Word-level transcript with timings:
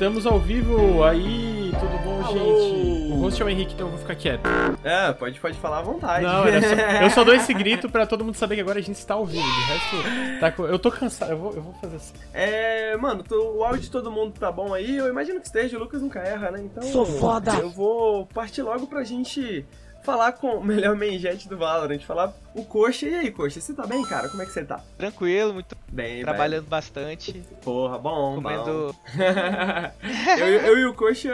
Estamos 0.00 0.24
ao 0.24 0.38
vivo 0.40 1.04
aí, 1.04 1.72
tudo 1.78 2.02
bom, 2.02 2.22
Alô. 2.24 2.32
gente? 2.32 3.12
O 3.12 3.16
host 3.16 3.42
é 3.42 3.44
o 3.44 3.50
Henrique, 3.50 3.74
então 3.74 3.86
eu 3.86 3.90
vou 3.90 3.98
ficar 4.00 4.14
quieto. 4.14 4.48
É, 4.82 5.12
pode, 5.12 5.38
pode 5.38 5.58
falar 5.58 5.80
à 5.80 5.82
vontade. 5.82 6.24
Não, 6.24 6.42
era 6.46 6.62
só- 6.62 6.74
eu 7.04 7.10
só 7.10 7.22
dou 7.22 7.34
esse 7.34 7.52
grito 7.52 7.86
pra 7.90 8.06
todo 8.06 8.24
mundo 8.24 8.34
saber 8.34 8.54
que 8.54 8.62
agora 8.62 8.78
a 8.78 8.82
gente 8.82 8.96
está 8.96 9.12
ao 9.12 9.26
vivo. 9.26 9.42
De 9.46 9.60
resto, 9.66 10.40
tá 10.40 10.54
eu 10.62 10.78
tô 10.78 10.90
cansado, 10.90 11.32
eu 11.32 11.36
vou, 11.36 11.52
eu 11.52 11.60
vou 11.60 11.74
fazer 11.74 11.96
assim. 11.96 12.14
É, 12.32 12.96
mano, 12.96 13.22
tô- 13.22 13.58
o 13.58 13.62
áudio 13.62 13.82
de 13.82 13.90
todo 13.90 14.10
mundo 14.10 14.32
tá 14.40 14.50
bom 14.50 14.72
aí? 14.72 14.96
Eu 14.96 15.06
imagino 15.06 15.38
que 15.38 15.44
esteja, 15.44 15.76
o 15.76 15.80
Lucas 15.80 16.00
nunca 16.00 16.20
erra, 16.20 16.50
né? 16.50 16.62
Então. 16.64 16.82
Sou 16.82 17.04
foda. 17.04 17.52
Eu 17.56 17.68
vou 17.68 18.24
partir 18.24 18.62
logo 18.62 18.86
pra 18.86 19.04
gente 19.04 19.66
falar 20.02 20.32
com 20.32 20.56
o 20.56 20.64
melhor 20.64 20.96
manjete 20.96 21.48
do 21.48 21.56
Valorant, 21.56 22.00
falar 22.00 22.32
o 22.54 22.64
Coxa. 22.64 23.06
E 23.06 23.14
aí, 23.14 23.30
Coxa, 23.30 23.60
você 23.60 23.72
tá 23.74 23.86
bem, 23.86 24.02
cara? 24.04 24.28
Como 24.28 24.42
é 24.42 24.46
que 24.46 24.52
você 24.52 24.64
tá? 24.64 24.80
Tranquilo, 24.96 25.52
muito 25.54 25.76
Bem, 25.92 26.22
trabalhando 26.22 26.66
bastante. 26.66 27.32
Porra, 27.62 27.98
bom, 27.98 28.36
bom. 28.36 28.42
comendo. 28.42 28.94
eu, 30.38 30.46
eu 30.46 30.78
e 30.78 30.84
o 30.86 30.94
Coxa, 30.94 31.30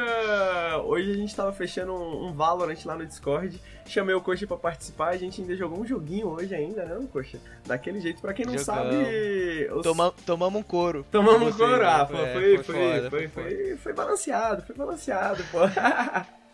hoje 0.85 1.11
a 1.11 1.15
gente 1.15 1.35
tava 1.35 1.53
fechando 1.53 1.93
um, 1.93 2.27
um 2.29 2.33
Valorant 2.33 2.79
lá 2.85 2.97
no 2.97 3.07
Discord. 3.07 3.61
Chamei 3.87 4.15
o 4.15 4.21
Coxa 4.21 4.47
pra 4.47 4.57
participar, 4.57 5.11
a 5.11 5.17
gente 5.17 5.41
ainda 5.41 5.55
jogou 5.55 5.79
um 5.81 5.87
joguinho 5.87 6.27
hoje 6.29 6.53
ainda, 6.55 6.85
né, 6.85 7.07
Coxa? 7.13 7.39
Daquele 7.67 8.01
jeito, 8.01 8.21
pra 8.21 8.35
quem 8.35 8.45
não 8.45 8.59
Jogamos. 8.59 8.93
sabe... 8.95 9.71
os- 9.73 9.83
Toma, 9.83 10.13
tomamos 10.25 10.61
um 10.61 10.63
couro. 10.65 11.07
Tomamos 11.11 11.55
Você, 11.55 11.59
couro, 11.65 11.87
ah, 11.87 12.09
né? 12.11 12.23
É, 12.23 12.33
foi, 12.33 12.59
foi, 12.59 12.75
foda, 12.75 13.11
foi, 13.11 13.29
foda. 13.29 13.49
foi, 13.49 13.77
foi 13.77 13.93
balanceado, 13.93 14.63
foi 14.63 14.75
balanceado, 14.75 15.45
pô. 15.53 15.59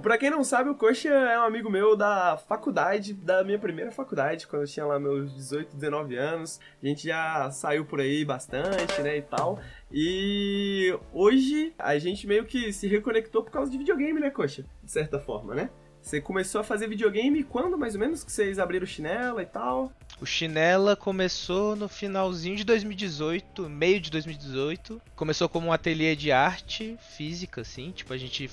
Pra 0.00 0.16
quem 0.16 0.30
não 0.30 0.42
sabe, 0.42 0.70
o 0.70 0.74
Coxa 0.74 1.08
é 1.08 1.38
um 1.38 1.42
amigo 1.42 1.68
meu 1.68 1.94
da 1.94 2.38
faculdade, 2.48 3.12
da 3.12 3.44
minha 3.44 3.58
primeira 3.58 3.90
faculdade, 3.90 4.46
quando 4.46 4.62
eu 4.62 4.68
tinha 4.68 4.86
lá 4.86 4.98
meus 4.98 5.34
18, 5.34 5.76
19 5.76 6.16
anos. 6.16 6.58
A 6.82 6.86
gente 6.86 7.06
já 7.06 7.50
saiu 7.50 7.84
por 7.84 8.00
aí 8.00 8.24
bastante, 8.24 9.02
né, 9.02 9.18
e 9.18 9.22
tal. 9.22 9.58
E 9.92 10.98
hoje 11.12 11.74
a 11.78 11.98
gente 11.98 12.26
meio 12.26 12.46
que 12.46 12.72
se 12.72 12.86
reconectou 12.86 13.42
por 13.42 13.50
causa 13.50 13.70
de 13.70 13.76
videogame, 13.76 14.18
né, 14.18 14.30
Coxa? 14.30 14.64
De 14.82 14.90
certa 14.90 15.18
forma, 15.18 15.54
né? 15.54 15.68
Você 16.00 16.22
começou 16.22 16.60
a 16.60 16.64
fazer 16.64 16.88
videogame 16.88 17.42
quando, 17.42 17.76
mais 17.76 17.94
ou 17.94 18.00
menos, 18.00 18.24
que 18.24 18.32
vocês 18.32 18.58
abriram 18.58 18.86
chinela 18.86 19.42
e 19.42 19.46
tal? 19.46 19.92
O 20.20 20.24
Chinela 20.24 20.96
começou 20.96 21.76
no 21.76 21.88
finalzinho 21.88 22.56
de 22.56 22.64
2018, 22.64 23.68
meio 23.68 24.00
de 24.00 24.10
2018. 24.10 25.02
Começou 25.14 25.48
como 25.48 25.66
um 25.66 25.72
ateliê 25.72 26.16
de 26.16 26.32
arte 26.32 26.96
física, 27.16 27.60
assim. 27.60 27.90
Tipo, 27.90 28.14
a 28.14 28.16
gente 28.16 28.50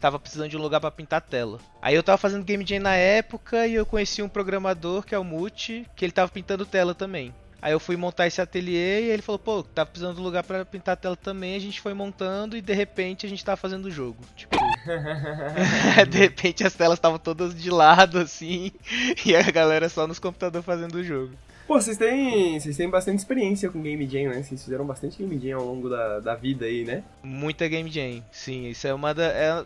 tava 0.00 0.18
precisando 0.18 0.50
de 0.50 0.56
um 0.56 0.62
lugar 0.62 0.80
pra 0.80 0.90
pintar 0.90 1.20
tela. 1.20 1.58
Aí 1.82 1.94
eu 1.94 2.02
tava 2.02 2.18
fazendo 2.18 2.44
Game 2.44 2.64
Jam 2.66 2.80
na 2.80 2.94
época 2.94 3.66
e 3.66 3.74
eu 3.74 3.86
conheci 3.86 4.22
um 4.22 4.28
programador, 4.28 5.04
que 5.04 5.14
é 5.14 5.18
o 5.18 5.24
Muti, 5.24 5.86
que 5.94 6.04
ele 6.04 6.12
tava 6.12 6.30
pintando 6.30 6.64
tela 6.66 6.94
também. 6.94 7.34
Aí 7.60 7.72
eu 7.72 7.80
fui 7.80 7.96
montar 7.96 8.26
esse 8.26 8.40
ateliê 8.40 9.02
e 9.02 9.10
ele 9.10 9.20
falou, 9.20 9.38
pô, 9.38 9.62
tava 9.64 9.90
precisando 9.90 10.14
de 10.14 10.20
um 10.20 10.24
lugar 10.24 10.44
pra 10.44 10.64
pintar 10.64 10.96
tela 10.96 11.16
também. 11.16 11.56
A 11.56 11.58
gente 11.58 11.80
foi 11.80 11.92
montando 11.92 12.56
e 12.56 12.60
de 12.60 12.72
repente 12.72 13.26
a 13.26 13.28
gente 13.28 13.44
tava 13.44 13.56
fazendo 13.56 13.86
o 13.86 13.90
jogo. 13.90 14.18
Tipo, 14.36 14.54
de 16.08 16.18
repente 16.18 16.64
as 16.64 16.74
telas 16.74 16.98
estavam 16.98 17.18
todas 17.18 17.60
de 17.60 17.70
lado, 17.70 18.18
assim, 18.18 18.70
e 19.26 19.34
a 19.34 19.42
galera 19.42 19.88
só 19.88 20.06
nos 20.06 20.20
computadores 20.20 20.64
fazendo 20.64 20.94
o 20.94 21.04
jogo. 21.04 21.32
Pô, 21.68 21.78
vocês 21.78 21.98
têm, 21.98 22.58
vocês 22.58 22.76
têm 22.78 22.88
bastante 22.88 23.18
experiência 23.18 23.68
com 23.70 23.82
Game 23.82 24.06
Jam, 24.08 24.30
né? 24.30 24.42
Vocês 24.42 24.64
fizeram 24.64 24.86
bastante 24.86 25.18
Game 25.22 25.38
Jam 25.38 25.58
ao 25.58 25.66
longo 25.66 25.88
da, 25.90 26.18
da 26.18 26.34
vida 26.34 26.64
aí, 26.64 26.82
né? 26.82 27.04
Muita 27.22 27.68
Game 27.68 27.90
Jam, 27.90 28.24
sim, 28.32 28.68
isso 28.70 28.86
é 28.86 28.94
uma 28.94 29.12
da. 29.12 29.24
É, 29.26 29.64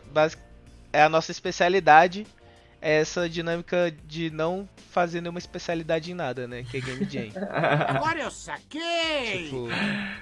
é 0.95 1.03
a 1.05 1.09
nossa 1.09 1.31
especialidade, 1.31 2.27
é 2.81 2.97
essa 3.01 3.29
dinâmica 3.29 3.95
de 4.05 4.31
não 4.31 4.69
fazer 4.91 5.21
nenhuma 5.21 5.39
especialidade 5.39 6.11
em 6.11 6.15
nada, 6.15 6.49
né? 6.49 6.65
Que 6.69 6.79
é 6.79 6.81
Game 6.81 7.05
Jam. 7.09 7.29
Agora 7.87 8.19
eu 8.21 8.31
saquei! 8.33 9.45
tipo, 9.45 9.69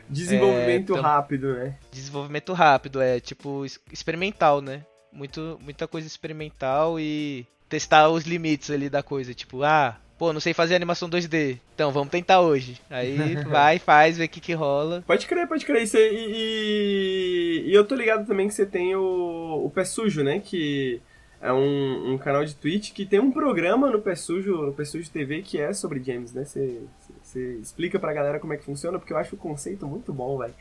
Desenvolvimento 0.06 0.92
É, 0.92 0.96
tam- 0.96 1.02
rápido, 1.02 1.54
né? 1.54 1.76
desenvolvimento 1.90 2.52
rápido, 2.52 3.00
é 3.00 3.18
tipo 3.20 3.64
experimental, 3.90 4.60
né? 4.60 4.84
Muito, 5.10 5.58
muita 5.62 5.88
coisa 5.88 6.06
experimental 6.06 7.00
e 7.00 7.46
testar 7.70 8.10
os 8.10 8.24
limites 8.24 8.70
ali 8.70 8.90
da 8.90 9.02
coisa, 9.02 9.32
tipo, 9.32 9.62
ah, 9.64 9.96
pô, 10.20 10.34
não 10.34 10.40
sei 10.40 10.52
fazer 10.52 10.74
animação 10.74 11.08
2D, 11.08 11.58
então 11.74 11.90
vamos 11.90 12.10
tentar 12.10 12.42
hoje. 12.42 12.78
Aí 12.90 13.36
vai, 13.48 13.78
faz, 13.78 14.18
vê 14.18 14.26
o 14.26 14.28
que 14.28 14.38
que 14.38 14.52
rola. 14.52 15.02
Pode 15.06 15.26
crer, 15.26 15.48
pode 15.48 15.64
crer. 15.64 15.82
Isso 15.82 15.96
aí, 15.96 16.14
e, 16.14 17.64
e, 17.64 17.70
e 17.70 17.74
eu 17.74 17.86
tô 17.86 17.94
ligado 17.94 18.26
também 18.26 18.46
que 18.46 18.52
você 18.52 18.66
tem 18.66 18.94
o, 18.94 19.62
o 19.64 19.70
Pé 19.70 19.82
Sujo, 19.82 20.22
né? 20.22 20.38
Que 20.38 21.00
é 21.40 21.50
um, 21.50 22.12
um 22.12 22.18
canal 22.18 22.44
de 22.44 22.54
Twitch 22.54 22.92
que 22.92 23.06
tem 23.06 23.18
um 23.18 23.32
programa 23.32 23.90
no 23.90 24.02
Pé 24.02 24.14
Sujo, 24.14 24.66
no 24.66 24.74
Pé 24.74 24.84
Sujo 24.84 25.10
TV 25.10 25.40
que 25.40 25.58
é 25.58 25.72
sobre 25.72 25.98
games, 25.98 26.34
né? 26.34 26.44
Você, 26.44 26.82
você 27.22 27.54
explica 27.54 27.98
pra 27.98 28.12
galera 28.12 28.38
como 28.38 28.52
é 28.52 28.58
que 28.58 28.64
funciona, 28.64 28.98
porque 28.98 29.14
eu 29.14 29.16
acho 29.16 29.36
o 29.36 29.38
conceito 29.38 29.86
muito 29.86 30.12
bom, 30.12 30.36
velho. 30.36 30.54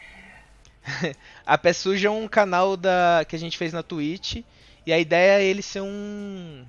A 1.46 1.58
Pé 1.58 1.74
Suja 1.74 2.08
é 2.08 2.12
um 2.12 2.30
canal 2.30 2.78
da 2.78 3.26
que 3.28 3.36
a 3.36 3.40
gente 3.40 3.58
fez 3.58 3.74
na 3.74 3.84
Twitch 3.84 4.38
e 4.86 4.94
a 4.94 4.98
ideia 4.98 5.42
é 5.42 5.44
ele 5.44 5.62
ser 5.62 5.82
um 5.82 6.64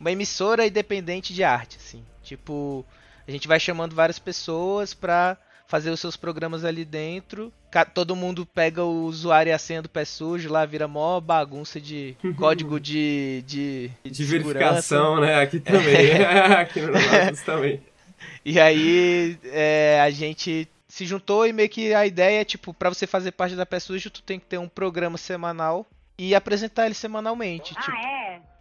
uma 0.00 0.10
emissora 0.10 0.66
independente 0.66 1.34
de 1.34 1.44
arte, 1.44 1.76
assim. 1.76 2.02
Tipo, 2.22 2.84
a 3.26 3.30
gente 3.30 3.48
vai 3.48 3.58
chamando 3.60 3.94
várias 3.94 4.18
pessoas 4.18 4.94
pra 4.94 5.36
fazer 5.66 5.90
os 5.90 6.00
seus 6.00 6.16
programas 6.16 6.64
ali 6.64 6.84
dentro. 6.84 7.52
Todo 7.94 8.14
mundo 8.14 8.44
pega 8.44 8.84
o 8.84 9.04
usuário 9.04 9.48
e 9.48 9.52
a 9.52 9.58
senha 9.58 9.80
do 9.80 9.88
Pé 9.88 10.04
Sujo 10.04 10.50
lá, 10.52 10.66
vira 10.66 10.86
mó 10.86 11.18
bagunça 11.20 11.80
de 11.80 12.14
código 12.36 12.78
de 12.78 13.42
de, 13.46 13.90
De 14.04 14.14
segurança. 14.14 14.52
verificação, 14.52 15.20
né? 15.20 15.40
Aqui 15.40 15.58
também. 15.60 16.12
Aqui 16.60 16.80
no 16.80 16.92
Nautilus 16.92 17.40
também. 17.40 17.80
E 18.44 18.60
aí 18.60 19.38
é, 19.44 20.00
a 20.04 20.10
gente 20.10 20.68
se 20.88 21.06
juntou 21.06 21.46
e 21.46 21.52
meio 21.54 21.70
que 21.70 21.94
a 21.94 22.04
ideia 22.06 22.42
é, 22.42 22.44
tipo, 22.44 22.74
pra 22.74 22.90
você 22.90 23.06
fazer 23.06 23.32
parte 23.32 23.56
da 23.56 23.64
Pé 23.64 23.80
Sujo, 23.80 24.10
tu 24.10 24.20
tem 24.22 24.38
que 24.38 24.44
ter 24.44 24.58
um 24.58 24.68
programa 24.68 25.16
semanal 25.16 25.86
e 26.18 26.34
apresentar 26.34 26.84
ele 26.84 26.94
semanalmente. 26.94 27.74
tipo, 27.74 27.90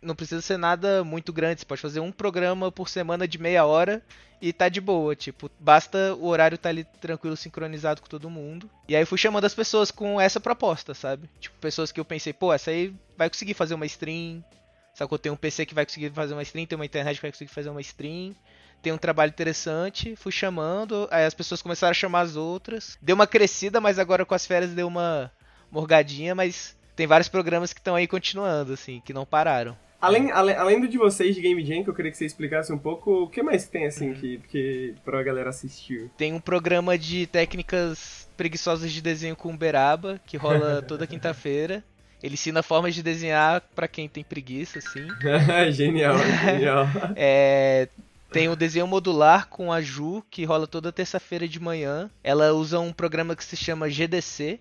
não 0.01 0.15
precisa 0.15 0.41
ser 0.41 0.57
nada 0.57 1.03
muito 1.03 1.31
grande, 1.31 1.61
você 1.61 1.65
pode 1.65 1.81
fazer 1.81 1.99
um 1.99 2.11
programa 2.11 2.71
por 2.71 2.89
semana 2.89 3.27
de 3.27 3.37
meia 3.37 3.65
hora 3.65 4.01
e 4.41 4.51
tá 4.51 4.67
de 4.67 4.81
boa, 4.81 5.15
tipo, 5.15 5.51
basta 5.59 6.15
o 6.15 6.25
horário 6.25 6.57
tá 6.57 6.69
ali 6.69 6.83
tranquilo, 6.99 7.37
sincronizado 7.37 8.01
com 8.01 8.07
todo 8.07 8.29
mundo. 8.29 8.69
E 8.87 8.95
aí 8.95 9.05
fui 9.05 9.17
chamando 9.17 9.45
as 9.45 9.53
pessoas 9.53 9.91
com 9.91 10.19
essa 10.19 10.39
proposta, 10.39 10.93
sabe? 10.93 11.29
Tipo, 11.39 11.57
pessoas 11.59 11.91
que 11.91 11.99
eu 11.99 12.05
pensei, 12.05 12.33
pô, 12.33 12.51
essa 12.51 12.71
aí 12.71 12.93
vai 13.15 13.29
conseguir 13.29 13.53
fazer 13.53 13.75
uma 13.75 13.85
stream, 13.85 14.43
sacou? 14.95 15.19
Tem 15.19 15.31
um 15.31 15.35
PC 15.35 15.65
que 15.65 15.75
vai 15.75 15.85
conseguir 15.85 16.09
fazer 16.09 16.33
uma 16.33 16.41
stream, 16.41 16.65
tem 16.65 16.75
uma 16.75 16.85
internet 16.85 17.17
que 17.17 17.21
vai 17.21 17.31
conseguir 17.31 17.51
fazer 17.51 17.69
uma 17.69 17.81
stream 17.81 18.35
tem 18.81 18.91
um 18.91 18.97
trabalho 18.97 19.29
interessante, 19.29 20.15
fui 20.15 20.31
chamando, 20.31 21.07
aí 21.11 21.25
as 21.25 21.33
pessoas 21.33 21.61
começaram 21.61 21.91
a 21.91 21.93
chamar 21.93 22.21
as 22.21 22.35
outras. 22.35 22.97
Deu 23.01 23.13
uma 23.13 23.27
crescida, 23.27 23.79
mas 23.79 23.99
agora 23.99 24.25
com 24.25 24.33
as 24.33 24.45
férias 24.45 24.71
deu 24.71 24.87
uma 24.87 25.31
morgadinha, 25.69 26.33
mas 26.33 26.75
tem 26.95 27.05
vários 27.05 27.29
programas 27.29 27.73
que 27.73 27.79
estão 27.79 27.95
aí 27.95 28.07
continuando, 28.07 28.73
assim, 28.73 29.01
que 29.05 29.13
não 29.13 29.25
pararam. 29.25 29.77
Além, 30.01 30.31
além, 30.31 30.55
além 30.55 30.81
do 30.81 30.87
de 30.87 30.97
vocês 30.97 31.35
de 31.35 31.41
Game 31.41 31.63
Jam, 31.63 31.83
que 31.83 31.89
eu 31.89 31.93
queria 31.93 32.09
que 32.11 32.17
você 32.17 32.25
explicasse 32.25 32.73
um 32.73 32.77
pouco, 32.77 33.23
o 33.23 33.27
que 33.29 33.43
mais 33.43 33.67
tem, 33.67 33.85
assim, 33.85 34.09
Uhum. 34.09 34.15
que, 34.15 34.37
que 34.49 34.95
pra 35.05 35.21
galera 35.21 35.49
assistir? 35.51 36.09
Tem 36.17 36.33
um 36.33 36.39
programa 36.39 36.97
de 36.97 37.27
técnicas 37.27 38.27
preguiçosas 38.35 38.91
de 38.91 39.01
desenho 39.01 39.35
com 39.35 39.53
Uberaba, 39.53 40.19
que 40.25 40.37
rola 40.37 40.81
toda 40.87 41.05
quinta-feira. 41.05 41.83
Ele 42.23 42.33
ensina 42.35 42.61
formas 42.63 42.93
de 42.95 43.01
desenhar 43.03 43.61
pra 43.75 43.87
quem 43.87 44.07
tem 44.09 44.23
preguiça, 44.23 44.79
assim. 44.79 45.07
genial, 45.71 46.17
genial. 46.17 46.85
É, 47.15 47.87
tem 48.31 48.47
o 48.47 48.55
desenho 48.55 48.87
modular 48.87 49.47
com 49.49 49.71
a 49.73 49.81
Ju, 49.81 50.23
que 50.31 50.45
rola 50.45 50.65
toda 50.67 50.91
terça-feira 50.91 51.47
de 51.47 51.59
manhã. 51.59 52.09
Ela 52.23 52.53
usa 52.53 52.79
um 52.79 52.93
programa 52.93 53.35
que 53.35 53.43
se 53.43 53.55
chama 53.57 53.89
GDC, 53.89 54.59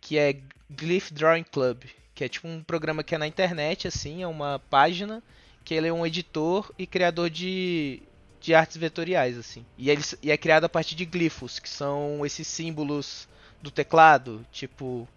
que 0.00 0.18
é 0.18 0.36
Glyph 0.70 1.10
Drawing 1.12 1.44
Club, 1.44 1.84
que 2.14 2.24
é 2.24 2.28
tipo 2.28 2.46
um 2.46 2.62
programa 2.62 3.02
que 3.02 3.14
é 3.14 3.18
na 3.18 3.26
internet, 3.26 3.88
assim, 3.88 4.22
é 4.22 4.26
uma 4.26 4.60
página 4.70 5.22
que 5.64 5.74
ele 5.74 5.88
é 5.88 5.92
um 5.92 6.06
editor 6.06 6.72
e 6.78 6.86
criador 6.86 7.30
de, 7.30 8.02
de 8.40 8.54
artes 8.54 8.76
vetoriais, 8.76 9.38
assim. 9.38 9.64
E, 9.78 9.90
ele, 9.90 10.02
e 10.22 10.30
é 10.30 10.36
criado 10.36 10.64
a 10.64 10.68
partir 10.68 10.94
de 10.94 11.04
glifos, 11.04 11.58
que 11.58 11.68
são 11.68 12.24
esses 12.24 12.46
símbolos 12.46 13.26
do 13.62 13.70
teclado, 13.70 14.44
tipo 14.52 15.08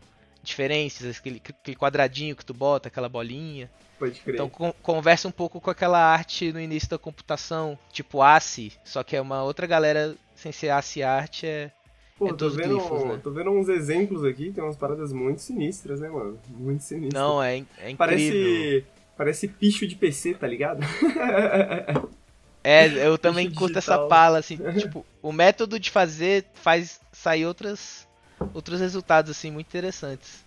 diferenças, 0.43 1.17
aquele, 1.17 1.41
aquele 1.43 1.75
quadradinho 1.75 2.35
que 2.35 2.45
tu 2.45 2.53
bota, 2.53 2.87
aquela 2.87 3.09
bolinha. 3.09 3.69
Pode 3.99 4.19
crer. 4.21 4.35
Então 4.35 4.49
con- 4.49 4.73
conversa 4.81 5.27
um 5.27 5.31
pouco 5.31 5.59
com 5.59 5.69
aquela 5.69 5.99
arte 5.99 6.53
no 6.53 6.61
início 6.61 6.87
da 6.89 6.97
computação, 6.97 7.77
tipo 7.91 8.21
ACI, 8.21 8.71
só 8.85 9.03
que 9.03 9.15
é 9.15 9.21
uma 9.21 9.43
outra 9.43 9.67
galera 9.67 10.15
sem 10.35 10.51
ser 10.53 10.69
ACI 10.69 11.03
arte, 11.03 11.45
é, 11.45 11.71
Pô, 12.17 12.29
é 12.29 12.33
tô 12.33 12.49
vendo, 12.49 12.79
glifos, 12.79 13.03
né? 13.03 13.19
tô 13.23 13.31
vendo 13.31 13.51
uns 13.51 13.69
exemplos 13.69 14.23
aqui, 14.23 14.51
tem 14.51 14.63
umas 14.63 14.75
paradas 14.75 15.13
muito 15.13 15.41
sinistras, 15.41 15.99
né, 15.99 16.09
mano? 16.09 16.39
Muito 16.49 16.83
sinistras. 16.83 17.13
não, 17.13 17.41
é, 17.41 17.63
é 17.77 17.91
incrível. 17.91 17.97
Parece, 17.97 18.85
parece 19.15 19.47
picho 19.47 19.87
de 19.87 19.95
PC, 19.95 20.33
tá 20.33 20.47
ligado? 20.47 20.81
É, 22.63 22.85
eu 23.07 23.17
também 23.17 23.47
Bicho 23.47 23.59
curto 23.59 23.77
essa 23.77 23.97
digital. 23.97 24.09
pala, 24.09 24.39
assim, 24.39 24.57
tipo, 24.77 25.05
o 25.21 25.31
método 25.31 25.79
de 25.79 25.89
fazer 25.89 26.45
faz 26.53 26.99
sair 27.13 27.45
outras, 27.45 28.05
outros 28.53 28.81
resultados, 28.81 29.31
assim, 29.31 29.49
muito 29.51 29.67
interessantes. 29.67 30.45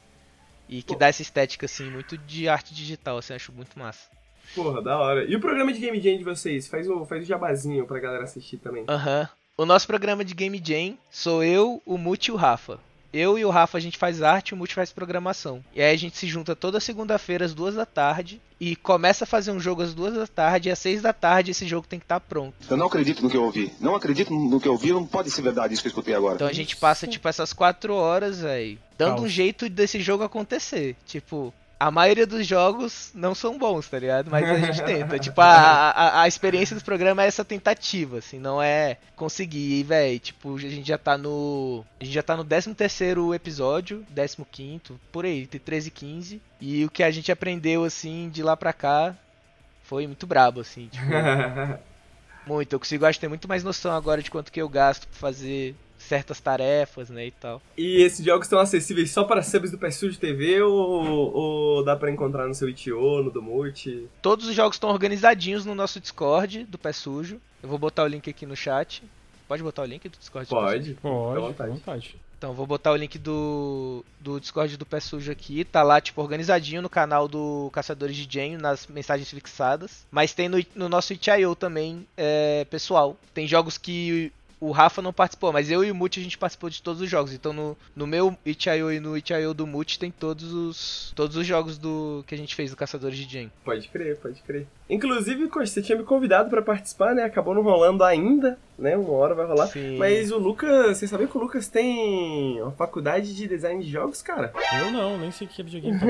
E 0.68 0.82
que 0.82 0.94
Pô. 0.94 0.96
dá 0.96 1.08
essa 1.08 1.22
estética, 1.22 1.66
assim, 1.66 1.90
muito 1.90 2.18
de 2.18 2.48
arte 2.48 2.74
digital, 2.74 3.18
assim, 3.18 3.34
acho 3.34 3.52
muito 3.52 3.78
massa. 3.78 4.08
Porra, 4.54 4.82
da 4.82 4.98
hora. 4.98 5.24
E 5.24 5.34
o 5.34 5.40
programa 5.40 5.72
de 5.72 5.80
Game 5.80 6.00
Jam 6.00 6.18
de 6.18 6.24
vocês? 6.24 6.68
Faz 6.68 6.88
o, 6.88 7.04
faz 7.06 7.22
o 7.22 7.26
jabazinho 7.26 7.86
pra 7.86 7.98
galera 8.00 8.24
assistir 8.24 8.58
também. 8.58 8.84
Aham. 8.88 9.28
O 9.60 9.66
nosso 9.66 9.86
programa 9.86 10.24
de 10.24 10.32
Game 10.32 10.58
Jam 10.64 10.96
sou 11.10 11.44
eu, 11.44 11.82
o 11.84 11.98
Muti 11.98 12.28
e 12.28 12.32
o 12.32 12.34
Rafa. 12.34 12.78
eu 13.12 13.38
e 13.38 13.44
o 13.44 13.50
Rafa 13.50 13.76
a 13.76 13.80
gente 13.80 13.98
faz 13.98 14.22
arte 14.22 14.48
e 14.48 14.54
o 14.54 14.56
Multi 14.56 14.74
faz 14.74 14.90
programação. 14.90 15.62
E 15.74 15.82
aí 15.82 15.94
a 15.94 15.98
gente 15.98 16.16
se 16.16 16.26
junta 16.26 16.56
toda 16.56 16.80
segunda-feira 16.80 17.44
às 17.44 17.52
duas 17.52 17.74
da 17.74 17.84
tarde 17.84 18.40
e 18.58 18.74
começa 18.74 19.24
a 19.24 19.26
fazer 19.26 19.50
um 19.50 19.60
jogo 19.60 19.82
às 19.82 19.92
duas 19.92 20.14
da 20.14 20.26
tarde 20.26 20.70
e 20.70 20.72
às 20.72 20.78
seis 20.78 21.02
da 21.02 21.12
tarde 21.12 21.50
esse 21.50 21.68
jogo 21.68 21.86
tem 21.86 21.98
que 21.98 22.06
estar 22.06 22.20
tá 22.20 22.26
pronto. 22.26 22.54
Eu 22.70 22.76
não 22.78 22.86
acredito 22.86 23.22
no 23.22 23.28
que 23.28 23.36
eu 23.36 23.44
ouvi. 23.44 23.70
Não 23.78 23.94
acredito 23.94 24.32
no 24.32 24.58
que 24.58 24.66
eu 24.66 24.72
ouvi, 24.72 24.92
não 24.92 25.04
pode 25.04 25.30
ser 25.30 25.42
verdade 25.42 25.74
isso 25.74 25.82
que 25.82 25.88
eu 25.88 25.90
escutei 25.90 26.14
agora. 26.14 26.36
Então 26.36 26.48
a 26.48 26.54
gente 26.54 26.74
passa, 26.78 27.06
tipo, 27.06 27.28
essas 27.28 27.52
quatro 27.52 27.92
horas, 27.92 28.40
velho, 28.40 28.78
dando 28.96 29.10
Calma. 29.10 29.26
um 29.26 29.28
jeito 29.28 29.68
desse 29.68 30.00
jogo 30.00 30.24
acontecer. 30.24 30.96
Tipo, 31.04 31.52
a 31.80 31.90
maioria 31.90 32.26
dos 32.26 32.46
jogos 32.46 33.10
não 33.14 33.34
são 33.34 33.56
bons, 33.56 33.88
tá 33.88 33.98
ligado? 33.98 34.30
Mas 34.30 34.46
a 34.46 34.58
gente 34.58 34.84
tenta. 34.84 35.16
tipo, 35.18 35.40
a, 35.40 35.46
a, 35.46 36.22
a, 36.22 36.28
experiência 36.28 36.76
do 36.76 36.84
programa 36.84 37.22
é 37.22 37.26
essa 37.26 37.42
tentativa, 37.42 38.18
assim, 38.18 38.38
não 38.38 38.60
é 38.62 38.98
conseguir. 39.16 39.82
Véi, 39.84 40.18
tipo, 40.18 40.56
a 40.56 40.60
gente 40.60 40.86
já 40.86 40.98
tá 40.98 41.16
no. 41.16 41.82
A 41.98 42.04
gente 42.04 42.12
já 42.12 42.22
tá 42.22 42.36
no 42.36 42.44
13 42.44 42.74
terceiro 42.74 43.34
episódio, 43.34 44.04
15 44.52 45.00
por 45.10 45.24
aí, 45.24 45.44
entre 45.44 45.58
13 45.58 45.88
e 45.88 45.90
15. 45.90 46.42
E 46.60 46.84
o 46.84 46.90
que 46.90 47.02
a 47.02 47.10
gente 47.10 47.32
aprendeu, 47.32 47.82
assim, 47.82 48.28
de 48.28 48.42
lá 48.42 48.54
pra 48.54 48.74
cá 48.74 49.16
foi 49.82 50.06
muito 50.06 50.26
brabo, 50.26 50.60
assim, 50.60 50.88
tipo. 50.88 51.06
muito. 52.46 52.74
Eu 52.74 52.78
consigo, 52.78 53.06
acho, 53.06 53.18
ter 53.18 53.28
muito 53.28 53.48
mais 53.48 53.64
noção 53.64 53.92
agora 53.92 54.22
de 54.22 54.30
quanto 54.30 54.52
que 54.52 54.60
eu 54.60 54.68
gasto 54.68 55.08
pra 55.08 55.18
fazer 55.18 55.74
certas 56.00 56.40
tarefas, 56.40 57.10
né, 57.10 57.26
e 57.26 57.30
tal. 57.30 57.62
E 57.76 58.02
esses 58.02 58.24
jogos 58.24 58.46
estão 58.46 58.58
acessíveis 58.58 59.10
só 59.10 59.24
para 59.24 59.42
subs 59.42 59.70
do 59.70 59.78
PSU 59.78 60.10
de 60.10 60.18
TV 60.18 60.62
ou, 60.62 60.72
ou 60.72 61.84
dá 61.84 61.94
para 61.94 62.10
encontrar 62.10 62.46
no 62.46 62.54
seu 62.54 62.68
itch.io, 62.68 63.22
no 63.22 63.30
Domute? 63.30 64.08
Todos 64.22 64.46
os 64.46 64.54
jogos 64.54 64.76
estão 64.76 64.90
organizadinhos 64.90 65.64
no 65.64 65.74
nosso 65.74 66.00
Discord 66.00 66.64
do 66.64 66.78
Pé 66.78 66.92
Sujo. 66.92 67.40
Eu 67.62 67.68
vou 67.68 67.78
botar 67.78 68.04
o 68.04 68.06
link 68.06 68.28
aqui 68.28 68.46
no 68.46 68.56
chat. 68.56 69.02
Pode 69.46 69.62
botar 69.62 69.82
o 69.82 69.86
link 69.86 70.08
do 70.08 70.16
Discord? 70.16 70.48
Pode, 70.48 70.94
pode, 70.94 71.40
vontade. 71.40 71.70
vontade. 71.70 72.16
Então, 72.40 72.54
vou 72.54 72.66
botar 72.66 72.92
o 72.92 72.96
link 72.96 73.18
do, 73.18 74.02
do 74.18 74.40
Discord 74.40 74.74
do 74.78 74.86
Pé 74.86 74.98
Sujo 74.98 75.30
aqui. 75.30 75.62
Tá 75.62 75.82
lá, 75.82 76.00
tipo, 76.00 76.22
organizadinho 76.22 76.80
no 76.80 76.88
canal 76.88 77.28
do 77.28 77.68
Caçadores 77.70 78.16
de 78.16 78.26
Genio, 78.32 78.58
nas 78.58 78.86
mensagens 78.86 79.28
fixadas. 79.28 80.06
Mas 80.10 80.32
tem 80.32 80.48
no, 80.48 80.56
no 80.74 80.88
nosso 80.88 81.12
itch.io 81.12 81.54
também, 81.54 82.06
é, 82.16 82.64
pessoal. 82.70 83.14
Tem 83.34 83.46
jogos 83.46 83.76
que 83.76 84.32
o 84.60 84.70
Rafa 84.70 85.00
não 85.00 85.12
participou, 85.12 85.52
mas 85.52 85.70
eu 85.70 85.82
e 85.82 85.90
o 85.90 85.94
Muti 85.94 86.20
a 86.20 86.22
gente 86.22 86.36
participou 86.36 86.68
de 86.68 86.82
todos 86.82 87.00
os 87.00 87.08
jogos. 87.08 87.32
Então 87.32 87.52
no, 87.52 87.76
no 87.96 88.06
meu 88.06 88.36
itch.io 88.44 88.92
e 88.92 89.00
no 89.00 89.16
itch.io 89.16 89.54
do 89.54 89.66
Muti 89.66 89.98
tem 89.98 90.10
todos 90.10 90.52
os 90.52 91.12
todos 91.16 91.36
os 91.36 91.46
jogos 91.46 91.78
do 91.78 92.22
que 92.26 92.34
a 92.34 92.38
gente 92.38 92.54
fez 92.54 92.70
do 92.70 92.76
Caçadores 92.76 93.18
de 93.18 93.32
Jane. 93.32 93.52
Pode 93.64 93.88
crer, 93.88 94.18
pode 94.18 94.42
crer. 94.42 94.66
Inclusive, 94.88 95.46
você 95.46 95.80
tinha 95.80 95.96
me 95.96 96.04
convidado 96.04 96.50
para 96.50 96.60
participar, 96.60 97.14
né? 97.14 97.22
Acabou 97.24 97.54
não 97.54 97.62
rolando 97.62 98.04
ainda, 98.04 98.58
né? 98.80 98.96
Uma 98.96 99.12
hora 99.12 99.34
vai 99.34 99.46
rolar. 99.46 99.66
Sim. 99.66 99.96
Mas 99.98 100.32
o 100.32 100.38
Lucas, 100.38 100.96
você 100.96 101.06
sabia 101.06 101.26
que 101.26 101.36
o 101.36 101.40
Lucas 101.40 101.68
tem 101.68 102.60
uma 102.60 102.72
faculdade 102.72 103.34
de 103.34 103.46
design 103.46 103.84
de 103.84 103.90
jogos, 103.90 104.22
cara? 104.22 104.52
Eu 104.80 104.90
não, 104.90 105.18
nem 105.18 105.30
sei 105.30 105.46
que 105.46 105.60
é 105.60 105.64
videogame. 105.64 106.00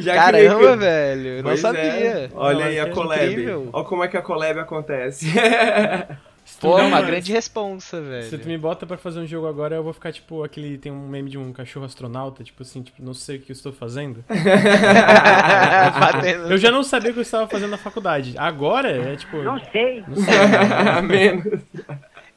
Já 0.00 0.14
Caramba, 0.14 0.70
que... 0.72 0.76
velho, 0.76 1.28
eu 1.28 1.42
não 1.42 1.50
é. 1.50 1.56
sabia. 1.56 1.82
É. 1.82 2.30
Olha 2.34 2.58
não, 2.60 2.66
aí 2.66 2.78
a 2.80 2.90
collab. 2.90 3.50
Olha 3.72 3.84
como 3.84 4.04
é 4.04 4.08
que 4.08 4.16
a 4.16 4.22
collab 4.22 4.60
acontece. 4.60 5.26
Pô, 6.60 6.78
é 6.78 6.82
uma 6.82 7.00
grande 7.00 7.32
responsa, 7.32 8.00
velho. 8.00 8.28
Se 8.28 8.38
tu 8.38 8.46
me 8.46 8.58
bota 8.58 8.86
pra 8.86 8.96
fazer 8.96 9.20
um 9.20 9.26
jogo 9.26 9.46
agora, 9.46 9.76
eu 9.76 9.82
vou 9.82 9.92
ficar 9.92 10.12
tipo 10.12 10.44
aquele. 10.44 10.78
Tem 10.78 10.92
um 10.92 11.08
meme 11.08 11.30
de 11.30 11.38
um 11.38 11.52
cachorro 11.52 11.86
astronauta, 11.86 12.44
tipo 12.44 12.62
assim, 12.62 12.82
tipo, 12.82 13.02
não 13.02 13.14
sei 13.14 13.36
o 13.36 13.40
que 13.40 13.50
eu 13.50 13.54
estou 13.54 13.72
fazendo. 13.72 14.24
eu 16.50 16.58
já 16.58 16.70
não 16.70 16.82
sabia 16.82 17.10
o 17.10 17.14
que 17.14 17.20
eu 17.20 17.22
estava 17.22 17.48
fazendo 17.48 17.70
na 17.70 17.78
faculdade. 17.78 18.34
Agora 18.36 18.90
é 18.90 19.16
tipo. 19.16 19.42
Não 19.42 19.58
sei. 19.72 20.04
Não 20.06 20.16
sei. 20.16 20.34
Menos. 21.02 21.62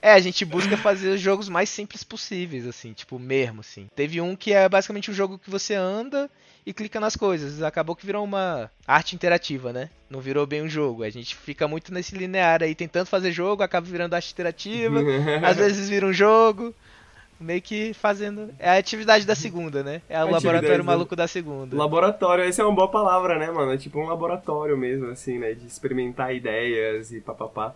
É, 0.02 0.14
a 0.14 0.20
gente 0.20 0.46
busca 0.46 0.78
fazer 0.78 1.10
os 1.10 1.20
jogos 1.20 1.50
mais 1.50 1.70
simples 1.70 2.04
possíveis, 2.04 2.66
assim, 2.66 2.94
tipo, 2.94 3.20
mesmo, 3.20 3.62
assim. 3.62 3.88
Teve 3.96 4.22
um 4.22 4.36
que 4.36 4.54
é 4.54 4.70
basicamente 4.70 5.12
um 5.12 5.14
jogo 5.14 5.38
que 5.38 5.50
você 5.50 5.76
anda 5.76 6.30
e 6.68 6.74
clica 6.74 7.00
nas 7.00 7.16
coisas. 7.16 7.64
Acabou 7.64 7.96
que 7.96 8.06
virou 8.06 8.26
uma 8.26 8.70
arte 8.86 9.16
interativa, 9.16 9.72
né? 9.72 9.90
Não 10.10 10.20
virou 10.20 10.46
bem 10.46 10.62
um 10.62 10.68
jogo. 10.68 11.02
A 11.02 11.10
gente 11.10 11.34
fica 11.34 11.66
muito 11.66 11.94
nesse 11.94 12.14
linear 12.14 12.62
aí, 12.62 12.76
tentando 12.76 13.06
fazer 13.06 13.32
jogo, 13.32 13.64
acaba 13.64 13.88
virando 13.88 14.14
arte 14.14 14.34
interativa, 14.34 15.00
às 15.48 15.56
vezes 15.56 15.88
vira 15.88 16.06
um 16.06 16.12
jogo. 16.12 16.76
Meio 17.40 17.62
que 17.62 17.94
fazendo. 17.94 18.50
É 18.60 18.72
a 18.72 18.78
atividade 18.78 19.26
da 19.26 19.34
segunda, 19.34 19.82
né? 19.82 20.02
É 20.10 20.22
o 20.26 20.30
laboratório 20.30 20.84
maluco 20.84 21.16
da 21.16 21.26
segunda. 21.26 21.78
Laboratório, 21.78 22.44
essa 22.44 22.64
é 22.64 22.66
uma 22.66 22.76
boa 22.76 22.90
palavra, 22.90 23.40
né, 23.40 23.50
mano? 23.50 23.72
É 23.72 23.78
tipo 23.78 23.98
um 24.02 24.08
laboratório 24.08 24.78
mesmo, 24.78 25.12
assim, 25.12 25.40
né? 25.40 25.54
De 25.54 25.66
experimentar 25.68 26.36
ideias 26.36 27.14
e 27.14 27.22
papapá. 27.22 27.74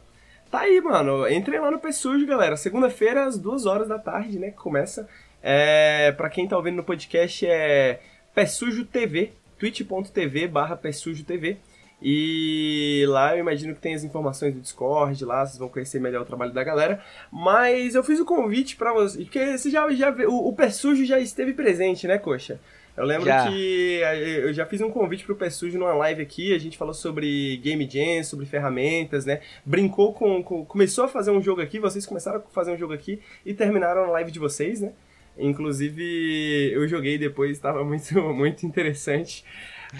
Tá 0.49 0.61
aí, 0.61 0.81
mano. 0.81 1.29
Entrem 1.29 1.61
lá 1.61 1.71
no 1.71 1.79
Pé 1.79 1.93
Sujo, 1.93 2.25
galera. 2.25 2.57
Segunda-feira, 2.57 3.23
às 3.23 3.37
duas 3.37 3.65
horas 3.65 3.87
da 3.87 3.97
tarde, 3.97 4.37
né? 4.37 4.49
Que 4.49 4.57
começa. 4.57 5.07
É... 5.41 6.11
Pra 6.11 6.29
quem 6.29 6.45
tá 6.45 6.57
ouvindo 6.57 6.77
no 6.77 6.83
podcast, 6.83 7.45
é 7.47 8.01
Pé 8.33 8.45
Sujo 8.45 8.85
TV, 8.85 9.33
twitch.tv 9.57 10.47
barra 10.47 10.75
Pé 10.75 10.91
Sujo 10.91 11.23
TV. 11.23 11.57
E 12.01 13.05
lá 13.07 13.35
eu 13.35 13.39
imagino 13.41 13.75
que 13.75 13.81
tem 13.81 13.93
as 13.93 14.03
informações 14.03 14.55
do 14.55 14.59
Discord, 14.59 15.23
lá 15.23 15.45
vocês 15.45 15.59
vão 15.59 15.69
conhecer 15.69 15.99
melhor 15.99 16.23
o 16.23 16.25
trabalho 16.25 16.51
da 16.51 16.63
galera. 16.63 17.03
Mas 17.31 17.93
eu 17.93 18.03
fiz 18.03 18.19
o 18.19 18.25
convite 18.25 18.75
para 18.75 18.91
vocês, 18.91 19.23
porque 19.23 19.57
você 19.57 19.69
já, 19.69 19.87
já 19.91 20.09
o, 20.27 20.49
o 20.49 20.53
Pé 20.53 20.71
Sujo 20.71 21.05
já 21.05 21.19
esteve 21.19 21.53
presente, 21.53 22.07
né, 22.07 22.17
Coxa? 22.17 22.59
Eu 22.97 23.05
lembro 23.05 23.25
já. 23.25 23.47
que 23.47 24.01
eu 24.43 24.51
já 24.51 24.65
fiz 24.65 24.81
um 24.81 24.89
convite 24.89 25.23
pro 25.23 25.35
Pé 25.35 25.49
Sujo 25.49 25.77
numa 25.77 25.93
live 25.93 26.23
aqui, 26.23 26.53
a 26.55 26.57
gente 26.57 26.77
falou 26.77 26.93
sobre 26.93 27.57
Game 27.57 27.87
Jam, 27.89 28.23
sobre 28.23 28.45
ferramentas, 28.47 29.23
né? 29.25 29.41
Brincou 29.63 30.11
com, 30.11 30.43
com, 30.43 30.65
Começou 30.65 31.05
a 31.05 31.07
fazer 31.07 31.31
um 31.31 31.41
jogo 31.41 31.61
aqui, 31.61 31.79
vocês 31.79 32.05
começaram 32.05 32.39
a 32.39 32.41
fazer 32.51 32.71
um 32.71 32.77
jogo 32.77 32.93
aqui 32.93 33.21
e 33.45 33.53
terminaram 33.53 34.05
a 34.05 34.07
live 34.07 34.31
de 34.31 34.39
vocês, 34.39 34.81
né? 34.81 34.91
Inclusive, 35.37 36.71
eu 36.73 36.87
joguei 36.87 37.17
depois, 37.17 37.51
estava 37.51 37.83
muito, 37.83 38.13
muito 38.33 38.65
interessante. 38.65 39.43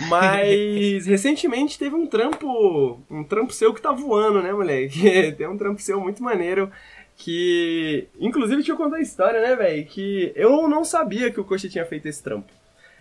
Mas 0.08 1.06
recentemente 1.06 1.78
teve 1.78 1.96
um 1.96 2.08
trampo, 2.08 3.02
um 3.10 3.24
trampo 3.24 3.52
seu 3.52 3.74
que 3.74 3.82
tá 3.82 3.92
voando, 3.92 4.42
né, 4.42 4.54
moleque? 4.54 5.34
Tem 5.38 5.48
um 5.48 5.58
trampo 5.58 5.82
seu 5.82 6.00
muito 6.00 6.24
maneiro 6.24 6.72
que, 7.18 8.08
inclusive, 8.20 8.58
deixa 8.58 8.72
eu 8.72 8.78
contar 8.78 8.98
a 8.98 9.02
história, 9.02 9.42
né, 9.42 9.56
velho? 9.56 9.86
Que 9.86 10.32
eu 10.36 10.68
não 10.68 10.84
sabia 10.84 11.30
que 11.30 11.40
o 11.40 11.44
Coxa 11.44 11.70
tinha 11.70 11.86
feito 11.86 12.08
esse 12.08 12.24
trampo. 12.24 12.52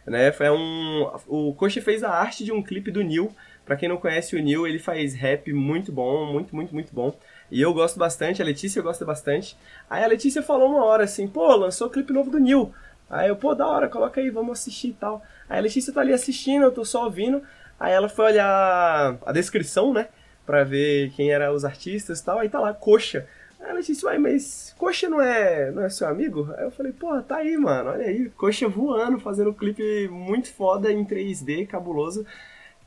Né? 0.06 0.32
Foi 0.32 0.50
um, 0.50 1.10
o 1.26 1.54
Coxa 1.54 1.80
fez 1.80 2.02
a 2.02 2.10
arte 2.10 2.44
de 2.44 2.52
um 2.52 2.62
clipe 2.62 2.90
do 2.90 3.02
Neil. 3.02 3.30
Pra 3.64 3.76
quem 3.76 3.88
não 3.88 3.96
conhece 3.96 4.34
o 4.34 4.42
Neil, 4.42 4.66
ele 4.66 4.78
faz 4.78 5.14
rap 5.14 5.52
muito 5.52 5.92
bom, 5.92 6.32
muito, 6.32 6.54
muito, 6.54 6.74
muito 6.74 6.92
bom. 6.92 7.16
E 7.50 7.60
eu 7.60 7.74
gosto 7.74 7.98
bastante, 7.98 8.40
a 8.40 8.44
Letícia 8.44 8.80
gosta 8.80 9.04
bastante. 9.04 9.56
Aí 9.88 10.04
a 10.04 10.06
Letícia 10.06 10.42
falou 10.42 10.68
uma 10.68 10.84
hora 10.84 11.04
assim, 11.04 11.26
pô, 11.26 11.54
lançou 11.56 11.88
o 11.88 11.90
clipe 11.90 12.12
novo 12.12 12.30
do 12.30 12.38
Neil. 12.38 12.72
Aí 13.08 13.28
eu, 13.28 13.34
pô, 13.34 13.54
da 13.54 13.66
hora, 13.66 13.88
coloca 13.88 14.20
aí, 14.20 14.30
vamos 14.30 14.60
assistir 14.60 14.88
e 14.88 14.92
tal. 14.92 15.22
Aí 15.48 15.58
a 15.58 15.62
Letícia 15.62 15.92
tá 15.92 16.00
ali 16.00 16.12
assistindo, 16.12 16.62
eu 16.62 16.70
tô 16.70 16.84
só 16.84 17.04
ouvindo. 17.04 17.42
Aí 17.78 17.92
ela 17.92 18.08
foi 18.08 18.26
olhar 18.26 19.18
a 19.26 19.32
descrição, 19.32 19.92
né? 19.92 20.08
Pra 20.46 20.62
ver 20.62 21.10
quem 21.16 21.32
eram 21.32 21.52
os 21.52 21.64
artistas 21.64 22.20
e 22.20 22.24
tal. 22.24 22.38
Aí 22.38 22.48
tá 22.48 22.60
lá, 22.60 22.72
Coxa. 22.72 23.26
Aí 23.60 23.70
a 23.70 23.72
Letícia, 23.72 24.06
uai, 24.06 24.18
mas 24.18 24.74
Coxa 24.78 25.08
não 25.08 25.20
é, 25.20 25.72
não 25.72 25.82
é 25.82 25.88
seu 25.88 26.06
amigo? 26.06 26.54
Aí 26.56 26.64
eu 26.64 26.70
falei, 26.70 26.92
pô, 26.92 27.20
tá 27.20 27.38
aí, 27.38 27.56
mano, 27.56 27.90
olha 27.90 28.06
aí. 28.06 28.30
Coxa 28.30 28.68
voando, 28.68 29.18
fazendo 29.18 29.50
um 29.50 29.54
clipe 29.54 30.08
muito 30.08 30.52
foda 30.52 30.92
em 30.92 31.04
3D, 31.04 31.66
cabuloso. 31.66 32.24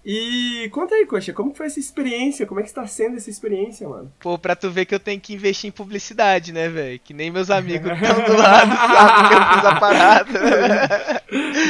E 0.05 0.69
conta 0.74 0.95
aí, 0.95 1.05
Coxa, 1.05 1.31
como 1.31 1.53
foi 1.53 1.67
essa 1.67 1.79
experiência? 1.79 2.45
Como 2.45 2.60
é 2.60 2.63
que 2.63 2.69
está 2.69 2.86
sendo 2.86 3.15
essa 3.15 3.29
experiência, 3.29 3.88
mano? 3.88 4.12
Pô, 4.19 4.38
pra 4.38 4.53
tu 4.53 4.69
ver 4.69 4.86
que 4.86 4.93
eu 4.93 5.00
tenho 5.00 5.19
que 5.19 5.33
investir 5.33 5.69
em 5.69 5.72
publicidade, 5.72 6.51
né, 6.51 6.67
velho? 6.67 7.00
Que 7.00 7.13
nem 7.13 7.31
meus 7.31 7.50
amigos 7.50 7.89
estão 7.95 8.25
do 8.25 8.38
lado, 8.38 8.75
sabem 8.75 9.29
que 9.29 9.33
eu 9.33 9.53
fiz 9.53 9.65
a 9.65 9.79
parada. 9.79 11.24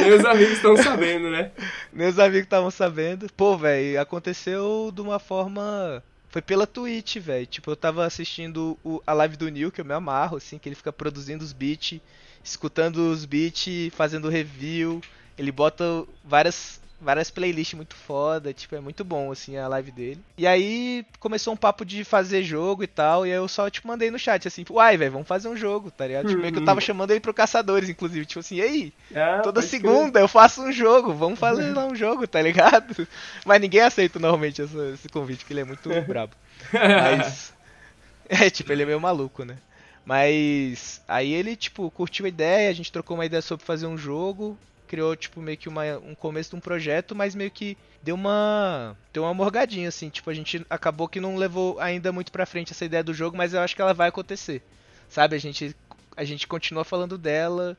Meus 0.05 0.25
amigos 0.25 0.53
estão 0.53 0.75
sabendo, 0.75 1.29
né? 1.29 1.51
Meus 1.91 2.19
amigos 2.19 2.43
estavam 2.43 2.71
sabendo. 2.71 3.27
Pô, 3.37 3.57
velho, 3.57 4.01
aconteceu 4.01 4.91
de 4.93 5.01
uma 5.01 5.19
forma. 5.19 6.03
Foi 6.29 6.41
pela 6.41 6.67
Twitch, 6.67 7.17
velho. 7.17 7.45
Tipo, 7.45 7.71
eu 7.71 7.75
tava 7.75 8.05
assistindo 8.05 8.77
o, 8.83 9.01
a 9.05 9.13
live 9.13 9.37
do 9.37 9.49
Neil, 9.49 9.71
que 9.71 9.79
eu 9.79 9.85
me 9.85 9.93
amarro, 9.93 10.37
assim, 10.37 10.57
que 10.57 10.67
ele 10.67 10.75
fica 10.75 10.91
produzindo 10.91 11.43
os 11.43 11.53
beats, 11.53 11.99
escutando 12.43 13.11
os 13.11 13.23
beats, 13.25 13.93
fazendo 13.93 14.29
review. 14.29 15.01
Ele 15.37 15.51
bota 15.51 15.83
várias 16.23 16.81
várias 17.03 17.29
playlists 17.29 17.75
muito 17.75 17.95
foda, 17.95 18.53
tipo, 18.53 18.75
é 18.75 18.79
muito 18.79 19.03
bom, 19.03 19.31
assim, 19.31 19.57
a 19.57 19.67
live 19.67 19.91
dele. 19.91 20.19
E 20.37 20.47
aí 20.47 21.05
começou 21.19 21.53
um 21.53 21.57
papo 21.57 21.85
de 21.85 22.03
fazer 22.03 22.43
jogo 22.43 22.83
e 22.83 22.87
tal, 22.87 23.25
e 23.25 23.31
aí 23.31 23.37
eu 23.37 23.47
só, 23.47 23.69
tipo, 23.69 23.87
mandei 23.87 24.09
no 24.09 24.17
chat, 24.17 24.47
assim, 24.47 24.65
uai, 24.69 24.97
velho, 24.97 25.11
vamos 25.11 25.27
fazer 25.27 25.47
um 25.47 25.57
jogo, 25.57 25.91
tá 25.91 26.07
ligado? 26.07 26.27
Tipo, 26.27 26.41
meio 26.41 26.53
que 26.53 26.59
eu 26.59 26.65
tava 26.65 26.81
chamando 26.81 27.11
ele 27.11 27.19
pro 27.19 27.33
Caçadores, 27.33 27.89
inclusive, 27.89 28.25
tipo 28.25 28.39
assim, 28.39 28.55
e 28.55 28.61
aí, 28.61 28.93
ah, 29.15 29.41
toda 29.43 29.61
segunda 29.61 30.19
eu 30.19 30.27
faço 30.27 30.61
um 30.63 30.71
jogo, 30.71 31.13
vamos 31.13 31.37
fazer 31.37 31.73
lá 31.73 31.85
um 31.85 31.95
jogo, 31.95 32.25
tá 32.25 32.41
ligado? 32.41 33.07
Mas 33.45 33.61
ninguém 33.61 33.81
aceita 33.81 34.19
normalmente 34.19 34.61
essa, 34.61 34.89
esse 34.93 35.09
convite, 35.09 35.39
porque 35.39 35.53
ele 35.53 35.61
é 35.61 35.65
muito 35.65 35.89
brabo. 36.07 36.33
Mas, 36.71 37.53
é, 38.27 38.49
tipo, 38.49 38.71
ele 38.71 38.83
é 38.83 38.85
meio 38.85 38.99
maluco, 38.99 39.43
né? 39.43 39.57
Mas 40.05 41.01
aí 41.07 41.33
ele, 41.33 41.55
tipo, 41.55 41.89
curtiu 41.91 42.25
a 42.25 42.29
ideia, 42.29 42.69
a 42.69 42.73
gente 42.73 42.91
trocou 42.91 43.15
uma 43.15 43.25
ideia 43.25 43.41
sobre 43.41 43.65
fazer 43.65 43.87
um 43.87 43.97
jogo 43.97 44.57
criou, 44.93 45.15
tipo, 45.15 45.41
meio 45.41 45.57
que 45.57 45.67
uma, 45.67 45.97
um 45.97 46.13
começo 46.13 46.51
de 46.51 46.55
um 46.55 46.59
projeto, 46.59 47.15
mas 47.15 47.33
meio 47.33 47.49
que 47.49 47.75
deu 48.03 48.13
uma. 48.13 48.95
Deu 49.11 49.23
uma 49.23 49.33
morgadinha, 49.33 49.89
assim. 49.89 50.07
Tipo, 50.07 50.29
a 50.29 50.33
gente 50.35 50.63
acabou 50.69 51.07
que 51.07 51.19
não 51.19 51.35
levou 51.35 51.79
ainda 51.79 52.11
muito 52.11 52.31
pra 52.31 52.45
frente 52.45 52.73
essa 52.73 52.85
ideia 52.85 53.03
do 53.03 53.11
jogo, 53.11 53.35
mas 53.35 53.55
eu 53.55 53.61
acho 53.61 53.75
que 53.75 53.81
ela 53.81 53.95
vai 53.95 54.09
acontecer. 54.09 54.61
Sabe? 55.09 55.35
A 55.35 55.39
gente 55.39 55.75
a 56.15 56.23
gente 56.23 56.47
continua 56.47 56.83
falando 56.83 57.17
dela. 57.17 57.75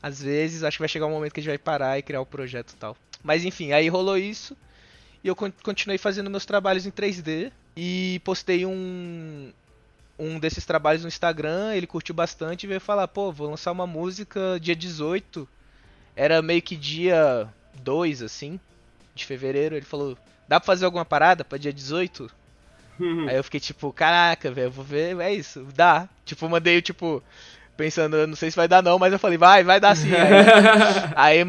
Às 0.00 0.22
vezes, 0.22 0.62
acho 0.62 0.76
que 0.76 0.82
vai 0.82 0.88
chegar 0.88 1.06
um 1.06 1.10
momento 1.10 1.32
que 1.32 1.40
a 1.40 1.42
gente 1.42 1.50
vai 1.50 1.58
parar 1.58 1.98
e 1.98 2.02
criar 2.02 2.20
o 2.20 2.22
um 2.22 2.26
projeto 2.26 2.70
e 2.70 2.76
tal. 2.76 2.96
Mas 3.24 3.44
enfim, 3.44 3.72
aí 3.72 3.88
rolou 3.88 4.16
isso. 4.16 4.56
E 5.24 5.26
eu 5.26 5.34
continuei 5.34 5.98
fazendo 5.98 6.30
meus 6.30 6.46
trabalhos 6.46 6.86
em 6.86 6.92
3D. 6.92 7.50
E 7.76 8.20
postei 8.24 8.64
um, 8.64 9.52
um 10.16 10.38
desses 10.38 10.64
trabalhos 10.64 11.02
no 11.02 11.08
Instagram. 11.08 11.74
Ele 11.74 11.88
curtiu 11.88 12.14
bastante 12.14 12.62
e 12.62 12.66
veio 12.68 12.80
falar: 12.80 13.08
pô, 13.08 13.32
vou 13.32 13.50
lançar 13.50 13.72
uma 13.72 13.86
música 13.86 14.60
dia 14.60 14.76
18. 14.76 15.48
Era 16.14 16.42
meio 16.42 16.62
que 16.62 16.76
dia 16.76 17.48
2, 17.82 18.22
assim, 18.22 18.60
de 19.14 19.24
fevereiro. 19.24 19.74
Ele 19.74 19.84
falou: 19.84 20.16
dá 20.46 20.60
pra 20.60 20.66
fazer 20.66 20.84
alguma 20.84 21.04
parada 21.04 21.44
pra 21.44 21.58
dia 21.58 21.72
18? 21.72 22.30
Aí 23.28 23.36
eu 23.36 23.44
fiquei 23.44 23.60
tipo, 23.60 23.92
caraca, 23.92 24.50
velho, 24.50 24.70
vou 24.70 24.84
ver, 24.84 25.18
é 25.20 25.32
isso, 25.32 25.66
dá. 25.74 26.08
Tipo, 26.24 26.48
mandei, 26.48 26.80
tipo, 26.82 27.22
pensando, 27.76 28.26
não 28.26 28.36
sei 28.36 28.50
se 28.50 28.56
vai 28.56 28.68
dar 28.68 28.82
não, 28.82 28.98
mas 28.98 29.12
eu 29.12 29.18
falei, 29.18 29.38
vai, 29.38 29.64
vai 29.64 29.80
dar 29.80 29.96
sim. 29.96 30.10
Aí, 31.16 31.40
aí, 31.40 31.44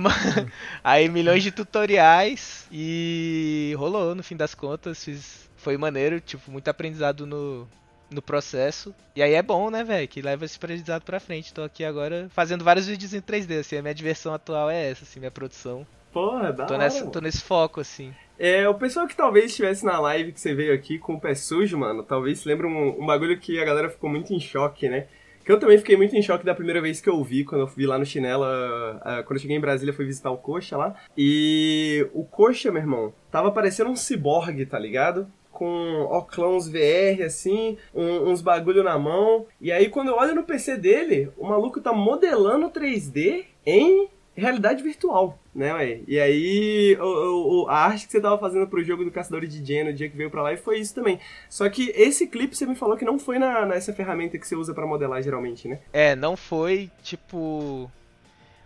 aí, 0.83 1.09
milhões 1.09 1.43
de 1.43 1.51
tutoriais 1.51 2.67
e 2.71 3.75
rolou 3.77 4.15
no 4.15 4.23
fim 4.23 4.35
das 4.35 4.55
contas, 4.55 5.03
fiz, 5.03 5.49
foi 5.57 5.77
maneiro, 5.77 6.19
tipo, 6.19 6.51
muito 6.51 6.67
aprendizado 6.69 7.25
no, 7.25 7.67
no 8.13 8.21
processo. 8.21 8.93
E 9.15 9.21
aí 9.21 9.33
é 9.33 9.41
bom, 9.41 9.69
né, 9.69 9.83
velho, 9.83 10.07
que 10.07 10.21
leva 10.21 10.45
esse 10.45 10.57
aprendizado 10.57 11.03
pra 11.03 11.19
frente. 11.19 11.53
Tô 11.53 11.63
aqui 11.63 11.83
agora 11.83 12.27
fazendo 12.29 12.63
vários 12.63 12.87
vídeos 12.87 13.13
em 13.13 13.21
3D, 13.21 13.59
assim, 13.59 13.77
a 13.77 13.81
minha 13.81 13.93
diversão 13.93 14.33
atual 14.33 14.69
é 14.69 14.91
essa, 14.91 15.03
assim, 15.03 15.19
minha 15.19 15.31
produção. 15.31 15.85
Porra, 16.11 16.53
dá 16.53 16.65
tô, 16.65 16.77
nessa, 16.77 17.05
tô 17.07 17.19
nesse 17.19 17.41
foco, 17.41 17.81
assim. 17.81 18.13
É, 18.37 18.67
o 18.69 18.75
pessoal 18.75 19.07
que 19.07 19.15
talvez 19.15 19.45
estivesse 19.45 19.83
na 19.83 19.99
live 19.99 20.31
que 20.31 20.39
você 20.39 20.53
veio 20.53 20.73
aqui 20.73 20.99
com 20.99 21.15
o 21.15 21.19
pé 21.19 21.33
sujo, 21.33 21.77
mano, 21.77 22.03
talvez 22.03 22.39
se 22.39 22.47
lembre 22.47 22.67
um, 22.67 23.01
um 23.01 23.05
bagulho 23.05 23.39
que 23.39 23.59
a 23.59 23.65
galera 23.65 23.89
ficou 23.89 24.09
muito 24.09 24.33
em 24.33 24.39
choque, 24.39 24.87
né? 24.87 25.07
Que 25.43 25.51
eu 25.51 25.59
também 25.59 25.77
fiquei 25.77 25.97
muito 25.97 26.15
em 26.15 26.21
choque 26.21 26.45
da 26.45 26.55
primeira 26.55 26.81
vez 26.81 27.01
que 27.01 27.09
eu 27.09 27.21
vi, 27.21 27.43
quando 27.43 27.61
eu 27.61 27.67
vi 27.67 27.85
lá 27.85 27.97
no 27.97 28.05
Chinela, 28.05 29.01
uh, 29.01 29.23
quando 29.25 29.37
eu 29.37 29.41
cheguei 29.41 29.57
em 29.57 29.61
Brasília, 29.61 29.93
fui 29.93 30.05
visitar 30.05 30.31
o 30.31 30.37
Coxa 30.37 30.77
lá. 30.77 30.95
E 31.17 32.07
o 32.13 32.23
Coxa, 32.23 32.71
meu 32.71 32.81
irmão, 32.81 33.13
tava 33.29 33.51
parecendo 33.51 33.89
um 33.89 33.95
ciborgue, 33.95 34.65
tá 34.65 34.79
ligado? 34.79 35.27
Com 35.53 36.01
óculos 36.09 36.67
VR, 36.67 37.23
assim, 37.25 37.77
um, 37.93 38.29
uns 38.29 38.41
bagulho 38.41 38.83
na 38.83 38.97
mão. 38.97 39.45
E 39.61 39.71
aí, 39.71 39.87
quando 39.89 40.09
eu 40.09 40.15
olho 40.15 40.35
no 40.35 40.43
PC 40.43 40.75
dele, 40.77 41.31
o 41.37 41.47
maluco 41.47 41.79
tá 41.79 41.93
modelando 41.93 42.69
3D 42.69 43.45
em 43.65 44.09
realidade 44.35 44.81
virtual, 44.81 45.39
né, 45.53 45.71
ué? 45.73 45.99
E 46.07 46.19
aí, 46.19 46.97
o, 46.99 47.65
o, 47.65 47.69
a 47.69 47.85
arte 47.85 48.07
que 48.07 48.11
você 48.11 48.19
tava 48.19 48.37
fazendo 48.39 48.67
pro 48.67 48.83
jogo 48.83 49.05
do 49.05 49.11
Caçador 49.11 49.45
de 49.45 49.63
Jane 49.63 49.91
no 49.91 49.93
dia 49.93 50.09
que 50.09 50.17
veio 50.17 50.31
pra 50.31 50.41
lá 50.41 50.57
foi 50.57 50.79
isso 50.79 50.95
também. 50.95 51.19
Só 51.49 51.69
que 51.69 51.91
esse 51.95 52.27
clipe 52.27 52.55
você 52.57 52.65
me 52.65 52.75
falou 52.75 52.97
que 52.97 53.05
não 53.05 53.19
foi 53.19 53.37
na, 53.37 53.65
nessa 53.65 53.93
ferramenta 53.93 54.39
que 54.39 54.47
você 54.47 54.55
usa 54.55 54.73
para 54.73 54.87
modelar 54.87 55.21
geralmente, 55.21 55.67
né? 55.67 55.79
É, 55.93 56.15
não 56.15 56.35
foi, 56.35 56.89
tipo... 57.03 57.89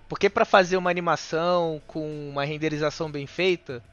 Porque 0.07 0.29
para 0.29 0.45
fazer 0.45 0.77
uma 0.77 0.89
animação 0.89 1.81
com 1.85 2.29
uma 2.29 2.45
renderização 2.45 3.11
bem 3.11 3.27
feita, 3.27 3.83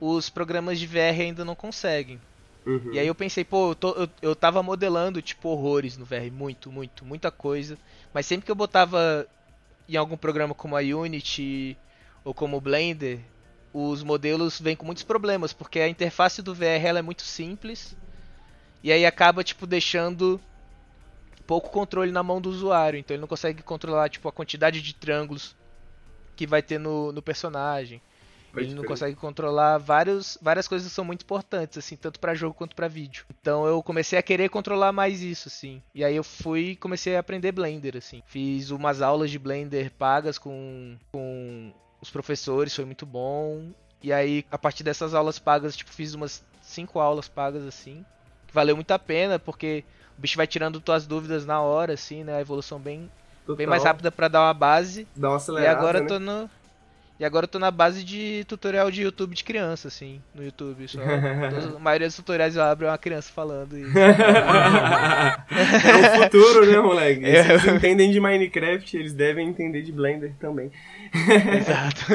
os 0.00 0.30
programas 0.30 0.80
de 0.80 0.86
VR 0.86 1.20
ainda 1.20 1.44
não 1.44 1.54
conseguem. 1.54 2.18
Uhum. 2.66 2.90
E 2.92 2.98
aí 2.98 3.06
eu 3.06 3.14
pensei, 3.14 3.44
pô, 3.44 3.70
eu, 3.70 3.74
tô, 3.74 3.90
eu, 3.92 4.08
eu 4.20 4.36
tava 4.36 4.62
modelando, 4.62 5.22
tipo, 5.22 5.48
horrores 5.48 5.96
no 5.96 6.04
VR, 6.04 6.30
muito, 6.30 6.70
muito, 6.70 7.04
muita 7.04 7.30
coisa. 7.30 7.78
Mas 8.12 8.26
sempre 8.26 8.46
que 8.46 8.50
eu 8.50 8.56
botava 8.56 9.26
em 9.88 9.96
algum 9.96 10.16
programa 10.16 10.54
como 10.54 10.76
a 10.76 10.80
Unity 10.80 11.76
ou 12.24 12.34
como 12.34 12.56
o 12.56 12.60
Blender, 12.60 13.20
os 13.72 14.02
modelos 14.02 14.60
vêm 14.60 14.76
com 14.76 14.84
muitos 14.84 15.02
problemas, 15.04 15.52
porque 15.52 15.80
a 15.80 15.88
interface 15.88 16.42
do 16.42 16.54
VR 16.54 16.86
ela 16.86 16.98
é 16.98 17.02
muito 17.02 17.22
simples 17.22 17.94
e 18.82 18.92
aí 18.92 19.06
acaba 19.06 19.44
tipo 19.44 19.66
deixando 19.66 20.40
pouco 21.46 21.70
controle 21.70 22.12
na 22.12 22.22
mão 22.22 22.40
do 22.40 22.48
usuário, 22.50 22.98
então 22.98 23.14
ele 23.14 23.20
não 23.20 23.28
consegue 23.28 23.62
controlar 23.62 24.08
tipo 24.08 24.28
a 24.28 24.32
quantidade 24.32 24.80
de 24.80 24.94
triângulos 24.94 25.54
que 26.36 26.46
vai 26.46 26.62
ter 26.62 26.78
no, 26.78 27.12
no 27.12 27.22
personagem. 27.22 28.00
Pode 28.52 28.66
ele 28.66 28.74
não 28.74 28.84
consegue 28.84 29.16
controlar 29.16 29.78
vários, 29.78 30.38
várias 30.42 30.66
coisas 30.66 30.88
que 30.88 30.94
são 30.94 31.04
muito 31.04 31.22
importantes, 31.22 31.78
assim, 31.78 31.96
tanto 31.96 32.18
para 32.18 32.34
jogo 32.34 32.54
quanto 32.54 32.74
para 32.74 32.88
vídeo. 32.88 33.24
Então 33.40 33.66
eu 33.66 33.82
comecei 33.82 34.18
a 34.18 34.22
querer 34.22 34.48
controlar 34.48 34.92
mais 34.92 35.22
isso, 35.22 35.48
assim. 35.48 35.82
E 35.94 36.04
aí 36.04 36.16
eu 36.16 36.24
fui 36.24 36.76
comecei 36.76 37.16
a 37.16 37.20
aprender 37.20 37.52
Blender, 37.52 37.96
assim. 37.96 38.22
Fiz 38.26 38.70
umas 38.70 39.00
aulas 39.00 39.30
de 39.30 39.38
Blender 39.38 39.92
pagas 39.92 40.38
com, 40.38 40.96
com 41.12 41.72
os 42.00 42.10
professores, 42.10 42.74
foi 42.74 42.84
muito 42.84 43.06
bom. 43.06 43.70
E 44.02 44.12
aí, 44.12 44.44
a 44.50 44.58
partir 44.58 44.82
dessas 44.82 45.14
aulas 45.14 45.38
pagas, 45.38 45.76
tipo, 45.76 45.90
fiz 45.90 46.14
umas 46.14 46.42
cinco 46.62 46.98
aulas 46.98 47.28
pagas, 47.28 47.64
assim. 47.66 48.04
Que 48.46 48.54
valeu 48.54 48.74
muito 48.74 48.90
a 48.92 48.98
pena, 48.98 49.38
porque 49.38 49.84
o 50.16 50.20
bicho 50.20 50.36
vai 50.36 50.46
tirando 50.46 50.80
tuas 50.80 51.06
dúvidas 51.06 51.44
na 51.44 51.60
hora, 51.60 51.92
assim, 51.92 52.24
né? 52.24 52.36
A 52.36 52.40
evolução 52.40 52.80
bem, 52.80 53.10
bem 53.56 53.66
mais 53.66 53.84
rápida 53.84 54.10
para 54.10 54.28
dar 54.28 54.40
uma 54.40 54.54
base. 54.54 55.06
Dá 55.14 55.28
uma 55.28 55.36
acelerada, 55.36 55.66
E 55.66 55.76
agora 55.76 56.00
né? 56.00 56.06
tô 56.06 56.18
no 56.18 56.48
e 57.20 57.24
agora 57.24 57.44
eu 57.44 57.48
tô 57.48 57.58
na 57.58 57.70
base 57.70 58.02
de 58.02 58.46
tutorial 58.48 58.90
de 58.90 59.02
YouTube 59.02 59.34
de 59.34 59.44
criança, 59.44 59.88
assim, 59.88 60.22
no 60.34 60.42
YouTube. 60.42 60.88
Só, 60.88 60.98
a 61.76 61.78
maioria 61.78 62.06
dos 62.08 62.16
tutoriais 62.16 62.56
eu 62.56 62.62
abro 62.62 62.86
é 62.86 62.90
uma 62.90 62.96
criança 62.96 63.30
falando. 63.30 63.76
E... 63.76 63.82
é 65.84 66.18
o 66.18 66.22
futuro, 66.22 66.64
né, 66.64 66.80
moleque? 66.80 67.22
É. 67.26 67.44
Se 67.44 67.50
eles 67.50 67.66
entendem 67.66 68.10
de 68.10 68.18
Minecraft, 68.18 68.96
eles 68.96 69.12
devem 69.12 69.48
entender 69.48 69.82
de 69.82 69.92
Blender 69.92 70.32
também. 70.40 70.72
Exato. 71.58 72.06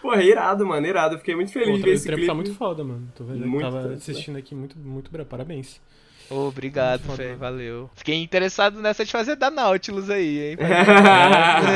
Porra, 0.00 0.22
irado, 0.22 0.64
mano, 0.64 0.86
irado. 0.86 1.18
Fiquei 1.18 1.34
muito 1.34 1.50
feliz 1.50 1.70
Pô, 1.70 1.76
de 1.78 1.82
ver 1.82 1.94
esse 1.94 2.06
clipe. 2.06 2.26
tá 2.28 2.34
muito 2.34 2.54
foda, 2.54 2.84
mano. 2.84 3.08
Tô 3.16 3.24
vendo, 3.24 3.44
muito 3.44 3.62
tava 3.62 3.94
assistindo 3.94 4.38
aqui 4.38 4.54
muito, 4.54 4.78
muito 4.78 5.10
bravo. 5.10 5.28
Parabéns. 5.28 5.80
Oh, 6.30 6.48
obrigado, 6.48 7.02
Fê, 7.16 7.34
valeu. 7.34 7.90
Fiquei 7.94 8.22
interessado 8.22 8.80
nessa 8.80 9.04
de 9.04 9.12
fazer 9.12 9.36
da 9.36 9.50
Nautilus 9.50 10.08
aí, 10.08 10.50
hein? 10.50 10.56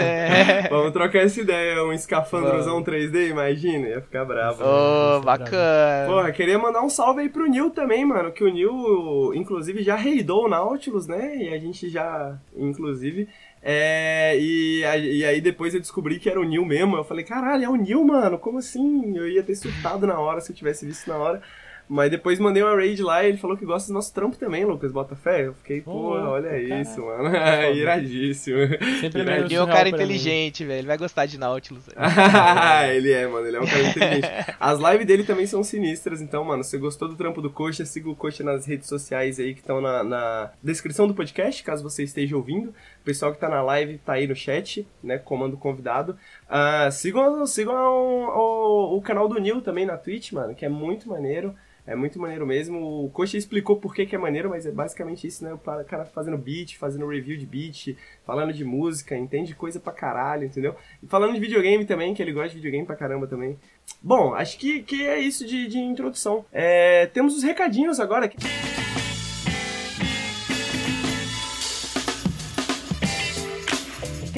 é. 0.02 0.68
Vamos 0.68 0.92
trocar 0.92 1.20
essa 1.20 1.40
ideia, 1.40 1.84
um 1.84 1.92
escafandrozão 1.92 2.82
3D, 2.82 3.28
imagina, 3.28 3.88
ia 3.88 4.00
ficar 4.00 4.24
bravo. 4.24 4.62
Oh, 4.64 5.18
né? 5.18 5.24
bacana. 5.24 6.06
Porra, 6.06 6.32
queria 6.32 6.58
mandar 6.58 6.82
um 6.82 6.88
salve 6.88 7.20
aí 7.20 7.28
pro 7.28 7.46
Nil 7.46 7.70
também, 7.70 8.04
mano, 8.04 8.32
que 8.32 8.42
o 8.42 8.48
Nil, 8.48 9.34
inclusive, 9.34 9.82
já 9.82 9.96
reidou 9.96 10.46
o 10.46 10.48
Nautilus, 10.48 11.06
né? 11.06 11.36
E 11.36 11.54
a 11.54 11.58
gente 11.58 11.88
já, 11.88 12.38
inclusive... 12.56 13.28
É, 13.60 14.38
e, 14.38 14.80
e, 14.82 15.24
aí 15.24 15.40
depois 15.40 15.74
eu 15.74 15.80
descobri 15.80 16.20
que 16.20 16.30
era 16.30 16.40
o 16.40 16.44
Nil 16.44 16.64
mesmo. 16.64 16.96
Eu 16.96 17.04
falei, 17.04 17.24
caralho, 17.24 17.64
é 17.64 17.68
o 17.68 17.74
Nil, 17.74 18.04
mano. 18.04 18.38
Como 18.38 18.58
assim? 18.58 19.16
Eu 19.16 19.28
ia 19.28 19.42
ter 19.42 19.56
surtado 19.56 20.06
na 20.06 20.18
hora 20.18 20.40
se 20.40 20.52
eu 20.52 20.56
tivesse 20.56 20.86
visto 20.86 21.08
na 21.08 21.16
hora. 21.16 21.42
Mas 21.88 22.10
depois 22.10 22.38
mandei 22.38 22.62
uma 22.62 22.74
raid 22.74 23.02
lá 23.02 23.24
e 23.24 23.28
ele 23.28 23.38
falou 23.38 23.56
que 23.56 23.64
gosta 23.64 23.90
do 23.90 23.94
nosso 23.94 24.12
trampo 24.12 24.36
também, 24.36 24.64
Lucas 24.64 24.92
Botafé. 24.92 25.46
Eu 25.46 25.54
fiquei, 25.54 25.80
pô, 25.80 25.92
oh, 25.92 26.30
olha 26.30 26.50
cara. 26.50 26.80
isso, 26.80 27.00
mano. 27.04 27.30
Iradíssimo. 27.74 28.58
Sempre 29.00 29.22
ele 29.22 29.54
é 29.54 29.62
um 29.62 29.66
cara 29.66 29.88
inteligente, 29.88 30.64
velho. 30.64 30.80
Ele 30.80 30.86
vai 30.86 30.98
gostar 30.98 31.26
de 31.26 31.38
Nautilus. 31.38 31.84
ele 32.92 33.12
é, 33.12 33.26
mano. 33.26 33.46
Ele 33.46 33.56
é 33.56 33.60
um 33.60 33.66
cara 33.66 33.82
inteligente. 33.82 34.28
As 34.60 34.78
lives 34.78 35.06
dele 35.06 35.24
também 35.24 35.46
são 35.46 35.64
sinistras. 35.64 36.20
Então, 36.20 36.44
mano, 36.44 36.62
se 36.62 36.70
você 36.70 36.78
gostou 36.78 37.08
do 37.08 37.16
trampo 37.16 37.40
do 37.40 37.50
Coxa, 37.50 37.84
siga 37.86 38.10
o 38.10 38.16
Coxa 38.16 38.44
nas 38.44 38.66
redes 38.66 38.86
sociais 38.86 39.40
aí 39.40 39.54
que 39.54 39.60
estão 39.60 39.80
na, 39.80 40.04
na, 40.04 40.50
descrição 40.62 41.08
do 41.08 41.14
podcast, 41.14 41.62
caso 41.62 41.82
você 41.82 42.02
esteja 42.02 42.36
ouvindo. 42.36 42.74
Pessoal 43.08 43.32
que 43.32 43.40
tá 43.40 43.48
na 43.48 43.62
live 43.62 43.96
tá 43.96 44.12
aí 44.12 44.26
no 44.26 44.36
chat, 44.36 44.86
né? 45.02 45.16
Comando 45.16 45.56
convidado. 45.56 46.14
Uh, 46.44 46.92
sigam 46.92 47.46
sigam 47.46 47.74
o, 47.74 48.26
o, 48.26 48.98
o 48.98 49.00
canal 49.00 49.26
do 49.26 49.40
Nil 49.40 49.62
também 49.62 49.86
na 49.86 49.96
Twitch, 49.96 50.32
mano, 50.32 50.54
que 50.54 50.66
é 50.66 50.68
muito 50.68 51.08
maneiro. 51.08 51.54
É 51.86 51.96
muito 51.96 52.18
maneiro 52.18 52.46
mesmo. 52.46 53.06
O 53.06 53.08
Coxa 53.08 53.38
explicou 53.38 53.76
por 53.76 53.94
que, 53.94 54.04
que 54.04 54.14
é 54.14 54.18
maneiro, 54.18 54.50
mas 54.50 54.66
é 54.66 54.70
basicamente 54.70 55.26
isso, 55.26 55.42
né? 55.42 55.54
O 55.54 55.58
cara 55.58 56.04
fazendo 56.04 56.36
beat, 56.36 56.76
fazendo 56.76 57.08
review 57.08 57.38
de 57.38 57.46
beat, 57.46 57.96
falando 58.26 58.52
de 58.52 58.62
música, 58.62 59.16
entende 59.16 59.54
coisa 59.54 59.80
pra 59.80 59.90
caralho, 59.90 60.44
entendeu? 60.44 60.76
E 61.02 61.06
falando 61.06 61.32
de 61.32 61.40
videogame 61.40 61.86
também, 61.86 62.12
que 62.12 62.20
ele 62.20 62.34
gosta 62.34 62.50
de 62.50 62.56
videogame 62.56 62.84
pra 62.84 62.94
caramba 62.94 63.26
também. 63.26 63.58
Bom, 64.02 64.34
acho 64.34 64.58
que, 64.58 64.82
que 64.82 65.06
é 65.06 65.18
isso 65.18 65.46
de, 65.46 65.66
de 65.66 65.78
introdução. 65.78 66.44
É, 66.52 67.06
temos 67.06 67.34
os 67.34 67.42
recadinhos 67.42 67.98
agora. 67.98 68.30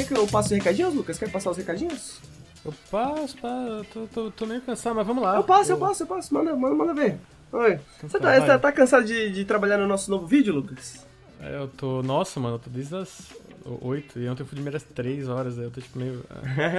Quer 0.01 0.07
que 0.07 0.19
eu 0.19 0.27
passe 0.27 0.49
os 0.49 0.59
recadinhos, 0.59 0.95
Lucas? 0.95 1.19
Quer 1.19 1.31
passar 1.31 1.51
os 1.51 1.57
recadinhos? 1.59 2.21
Eu 2.65 2.73
passo, 2.91 3.37
passo 3.37 3.87
tô, 3.93 4.07
tô, 4.07 4.31
tô, 4.31 4.47
meio 4.47 4.61
cansado, 4.63 4.97
mas 4.97 5.07
vamos 5.07 5.23
lá. 5.23 5.37
Eu 5.37 5.45
passo, 5.45 5.73
eu, 5.73 5.77
eu 5.77 5.81
passo, 5.81 6.03
eu 6.03 6.07
passo. 6.07 6.33
Manda, 6.33 6.57
manda, 6.57 6.75
manda 6.75 6.95
ver. 6.95 7.19
Oi. 7.53 7.79
Então 7.99 8.09
você 8.09 8.19
tá, 8.19 8.41
tá, 8.41 8.59
tá, 8.59 8.73
cansado 8.73 9.05
de, 9.05 9.31
de 9.31 9.45
trabalhar 9.45 9.77
no 9.77 9.87
nosso 9.87 10.11
novo 10.11 10.27
vídeo, 10.27 10.55
Lucas? 10.55 11.07
É, 11.43 11.57
eu 11.57 11.69
tô. 11.69 12.03
Nossa, 12.03 12.41
mano, 12.41 12.55
eu 12.55 12.59
tô 12.59 12.71
desde 12.71 12.97
as 12.97 13.31
8 13.83 14.21
e 14.21 14.29
ontem 14.29 14.43
eu 14.43 14.47
fui 14.47 14.57
de 14.57 14.63
primeiras 14.63 14.83
3 14.83 15.29
horas, 15.29 15.59
aí 15.59 15.65
eu 15.65 15.71
tô 15.71 15.83
tipo 15.83 15.99
meio. 15.99 16.25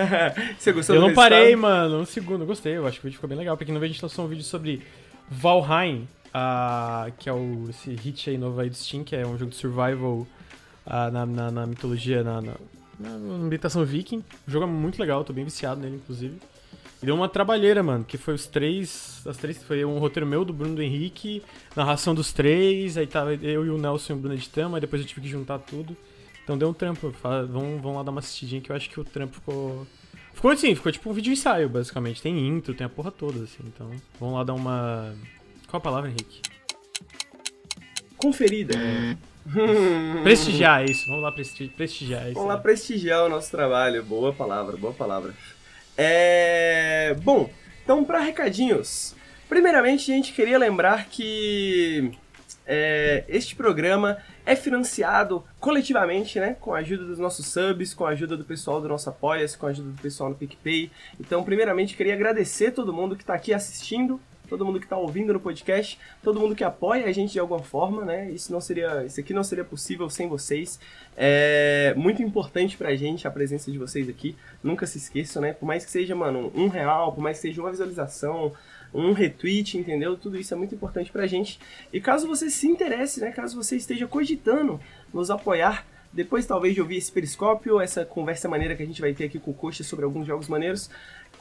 Você 0.58 0.72
gostou 0.72 0.96
Eu 0.96 1.02
não 1.02 1.14
parei, 1.14 1.56
mano, 1.56 2.00
um 2.00 2.06
segundo, 2.06 2.44
gostei, 2.44 2.78
eu 2.78 2.88
acho 2.88 3.00
que 3.00 3.06
o 3.06 3.08
vídeo 3.08 3.18
ficou 3.18 3.30
bem 3.30 3.38
legal. 3.38 3.56
Pra 3.56 3.66
quem 3.66 3.74
não 3.74 3.80
vê, 3.80 3.86
a 3.86 3.90
gente 3.90 4.02
lançou 4.02 4.26
um 4.26 4.28
vídeo 4.28 4.44
sobre 4.44 4.82
Valheim, 5.30 6.08
uh, 6.28 7.12
que 7.20 7.30
é 7.30 7.34
o, 7.34 7.68
esse 7.70 7.92
hit 7.94 8.32
aí 8.32 8.38
novo 8.38 8.60
aí 8.60 8.70
do 8.70 8.76
Steam, 8.76 9.04
que 9.04 9.16
é 9.16 9.28
um 9.28 9.38
jogo 9.38 9.52
de 9.52 9.58
survival 9.58 10.26
uh, 10.88 11.12
na, 11.12 11.26
na, 11.26 11.52
na, 11.52 11.68
mitologia, 11.68 12.24
na, 12.24 12.42
na 12.42 12.54
ambientação 13.08 13.84
viking. 13.86 14.24
O 14.48 14.52
jogo 14.52 14.66
é 14.66 14.68
muito 14.68 15.00
legal, 15.00 15.24
tô 15.24 15.34
bem 15.34 15.46
viciado 15.46 15.82
nele, 15.82 15.96
inclusive. 15.96 16.38
E 17.02 17.06
deu 17.06 17.16
uma 17.16 17.28
trabalheira, 17.28 17.82
mano, 17.82 18.06
que 18.06 18.18
foi 18.18 18.34
os 18.34 18.46
três. 18.46 19.22
As 19.26 19.38
três. 19.38 19.62
Foi 19.64 19.84
um 19.84 19.98
roteiro 19.98 20.28
meu, 20.28 20.46
do 20.46 20.54
Bruno 20.54 20.76
do 20.76 20.84
Henrique, 20.84 21.42
narração 21.76 22.14
dos 22.14 22.32
três, 22.32 22.98
aí 22.98 23.08
tava 23.08 23.34
eu 23.34 23.66
e 23.66 23.70
o 23.70 23.78
Nelson 23.78 24.14
e 24.14 24.16
o 24.16 24.20
Bruno 24.20 24.36
editando, 24.36 24.76
aí 24.76 24.82
depois 24.82 25.02
eu 25.02 25.08
tive 25.08 25.22
que 25.22 25.28
juntar 25.28 25.60
tudo. 25.60 25.98
Então 26.44 26.58
deu 26.58 26.70
um 26.70 26.74
trampo. 26.74 27.14
Vão, 27.50 27.78
vão 27.80 27.96
lá 27.96 28.04
dar 28.04 28.12
uma 28.12 28.20
assistidinha 28.20 28.62
que 28.62 28.72
eu 28.72 28.76
acho 28.76 28.90
que 28.90 29.00
o 29.00 29.04
trampo 29.04 29.36
ficou. 29.36 29.88
Ficou 30.34 30.52
assim, 30.52 30.74
ficou 30.76 30.92
tipo 30.92 31.10
um 31.10 31.14
vídeo 31.14 31.34
ensaio, 31.34 31.70
basicamente. 31.70 32.22
Tem 32.22 32.48
intro, 32.48 32.74
tem 32.74 32.86
a 32.86 32.90
porra 32.90 33.12
toda, 33.12 33.44
assim. 33.44 33.64
Então, 33.66 33.90
vamos 34.20 34.36
lá 34.36 34.44
dar 34.44 34.54
uma. 34.54 35.14
Qual 35.68 35.80
a 35.80 35.84
palavra, 35.84 36.10
Henrique? 36.10 36.42
Conferida. 38.18 38.76
prestigiar 40.24 40.86
isso, 40.86 41.08
vamos 41.08 41.24
lá 41.24 41.32
presti 41.32 41.68
prestigiar 41.68 42.26
isso. 42.26 42.34
Vamos 42.36 42.50
lá 42.50 42.58
prestigiar 42.58 43.26
o 43.26 43.30
nosso 43.30 43.50
trabalho. 43.50 44.04
Boa 44.04 44.34
palavra, 44.34 44.78
boa 44.78 44.94
palavra. 44.94 45.34
É. 45.98 47.16
Bom, 47.24 47.50
então 47.84 48.04
para 48.04 48.20
recadinhos. 48.20 49.16
Primeiramente, 49.50 50.12
a 50.12 50.16
gente 50.16 50.32
queria 50.32 50.58
lembrar 50.58 51.08
que 51.08 52.12
é, 52.66 53.26
este 53.28 53.54
programa 53.54 54.18
é 54.46 54.56
financiado 54.56 55.44
coletivamente, 55.60 56.40
né? 56.40 56.56
Com 56.60 56.74
a 56.74 56.80
ajuda 56.80 57.04
dos 57.04 57.20
nossos 57.20 57.48
subs, 57.48 57.94
com 57.94 58.06
a 58.06 58.10
ajuda 58.10 58.38
do 58.38 58.46
pessoal 58.46 58.80
do 58.80 58.88
nosso 58.88 59.10
Apoia-se, 59.10 59.58
com 59.58 59.68
a 59.68 59.70
ajuda 59.70 59.90
do 59.90 60.02
pessoal 60.02 60.30
no 60.30 60.36
PicPay. 60.36 60.90
Então, 61.20 61.44
primeiramente, 61.44 61.98
queria 61.98 62.14
agradecer 62.14 62.72
todo 62.72 62.94
mundo 62.94 63.16
que 63.16 63.24
está 63.24 63.34
aqui 63.34 63.54
assistindo, 63.54 64.22
todo 64.52 64.66
mundo 64.66 64.80
que 64.82 64.86
está 64.86 64.98
ouvindo 64.98 65.32
no 65.32 65.40
podcast, 65.40 65.98
todo 66.22 66.38
mundo 66.38 66.54
que 66.54 66.64
apoia 66.66 67.06
a 67.06 67.12
gente 67.14 67.32
de 67.32 67.40
alguma 67.40 67.64
forma, 67.64 68.04
né? 68.04 68.30
Isso 68.32 68.52
não 68.52 68.60
seria, 68.60 69.06
isso 69.06 69.18
aqui 69.18 69.34
não 69.34 69.46
seria 69.46 69.64
possível 69.64 70.10
sem 70.10 70.28
vocês. 70.28 70.78
É 71.16 71.94
muito 71.96 72.22
importante 72.22 72.76
pra 72.76 72.94
gente 72.94 73.26
a 73.26 73.32
presença 73.32 73.72
de 73.72 73.78
vocês 73.78 74.10
aqui. 74.10 74.36
Nunca 74.62 74.86
se 74.86 74.98
esqueçam, 74.98 75.42
né? 75.42 75.54
Por 75.54 75.66
mais 75.66 75.86
que 75.86 75.92
seja, 75.92 76.14
mano, 76.14 76.52
um 76.54 76.68
real, 76.68 77.14
por 77.14 77.22
mais 77.22 77.38
que 77.38 77.44
seja 77.44 77.62
uma 77.62 77.72
visualização, 77.72 78.52
um 78.94 79.14
retweet, 79.14 79.78
entendeu? 79.78 80.18
Tudo 80.18 80.38
isso 80.38 80.54
é 80.54 80.58
muito 80.58 80.76
importante 80.76 81.10
pra 81.14 81.26
gente. 81.26 81.58
E 81.94 82.02
caso 82.02 82.28
você 82.28 82.50
se 82.50 82.68
interesse, 82.68 83.22
né? 83.22 83.32
Caso 83.32 83.56
você 83.56 83.78
esteja 83.78 84.06
cogitando 84.06 84.82
nos 85.14 85.32
apoiar, 85.32 85.86
depois 86.12 86.46
talvez 86.46 86.76
de 86.76 86.82
ouvir 86.82 86.98
esse 86.98 87.10
periscópio, 87.10 87.80
essa 87.80 88.04
conversa 88.04 88.50
maneira 88.50 88.76
que 88.76 88.84
a 88.84 88.86
gente 88.86 89.00
vai 89.00 89.14
ter 89.14 89.24
aqui 89.24 89.40
com 89.40 89.52
o 89.52 89.54
Coxa 89.54 89.82
sobre 89.82 90.04
alguns 90.04 90.28
jogos 90.28 90.50
maneiros, 90.50 90.90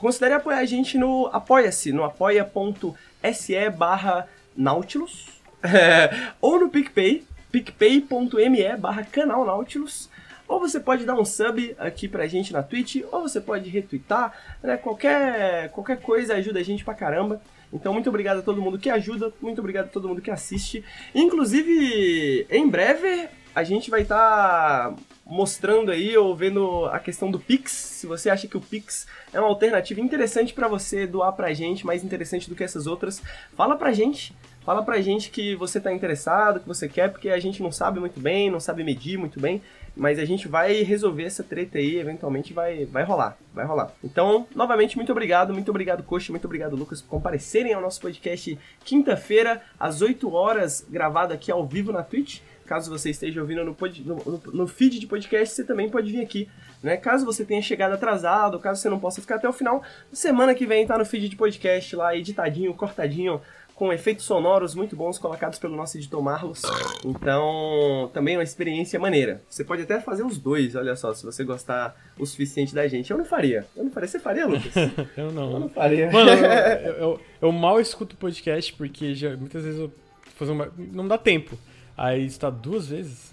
considere 0.01 0.35
apoiar 0.35 0.59
a 0.59 0.65
gente 0.65 0.97
no 0.97 1.27
Apoia-se, 1.27 1.93
no 1.93 2.03
apoia.se 2.03 3.71
barra 3.71 4.27
Nautilus, 4.57 5.41
ou 6.41 6.59
no 6.59 6.71
PicPay, 6.71 7.23
picpay.me 7.53 8.77
barra 8.77 9.05
canal 9.05 9.45
Nautilus, 9.45 10.09
ou 10.49 10.59
você 10.59 10.81
pode 10.81 11.05
dar 11.05 11.15
um 11.15 11.25
sub 11.25 11.77
aqui 11.79 12.09
pra 12.09 12.27
gente 12.27 12.53
na 12.53 12.63
Twitch, 12.63 13.03
ou 13.13 13.23
você 13.23 13.41
pode 13.41 13.69
retweetar, 13.69 14.35
né? 14.63 14.77
Qualquer, 14.77 15.71
qualquer 15.71 16.01
coisa 16.01 16.35
ajuda 16.35 16.59
a 16.59 16.65
gente 16.65 16.85
pra 16.85 16.95
caramba. 16.95 17.41
Então, 17.73 17.93
muito 17.93 18.09
obrigado 18.09 18.39
a 18.39 18.43
todo 18.43 18.61
mundo 18.61 18.79
que 18.79 18.91
ajuda, 18.91 19.33
muito 19.41 19.61
obrigado 19.61 19.85
a 19.87 19.91
todo 19.91 20.09
mundo 20.09 20.21
que 20.21 20.31
assiste. 20.31 20.85
Inclusive, 21.15 22.49
em 22.51 22.69
breve, 22.69 23.29
a 23.55 23.63
gente 23.63 23.91
vai 23.91 24.03
estar 24.03 24.91
tá 24.91 24.97
mostrando 25.31 25.93
aí 25.93 26.17
ou 26.17 26.35
vendo 26.35 26.87
a 26.87 26.99
questão 26.99 27.31
do 27.31 27.39
Pix. 27.39 27.71
Se 27.71 28.07
você 28.07 28.29
acha 28.29 28.49
que 28.49 28.57
o 28.57 28.61
Pix 28.61 29.07
é 29.33 29.39
uma 29.39 29.49
alternativa 29.49 30.01
interessante 30.01 30.53
para 30.53 30.67
você 30.67 31.07
doar 31.07 31.33
pra 31.33 31.55
gente, 31.55 31.87
mais 31.87 32.03
interessante 32.03 32.49
do 32.49 32.57
que 32.57 32.65
essas 32.65 32.87
outras, 32.87 33.23
fala 33.57 33.77
pra 33.77 33.93
gente. 33.93 34.35
Fala 34.63 34.83
pra 34.83 35.01
gente 35.01 35.31
que 35.31 35.55
você 35.55 35.81
tá 35.81 35.93
interessado, 35.93 36.61
que 36.61 36.69
você 36.69 36.89
quer, 36.89 37.11
porque 37.11 37.31
a 37.31 37.39
gente 37.39 37.63
não 37.63 37.73
sabe 37.73 37.99
muito 37.99 38.21
bem, 38.21 38.51
não 38.51 38.61
sabe 38.61 38.85
medir 38.85 39.17
muito 39.17 39.41
bem. 39.41 39.63
Mas 39.97 40.19
a 40.19 40.25
gente 40.25 40.47
vai 40.47 40.83
resolver 40.83 41.25
essa 41.25 41.43
treta 41.43 41.79
aí, 41.79 41.99
eventualmente 41.99 42.53
vai, 42.53 42.85
vai 42.85 43.03
rolar, 43.03 43.37
vai 43.55 43.65
rolar. 43.65 43.93
Então, 44.05 44.47
novamente, 44.55 44.97
muito 44.97 45.11
obrigado, 45.11 45.53
muito 45.53 45.71
obrigado, 45.71 46.03
Coxa, 46.03 46.33
muito 46.33 46.45
obrigado, 46.45 46.77
Lucas, 46.77 47.01
por 47.01 47.09
comparecerem 47.09 47.73
ao 47.73 47.81
nosso 47.81 48.01
podcast 48.01 48.59
quinta-feira, 48.85 49.63
às 49.79 50.03
8 50.03 50.33
horas, 50.33 50.87
gravado 50.89 51.33
aqui 51.33 51.51
ao 51.51 51.67
vivo 51.67 51.91
na 51.91 52.03
Twitch. 52.03 52.41
Caso 52.71 52.89
você 52.89 53.11
esteja 53.11 53.41
ouvindo 53.41 53.65
no, 53.65 53.75
pod, 53.75 54.01
no, 54.07 54.41
no, 54.55 54.65
feed 54.69 55.01
de 55.01 55.07
podcast, 55.09 55.57
você 55.57 55.65
também 55.65 55.91
pode 55.91 56.13
vir 56.13 56.21
aqui. 56.21 56.49
Né? 56.81 56.97
Caso 56.97 57.27
você 57.27 57.45
tenha 57.45 57.61
chegado 57.61 57.95
atrasado, 57.95 58.61
caso 58.61 58.81
você 58.81 58.89
não 58.89 59.01
possa 59.01 59.21
ficar 59.21 59.35
até 59.35 59.49
o 59.49 59.53
final, 59.53 59.83
semana 60.13 60.55
que 60.55 60.65
vem 60.65 60.87
tá 60.87 60.97
no 60.97 61.05
feed 61.05 61.29
de 61.29 61.35
podcast 61.35 61.97
lá, 61.97 62.15
editadinho, 62.15 62.73
cortadinho, 62.73 63.41
com 63.75 63.93
efeitos 63.93 64.25
sonoros 64.25 64.73
muito 64.77 64.95
bons 64.95 65.19
colocados 65.19 65.59
pelo 65.59 65.75
nosso 65.75 65.99
editor 65.99 66.23
Marlos. 66.23 66.63
Então, 67.05 68.09
também 68.15 68.37
é 68.37 68.39
uma 68.39 68.45
experiência 68.45 69.01
maneira. 69.01 69.43
Você 69.51 69.65
pode 69.65 69.83
até 69.83 70.01
fazer 70.01 70.23
os 70.23 70.39
dois, 70.39 70.77
olha 70.77 70.95
só, 70.95 71.13
se 71.13 71.25
você 71.25 71.43
gostar 71.43 71.97
o 72.17 72.25
suficiente 72.25 72.73
da 72.73 72.87
gente. 72.87 73.11
Eu 73.11 73.19
não 73.19 73.25
faria. 73.25 73.67
Eu 73.75 73.83
não 73.83 73.91
faria. 73.91 74.09
Você 74.09 74.21
faria, 74.21 74.47
Lucas? 74.47 74.73
eu 75.19 75.33
não. 75.33 75.51
Eu 75.51 75.59
não 75.59 75.69
faria. 75.69 76.09
Mano, 76.13 76.31
eu, 76.87 76.93
eu, 76.93 77.21
eu 77.43 77.51
mal 77.51 77.81
escuto 77.81 78.15
podcast 78.15 78.73
porque 78.75 79.13
já, 79.13 79.37
muitas 79.37 79.65
vezes 79.65 79.81
eu 79.81 79.93
fazer 80.37 80.53
uma, 80.53 80.73
não 80.79 81.09
dá 81.09 81.19
tempo. 81.19 81.59
Aí 82.01 82.25
está 82.25 82.49
duas 82.49 82.89
vezes. 82.89 83.31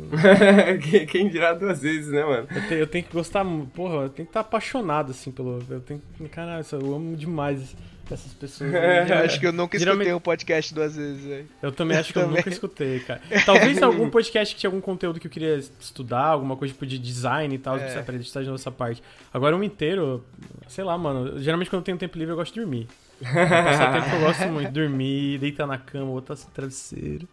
Quem 1.09 1.29
dirá 1.29 1.53
duas 1.53 1.81
vezes, 1.81 2.11
né, 2.11 2.21
mano? 2.21 2.49
Eu, 2.53 2.67
te, 2.67 2.73
eu, 2.73 2.85
tenho 2.85 3.05
que 3.05 3.13
gostar, 3.13 3.45
porra, 3.73 4.03
eu 4.03 4.09
tenho 4.09 4.25
que 4.25 4.31
estar 4.31 4.41
apaixonado, 4.41 5.11
assim, 5.11 5.31
pelo. 5.31 5.63
Eu 5.69 5.79
tenho 5.79 6.01
Caralho, 6.29 6.65
eu 6.73 6.93
amo 6.93 7.15
demais 7.15 7.73
essas 8.11 8.33
pessoas. 8.33 8.69
eu 9.09 9.17
acho 9.19 9.39
que 9.39 9.47
eu 9.47 9.53
nunca 9.53 9.79
Geralmente... 9.79 10.07
escutei 10.07 10.13
um 10.13 10.19
podcast 10.19 10.73
duas 10.73 10.97
vezes, 10.97 11.23
velho. 11.23 11.47
Eu 11.61 11.71
também 11.71 11.97
acho 11.97 12.11
que 12.11 12.19
eu 12.19 12.27
nunca 12.27 12.49
escutei, 12.49 12.99
cara. 12.99 13.21
Talvez 13.45 13.79
algum 13.81 14.09
podcast 14.09 14.53
que 14.53 14.59
tinha 14.59 14.67
algum 14.67 14.81
conteúdo 14.81 15.17
que 15.17 15.27
eu 15.27 15.31
queria 15.31 15.55
estudar, 15.55 16.25
alguma 16.25 16.57
coisa 16.57 16.73
tipo 16.73 16.85
de 16.85 16.99
design 16.99 17.55
e 17.55 17.57
tal, 17.57 17.77
é. 17.77 17.89
que 17.89 17.97
aprender 17.97 18.23
estar 18.23 18.43
de 18.43 18.49
nossa 18.49 18.69
parte. 18.69 19.01
Agora 19.33 19.55
um 19.55 19.63
inteiro, 19.63 20.25
sei 20.67 20.83
lá, 20.83 20.97
mano. 20.97 21.39
Geralmente 21.39 21.69
quando 21.69 21.83
eu 21.83 21.85
tenho 21.85 21.97
tempo 21.97 22.17
livre 22.17 22.33
eu 22.33 22.37
gosto 22.37 22.53
de 22.53 22.59
dormir. 22.59 22.85
Passar 23.23 23.93
tempo 23.93 24.09
que 24.09 24.15
eu 24.17 24.19
gosto 24.19 24.47
muito. 24.47 24.71
Dormir, 24.73 25.37
deitar 25.39 25.65
na 25.65 25.77
cama, 25.77 26.11
botar 26.11 26.33
assim, 26.33 26.49
travesseiro. 26.53 27.25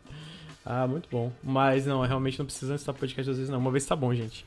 Ah, 0.65 0.87
muito 0.87 1.09
bom. 1.11 1.31
Mas 1.43 1.87
não, 1.87 2.01
realmente 2.03 2.39
não 2.39 2.47
precisa 2.47 2.75
estar 2.75 2.93
podcast 2.93 3.31
às 3.31 3.37
vezes 3.37 3.51
não. 3.51 3.59
Uma 3.59 3.71
vez 3.71 3.85
tá 3.85 3.95
bom, 3.95 4.15
gente. 4.15 4.47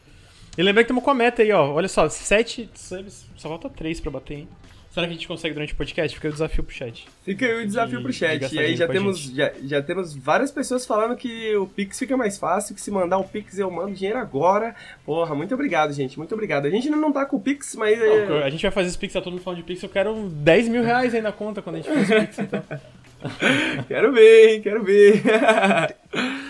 E 0.58 0.64
lembra 0.64 0.84
que 0.84 0.88
tem 0.88 0.96
uma 0.98 1.04
cometa 1.04 1.44
aí, 1.44 1.52
ó. 1.52 1.72
Olha 1.72 1.88
só, 1.88 2.10
sete 2.10 2.68
subs, 2.74 3.28
só 3.36 3.48
falta 3.48 3.70
três 3.70 4.00
pra 4.00 4.10
bater, 4.10 4.40
hein? 4.40 4.48
Será 4.90 5.06
que 5.06 5.14
a 5.14 5.16
gente 5.16 5.28
consegue 5.28 5.54
durante 5.54 5.74
o 5.74 5.76
podcast? 5.76 6.16
Fica 6.16 6.28
o 6.28 6.32
desafio 6.32 6.64
pro 6.64 6.74
chat. 6.74 7.08
Fica 7.24 7.46
aí 7.46 7.64
o 7.64 7.68
desafio 7.68 7.98
de, 7.98 8.04
pro 8.04 8.12
chat. 8.12 8.52
E 8.52 8.58
aí 8.58 8.76
já 8.76 8.88
temos, 8.88 9.20
já, 9.26 9.54
já 9.64 9.80
temos 9.80 10.16
várias 10.16 10.50
pessoas 10.50 10.88
falando 10.88 11.16
que 11.16 11.56
o 11.56 11.68
Pix 11.68 12.00
fica 12.00 12.18
mais 12.18 12.40
fácil, 12.40 12.74
que 12.74 12.82
se 12.82 12.90
mandar 12.90 13.20
um 13.20 13.24
Pix 13.24 13.60
eu 13.60 13.70
mando 13.70 13.94
dinheiro 13.94 14.18
agora. 14.18 14.74
Porra, 15.06 15.36
muito 15.36 15.54
obrigado, 15.54 15.94
gente. 15.94 16.18
Muito 16.18 16.34
obrigado. 16.34 16.66
A 16.66 16.72
gente 16.72 16.88
ainda 16.88 17.00
não 17.00 17.12
tá 17.12 17.28
com 17.28 17.38
o 17.38 17.40
Pix, 17.40 17.76
mas. 17.76 18.00
Não, 18.00 18.38
é- 18.38 18.44
a 18.46 18.50
gente 18.50 18.64
vai 18.64 18.72
fazer 18.72 18.88
esse 18.88 18.98
Pix, 18.98 19.14
tá 19.14 19.22
todo 19.22 19.34
mundo 19.34 19.44
falando 19.44 19.60
de 19.60 19.66
Pix. 19.66 19.84
Eu 19.84 19.90
quero 19.90 20.30
10 20.30 20.68
mil 20.68 20.82
reais 20.82 21.14
aí 21.14 21.22
na 21.22 21.32
conta 21.32 21.62
quando 21.62 21.76
a 21.76 21.80
gente 21.80 21.94
faz 21.94 22.10
o 22.10 22.16
Pix, 22.26 22.40
então. 22.40 22.64
quero 23.88 24.12
ver, 24.14 24.62
quero 24.62 24.84
ver. 24.84 25.22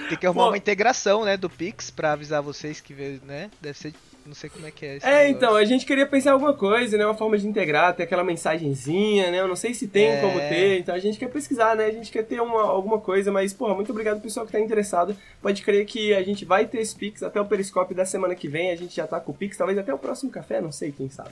Tem 0.09 0.17
que 0.17 0.25
arrumar 0.25 0.43
Bom, 0.43 0.49
uma 0.51 0.57
integração, 0.57 1.25
né, 1.25 1.37
do 1.37 1.49
Pix 1.49 1.89
pra 1.89 2.13
avisar 2.13 2.41
vocês 2.41 2.79
que, 2.81 2.93
né, 3.25 3.49
deve 3.61 3.77
ser 3.77 3.93
não 4.27 4.35
sei 4.35 4.49
como 4.49 4.67
é 4.67 4.71
que 4.71 4.85
é. 4.85 4.89
é, 4.89 4.93
negócio. 4.95 5.27
então, 5.29 5.55
a 5.55 5.63
gente 5.63 5.85
queria 5.85 6.05
pensar 6.05 6.33
alguma 6.33 6.53
coisa, 6.53 6.97
né? 6.97 7.05
Uma 7.05 7.15
forma 7.15 7.37
de 7.37 7.47
integrar, 7.47 7.95
ter 7.95 8.03
aquela 8.03 8.23
mensagenzinha, 8.23 9.31
né? 9.31 9.39
Eu 9.39 9.47
não 9.47 9.55
sei 9.55 9.73
se 9.73 9.87
tem 9.87 10.09
é... 10.09 10.21
como 10.21 10.37
ter, 10.37 10.79
então 10.79 10.93
a 10.93 10.99
gente 10.99 11.17
quer 11.17 11.29
pesquisar, 11.29 11.75
né? 11.75 11.85
A 11.85 11.91
gente 11.91 12.11
quer 12.11 12.23
ter 12.23 12.41
uma, 12.41 12.61
alguma 12.63 12.99
coisa, 12.99 13.31
mas, 13.31 13.53
porra, 13.53 13.73
muito 13.73 13.91
obrigado 13.91 14.21
pessoal 14.21 14.45
que 14.45 14.51
tá 14.51 14.59
interessado. 14.59 15.15
Pode 15.41 15.61
crer 15.61 15.85
que 15.85 16.13
a 16.13 16.21
gente 16.21 16.43
vai 16.43 16.65
ter 16.65 16.79
esse 16.79 16.95
Pix 16.95 17.23
até 17.23 17.39
o 17.39 17.45
Periscope 17.45 17.93
da 17.93 18.05
semana 18.05 18.35
que 18.35 18.47
vem, 18.47 18.71
a 18.71 18.75
gente 18.75 18.95
já 18.95 19.07
tá 19.07 19.19
com 19.19 19.31
o 19.31 19.35
Pix, 19.35 19.57
talvez 19.57 19.79
até 19.79 19.93
o 19.93 19.97
próximo 19.97 20.29
café, 20.29 20.59
não 20.59 20.71
sei, 20.71 20.91
quem 20.91 21.09
sabe. 21.09 21.31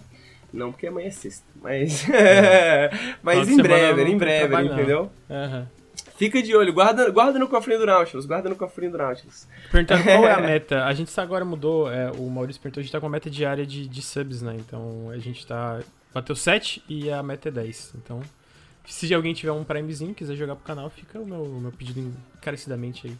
Não, 0.55 0.71
porque 0.71 0.87
amanhã 0.87 1.07
é 1.07 1.11
sexta. 1.11 1.45
Mas. 1.61 2.07
É. 2.09 2.89
mas 3.21 3.47
em 3.49 3.57
breve, 3.57 4.03
em 4.03 4.17
breve, 4.17 4.55
entendeu? 4.63 5.11
Uhum. 5.29 5.65
Fica 6.17 6.41
de 6.41 6.55
olho, 6.55 6.71
guarda, 6.71 7.09
guarda 7.09 7.37
no 7.37 7.47
cofrinho 7.47 7.79
do 7.79 7.85
Nautilus, 7.85 8.25
guarda 8.25 8.47
no 8.47 8.55
cofrinho 8.55 8.91
do 8.91 8.97
Nautilus. 8.97 9.47
Perguntando 9.69 10.03
qual 10.05 10.25
é 10.25 10.31
a 10.31 10.39
meta. 10.39 10.85
A 10.85 10.93
gente 10.93 11.19
agora 11.19 11.43
mudou, 11.43 11.91
é, 11.91 12.09
o 12.11 12.29
Maurício 12.29 12.61
perguntou, 12.61 12.79
a 12.79 12.83
gente 12.83 12.91
tá 12.91 13.01
com 13.01 13.07
a 13.07 13.09
meta 13.09 13.29
diária 13.29 13.65
de, 13.65 13.85
de 13.87 14.01
subs, 14.01 14.41
né? 14.41 14.55
Então 14.57 15.09
a 15.09 15.17
gente 15.17 15.45
tá. 15.45 15.81
Bateu 16.13 16.35
7 16.35 16.81
e 16.87 17.11
a 17.11 17.21
meta 17.21 17.49
é 17.49 17.51
10. 17.51 17.95
Então, 17.95 18.21
se 18.85 19.13
alguém 19.13 19.33
tiver 19.33 19.51
um 19.51 19.65
Primezinho 19.65 20.13
quiser 20.13 20.35
jogar 20.35 20.55
pro 20.55 20.63
canal, 20.63 20.89
fica 20.89 21.19
o 21.19 21.25
meu, 21.25 21.43
o 21.43 21.59
meu 21.59 21.71
pedido 21.73 22.13
encarecidamente 22.37 23.07
aí. 23.07 23.17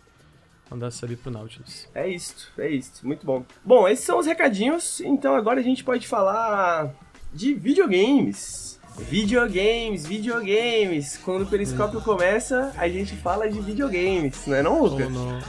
Mandar 0.71 0.89
sub 0.89 1.15
pro 1.17 1.29
Nautilus. 1.29 1.87
É 1.93 2.07
isso, 2.07 2.49
é 2.57 2.69
isso. 2.69 3.05
Muito 3.05 3.25
bom. 3.25 3.45
Bom, 3.63 3.87
esses 3.87 4.05
são 4.05 4.17
os 4.17 4.25
recadinhos. 4.25 5.01
Então 5.01 5.35
agora 5.35 5.59
a 5.59 5.63
gente 5.63 5.83
pode 5.83 6.07
falar 6.07 6.91
de 7.35 7.53
videogames. 7.53 8.79
Videogames, 8.97 10.05
videogames. 10.05 11.17
Quando 11.17 11.41
o 11.41 11.45
periscópio 11.45 11.99
começa, 12.01 12.71
a 12.77 12.87
gente 12.87 13.13
fala 13.17 13.49
de 13.49 13.59
videogames, 13.59 14.47
não 14.47 14.55
é 14.55 14.63
não, 14.63 14.81
Lucas? 14.83 15.07
Oh, 15.07 15.09
não. 15.09 15.41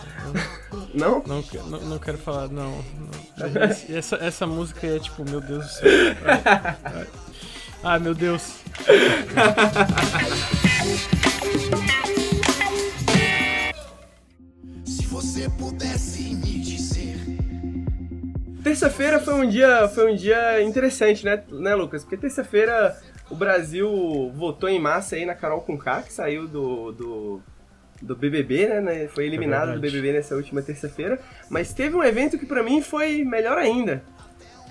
Não? 0.92 1.22
Não, 1.25 1.44
não, 1.70 1.81
não 1.83 1.99
quero 1.99 2.18
falar, 2.18 2.49
não. 2.49 2.72
não. 3.38 3.96
Essa, 3.96 4.16
essa 4.16 4.46
música 4.46 4.85
é 4.87 4.99
tipo, 4.99 5.25
meu 5.25 5.40
Deus 5.40 5.64
do 5.64 5.70
céu. 5.70 5.88
Ai, 6.25 6.77
ai. 6.85 7.07
ai 7.85 7.99
meu 8.01 8.14
Deus. 8.14 8.57
Se 14.85 15.07
você 15.07 15.49
pudesse 15.51 16.35
me. 16.35 16.56
Terça-feira 18.66 19.20
foi 19.20 19.35
um 19.35 19.48
dia, 19.48 19.88
foi 19.88 20.12
um 20.12 20.16
dia 20.16 20.61
interessante, 20.61 21.24
né, 21.24 21.40
né, 21.50 21.72
Lucas? 21.76 22.02
Porque 22.02 22.16
terça-feira 22.16 22.96
o 23.31 23.37
Brasil 23.37 24.33
votou 24.35 24.68
em 24.68 24.81
massa 24.81 25.14
aí 25.14 25.24
na 25.24 25.37
Carol 25.37 25.61
Conká, 25.61 26.02
que 26.02 26.12
saiu 26.12 26.48
do, 26.48 26.90
do, 26.90 27.42
do 28.02 28.16
BBB, 28.16 28.66
né, 28.66 28.81
né? 28.81 29.07
Foi 29.07 29.24
eliminado 29.24 29.70
É 29.70 29.74
do. 29.74 29.81
BBB 29.81 30.14
nessa 30.14 30.35
última 30.35 30.62
terça-feira. 30.62 31.20
Mas 31.48 31.72
teve 31.72 31.94
um 31.94 32.02
evento 32.02 32.37
que 32.37 32.44
pra 32.44 32.61
mim 32.64 32.83
foi 32.83 33.24
melhor 33.24 33.57
ainda. 33.57 34.02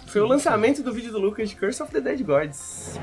Foi 0.08 0.19
o 0.19 0.27
lançamento 0.27 0.84
do 0.84 0.91
vídeo 0.91 1.13
do 1.13 1.19
Lucas 1.19 1.47
de 1.47 1.55
Curse 1.55 1.81
of 1.81 1.89
the 1.93 2.01
Dead 2.01 2.21
Gods. 2.21 2.99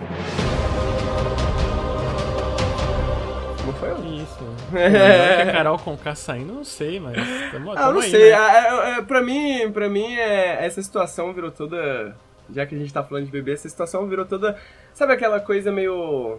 Não 3.64 3.72
foi? 3.72 3.92
Isso. 4.22 4.61
Melhor 4.72 5.36
que 5.36 5.50
a 5.50 5.52
Carol 5.52 5.78
com 5.78 5.96
K 5.96 6.14
saindo, 6.14 6.52
não 6.52 6.64
sei, 6.64 6.98
mas 7.00 7.16
tamo, 7.50 7.72
Ah, 7.72 7.74
tamo 7.76 7.92
não 7.94 8.00
aí, 8.00 8.10
sei. 8.10 8.30
né? 8.30 8.36
Ah, 8.36 8.56
é, 8.94 8.98
é, 8.98 9.02
pra 9.02 9.22
mim, 9.22 9.70
pra 9.72 9.88
mim 9.88 10.14
é, 10.14 10.64
essa 10.64 10.82
situação 10.82 11.32
virou 11.32 11.50
toda. 11.50 12.16
Já 12.52 12.66
que 12.66 12.74
a 12.74 12.78
gente 12.78 12.92
tá 12.92 13.02
falando 13.02 13.24
de 13.26 13.30
bebê, 13.30 13.52
essa 13.52 13.68
situação 13.68 14.06
virou 14.08 14.24
toda. 14.24 14.58
Sabe 14.92 15.12
aquela 15.12 15.40
coisa 15.40 15.70
meio. 15.72 16.38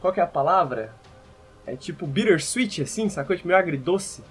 Qual 0.00 0.12
que 0.12 0.20
é 0.20 0.22
a 0.22 0.26
palavra? 0.26 0.92
É 1.66 1.76
tipo 1.76 2.06
bittersweet, 2.06 2.82
assim, 2.82 3.08
sacou? 3.08 3.36
Tipo 3.36 3.48
meio 3.48 3.60
agridoce. 3.60 4.22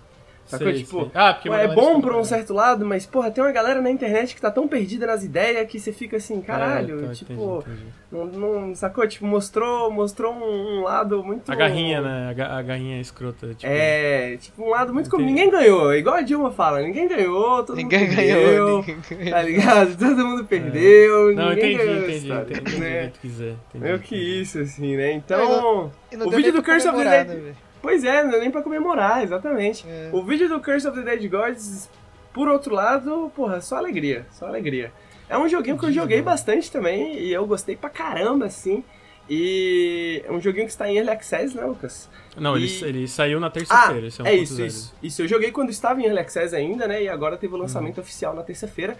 Sacou? 0.47 0.67
Sei, 0.67 0.77
tipo, 0.77 1.01
sei. 1.01 1.11
Ah, 1.13 1.33
porque 1.33 1.49
é 1.49 1.51
galera 1.51 1.73
bom 1.73 1.99
por 2.01 2.15
um 2.15 2.23
certo 2.23 2.53
lado, 2.53 2.85
mas, 2.85 3.05
porra, 3.05 3.29
tem 3.29 3.43
uma 3.43 3.51
galera 3.51 3.81
na 3.81 3.91
internet 3.91 4.33
que 4.33 4.39
tá 4.41 4.49
tão 4.49 4.65
perdida 4.67 5.05
nas 5.05 5.23
ideias 5.23 5.67
que 5.69 5.77
você 5.79 5.91
fica 5.91 6.15
assim, 6.17 6.39
caralho, 6.41 7.03
É, 7.03 7.07
tá, 7.07 7.13
tipo, 7.13 7.33
entendi, 7.33 7.71
entendi. 7.73 7.87
Não, 8.09 8.25
não- 8.25 8.73
sacou? 8.75 9.05
Tipo, 9.05 9.25
mostrou, 9.25 9.91
mostrou 9.91 10.33
um, 10.33 10.79
um 10.79 10.83
lado 10.83 11.21
muito. 11.21 11.51
A 11.51 11.55
garrinha, 11.55 11.99
né? 12.01 12.29
A, 12.29 12.33
ga- 12.33 12.57
a 12.57 12.61
garrinha 12.61 13.01
escrota. 13.01 13.47
Tipo, 13.49 13.65
É, 13.69 14.37
tipo, 14.37 14.63
um 14.63 14.69
lado 14.69 14.93
muito 14.93 15.09
como. 15.09 15.21
Entendi. 15.23 15.35
Ninguém 15.41 15.51
ganhou, 15.51 15.93
igual 15.93 16.15
a 16.15 16.21
Dilma 16.21 16.49
fala, 16.51 16.79
ninguém 16.81 17.07
ganhou, 17.09 17.63
todo 17.63 17.75
Ninguém 17.75 18.07
mundo 18.07 18.15
ganhou, 18.15 18.45
perdeu, 18.45 18.77
ninguém 18.77 18.97
ganhou. 19.09 19.31
Tá 19.31 19.41
ligado? 19.41 19.97
Todo 19.99 20.25
mundo 20.25 20.45
perdeu, 20.45 21.35
Não, 21.35 21.49
ninguém 21.49 21.73
entendi, 21.73 21.85
ganhou. 21.89 22.03
entendi, 22.09 22.27
sabe? 22.29 22.53
entendi, 22.53 22.59
entendi 22.61 22.75
o 22.77 22.79
Né? 22.79 23.05
que 23.07 23.11
tu 23.11 23.19
quiser. 23.19 23.49
entendi, 23.69 23.83
Meio 23.83 23.99
que 23.99 24.15
entendi. 24.15 24.41
isso, 24.41 24.59
assim, 24.59 24.95
né? 24.95 25.11
Então. 25.11 25.91
E 26.09 26.15
não 26.15 26.27
O 26.27 26.29
deu 26.29 26.37
vídeo 26.37 26.53
nem 26.53 26.61
do 26.61 26.63
pra 26.63 26.73
Curse 26.73 26.87
of 26.87 26.97
the 26.97 27.03
comemorar, 27.03 27.25
Dead- 27.25 27.37
né, 27.37 27.43
velho? 27.43 27.66
Pois 27.81 28.03
é, 28.03 28.23
não 28.23 28.33
é 28.35 28.39
nem 28.39 28.51
pra 28.51 28.61
comemorar, 28.61 29.23
exatamente. 29.23 29.85
É. 29.87 30.09
O 30.13 30.23
vídeo 30.23 30.49
do 30.49 30.59
Curse 30.59 30.87
of 30.87 31.01
the 31.01 31.15
Dead 31.15 31.29
Gods, 31.29 31.89
por 32.33 32.47
outro 32.47 32.73
lado, 32.73 33.31
porra, 33.35 33.61
só 33.61 33.77
alegria, 33.77 34.25
só 34.31 34.47
alegria. 34.47 34.91
É 35.29 35.37
um 35.37 35.47
joguinho 35.47 35.77
que 35.77 35.85
eu 35.85 35.91
joguei 35.91 36.21
bastante 36.21 36.71
também 36.71 37.17
e 37.19 37.31
eu 37.33 37.45
gostei 37.45 37.75
pra 37.75 37.89
caramba, 37.89 38.45
assim. 38.45 38.83
E 39.29 40.23
é 40.25 40.31
um 40.31 40.39
joguinho 40.39 40.65
que 40.65 40.71
está 40.71 40.89
em 40.89 40.95
Early 40.95 41.09
Access, 41.11 41.55
né, 41.55 41.63
Lucas? 41.65 42.09
Não, 42.37 42.57
E- 42.57 42.63
ele, 42.63 42.85
ele 42.99 43.07
saiu 43.07 43.39
na 43.39 43.47
Ah, 43.47 43.51
terça-feira. 43.51 44.07
esse 44.07 44.21
é, 44.21 44.23
um 44.23 44.27
é 44.27 44.35
isso, 44.35 44.53
1.0. 44.55 44.65
isso. 44.67 44.95
Isso, 45.03 45.21
eu 45.21 45.27
joguei 45.27 45.51
quando 45.51 45.69
estava 45.69 45.99
em 45.99 46.05
Early 46.05 46.19
Access 46.19 46.55
ainda, 46.55 46.87
né? 46.87 47.03
E 47.03 47.09
agora 47.09 47.35
teve 47.37 47.53
o 47.53 47.57
lançamento 47.57 47.99
oficial 47.99 48.33
na 48.33 48.41
terça-feira. 48.43 48.97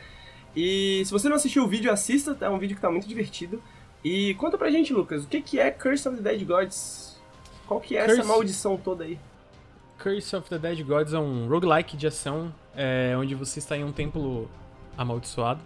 E 0.56 1.02
se 1.06 1.12
você 1.12 1.30
não 1.30 1.36
assistiu 1.38 1.63
o 1.63 1.68
vídeo, 1.68 1.92
assista, 1.92 2.36
é 2.42 2.50
um 2.50 2.58
vídeo 2.58 2.76
que 2.76 2.82
tá 2.82 2.92
muito 2.92 3.08
divertido. 3.08 3.62
E 4.04 4.34
conta 4.36 4.58
pra 4.58 4.70
gente, 4.70 4.92
Lucas, 4.94 5.24
o 5.24 5.28
que 5.28 5.42
que 5.42 5.60
é 5.60 5.72
Curse 5.72 6.08
of 6.10 6.18
the 6.22 6.30
Dead 6.30 6.46
Gods? 6.46 7.07
Qual 7.67 7.80
que 7.82 7.95
é 7.97 7.99
essa 8.01 8.15
Curse- 8.15 8.27
maldição 8.27 8.77
toda 8.77 9.03
aí? 9.03 9.19
Curse 9.99 10.36
of 10.36 10.49
the 10.49 10.58
Dead 10.60 10.82
Gods 10.86 11.13
é 11.13 11.19
um 11.19 11.47
roguelike 11.47 11.97
de 11.97 12.08
ação, 12.08 12.53
é, 12.75 13.15
onde 13.17 13.34
você 13.36 13.60
está 13.60 13.75
em 13.75 13.84
um 13.84 13.91
templo 13.91 14.49
amaldiçoado. 14.97 15.60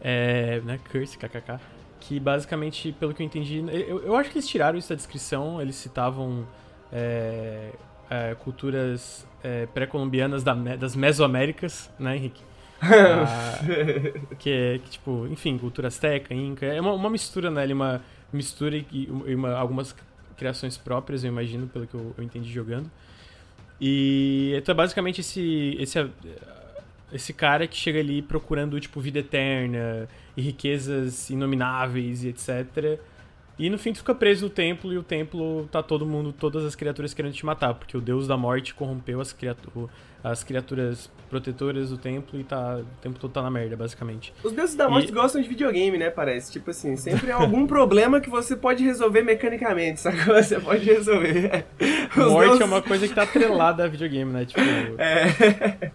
É, 0.00 0.60
né, 0.64 0.78
Curse, 0.90 1.16
kkk. 1.16 1.58
Que 2.00 2.18
basicamente, 2.18 2.90
pelo 2.98 3.14
que 3.14 3.22
eu 3.22 3.26
entendi, 3.26 3.64
eu, 3.88 4.00
eu 4.04 4.16
acho 4.16 4.28
que 4.30 4.36
eles 4.38 4.48
tiraram 4.48 4.76
isso 4.76 4.88
da 4.88 4.96
descrição, 4.96 5.62
eles 5.62 5.76
citavam 5.76 6.44
é, 6.92 7.70
é, 8.10 8.34
culturas 8.34 9.24
é, 9.42 9.66
pré-colombianas 9.66 10.42
da 10.42 10.52
das 10.54 10.96
Mesoaméricas, 10.96 11.88
né, 11.98 12.16
Henrique? 12.16 12.42
Ah, 12.82 13.58
que 14.40 14.50
é, 14.50 14.78
que, 14.78 14.90
tipo, 14.90 15.28
enfim, 15.28 15.56
cultura 15.56 15.86
azteca, 15.86 16.34
inca. 16.34 16.66
É 16.66 16.80
uma, 16.80 16.92
uma 16.92 17.08
mistura, 17.08 17.48
né? 17.48 17.64
Uma 17.72 18.02
mistura 18.32 18.76
e, 18.76 18.84
e 18.90 19.34
uma- 19.36 19.54
algumas 19.54 19.94
criações 20.36 20.76
próprias, 20.76 21.24
eu 21.24 21.28
imagino, 21.28 21.66
pelo 21.66 21.86
que 21.86 21.94
eu, 21.94 22.14
eu 22.16 22.24
entendi 22.24 22.52
jogando. 22.52 22.90
E 23.80 24.52
então 24.56 24.72
é 24.72 24.76
basicamente 24.76 25.20
esse, 25.20 25.76
esse, 25.80 25.98
esse 27.12 27.32
cara 27.32 27.66
que 27.66 27.76
chega 27.76 27.98
ali 27.98 28.22
procurando, 28.22 28.78
tipo, 28.80 29.00
vida 29.00 29.18
eterna 29.18 30.08
e 30.36 30.42
riquezas 30.42 31.30
inomináveis 31.30 32.22
e 32.24 32.28
etc. 32.28 32.98
E 33.58 33.68
no 33.70 33.78
fim 33.78 33.92
tu 33.92 33.98
fica 33.98 34.14
preso 34.14 34.46
no 34.46 34.50
templo 34.50 34.92
e 34.92 34.98
o 34.98 35.02
templo 35.02 35.68
tá 35.70 35.82
todo 35.82 36.06
mundo, 36.06 36.32
todas 36.32 36.64
as 36.64 36.74
criaturas 36.74 37.12
querendo 37.14 37.34
te 37.34 37.44
matar, 37.46 37.74
porque 37.74 37.96
o 37.96 38.00
deus 38.00 38.26
da 38.26 38.36
morte 38.36 38.74
corrompeu 38.74 39.20
as, 39.20 39.32
criatu 39.32 39.90
as 40.24 40.42
criaturas 40.42 41.10
protetoras 41.28 41.90
do 41.90 41.98
templo 41.98 42.40
e 42.40 42.44
tá, 42.44 42.76
o 42.78 42.84
templo 43.02 43.18
todo 43.20 43.30
tá 43.30 43.42
na 43.42 43.50
merda, 43.50 43.76
basicamente. 43.76 44.32
Os 44.42 44.52
deuses 44.52 44.74
da 44.74 44.88
morte 44.88 45.08
E- 45.08 45.12
gostam 45.12 45.40
de 45.42 45.48
videogame, 45.48 45.98
né? 45.98 46.10
Parece. 46.10 46.50
Tipo 46.50 46.70
assim, 46.70 46.96
sempre 46.96 47.30
é 47.30 47.32
algum 47.32 47.66
problema 47.66 48.20
que 48.20 48.30
você 48.30 48.56
pode 48.56 48.82
resolver 48.84 49.22
mecanicamente, 49.22 50.00
sacou? 50.00 50.34
Você 50.42 50.58
pode 50.58 50.84
resolver. 50.84 51.64
Os 52.16 52.16
Morte 52.32 52.44
deuses- 52.46 52.60
é 52.60 52.64
uma 52.64 52.82
coisa 52.82 53.06
que 53.08 53.14
tá 53.14 53.22
atrelada 53.22 53.84
a 53.84 53.88
videogame, 53.88 54.32
né? 54.32 54.44
Tipo, 54.44 54.60
É. 54.98 55.90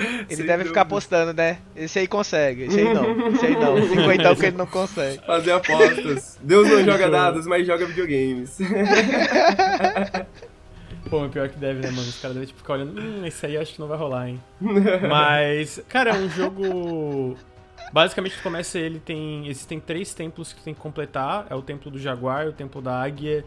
Ele 0.00 0.36
Sem 0.36 0.46
deve 0.46 0.64
ficar 0.64 0.84
dúvida. 0.84 0.96
postando, 0.96 1.32
né? 1.34 1.58
Esse 1.76 1.98
aí 1.98 2.06
consegue, 2.06 2.64
esse 2.64 2.80
aí 2.80 2.94
não, 2.94 3.28
esse 3.28 3.46
aí 3.46 3.56
não. 3.56 3.88
Cinquentão 3.88 4.34
que 4.34 4.46
ele 4.46 4.56
não 4.56 4.66
consegue. 4.66 5.24
Fazer 5.26 5.52
apostas. 5.52 6.38
Deus 6.42 6.68
não 6.68 6.84
joga 6.84 7.10
dados, 7.10 7.46
mas 7.46 7.66
joga 7.66 7.86
videogames. 7.86 8.58
Pô, 11.08 11.28
pior 11.28 11.48
que 11.48 11.58
deve, 11.58 11.80
né, 11.80 11.90
mano? 11.90 12.08
Os 12.08 12.20
caras 12.20 12.34
devem 12.34 12.46
tipo, 12.46 12.60
ficar 12.60 12.74
olhando, 12.74 13.00
hum, 13.00 13.26
esse 13.26 13.44
aí 13.44 13.56
acho 13.56 13.74
que 13.74 13.80
não 13.80 13.88
vai 13.88 13.98
rolar, 13.98 14.28
hein? 14.28 14.40
Mas, 15.08 15.82
cara, 15.88 16.10
é 16.10 16.14
um 16.14 16.28
jogo. 16.28 17.36
Basicamente, 17.92 18.36
tu 18.36 18.42
começa 18.42 18.78
ele, 18.78 19.00
tem. 19.00 19.48
Existem 19.48 19.80
três 19.80 20.14
templos 20.14 20.52
que 20.52 20.60
tu 20.60 20.64
tem 20.64 20.74
que 20.74 20.80
completar. 20.80 21.46
É 21.50 21.54
o 21.54 21.62
templo 21.62 21.90
do 21.90 21.98
jaguar, 21.98 22.46
o 22.46 22.52
templo 22.52 22.80
da 22.80 23.02
águia 23.02 23.44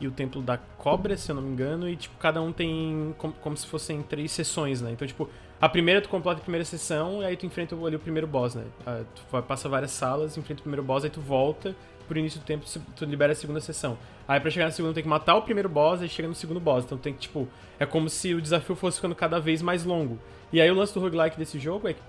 e 0.00 0.08
o 0.08 0.10
templo 0.10 0.42
da 0.42 0.58
cobra, 0.58 1.16
se 1.16 1.30
eu 1.30 1.36
não 1.36 1.42
me 1.42 1.50
engano. 1.50 1.88
E, 1.88 1.94
tipo, 1.94 2.16
cada 2.18 2.42
um 2.42 2.52
tem 2.52 3.14
como, 3.16 3.32
como 3.34 3.56
se 3.56 3.66
fossem 3.66 4.02
três 4.02 4.32
sessões, 4.32 4.80
né? 4.80 4.90
Então, 4.90 5.06
tipo, 5.06 5.28
a 5.64 5.68
primeira 5.70 6.02
tu 6.02 6.10
completa 6.10 6.40
a 6.40 6.42
primeira 6.42 6.62
sessão 6.62 7.22
e 7.22 7.24
aí 7.24 7.38
tu 7.38 7.46
enfrenta 7.46 7.74
ali 7.74 7.96
o 7.96 7.98
primeiro 7.98 8.26
boss, 8.26 8.54
né? 8.54 8.64
Ah, 8.86 9.00
Tu 9.14 9.42
passa 9.44 9.66
várias 9.66 9.92
salas, 9.92 10.36
enfrenta 10.36 10.60
o 10.60 10.62
primeiro 10.62 10.82
boss, 10.82 11.04
aí 11.04 11.10
tu 11.10 11.22
volta 11.22 11.74
pro 12.06 12.18
início 12.18 12.38
do 12.38 12.44
tempo, 12.44 12.66
tu 12.94 13.04
libera 13.06 13.32
a 13.32 13.34
segunda 13.34 13.62
sessão. 13.62 13.96
Aí 14.28 14.38
pra 14.38 14.50
chegar 14.50 14.66
na 14.66 14.70
segunda 14.72 14.92
tem 14.92 15.02
que 15.02 15.08
matar 15.08 15.36
o 15.36 15.40
primeiro 15.40 15.70
boss 15.70 16.02
e 16.02 16.08
chega 16.08 16.28
no 16.28 16.34
segundo 16.34 16.60
boss. 16.60 16.84
Então 16.84 16.98
tem 16.98 17.14
que, 17.14 17.20
tipo, 17.20 17.48
é 17.78 17.86
como 17.86 18.10
se 18.10 18.34
o 18.34 18.42
desafio 18.42 18.76
fosse 18.76 18.98
ficando 18.98 19.14
cada 19.14 19.40
vez 19.40 19.62
mais 19.62 19.86
longo. 19.86 20.18
E 20.52 20.60
aí 20.60 20.70
o 20.70 20.74
lance 20.74 20.92
do 20.92 21.00
roguelike 21.00 21.38
desse 21.38 21.58
jogo 21.58 21.88
é 21.88 21.94
que 21.94 22.02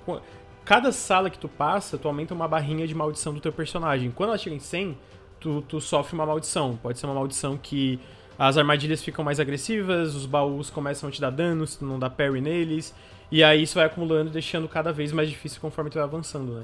cada 0.65 0.91
sala 0.91 1.29
que 1.29 1.39
tu 1.39 1.47
passa, 1.47 1.97
tu 1.97 2.09
aumenta 2.09 2.33
uma 2.33 2.49
barrinha 2.49 2.85
de 2.85 2.93
maldição 2.93 3.33
do 3.33 3.39
teu 3.39 3.53
personagem. 3.53 4.11
Quando 4.11 4.31
ela 4.31 4.37
chega 4.37 4.57
em 4.57 4.59
100, 4.59 4.97
tu, 5.39 5.61
tu 5.61 5.79
sofre 5.79 6.13
uma 6.13 6.25
maldição. 6.25 6.75
Pode 6.75 6.99
ser 6.99 7.05
uma 7.05 7.15
maldição 7.15 7.57
que 7.57 8.01
as 8.37 8.57
armadilhas 8.57 9.01
ficam 9.01 9.23
mais 9.23 9.39
agressivas, 9.39 10.13
os 10.13 10.25
baús 10.25 10.69
começam 10.69 11.07
a 11.07 11.11
te 11.11 11.21
dar 11.21 11.29
dano 11.29 11.65
se 11.65 11.79
tu 11.79 11.85
não 11.85 11.97
dá 11.97 12.09
parry 12.09 12.41
neles. 12.41 12.93
E 13.35 13.43
aí 13.43 13.63
isso 13.63 13.75
vai 13.75 13.83
acumulando, 13.83 14.29
deixando 14.29 14.65
cada 14.65 14.93
vez 14.93 15.11
mais 15.11 15.27
difícil 15.27 15.59
conforme 15.59 15.89
tu 15.89 15.95
vai 15.95 16.03
avançando, 16.03 16.53
né? 16.53 16.63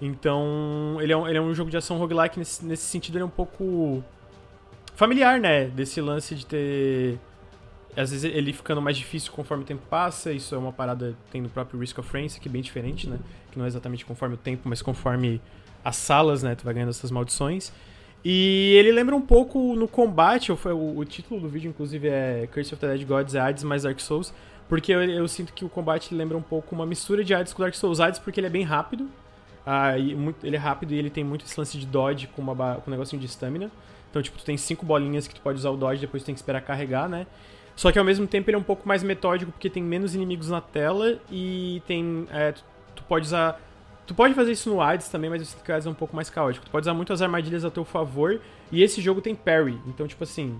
Então, 0.00 0.96
ele 0.98 1.12
é 1.12 1.16
um, 1.16 1.28
ele 1.28 1.36
é 1.36 1.40
um 1.42 1.54
jogo 1.54 1.70
de 1.70 1.76
ação 1.76 1.98
roguelike, 1.98 2.38
nesse, 2.38 2.64
nesse 2.64 2.84
sentido 2.84 3.16
ele 3.16 3.22
é 3.24 3.26
um 3.26 3.28
pouco 3.28 4.02
familiar, 4.94 5.38
né? 5.38 5.66
Desse 5.66 6.00
lance 6.00 6.34
de 6.34 6.46
ter. 6.46 7.18
Às 7.94 8.12
vezes 8.12 8.24
ele 8.24 8.50
ficando 8.54 8.80
mais 8.80 8.96
difícil 8.96 9.30
conforme 9.30 9.62
o 9.64 9.66
tempo 9.66 9.82
passa, 9.90 10.32
isso 10.32 10.54
é 10.54 10.58
uma 10.58 10.72
parada 10.72 11.14
tem 11.30 11.42
no 11.42 11.50
próprio 11.50 11.78
Risk 11.78 11.98
of 11.98 12.10
Rain, 12.10 12.28
que 12.28 12.48
é 12.48 12.50
bem 12.50 12.62
diferente, 12.62 13.06
né? 13.06 13.18
Que 13.52 13.58
não 13.58 13.66
é 13.66 13.68
exatamente 13.68 14.06
conforme 14.06 14.36
o 14.36 14.38
tempo, 14.38 14.62
mas 14.70 14.80
conforme 14.80 15.38
as 15.84 15.96
salas, 15.96 16.42
né? 16.42 16.54
Tu 16.54 16.64
vai 16.64 16.72
ganhando 16.72 16.88
essas 16.90 17.10
maldições. 17.10 17.70
E 18.24 18.74
ele 18.78 18.90
lembra 18.90 19.14
um 19.14 19.20
pouco 19.20 19.74
no 19.76 19.86
combate, 19.86 20.54
foi- 20.56 20.72
o, 20.72 20.96
o 20.96 21.04
título 21.04 21.40
do 21.42 21.48
vídeo, 21.50 21.68
inclusive, 21.68 22.08
é 22.08 22.48
Curse 22.50 22.72
of 22.72 22.80
the 22.80 22.88
Dead 22.96 23.06
Gods, 23.06 23.36
Hades 23.36 23.62
mais 23.64 23.82
Dark 23.82 24.00
Souls, 24.00 24.32
porque 24.68 24.92
eu, 24.92 25.02
eu 25.02 25.28
sinto 25.28 25.52
que 25.52 25.64
o 25.64 25.68
combate 25.68 26.14
lembra 26.14 26.36
um 26.36 26.42
pouco 26.42 26.74
uma 26.74 26.86
mistura 26.86 27.22
de 27.24 27.34
Hades 27.34 27.52
com 27.52 27.62
Dark 27.62 27.74
Souls. 27.74 28.00
Hades 28.00 28.18
porque 28.18 28.40
ele 28.40 28.46
é 28.46 28.50
bem 28.50 28.62
rápido, 28.64 29.08
ah, 29.64 29.96
e 29.98 30.14
muito- 30.14 30.44
ele 30.46 30.56
é 30.56 30.58
rápido 30.58 30.92
e 30.92 30.98
ele 30.98 31.10
tem 31.10 31.24
muito 31.24 31.44
esse 31.44 31.58
lance 31.58 31.76
de 31.78 31.86
dodge 31.86 32.26
com, 32.28 32.42
uma, 32.42 32.54
com 32.76 32.88
um 32.88 32.90
negocinho 32.90 33.20
de 33.20 33.26
stamina. 33.28 33.70
Então, 34.10 34.22
tipo, 34.22 34.38
tu 34.38 34.44
tem 34.44 34.56
cinco 34.56 34.86
bolinhas 34.86 35.26
que 35.28 35.34
tu 35.34 35.40
pode 35.40 35.58
usar 35.58 35.70
o 35.70 35.76
dodge, 35.76 36.00
depois 36.00 36.22
tu 36.22 36.26
tem 36.26 36.34
que 36.34 36.40
esperar 36.40 36.60
carregar, 36.62 37.08
né? 37.08 37.26
Só 37.74 37.92
que 37.92 37.98
ao 37.98 38.04
mesmo 38.04 38.26
tempo 38.26 38.48
ele 38.48 38.56
é 38.56 38.58
um 38.58 38.62
pouco 38.62 38.88
mais 38.88 39.02
metódico 39.02 39.52
porque 39.52 39.68
tem 39.68 39.82
menos 39.82 40.14
inimigos 40.14 40.48
na 40.48 40.60
tela 40.62 41.18
e 41.30 41.82
tem. 41.86 42.26
é, 42.30 42.52
tu, 42.52 42.64
tu 42.94 43.02
pode 43.04 43.26
usar. 43.26 43.60
Tu 44.06 44.14
pode 44.14 44.32
fazer 44.34 44.52
isso 44.52 44.70
no 44.70 44.80
Hades 44.80 45.08
também, 45.08 45.28
mas 45.28 45.40
eu 45.42 45.46
sinto 45.46 45.62
que 45.62 45.70
o 45.70 45.74
Hades 45.74 45.86
é 45.86 45.90
um 45.90 45.94
pouco 45.94 46.14
mais 46.16 46.30
caótico. 46.30 46.64
Tu 46.64 46.70
pode 46.70 46.84
usar 46.84 46.94
muitas 46.94 47.20
armadilhas 47.20 47.64
a 47.64 47.70
teu 47.70 47.84
favor 47.84 48.40
e 48.72 48.82
esse 48.82 49.00
jogo 49.02 49.20
tem 49.20 49.34
parry. 49.34 49.78
Então, 49.86 50.06
tipo 50.06 50.24
assim. 50.24 50.58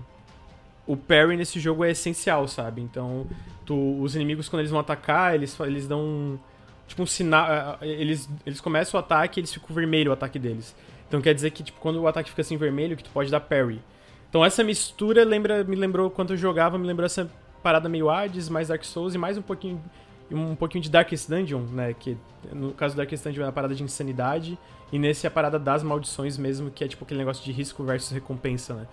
O 0.85 0.95
parry 0.95 1.35
nesse 1.35 1.59
jogo 1.59 1.83
é 1.83 1.91
essencial, 1.91 2.47
sabe? 2.47 2.81
Então, 2.81 3.25
tu, 3.67 4.01
os 4.01 4.15
inimigos, 4.15 4.49
quando 4.49 4.61
eles 4.61 4.71
vão 4.71 4.79
atacar, 4.79 5.35
eles, 5.35 5.59
eles 5.59 5.87
dão. 5.87 6.39
Tipo, 6.87 7.03
um 7.03 7.05
sinal. 7.05 7.77
Eles, 7.81 8.27
eles 8.45 8.61
começam 8.61 8.97
o 8.97 9.03
ataque 9.03 9.39
e 9.39 9.41
eles 9.41 9.53
ficam 9.53 9.75
vermelho 9.75 10.09
o 10.09 10.13
ataque 10.13 10.39
deles. 10.39 10.73
Então 11.07 11.21
quer 11.21 11.35
dizer 11.35 11.51
que, 11.51 11.61
tipo, 11.61 11.79
quando 11.79 12.01
o 12.01 12.07
ataque 12.07 12.29
fica 12.29 12.41
assim 12.41 12.57
vermelho, 12.57 12.95
que 12.97 13.03
tu 13.03 13.09
pode 13.11 13.29
dar 13.29 13.41
parry. 13.41 13.81
Então 14.29 14.43
essa 14.43 14.63
mistura 14.63 15.23
lembra, 15.23 15.63
me 15.63 15.75
lembrou, 15.75 16.09
quando 16.09 16.33
eu 16.33 16.37
jogava, 16.37 16.77
me 16.77 16.87
lembrou 16.87 17.05
essa 17.05 17.29
parada 17.61 17.87
meio 17.87 18.09
Hades, 18.09 18.49
mais 18.49 18.69
Dark 18.69 18.83
Souls 18.83 19.13
e 19.13 19.17
mais 19.17 19.37
um 19.37 19.41
pouquinho 19.41 19.81
um 20.29 20.55
pouquinho 20.55 20.83
de 20.83 20.89
Darkest 20.89 21.29
Dungeon, 21.29 21.61
né? 21.71 21.93
Que 21.93 22.17
no 22.51 22.73
caso 22.73 22.95
do 22.95 22.97
Darkest 22.97 23.23
Dungeon 23.23 23.45
é 23.45 23.47
a 23.47 23.51
parada 23.51 23.73
de 23.73 23.83
insanidade, 23.83 24.57
e 24.91 24.99
nesse 24.99 25.25
é 25.25 25.29
a 25.29 25.31
parada 25.31 25.57
das 25.57 25.83
maldições 25.83 26.37
mesmo, 26.37 26.69
que 26.69 26.83
é 26.83 26.87
tipo 26.87 27.05
aquele 27.05 27.19
negócio 27.19 27.43
de 27.45 27.51
risco 27.51 27.83
versus 27.83 28.11
recompensa, 28.11 28.73
né? 28.73 28.87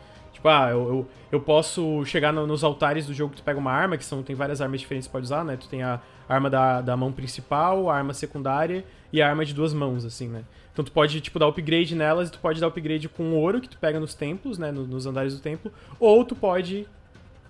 Tipo, 0.44 0.48
ah, 0.50 0.68
eu, 0.68 0.88
eu, 0.88 1.08
eu 1.32 1.40
posso 1.40 2.04
chegar 2.04 2.30
no, 2.30 2.46
nos 2.46 2.62
altares 2.62 3.06
do 3.06 3.14
jogo 3.14 3.30
que 3.30 3.40
tu 3.40 3.42
pega 3.42 3.58
uma 3.58 3.72
arma, 3.72 3.96
que 3.96 4.04
são, 4.04 4.22
tem 4.22 4.36
várias 4.36 4.60
armas 4.60 4.78
diferentes 4.78 5.06
que 5.08 5.12
pode 5.12 5.24
usar, 5.24 5.42
né? 5.42 5.56
Tu 5.56 5.66
tem 5.66 5.82
a 5.82 6.02
arma 6.28 6.50
da, 6.50 6.82
da 6.82 6.94
mão 6.98 7.10
principal, 7.10 7.88
a 7.88 7.96
arma 7.96 8.12
secundária 8.12 8.84
e 9.10 9.22
a 9.22 9.28
arma 9.30 9.42
de 9.42 9.54
duas 9.54 9.72
mãos, 9.72 10.04
assim, 10.04 10.28
né? 10.28 10.44
Então 10.70 10.84
tu 10.84 10.92
pode, 10.92 11.18
tipo, 11.22 11.38
dar 11.38 11.46
upgrade 11.46 11.94
nelas 11.94 12.28
e 12.28 12.32
tu 12.32 12.38
pode 12.40 12.60
dar 12.60 12.66
upgrade 12.66 13.08
com 13.08 13.32
ouro 13.32 13.58
que 13.58 13.70
tu 13.70 13.78
pega 13.78 13.98
nos 13.98 14.14
templos, 14.14 14.58
né? 14.58 14.70
Nos, 14.70 14.86
nos 14.86 15.06
andares 15.06 15.32
do 15.32 15.40
templo. 15.40 15.72
Ou 15.98 16.22
tu 16.26 16.36
pode 16.36 16.86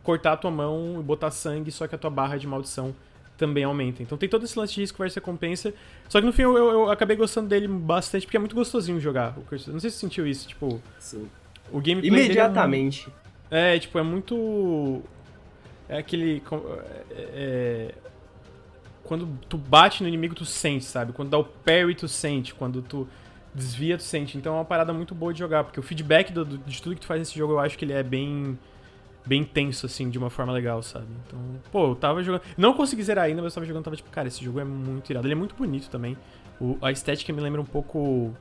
cortar 0.04 0.34
a 0.34 0.36
tua 0.36 0.52
mão 0.52 0.98
e 1.00 1.02
botar 1.02 1.32
sangue, 1.32 1.72
só 1.72 1.88
que 1.88 1.96
a 1.96 1.98
tua 1.98 2.10
barra 2.10 2.36
de 2.36 2.46
maldição 2.46 2.94
também 3.36 3.64
aumenta. 3.64 4.04
Então 4.04 4.16
tem 4.16 4.28
todo 4.28 4.44
esse 4.44 4.56
lance 4.56 4.72
de 4.72 4.82
risco 4.82 4.98
versus 4.98 5.16
recompensa. 5.16 5.74
Só 6.08 6.20
que 6.20 6.26
no 6.26 6.32
fim 6.32 6.42
eu, 6.42 6.56
eu, 6.56 6.70
eu 6.70 6.90
acabei 6.92 7.16
gostando 7.16 7.48
dele 7.48 7.66
bastante, 7.66 8.24
porque 8.24 8.36
é 8.36 8.40
muito 8.40 8.54
gostosinho 8.54 9.00
jogar. 9.00 9.34
Não 9.36 9.48
sei 9.50 9.58
se 9.58 9.80
você 9.80 9.90
sentiu 9.90 10.24
isso, 10.24 10.46
tipo. 10.46 10.80
Sim. 11.00 11.28
O 11.72 11.80
gameplay. 11.80 12.08
Imediatamente. 12.08 13.08
É, 13.50 13.76
é, 13.76 13.78
tipo, 13.78 13.98
é 13.98 14.02
muito. 14.02 15.02
É 15.88 15.98
aquele. 15.98 16.42
É, 17.10 17.14
é, 17.16 17.94
quando 19.02 19.28
tu 19.48 19.58
bate 19.58 20.02
no 20.02 20.08
inimigo, 20.08 20.34
tu 20.34 20.44
sente, 20.44 20.84
sabe? 20.84 21.12
Quando 21.12 21.30
dá 21.30 21.38
o 21.38 21.44
parry, 21.44 21.94
tu 21.94 22.08
sente. 22.08 22.54
Quando 22.54 22.82
tu 22.82 23.06
desvia, 23.54 23.96
tu 23.96 24.02
sente. 24.02 24.36
Então 24.36 24.54
é 24.54 24.56
uma 24.56 24.64
parada 24.64 24.92
muito 24.92 25.14
boa 25.14 25.32
de 25.32 25.38
jogar, 25.38 25.64
porque 25.64 25.78
o 25.78 25.82
feedback 25.82 26.32
do, 26.32 26.44
do, 26.44 26.58
de 26.58 26.82
tudo 26.82 26.94
que 26.94 27.00
tu 27.02 27.06
faz 27.06 27.20
nesse 27.20 27.38
jogo 27.38 27.54
eu 27.54 27.60
acho 27.60 27.78
que 27.78 27.84
ele 27.84 27.92
é 27.92 28.02
bem 28.02 28.58
bem 29.26 29.42
tenso, 29.42 29.86
assim, 29.86 30.10
de 30.10 30.18
uma 30.18 30.28
forma 30.28 30.52
legal, 30.52 30.82
sabe? 30.82 31.06
Então, 31.26 31.38
pô, 31.72 31.88
eu 31.88 31.94
tava 31.94 32.22
jogando. 32.22 32.42
Não 32.56 32.74
consegui 32.74 33.02
zerar 33.02 33.24
ainda, 33.24 33.40
mas 33.40 33.52
eu 33.52 33.54
tava 33.54 33.66
jogando, 33.66 33.84
tava 33.84 33.96
tipo, 33.96 34.10
cara, 34.10 34.28
esse 34.28 34.44
jogo 34.44 34.60
é 34.60 34.64
muito 34.64 35.08
irado. 35.10 35.26
Ele 35.26 35.32
é 35.32 35.36
muito 35.36 35.54
bonito 35.54 35.88
também. 35.88 36.16
O, 36.60 36.76
a 36.82 36.90
estética 36.90 37.32
me 37.32 37.40
lembra 37.40 37.60
um 37.60 37.64
pouco 37.64 38.34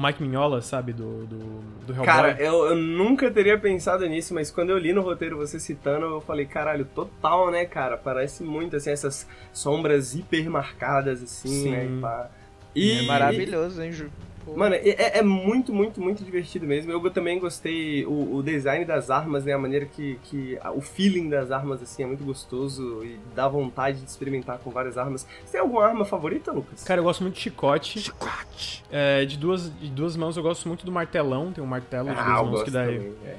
Mike 0.00 0.22
Mignola, 0.22 0.62
sabe? 0.62 0.92
Do, 0.92 1.26
do, 1.26 1.38
do 1.86 1.92
Hellboy. 1.92 2.06
Cara, 2.06 2.36
eu, 2.40 2.66
eu 2.66 2.76
nunca 2.76 3.30
teria 3.30 3.58
pensado 3.58 4.06
nisso, 4.06 4.32
mas 4.34 4.50
quando 4.50 4.70
eu 4.70 4.78
li 4.78 4.92
no 4.92 5.02
roteiro 5.02 5.36
você 5.36 5.60
citando, 5.60 6.06
eu 6.06 6.20
falei, 6.20 6.46
caralho, 6.46 6.84
total, 6.84 7.50
né, 7.50 7.64
cara? 7.64 7.96
Parece 7.96 8.42
muito, 8.42 8.76
assim, 8.76 8.90
essas 8.90 9.28
sombras 9.52 10.14
hiper 10.14 10.48
marcadas, 10.48 11.22
assim, 11.22 11.48
Sim. 11.48 11.70
né? 11.70 12.28
E, 12.74 13.00
é 13.00 13.02
maravilhoso, 13.02 13.82
hein, 13.82 13.92
Ju? 13.92 14.10
Mano, 14.56 14.74
é, 14.74 15.18
é, 15.18 15.22
muito, 15.22 15.72
muito, 15.72 16.00
muito 16.00 16.24
divertido 16.24 16.66
mesmo. 16.66 16.90
Eu 16.90 17.10
também 17.10 17.38
gostei 17.38 18.04
o, 18.04 18.36
o, 18.36 18.42
design 18.42 18.84
das 18.84 19.10
armas, 19.10 19.44
né? 19.44 19.52
A 19.52 19.58
maneira 19.58 19.86
que, 19.86 20.18
que. 20.24 20.58
O 20.74 20.80
feeling 20.80 21.28
das 21.28 21.50
armas, 21.50 21.82
assim, 21.82 22.02
é 22.02 22.06
muito 22.06 22.24
gostoso 22.24 23.04
e 23.04 23.18
dá 23.34 23.46
vontade 23.48 24.00
de 24.00 24.10
experimentar 24.10 24.58
com 24.58 24.70
várias 24.70 24.98
armas. 24.98 25.26
Você 25.44 25.52
tem 25.52 25.60
alguma 25.60 25.84
arma 25.84 26.04
favorita, 26.04 26.52
Lucas? 26.52 26.84
Cara, 26.84 27.00
eu 27.00 27.04
gosto 27.04 27.22
muito 27.22 27.34
de 27.34 27.40
chicote. 27.40 28.00
Chicote. 28.00 28.84
É, 28.90 29.24
de, 29.24 29.36
duas, 29.36 29.72
de 29.78 29.90
duas 29.90 30.16
mãos 30.16 30.36
eu 30.36 30.42
gosto 30.42 30.66
muito 30.68 30.84
do 30.84 30.92
martelão. 30.92 31.52
Tem 31.52 31.62
um 31.62 31.66
martelo 31.66 32.10
de 32.10 32.18
ah, 32.18 32.24
duas 32.24 32.50
mãos 32.50 32.62
que 32.62 32.70
dá. 32.70 32.84
Também, 32.84 33.12
é. 33.24 33.36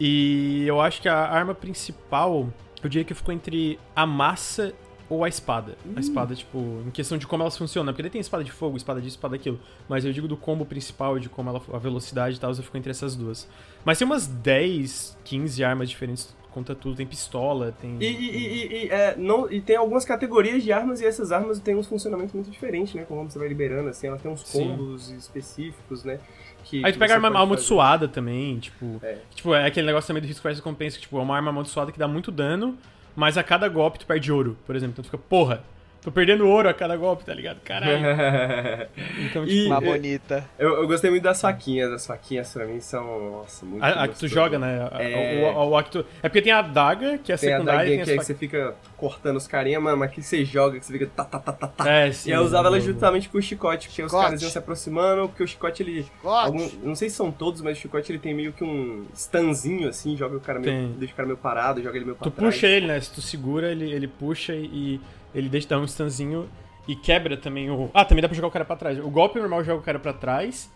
E 0.00 0.64
eu 0.66 0.80
acho 0.80 1.02
que 1.02 1.08
a 1.08 1.16
arma 1.16 1.54
principal, 1.54 2.48
eu 2.82 2.88
diria 2.88 3.04
que 3.04 3.14
ficou 3.14 3.34
entre 3.34 3.78
a 3.94 4.06
massa 4.06 4.72
ou 5.08 5.24
a 5.24 5.28
espada. 5.28 5.76
Hum. 5.86 5.92
A 5.96 6.00
espada, 6.00 6.34
tipo, 6.34 6.82
em 6.86 6.90
questão 6.90 7.16
de 7.16 7.26
como 7.26 7.42
elas 7.42 7.56
funcionam. 7.56 7.92
Porque 7.92 8.02
daí 8.02 8.10
tem 8.10 8.20
espada 8.20 8.44
de 8.44 8.52
fogo, 8.52 8.76
espada 8.76 9.00
disso, 9.00 9.16
espada 9.16 9.36
daquilo. 9.36 9.58
Mas 9.88 10.04
eu 10.04 10.12
digo 10.12 10.28
do 10.28 10.36
combo 10.36 10.64
principal, 10.64 11.18
de 11.18 11.28
como 11.28 11.50
ela, 11.50 11.62
a 11.72 11.78
velocidade 11.78 12.36
e 12.36 12.40
tal, 12.40 12.50
eu 12.50 12.62
fico 12.62 12.76
entre 12.76 12.90
essas 12.90 13.16
duas. 13.16 13.48
Mas 13.84 13.98
tem 13.98 14.06
umas 14.06 14.26
10, 14.26 15.16
15 15.24 15.64
armas 15.64 15.88
diferentes 15.88 16.36
conta 16.58 16.74
tudo. 16.74 16.96
Tem 16.96 17.06
pistola, 17.06 17.72
tem. 17.80 17.96
E, 18.00 18.04
e, 18.04 18.36
e, 18.36 18.84
e, 18.84 18.88
é, 18.88 19.16
não, 19.16 19.50
e 19.50 19.60
tem 19.60 19.76
algumas 19.76 20.04
categorias 20.04 20.62
de 20.62 20.72
armas 20.72 21.00
e 21.00 21.06
essas 21.06 21.30
armas 21.30 21.58
têm 21.60 21.76
uns 21.76 21.86
funcionamentos 21.86 22.34
muito 22.34 22.50
diferentes, 22.50 22.94
né? 22.94 23.04
Como 23.06 23.28
você 23.30 23.38
vai 23.38 23.48
liberando, 23.48 23.88
assim, 23.88 24.08
ela 24.08 24.18
tem 24.18 24.30
uns 24.30 24.42
combos 24.42 25.06
Sim. 25.06 25.16
específicos, 25.16 26.04
né? 26.04 26.18
Que, 26.64 26.84
Aí 26.84 26.92
tu 26.92 26.98
pega 26.98 27.14
arma 27.14 27.28
amaldiçoada 27.28 28.08
também, 28.08 28.58
tipo. 28.58 29.00
É. 29.02 29.18
Tipo, 29.34 29.54
é 29.54 29.66
aquele 29.66 29.86
negócio 29.86 30.08
também 30.08 30.20
do 30.20 30.26
risco 30.26 30.42
versus 30.42 30.58
recompensa, 30.62 30.96
que, 30.96 31.02
tipo, 31.02 31.18
é 31.18 31.22
uma 31.22 31.36
arma 31.36 31.50
amaldiçoada 31.50 31.92
que 31.92 31.98
dá 31.98 32.08
muito 32.08 32.30
dano 32.30 32.76
mas 33.18 33.36
a 33.36 33.42
cada 33.42 33.68
golpe 33.68 33.98
tu 33.98 34.06
perde 34.06 34.30
ouro, 34.30 34.56
por 34.64 34.76
exemplo. 34.76 34.92
Então 34.92 35.02
tu 35.02 35.06
fica, 35.06 35.18
porra, 35.18 35.64
tô 36.02 36.12
perdendo 36.12 36.48
ouro 36.48 36.68
a 36.68 36.74
cada 36.74 36.96
golpe, 36.96 37.24
tá 37.24 37.34
ligado? 37.34 37.60
Caralho. 37.60 37.98
então, 39.26 39.44
tipo, 39.44 39.66
uma 39.66 39.80
bonita. 39.80 40.44
Eu, 40.58 40.76
eu, 40.76 40.86
gostei 40.86 41.10
muito 41.10 41.22
das 41.22 41.40
faquinhas. 41.40 41.92
As 41.92 42.06
faquinhas 42.06 42.52
pra 42.52 42.66
mim 42.66 42.80
são, 42.80 43.30
nossa, 43.30 43.66
muito 43.66 43.82
A, 43.82 44.04
a 44.04 44.08
que 44.08 44.18
tu 44.18 44.28
joga, 44.28 44.58
né? 44.58 44.88
É... 44.92 45.52
O, 45.54 45.58
o, 45.58 45.76
o, 45.76 45.82
tu... 45.82 46.04
é 46.22 46.28
porque 46.28 46.42
tem 46.42 46.52
a 46.52 46.62
daga, 46.62 47.18
que 47.18 47.32
é 47.32 47.36
tem 47.36 47.50
secundária. 47.50 47.80
A 47.80 47.98
que, 47.98 48.04
tem 48.04 48.18
que 48.18 48.24
você 48.24 48.34
fica 48.34 48.74
cortando 48.96 49.36
os 49.36 49.46
carinha, 49.46 49.80
mano, 49.80 49.96
mas 49.96 50.10
que 50.10 50.22
você 50.22 50.44
joga, 50.44 50.78
que 50.78 50.86
você 50.86 50.92
fica 50.92 51.06
tá, 51.06 51.24
tá, 51.24 51.38
tá, 51.38 51.52
tá, 51.52 51.66
tá. 51.66 51.90
É, 51.90 52.12
sim, 52.12 52.30
e 52.30 52.32
eu 52.32 52.42
usava 52.42 52.68
ela 52.68 52.80
justamente 52.80 53.28
com 53.28 53.38
o 53.38 53.42
chicote, 53.42 53.88
porque 53.88 54.02
chicote. 54.02 54.16
os 54.16 54.22
caras 54.22 54.42
iam 54.42 54.50
se 54.50 54.58
aproximando, 54.58 55.28
porque 55.28 55.42
o 55.42 55.48
chicote, 55.48 55.82
ele... 55.82 56.06
Algum, 56.24 56.68
não 56.82 56.94
sei 56.94 57.10
se 57.10 57.16
são 57.16 57.30
todos, 57.30 57.60
mas 57.60 57.76
o 57.78 57.80
chicote, 57.80 58.10
ele 58.12 58.18
tem 58.18 58.34
meio 58.34 58.52
que 58.52 58.64
um 58.64 59.06
stanzinho, 59.14 59.88
assim, 59.88 60.16
joga 60.16 60.36
o 60.36 60.40
cara 60.40 60.58
meio... 60.58 60.88
Deixa 60.90 61.12
o 61.12 61.16
cara 61.16 61.26
meio 61.26 61.38
parado, 61.38 61.82
joga 61.82 61.96
ele 61.96 62.04
meio 62.04 62.16
pra 62.16 62.24
tu 62.24 62.30
trás. 62.30 62.54
Tu 62.54 62.56
puxa 62.56 62.66
ele, 62.66 62.86
né? 62.86 63.00
Se 63.00 63.12
tu 63.12 63.20
segura, 63.20 63.70
ele, 63.70 63.90
ele 63.90 64.08
puxa 64.08 64.54
e 64.54 65.00
ele 65.34 65.48
deixa 65.48 65.68
dar 65.68 65.78
um 65.78 65.84
stanzinho 65.84 66.48
e 66.86 66.96
quebra 66.96 67.36
também 67.36 67.70
o. 67.70 67.90
Ah, 67.92 68.04
também 68.04 68.22
dá 68.22 68.28
pra 68.28 68.34
jogar 68.34 68.48
o 68.48 68.50
cara 68.50 68.64
pra 68.64 68.76
trás. 68.76 68.98
O 68.98 69.10
golpe 69.10 69.38
normal 69.38 69.62
joga 69.64 69.80
o 69.80 69.84
cara 69.84 69.98
pra 69.98 70.12
trás. 70.12 70.70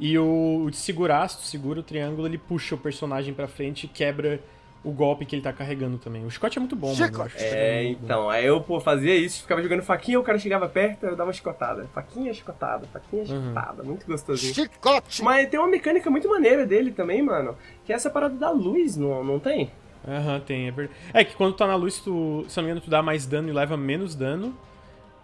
E 0.00 0.16
o, 0.16 0.62
o 0.64 0.70
de 0.70 0.76
segurar, 0.76 1.28
se 1.28 1.38
tu 1.38 1.42
segura 1.42 1.80
o 1.80 1.82
triângulo, 1.82 2.26
ele 2.26 2.38
puxa 2.38 2.76
o 2.76 2.78
personagem 2.78 3.34
pra 3.34 3.48
frente 3.48 3.84
e 3.84 3.88
quebra 3.88 4.40
o 4.84 4.92
golpe 4.92 5.26
que 5.26 5.34
ele 5.34 5.42
tá 5.42 5.52
carregando 5.52 5.98
também. 5.98 6.24
O 6.24 6.30
chicote 6.30 6.56
é 6.56 6.60
muito 6.60 6.76
bom, 6.76 6.94
chicote. 6.94 7.34
mano. 7.34 7.34
É, 7.36 7.84
então, 7.84 8.30
aí 8.30 8.46
eu, 8.46 8.60
pô, 8.60 8.80
fazia 8.80 9.14
isso, 9.14 9.42
ficava 9.42 9.60
jogando 9.62 9.82
faquinha, 9.82 10.18
o 10.20 10.22
cara 10.22 10.38
chegava 10.38 10.68
perto, 10.68 11.04
eu 11.04 11.10
dava 11.16 11.24
uma 11.24 11.32
chicotada. 11.32 11.88
Faquinha, 11.92 12.32
chicotada, 12.32 12.86
faquinha, 12.86 13.22
uhum. 13.22 13.48
chicotada. 13.48 13.82
Muito 13.82 14.06
gostosinho. 14.06 14.54
Chicote! 14.54 15.22
Mas 15.22 15.48
tem 15.48 15.58
uma 15.58 15.68
mecânica 15.68 16.08
muito 16.08 16.28
maneira 16.28 16.64
dele 16.64 16.92
também, 16.92 17.20
mano, 17.22 17.56
que 17.84 17.92
é 17.92 17.96
essa 17.96 18.08
parada 18.08 18.36
da 18.36 18.50
luz, 18.50 18.96
não, 18.96 19.24
não 19.24 19.38
tem? 19.40 19.70
Aham, 20.06 20.34
uhum, 20.34 20.40
tem, 20.40 20.68
é 20.68 20.70
verdade. 20.70 20.98
É 21.12 21.24
que 21.24 21.34
quando 21.34 21.54
tu 21.54 21.58
tá 21.58 21.66
na 21.66 21.74
luz, 21.74 21.98
tu, 21.98 22.44
se 22.48 22.56
não 22.56 22.64
me 22.64 22.70
engano, 22.70 22.80
tu 22.80 22.90
dá 22.90 23.02
mais 23.02 23.26
dano 23.26 23.48
e 23.48 23.52
leva 23.52 23.76
menos 23.76 24.14
dano. 24.14 24.56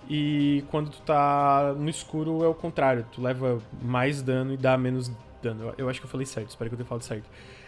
E 0.09 0.65
quando 0.71 0.91
tu 0.91 1.01
tá 1.03 1.75
no 1.77 1.89
escuro 1.89 2.45
é 2.45 2.49
o 2.49 2.55
contrário, 2.55 3.07
tu 3.11 3.23
leva 3.23 3.61
mais 3.83 4.21
dano 4.21 4.53
e 4.53 4.57
dá 4.57 4.77
menos 4.77 5.11
dano. 5.43 5.65
Eu, 5.65 5.75
eu 5.79 5.89
acho 5.89 6.01
que 6.01 6.07
eu 6.07 6.11
falei 6.11 6.27
certo, 6.27 6.51
espero 6.51 6.69
que 6.69 6.75
eu 6.75 6.79
tenha 6.79 6.89
falado 6.89 7.03
certo. 7.03 7.25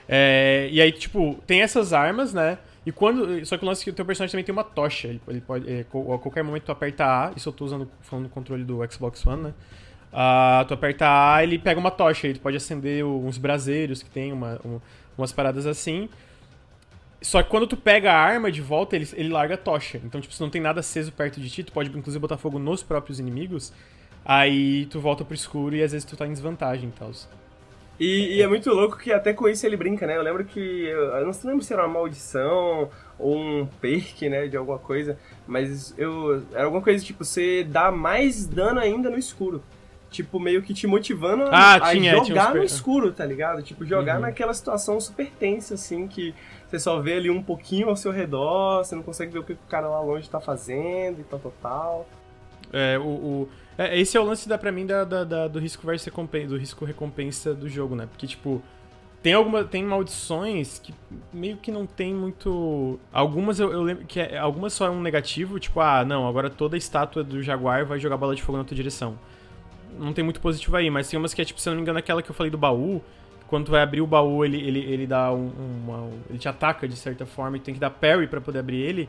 É, 0.09 0.69
e 0.71 0.81
aí, 0.81 0.93
tipo, 0.93 1.37
tem 1.47 1.63
essas 1.63 1.93
armas, 1.93 2.33
né? 2.33 2.59
E 2.85 2.93
quando. 2.93 3.45
Só 3.45 3.57
que 3.57 3.65
o 3.65 3.67
lance 3.67 3.83
é 3.83 3.85
que 3.85 3.91
o 3.91 3.95
teu 3.95 4.05
personagem 4.05 4.33
também 4.33 4.45
tem 4.45 4.53
uma 4.53 4.63
tocha. 4.63 5.09
Ele, 5.09 5.21
ele 5.29 5.41
pode. 5.41 5.71
É, 5.71 5.81
a 5.81 6.19
qualquer 6.19 6.45
momento 6.45 6.65
tu 6.65 6.73
aperta 6.73 7.05
A, 7.05 7.33
isso 7.37 7.49
eu 7.49 7.53
tô 7.53 7.65
usando 7.65 7.89
falando 8.03 8.25
no 8.25 8.31
controle 8.31 8.65
do 8.65 8.79
Xbox 8.91 9.27
One, 9.27 9.43
né? 9.43 9.55
Uh, 10.13 10.65
tu 10.67 10.75
aperta 10.75 11.07
A, 11.07 11.43
ele 11.43 11.59
pega 11.59 11.81
uma 11.81 11.91
tocha, 11.91 12.29
ele 12.29 12.39
pode 12.39 12.57
acender 12.57 13.05
uns 13.05 13.37
braseiros 13.37 14.03
que 14.03 14.09
tem, 14.09 14.33
uma, 14.33 14.61
uma, 14.65 14.83
umas 15.19 15.33
paradas 15.33 15.67
assim. 15.67 16.09
Só 17.21 17.43
que 17.43 17.49
quando 17.49 17.67
tu 17.67 17.77
pega 17.77 18.13
a 18.13 18.19
arma 18.19 18.53
de 18.53 18.61
volta, 18.61 18.95
ele, 18.95 19.09
ele 19.15 19.29
larga 19.29 19.55
a 19.55 19.59
tocha. 19.59 20.01
Então, 20.05 20.21
tipo, 20.21 20.35
se 20.35 20.41
não 20.41 20.51
tem 20.51 20.61
nada 20.61 20.81
aceso 20.81 21.13
perto 21.13 21.41
de 21.41 21.49
ti, 21.49 21.65
tu 21.65 21.73
pode 21.73 21.89
inclusive 21.89 22.21
botar 22.21 22.37
fogo 22.37 22.59
nos 22.59 22.83
próprios 22.83 23.19
inimigos. 23.19 23.73
Aí 24.25 24.87
tu 24.87 25.01
volta 25.01 25.25
pro 25.25 25.35
escuro 25.35 25.75
e 25.75 25.83
às 25.83 25.93
vezes 25.93 26.05
tu 26.05 26.17
tá 26.17 26.27
em 26.27 26.33
desvantagem 26.33 26.89
e 26.89 26.93
tal. 26.93 27.11
E, 27.99 28.37
e, 28.37 28.43
é 28.43 28.47
muito 28.47 28.69
louco 28.71 28.99
que 28.99 29.11
até 29.11 29.33
com 29.33 29.49
isso 29.49 29.65
ele 29.65 29.77
brinca, 29.77 30.07
né? 30.07 30.17
Eu 30.17 30.23
lembro 30.23 30.45
que. 30.45 30.61
Eu 30.61 31.25
não 31.25 31.33
lembro 31.45 31.63
se 31.63 31.73
era 31.73 31.83
uma 31.87 31.95
maldição 31.95 32.91
ou 33.19 33.39
um 33.39 33.67
perk, 33.81 34.29
né? 34.29 34.49
De 34.49 34.57
alguma 34.57 34.79
coisa. 34.79 35.19
Mas 35.47 35.95
eu. 35.97 36.43
Era 36.53 36.65
alguma 36.65 36.83
coisa 36.83 37.03
tipo, 37.03 37.25
você 37.25 37.65
dá 37.65 37.91
mais 37.91 38.47
dano 38.47 38.81
ainda 38.81 39.09
no 39.09 39.17
escuro. 39.17 39.63
Tipo, 40.11 40.39
meio 40.39 40.63
que 40.63 40.73
te 40.73 40.87
motivando 40.87 41.45
ah, 41.51 41.75
a, 41.75 41.91
tinha, 41.91 42.13
jogar 42.13 42.25
tinha 42.25 42.55
no 42.55 42.65
escuro, 42.65 43.13
tá 43.13 43.25
ligado? 43.25 43.63
Tipo, 43.63 43.85
jogar 43.85 44.17
uhum. 44.17 44.23
naquela 44.23 44.55
situação 44.55 45.01
super 45.01 45.31
tensa, 45.31 45.75
assim, 45.75 46.07
que 46.07 46.35
você 46.77 46.81
só 46.81 47.01
vê 47.01 47.15
ali 47.15 47.31
um 47.31 47.43
pouquinho 47.43 47.89
ao 47.89 47.97
seu 47.97 48.13
redor, 48.13 48.85
você 48.85 48.95
não 48.95 49.03
consegue 49.03 49.33
ver 49.33 49.39
o 49.39 49.43
que 49.43 49.55
o 49.55 49.59
cara 49.69 49.89
lá 49.89 50.01
longe 50.01 50.29
tá 50.29 50.41
fazendo 50.41 51.21
e 51.21 51.25
tal, 51.25 51.39
tal, 51.39 51.53
tal. 51.63 52.09
É, 52.73 52.99
o, 52.99 53.03
o 53.03 53.49
é, 53.79 53.99
esse 53.99 54.17
é 54.17 54.21
o 54.21 54.25
lance 54.25 54.49
da, 54.49 54.57
pra 54.57 54.73
mim 54.73 54.87
da, 54.87 55.05
da, 55.05 55.25
da 55.25 55.49
do 55.49 55.59
risco 55.59 55.87
versus 55.87 56.07
recompensa, 56.07 56.49
do 56.49 56.57
risco 56.57 56.85
recompensa 56.85 57.55
do 57.55 57.69
jogo, 57.69 57.95
né? 57.95 58.07
Porque, 58.11 58.27
tipo, 58.27 58.63
tem 59.23 59.35
alguma 59.35 59.65
tem 59.65 59.85
maldições 59.85 60.79
que 60.79 60.95
meio 61.33 61.57
que 61.57 61.71
não 61.71 61.87
tem 61.87 62.15
muito 62.15 62.99
algumas 63.13 63.59
eu, 63.59 63.73
eu 63.73 63.83
lembro 63.83 64.05
que 64.07 64.21
é, 64.21 64.39
algumas 64.39 64.73
só 64.73 64.87
é 64.87 64.91
um 64.91 65.01
negativo 65.01 65.59
tipo 65.59 65.81
ah 65.81 66.05
não 66.05 66.29
agora 66.29 66.49
toda 66.49 66.77
estátua 66.77 67.25
do 67.25 67.43
jaguar 67.43 67.85
vai 67.85 67.99
jogar 67.99 68.17
bola 68.17 68.37
de 68.37 68.43
fogo 68.43 68.57
na 68.57 68.63
tua 68.63 68.77
direção 68.77 69.19
não 69.99 70.13
tem 70.13 70.23
muito 70.23 70.41
positivo 70.41 70.77
aí 70.77 70.89
mas 70.91 71.09
tem 71.09 71.19
umas 71.19 71.35
que 71.35 71.43
é 71.43 71.45
tipo 71.45 71.61
se 71.61 71.69
eu 71.69 71.73
não 71.73 71.79
me 71.79 71.83
engano 71.83 71.99
aquela 71.99 72.23
que 72.23 72.31
eu 72.31 72.35
falei 72.35 72.51
do 72.51 72.59
baú 72.59 73.03
quando 73.49 73.67
tu 73.67 73.71
vai 73.71 73.83
abrir 73.83 74.01
o 74.01 74.07
baú, 74.07 74.45
ele, 74.45 74.57
ele, 74.61 74.81
ele 74.81 75.07
dá 75.07 75.33
um, 75.33 75.51
uma, 75.85 76.11
Ele 76.29 76.39
te 76.39 76.49
ataca 76.49 76.89
de 76.89 76.97
certa 76.97 77.25
forma 77.25 77.57
e 77.57 77.61
tem 77.61 77.75
que 77.75 77.81
dar 77.81 77.91
parry 77.91 78.27
para 78.27 78.41
poder 78.41 78.59
abrir 78.59 78.81
ele. 78.81 79.09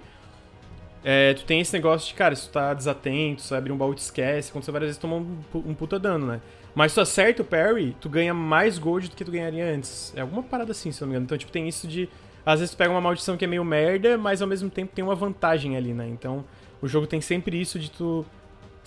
É, 1.03 1.33
tu 1.33 1.45
tem 1.45 1.59
esse 1.59 1.73
negócio 1.73 2.07
de, 2.07 2.13
cara, 2.13 2.35
se 2.35 2.47
tu 2.47 2.51
tá 2.51 2.73
desatento, 2.73 3.41
se 3.41 3.55
abrir 3.55 3.71
um 3.71 3.77
baú 3.77 3.93
te 3.95 3.99
esquece, 3.99 4.51
quando 4.51 4.63
você 4.63 4.71
várias 4.71 4.89
vezes 4.89 5.01
toma 5.01 5.15
um, 5.15 5.37
um 5.53 5.73
puta 5.73 5.97
dano, 5.97 6.27
né? 6.27 6.41
Mas 6.75 6.91
se 6.91 6.95
tu 6.95 7.01
acerta 7.01 7.41
o 7.41 7.45
parry, 7.45 7.95
tu 7.99 8.09
ganha 8.09 8.33
mais 8.33 8.77
gold 8.77 9.09
do 9.09 9.15
que 9.15 9.25
tu 9.25 9.31
ganharia 9.31 9.65
antes. 9.65 10.13
É 10.15 10.21
alguma 10.21 10.43
parada 10.43 10.71
assim, 10.71 10.91
se 10.91 11.01
eu 11.01 11.05
não 11.05 11.09
me 11.09 11.15
engano. 11.15 11.25
Então, 11.25 11.37
tipo, 11.37 11.51
tem 11.51 11.67
isso 11.67 11.87
de. 11.87 12.07
Às 12.45 12.59
vezes 12.59 12.75
tu 12.75 12.77
pega 12.77 12.91
uma 12.91 13.01
maldição 13.01 13.35
que 13.35 13.43
é 13.43 13.47
meio 13.47 13.63
merda, 13.63 14.17
mas 14.17 14.41
ao 14.41 14.47
mesmo 14.47 14.69
tempo 14.69 14.93
tem 14.93 15.03
uma 15.03 15.15
vantagem 15.15 15.75
ali, 15.75 15.93
né? 15.93 16.07
Então, 16.07 16.45
o 16.81 16.87
jogo 16.87 17.07
tem 17.07 17.19
sempre 17.19 17.59
isso 17.59 17.79
de 17.79 17.89
tu 17.89 18.25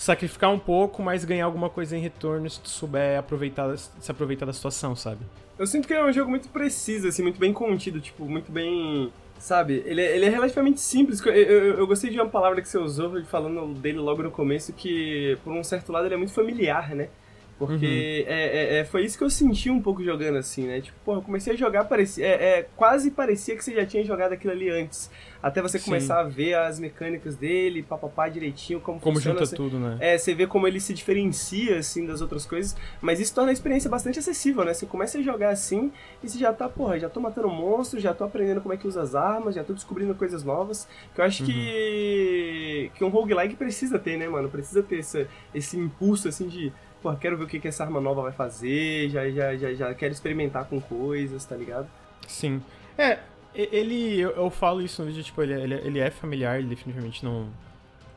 sacrificar 0.00 0.50
um 0.50 0.58
pouco, 0.58 1.02
mas 1.02 1.26
ganhar 1.26 1.44
alguma 1.44 1.68
coisa 1.68 1.94
em 1.94 2.00
retorno 2.00 2.48
se 2.48 2.58
tu 2.58 2.70
souber 2.70 3.18
aproveitar, 3.18 3.76
se 3.76 4.10
aproveitar 4.10 4.46
da 4.46 4.52
situação, 4.52 4.96
sabe? 4.96 5.20
Eu 5.58 5.66
sinto 5.66 5.86
que 5.86 5.92
é 5.92 6.02
um 6.02 6.10
jogo 6.10 6.30
muito 6.30 6.48
preciso, 6.48 7.06
assim, 7.06 7.22
muito 7.22 7.38
bem 7.38 7.52
contido, 7.52 8.00
tipo, 8.00 8.24
muito 8.24 8.50
bem. 8.50 9.12
Sabe? 9.38 9.82
Ele, 9.86 10.00
é, 10.02 10.16
ele 10.16 10.26
é 10.26 10.28
relativamente 10.28 10.80
simples. 10.80 11.20
Eu, 11.20 11.32
eu, 11.32 11.78
eu, 11.78 11.86
gostei 11.86 12.10
de 12.10 12.18
uma 12.18 12.28
palavra 12.28 12.60
que 12.60 12.68
você 12.68 12.78
usou 12.78 13.22
falando 13.24 13.74
dele 13.74 13.98
logo 13.98 14.22
no 14.22 14.30
começo, 14.30 14.72
que 14.72 15.38
por 15.44 15.52
um 15.52 15.64
certo 15.64 15.92
lado 15.92 16.06
ele 16.06 16.14
é 16.14 16.18
muito 16.18 16.32
familiar, 16.32 16.94
né? 16.94 17.08
Porque 17.61 18.25
uhum. 18.27 18.33
é, 18.33 18.46
é, 18.46 18.79
é, 18.79 18.85
foi 18.87 19.05
isso 19.05 19.18
que 19.18 19.23
eu 19.23 19.29
senti 19.29 19.68
um 19.68 19.83
pouco 19.83 20.03
jogando 20.03 20.38
assim, 20.38 20.66
né? 20.66 20.81
Tipo, 20.81 20.96
pô, 21.05 21.16
eu 21.16 21.20
comecei 21.20 21.53
a 21.53 21.57
jogar, 21.57 21.85
parecia, 21.85 22.27
é, 22.27 22.31
é, 22.31 22.66
quase 22.75 23.11
parecia 23.11 23.55
que 23.55 23.62
você 23.62 23.75
já 23.75 23.85
tinha 23.85 24.03
jogado 24.03 24.33
aquilo 24.33 24.55
ali 24.55 24.70
antes. 24.70 25.11
Até 25.42 25.61
você 25.61 25.79
Sim. 25.79 25.85
começar 25.85 26.20
a 26.20 26.23
ver 26.23 26.55
as 26.55 26.81
mecânicas 26.81 27.37
dele, 27.37 27.83
papapá 27.83 28.31
direitinho, 28.31 28.81
como, 28.81 28.99
como 28.99 29.16
funciona. 29.16 29.37
Como 29.37 29.46
junta 29.46 29.57
tudo, 29.57 29.79
né? 29.79 29.99
É, 30.01 30.16
você 30.16 30.35
vê 30.35 30.46
como 30.46 30.66
ele 30.66 30.81
se 30.81 30.94
diferencia, 30.94 31.79
assim, 31.79 32.07
das 32.07 32.23
outras 32.23 32.46
coisas. 32.46 32.75
Mas 32.99 33.20
isso 33.20 33.35
torna 33.35 33.51
a 33.51 33.53
experiência 33.53 33.90
bastante 33.90 34.18
acessível, 34.18 34.64
né? 34.64 34.73
Você 34.73 34.87
começa 34.87 35.18
a 35.18 35.23
jogar 35.23 35.51
assim 35.51 35.92
e 36.23 36.31
você 36.31 36.38
já 36.38 36.55
tá, 36.55 36.66
porra, 36.66 36.99
já 36.99 37.11
tô 37.11 37.20
matando 37.20 37.51
monstros, 37.51 38.03
já 38.03 38.14
tô 38.14 38.25
aprendendo 38.25 38.62
como 38.62 38.73
é 38.73 38.79
que 38.79 38.88
usa 38.88 39.03
as 39.03 39.14
armas, 39.14 39.55
já 39.55 39.62
tô 39.62 39.75
descobrindo 39.75 40.14
coisas 40.14 40.42
novas. 40.42 40.88
Que 41.14 41.20
eu 41.20 41.25
acho 41.27 41.42
uhum. 41.42 41.51
que, 41.51 42.90
que 42.94 43.05
um 43.05 43.11
roguelike 43.11 43.55
precisa 43.55 43.99
ter, 43.99 44.16
né, 44.16 44.27
mano? 44.29 44.49
Precisa 44.49 44.83
ter 44.83 45.01
esse, 45.01 45.27
esse 45.55 45.77
impulso, 45.77 46.27
assim, 46.27 46.49
de 46.49 46.73
pô, 47.02 47.14
quero 47.14 47.36
ver 47.36 47.44
o 47.44 47.46
que, 47.46 47.58
que 47.58 47.68
essa 47.68 47.84
arma 47.84 48.00
nova 48.00 48.22
vai 48.22 48.32
fazer, 48.32 49.08
já, 49.10 49.28
já, 49.30 49.56
já, 49.56 49.74
já 49.74 49.94
quero 49.94 50.12
experimentar 50.12 50.66
com 50.66 50.80
coisas, 50.80 51.44
tá 51.44 51.56
ligado? 51.56 51.88
Sim. 52.26 52.62
É, 52.96 53.18
ele, 53.54 54.20
eu, 54.20 54.30
eu 54.30 54.50
falo 54.50 54.82
isso 54.82 55.02
no 55.02 55.08
vídeo, 55.08 55.22
tipo, 55.22 55.42
ele, 55.42 55.54
ele, 55.54 55.74
ele 55.74 55.98
é 55.98 56.10
familiar, 56.10 56.58
ele 56.58 56.68
definitivamente 56.68 57.24
não, 57.24 57.48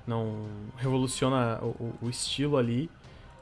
não 0.06 0.46
revoluciona 0.78 1.60
o, 1.62 1.94
o 2.02 2.10
estilo 2.10 2.58
ali. 2.58 2.90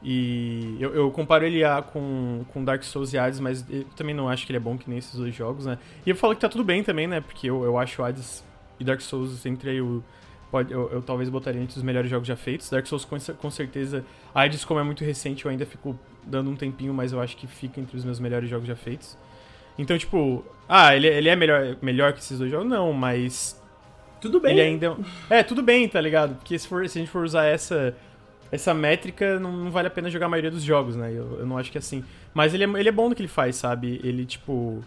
E 0.03 0.77
eu, 0.79 0.95
eu, 0.95 1.11
comparo 1.11 1.45
ele 1.45 1.63
a, 1.63 1.81
com, 1.81 2.43
com 2.51 2.63
Dark 2.63 2.81
Souls 2.83 3.13
e 3.13 3.19
Hades, 3.19 3.39
mas 3.39 3.63
eu 3.69 3.83
também 3.95 4.15
não 4.15 4.27
acho 4.27 4.45
que 4.45 4.51
ele 4.51 4.57
é 4.57 4.59
bom 4.59 4.75
que 4.75 4.89
nem 4.89 4.97
esses 4.97 5.15
dois 5.15 5.33
jogos, 5.33 5.67
né? 5.67 5.77
E 6.03 6.09
eu 6.09 6.15
falo 6.15 6.33
que 6.33 6.41
tá 6.41 6.49
tudo 6.49 6.63
bem 6.63 6.83
também, 6.83 7.05
né? 7.05 7.21
Porque 7.21 7.47
eu, 7.47 7.63
eu 7.63 7.77
acho 7.77 8.01
Hades 8.03 8.43
e 8.79 8.83
Dark 8.83 8.99
Souls 8.99 9.45
entre 9.45 9.79
o, 9.79 10.03
pode, 10.51 10.71
eu, 10.71 10.89
eu, 10.91 11.01
talvez 11.01 11.29
botaria 11.29 11.61
entre 11.61 11.77
os 11.77 11.83
melhores 11.83 12.09
jogos 12.09 12.27
já 12.27 12.35
feitos. 12.35 12.69
Dark 12.69 12.85
Souls 12.85 13.05
com, 13.05 13.17
com 13.17 13.49
certeza. 13.49 14.03
Hades, 14.35 14.65
como 14.65 14.79
é 14.79 14.83
muito 14.83 15.03
recente, 15.03 15.45
eu 15.45 15.51
ainda 15.51 15.65
fico 15.65 15.97
dando 16.23 16.49
um 16.51 16.55
tempinho, 16.55 16.93
mas 16.93 17.13
eu 17.13 17.21
acho 17.21 17.37
que 17.37 17.47
fica 17.47 17.79
entre 17.79 17.97
os 17.97 18.03
meus 18.03 18.19
melhores 18.19 18.49
jogos 18.49 18.67
já 18.67 18.75
feitos. 18.75 19.17
Então, 19.77 19.97
tipo, 19.97 20.45
ah, 20.67 20.95
ele, 20.95 21.07
ele 21.07 21.29
é 21.29 21.35
melhor, 21.35 21.77
melhor 21.81 22.13
que 22.13 22.19
esses 22.19 22.37
dois 22.37 22.51
jogos? 22.51 22.67
Não, 22.67 22.91
mas. 22.93 23.59
Tudo 24.19 24.39
bem. 24.39 24.51
Ele 24.51 24.61
ainda. 24.61 24.97
É, 25.29 25.41
tudo 25.41 25.63
bem, 25.63 25.87
tá 25.87 25.99
ligado? 25.99 26.35
Porque 26.35 26.59
se, 26.59 26.67
for, 26.67 26.87
se 26.87 26.99
a 26.99 27.01
gente 27.01 27.11
for 27.11 27.23
usar 27.23 27.45
essa, 27.45 27.95
essa 28.51 28.73
métrica, 28.73 29.39
não, 29.39 29.51
não 29.51 29.71
vale 29.71 29.87
a 29.87 29.91
pena 29.91 30.09
jogar 30.09 30.27
a 30.27 30.29
maioria 30.29 30.51
dos 30.51 30.63
jogos, 30.63 30.95
né? 30.95 31.11
Eu, 31.11 31.39
eu 31.39 31.45
não 31.45 31.57
acho 31.57 31.71
que 31.71 31.77
é 31.77 31.79
assim. 31.79 32.03
Mas 32.33 32.53
ele 32.53 32.65
é, 32.65 32.67
ele 32.79 32.89
é 32.89 32.91
bom 32.91 33.09
no 33.09 33.15
que 33.15 33.21
ele 33.21 33.27
faz, 33.27 33.55
sabe? 33.55 33.99
Ele, 34.03 34.25
tipo. 34.25 34.83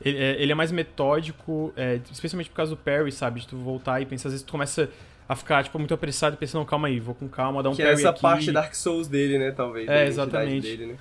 Ele 0.00 0.16
é, 0.16 0.40
ele 0.40 0.52
é 0.52 0.54
mais 0.54 0.70
metódico, 0.70 1.72
é, 1.76 2.00
especialmente 2.10 2.48
por 2.50 2.56
causa 2.56 2.70
do 2.70 2.76
parry, 2.76 3.10
sabe? 3.10 3.40
De 3.40 3.48
tu 3.48 3.56
voltar 3.56 4.00
e 4.00 4.06
pensar, 4.06 4.28
às 4.28 4.32
vezes 4.34 4.46
tu 4.46 4.52
começa 4.52 4.88
a 5.28 5.34
ficar, 5.34 5.62
tipo, 5.64 5.78
muito 5.78 5.92
apressado 5.92 6.34
e 6.34 6.38
pensando, 6.38 6.64
calma 6.64 6.88
aí, 6.88 7.00
vou 7.00 7.14
com 7.14 7.28
calma, 7.28 7.62
dar 7.62 7.70
um 7.70 7.74
que 7.74 7.82
parry 7.82 7.94
é 7.96 7.98
essa 7.98 8.10
aqui. 8.10 8.22
parte 8.22 8.52
Dark 8.52 8.74
Souls 8.74 9.08
dele, 9.08 9.38
né, 9.38 9.50
talvez. 9.50 9.88
É, 9.88 10.06
exatamente. 10.06 10.62
Dele, 10.62 10.86
né? 10.86 10.96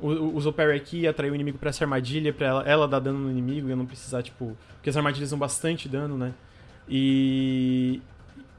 Usou 0.00 0.52
parry 0.52 0.76
aqui, 0.76 1.06
atraiu 1.06 1.32
o 1.32 1.34
inimigo 1.34 1.58
pra 1.58 1.70
essa 1.70 1.84
armadilha, 1.84 2.32
pra 2.32 2.46
ela, 2.46 2.62
ela 2.62 2.88
dar 2.88 3.00
dano 3.00 3.18
no 3.18 3.30
inimigo 3.30 3.68
e 3.68 3.70
eu 3.70 3.76
não 3.76 3.84
precisar, 3.84 4.22
tipo... 4.22 4.56
Porque 4.76 4.88
as 4.88 4.96
armadilhas 4.96 5.30
dão 5.30 5.38
bastante 5.38 5.88
dano, 5.88 6.16
né? 6.16 6.32
E... 6.88 8.00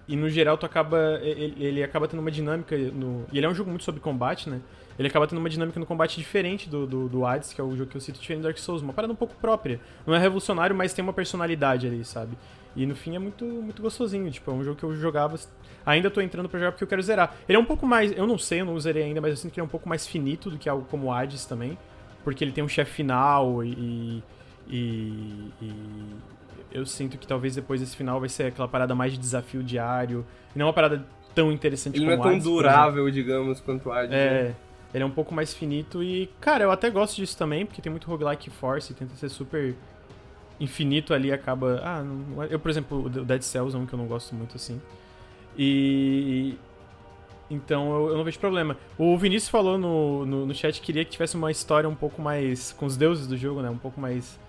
E 0.07 0.15
no 0.15 0.29
geral 0.29 0.57
tu 0.57 0.65
acaba... 0.65 1.19
Ele, 1.21 1.55
ele 1.57 1.83
acaba 1.83 2.07
tendo 2.07 2.19
uma 2.19 2.31
dinâmica 2.31 2.77
no... 2.77 3.25
E 3.31 3.37
ele 3.37 3.45
é 3.45 3.49
um 3.49 3.55
jogo 3.55 3.69
muito 3.69 3.83
sobre 3.83 4.01
combate, 4.01 4.49
né? 4.49 4.59
Ele 4.99 5.07
acaba 5.07 5.25
tendo 5.25 5.39
uma 5.39 5.49
dinâmica 5.49 5.79
no 5.79 5.85
combate 5.85 6.17
diferente 6.17 6.69
do, 6.69 6.85
do, 6.85 7.07
do 7.07 7.25
Hades, 7.25 7.53
que 7.53 7.61
é 7.61 7.63
o 7.63 7.73
jogo 7.73 7.89
que 7.89 7.95
eu 7.95 8.01
cito 8.01 8.19
diferente 8.19 8.41
do 8.41 8.43
Dark 8.43 8.57
Souls. 8.57 8.81
Uma 8.81 8.91
parada 8.91 9.13
um 9.13 9.15
pouco 9.15 9.33
própria. 9.35 9.79
Não 10.05 10.13
é 10.13 10.19
revolucionário, 10.19 10.75
mas 10.75 10.93
tem 10.93 11.01
uma 11.01 11.13
personalidade 11.13 11.87
ali, 11.87 12.03
sabe? 12.03 12.37
E 12.75 12.85
no 12.85 12.93
fim 12.97 13.15
é 13.15 13.19
muito, 13.19 13.45
muito 13.45 13.81
gostosinho. 13.81 14.29
Tipo, 14.29 14.51
é 14.51 14.53
um 14.53 14.61
jogo 14.61 14.75
que 14.77 14.83
eu 14.83 14.93
jogava. 14.93 15.39
Ainda 15.85 16.11
tô 16.11 16.19
entrando 16.19 16.49
pra 16.49 16.59
jogar 16.59 16.73
porque 16.73 16.83
eu 16.83 16.87
quero 16.87 17.01
zerar. 17.01 17.33
Ele 17.47 17.55
é 17.55 17.59
um 17.59 17.63
pouco 17.63 17.85
mais. 17.85 18.11
Eu 18.11 18.27
não 18.27 18.37
sei, 18.37 18.59
eu 18.59 18.65
não 18.65 18.77
zerei 18.77 19.03
ainda, 19.03 19.21
mas 19.21 19.31
eu 19.31 19.37
sinto 19.37 19.53
que 19.53 19.61
ele 19.61 19.63
é 19.63 19.67
um 19.67 19.69
pouco 19.69 19.87
mais 19.87 20.05
finito 20.05 20.49
do 20.49 20.57
que 20.57 20.67
algo 20.67 20.85
como 20.91 21.07
o 21.07 21.13
Hades 21.13 21.45
também. 21.45 21.77
Porque 22.21 22.43
ele 22.43 22.51
tem 22.51 22.61
um 22.61 22.67
chefe 22.67 22.91
final 22.91 23.63
e, 23.63 24.21
e, 24.67 25.53
e. 25.61 25.73
eu 26.73 26.85
sinto 26.85 27.17
que 27.17 27.25
talvez 27.25 27.55
depois 27.55 27.79
desse 27.79 27.95
final 27.95 28.19
vai 28.19 28.27
ser 28.27 28.47
aquela 28.47 28.67
parada 28.67 28.93
mais 28.93 29.13
de 29.13 29.17
desafio 29.17 29.63
diário. 29.63 30.25
E 30.53 30.59
não 30.59 30.65
uma 30.65 30.73
parada 30.73 31.05
tão 31.33 31.53
interessante 31.53 31.95
ele 31.95 32.03
como 32.03 32.11
Ele 32.11 32.17
não 32.17 32.23
é 32.23 32.27
tão 32.27 32.35
Hades, 32.35 32.43
durável, 32.43 33.09
digamos, 33.09 33.61
quanto 33.61 33.87
o 33.87 33.93
Hades. 33.93 34.11
É. 34.11 34.43
Né? 34.43 34.55
Ele 34.93 35.03
é 35.03 35.05
um 35.05 35.11
pouco 35.11 35.33
mais 35.33 35.53
finito 35.53 36.01
e, 36.01 36.27
cara, 36.41 36.63
eu 36.63 36.71
até 36.71 36.89
gosto 36.89 37.15
disso 37.15 37.37
também, 37.37 37.65
porque 37.65 37.81
tem 37.81 37.91
muito 37.91 38.07
roguelike 38.07 38.49
force, 38.49 38.93
tenta 38.93 39.15
ser 39.15 39.29
super 39.29 39.75
infinito 40.59 41.13
ali, 41.13 41.31
acaba. 41.31 41.79
Ah, 41.83 42.03
não... 42.03 42.43
É, 42.43 42.47
eu, 42.53 42.59
por 42.59 42.69
exemplo, 42.69 43.05
o 43.05 43.09
Dead 43.09 43.41
Cells 43.41 43.75
é 43.75 43.79
um 43.79 43.85
que 43.85 43.93
eu 43.93 43.99
não 43.99 44.07
gosto 44.07 44.35
muito 44.35 44.55
assim. 44.55 44.81
E. 45.57 46.57
Então 47.49 47.91
eu, 47.91 48.09
eu 48.09 48.17
não 48.17 48.23
vejo 48.23 48.39
problema. 48.39 48.77
O 48.97 49.17
Vinícius 49.17 49.49
falou 49.49 49.77
no, 49.77 50.25
no, 50.25 50.45
no, 50.45 50.53
chat 50.53 50.79
que 50.79 50.85
queria 50.85 51.03
que 51.03 51.09
tivesse 51.09 51.35
uma 51.35 51.49
história 51.49 51.89
um 51.89 51.95
pouco 51.95 52.21
mais. 52.21 52.73
com 52.73 52.85
os 52.85 52.97
deuses 52.97 53.27
do 53.27 53.37
jogo, 53.37 53.61
né? 53.61 53.69
Um 53.69 53.77
pouco 53.77 53.99
mais. 53.99 54.39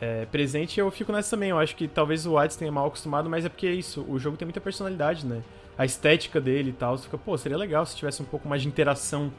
É, 0.00 0.26
presente, 0.26 0.80
eu 0.80 0.90
fico 0.90 1.12
nessa 1.12 1.36
também. 1.36 1.50
Eu 1.50 1.58
acho 1.58 1.76
que 1.76 1.86
talvez 1.86 2.26
o 2.26 2.36
Hades 2.36 2.56
tenha 2.56 2.72
mal 2.72 2.86
acostumado, 2.86 3.28
mas 3.28 3.44
é 3.44 3.48
porque 3.48 3.66
é 3.66 3.72
isso. 3.72 4.04
O 4.08 4.18
jogo 4.18 4.36
tem 4.36 4.46
muita 4.46 4.60
personalidade, 4.60 5.26
né? 5.26 5.42
A 5.76 5.84
estética 5.84 6.40
dele 6.40 6.70
e 6.70 6.72
tal. 6.72 6.96
Você 6.96 7.04
fica, 7.04 7.18
pô, 7.18 7.36
seria 7.36 7.56
legal 7.56 7.84
se 7.86 7.96
tivesse 7.96 8.22
um 8.22 8.26
pouco 8.26 8.48
mais 8.48 8.62
de 8.62 8.68
interação 8.68 9.32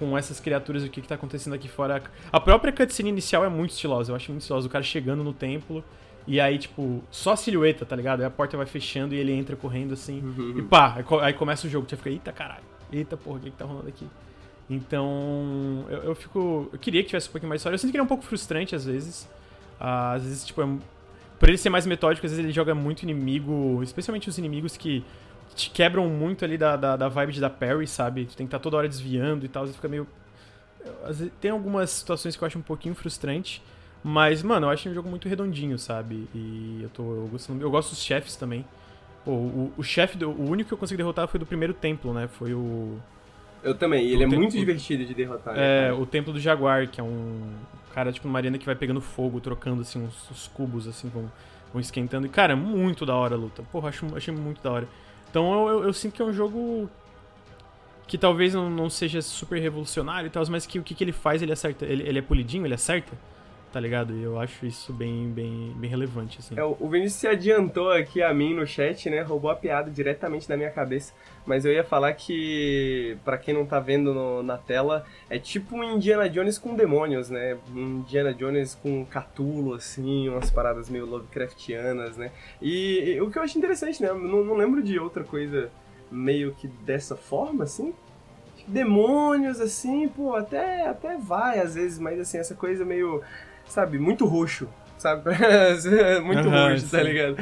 com 0.00 0.16
essas 0.16 0.40
criaturas, 0.40 0.82
o 0.82 0.88
que, 0.88 1.02
que 1.02 1.06
tá 1.06 1.14
acontecendo 1.14 1.52
aqui 1.52 1.68
fora. 1.68 2.02
A 2.32 2.40
própria 2.40 2.72
cutscene 2.72 3.10
inicial 3.10 3.44
é 3.44 3.50
muito 3.50 3.72
estilosa, 3.72 4.10
eu 4.10 4.16
acho 4.16 4.32
muito 4.32 4.40
estilosa. 4.40 4.66
O 4.66 4.70
cara 4.70 4.82
chegando 4.82 5.22
no 5.22 5.34
templo 5.34 5.84
e 6.26 6.40
aí, 6.40 6.58
tipo, 6.58 7.04
só 7.10 7.32
a 7.32 7.36
silhueta, 7.36 7.84
tá 7.84 7.94
ligado? 7.94 8.20
Aí 8.20 8.26
a 8.26 8.30
porta 8.30 8.56
vai 8.56 8.64
fechando 8.64 9.14
e 9.14 9.18
ele 9.18 9.30
entra 9.30 9.54
correndo 9.56 9.92
assim. 9.92 10.20
Uhum. 10.20 10.54
E 10.58 10.62
pá, 10.62 11.04
aí 11.20 11.34
começa 11.34 11.66
o 11.66 11.70
jogo. 11.70 11.86
Você 11.86 11.96
fica, 11.96 12.08
eita 12.08 12.32
caralho, 12.32 12.64
eita 12.90 13.14
porra, 13.14 13.36
o 13.36 13.40
que, 13.40 13.50
que 13.50 13.56
tá 13.56 13.66
rolando 13.66 13.88
aqui? 13.88 14.06
Então, 14.70 15.84
eu, 15.90 15.98
eu, 15.98 16.14
fico. 16.14 16.70
Eu 16.72 16.78
queria 16.78 17.02
que 17.02 17.08
tivesse 17.08 17.28
um 17.28 17.32
pouquinho 17.32 17.50
mais 17.50 17.60
história. 17.60 17.74
Eu 17.74 17.78
sinto 17.78 17.90
que 17.90 17.96
ele 17.98 18.00
é 18.00 18.04
um 18.04 18.08
pouco 18.08 18.24
frustrante 18.24 18.74
às 18.74 18.86
vezes. 18.86 19.24
Uh, 19.78 20.14
às 20.14 20.22
vezes, 20.22 20.46
tipo, 20.46 20.62
é, 20.62 20.68
por 21.38 21.48
ele 21.48 21.58
ser 21.58 21.68
mais 21.68 21.84
metódico, 21.84 22.24
às 22.24 22.32
vezes 22.32 22.42
ele 22.42 22.52
joga 22.52 22.74
muito 22.74 23.02
inimigo, 23.02 23.82
especialmente 23.82 24.28
os 24.28 24.38
inimigos 24.38 24.76
que 24.76 25.04
te 25.54 25.70
quebram 25.70 26.08
muito 26.08 26.44
ali 26.44 26.56
da, 26.56 26.76
da, 26.76 26.96
da 26.96 27.08
vibe 27.08 27.32
de 27.32 27.40
da 27.40 27.50
parry, 27.50 27.86
sabe? 27.86 28.24
Tu 28.24 28.36
tem 28.36 28.46
que 28.46 28.48
estar 28.48 28.58
tá 28.58 28.62
toda 28.62 28.76
hora 28.76 28.88
desviando 28.88 29.44
e 29.44 29.48
tal, 29.48 29.66
você 29.66 29.72
fica 29.72 29.88
meio... 29.88 30.06
Tem 31.40 31.50
algumas 31.50 31.90
situações 31.90 32.36
que 32.36 32.42
eu 32.42 32.46
acho 32.46 32.58
um 32.58 32.62
pouquinho 32.62 32.94
frustrante, 32.94 33.62
mas, 34.02 34.42
mano, 34.42 34.66
eu 34.66 34.70
acho 34.70 34.88
um 34.88 34.94
jogo 34.94 35.08
muito 35.08 35.28
redondinho, 35.28 35.78
sabe? 35.78 36.26
E 36.34 36.80
eu 36.82 36.88
tô 36.88 37.02
eu 37.02 37.28
gostando... 37.30 37.62
Eu 37.62 37.70
gosto 37.70 37.90
dos 37.90 38.02
chefes 38.02 38.36
também. 38.36 38.64
Pô, 39.24 39.32
o, 39.32 39.72
o 39.76 39.82
chefe, 39.82 40.22
o 40.24 40.50
único 40.50 40.68
que 40.68 40.74
eu 40.74 40.78
consegui 40.78 40.96
derrotar 40.96 41.28
foi 41.28 41.38
do 41.38 41.44
primeiro 41.44 41.74
templo, 41.74 42.14
né? 42.14 42.28
Foi 42.28 42.54
o... 42.54 42.98
Eu 43.62 43.74
também, 43.74 44.06
e 44.06 44.14
ele 44.14 44.24
é 44.24 44.26
muito 44.26 44.56
divertido 44.56 45.04
de 45.04 45.12
derrotar. 45.12 45.54
Né, 45.54 45.88
é, 45.88 45.92
o 45.92 46.06
Templo 46.06 46.32
do 46.32 46.40
Jaguar, 46.40 46.88
que 46.88 46.98
é 46.98 47.04
um 47.04 47.42
cara, 47.94 48.12
tipo, 48.12 48.26
uma 48.26 48.38
arena 48.38 48.56
que 48.56 48.64
vai 48.64 48.74
pegando 48.74 49.00
fogo, 49.00 49.40
trocando, 49.40 49.82
assim, 49.82 50.02
uns, 50.02 50.30
os 50.30 50.48
cubos, 50.48 50.86
assim, 50.88 51.08
vão, 51.08 51.30
vão 51.72 51.80
esquentando. 51.80 52.26
E, 52.26 52.30
cara, 52.30 52.52
é 52.52 52.56
muito 52.56 53.04
da 53.04 53.14
hora 53.14 53.34
a 53.34 53.38
luta. 53.38 53.62
Porra, 53.70 53.88
acho, 53.90 54.06
achei 54.16 54.32
muito 54.32 54.62
da 54.62 54.70
hora. 54.70 54.88
Então 55.30 55.52
eu, 55.52 55.68
eu, 55.68 55.84
eu, 55.84 55.92
sinto 55.92 56.14
que 56.14 56.22
é 56.22 56.24
um 56.24 56.32
jogo 56.32 56.90
que 58.06 58.18
talvez 58.18 58.52
não, 58.52 58.68
não 58.68 58.90
seja 58.90 59.22
super 59.22 59.60
revolucionário 59.60 60.26
e 60.26 60.30
tal, 60.30 60.44
mas 60.50 60.66
que 60.66 60.78
o 60.78 60.82
que, 60.82 60.94
que 60.94 61.04
ele 61.04 61.12
faz, 61.12 61.40
ele 61.40 61.52
acerta. 61.52 61.86
Ele, 61.86 62.02
ele 62.02 62.18
é 62.18 62.22
polidinho, 62.22 62.66
ele 62.66 62.74
acerta, 62.74 63.12
tá 63.72 63.78
ligado? 63.78 64.14
E 64.14 64.22
eu 64.22 64.38
acho 64.38 64.66
isso 64.66 64.92
bem, 64.92 65.30
bem, 65.30 65.72
bem 65.76 65.88
relevante, 65.88 66.38
assim. 66.38 66.58
É, 66.58 66.64
o 66.64 66.88
Vinícius 66.88 67.20
se 67.20 67.26
adiantou 67.26 67.90
aqui 67.90 68.22
a 68.22 68.32
mim 68.34 68.54
no 68.54 68.66
chat, 68.66 69.08
né? 69.08 69.22
Roubou 69.22 69.50
a 69.50 69.56
piada 69.56 69.90
diretamente 69.90 70.48
da 70.48 70.56
minha 70.56 70.70
cabeça. 70.70 71.12
Mas 71.46 71.64
eu 71.64 71.72
ia 71.72 71.84
falar 71.84 72.12
que, 72.12 73.16
para 73.24 73.38
quem 73.38 73.54
não 73.54 73.64
tá 73.64 73.80
vendo 73.80 74.12
no, 74.12 74.42
na 74.42 74.58
tela, 74.58 75.04
é 75.28 75.38
tipo 75.38 75.76
um 75.76 75.84
Indiana 75.84 76.28
Jones 76.28 76.58
com 76.58 76.74
demônios, 76.74 77.30
né? 77.30 77.56
Um 77.74 78.00
Indiana 78.00 78.32
Jones 78.34 78.74
com 78.74 79.04
Catulo, 79.06 79.74
assim, 79.74 80.28
umas 80.28 80.50
paradas 80.50 80.90
meio 80.90 81.06
Lovecraftianas, 81.06 82.16
né? 82.16 82.30
E, 82.60 83.14
e 83.14 83.20
o 83.20 83.30
que 83.30 83.38
eu 83.38 83.42
acho 83.42 83.58
interessante, 83.58 84.02
né? 84.02 84.08
Eu 84.08 84.18
não, 84.18 84.44
não 84.44 84.54
lembro 84.54 84.82
de 84.82 84.98
outra 84.98 85.24
coisa 85.24 85.70
meio 86.10 86.52
que 86.52 86.66
dessa 86.66 87.16
forma, 87.16 87.64
assim. 87.64 87.94
Demônios, 88.66 89.60
assim, 89.60 90.08
pô, 90.08 90.34
até, 90.34 90.86
até 90.86 91.16
vai 91.16 91.58
às 91.58 91.74
vezes, 91.74 91.98
mas 91.98 92.20
assim, 92.20 92.38
essa 92.38 92.54
coisa 92.54 92.84
meio, 92.84 93.22
sabe, 93.70 93.98
muito 93.98 94.26
roxo, 94.26 94.68
sabe? 94.98 95.30
Muito 96.22 96.48
uhum, 96.48 96.68
roxo, 96.68 96.90
tá 96.90 97.02
ligado? 97.02 97.36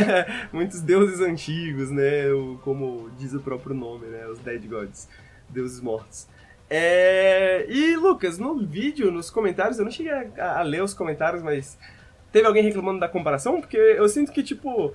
Muitos 0.50 0.80
deuses 0.80 1.20
antigos, 1.20 1.90
né? 1.90 2.24
Como 2.62 3.10
diz 3.18 3.34
o 3.34 3.40
próprio 3.40 3.74
nome, 3.74 4.06
né? 4.06 4.26
Os 4.26 4.38
Dead 4.38 4.66
Gods, 4.66 5.08
deuses 5.48 5.80
mortos. 5.80 6.26
É... 6.70 7.66
E, 7.68 7.96
Lucas, 7.96 8.38
no 8.38 8.58
vídeo, 8.58 9.10
nos 9.10 9.28
comentários, 9.28 9.78
eu 9.78 9.84
não 9.84 9.92
cheguei 9.92 10.12
a, 10.12 10.60
a, 10.60 10.62
ler 10.62 10.82
os 10.82 10.94
comentários, 10.94 11.42
mas 11.42 11.78
teve 12.32 12.46
alguém 12.46 12.62
reclamando 12.62 13.00
da 13.00 13.08
comparação? 13.08 13.60
Porque 13.60 13.76
eu 13.76 14.08
sinto 14.08 14.32
que, 14.32 14.42
tipo, 14.42 14.94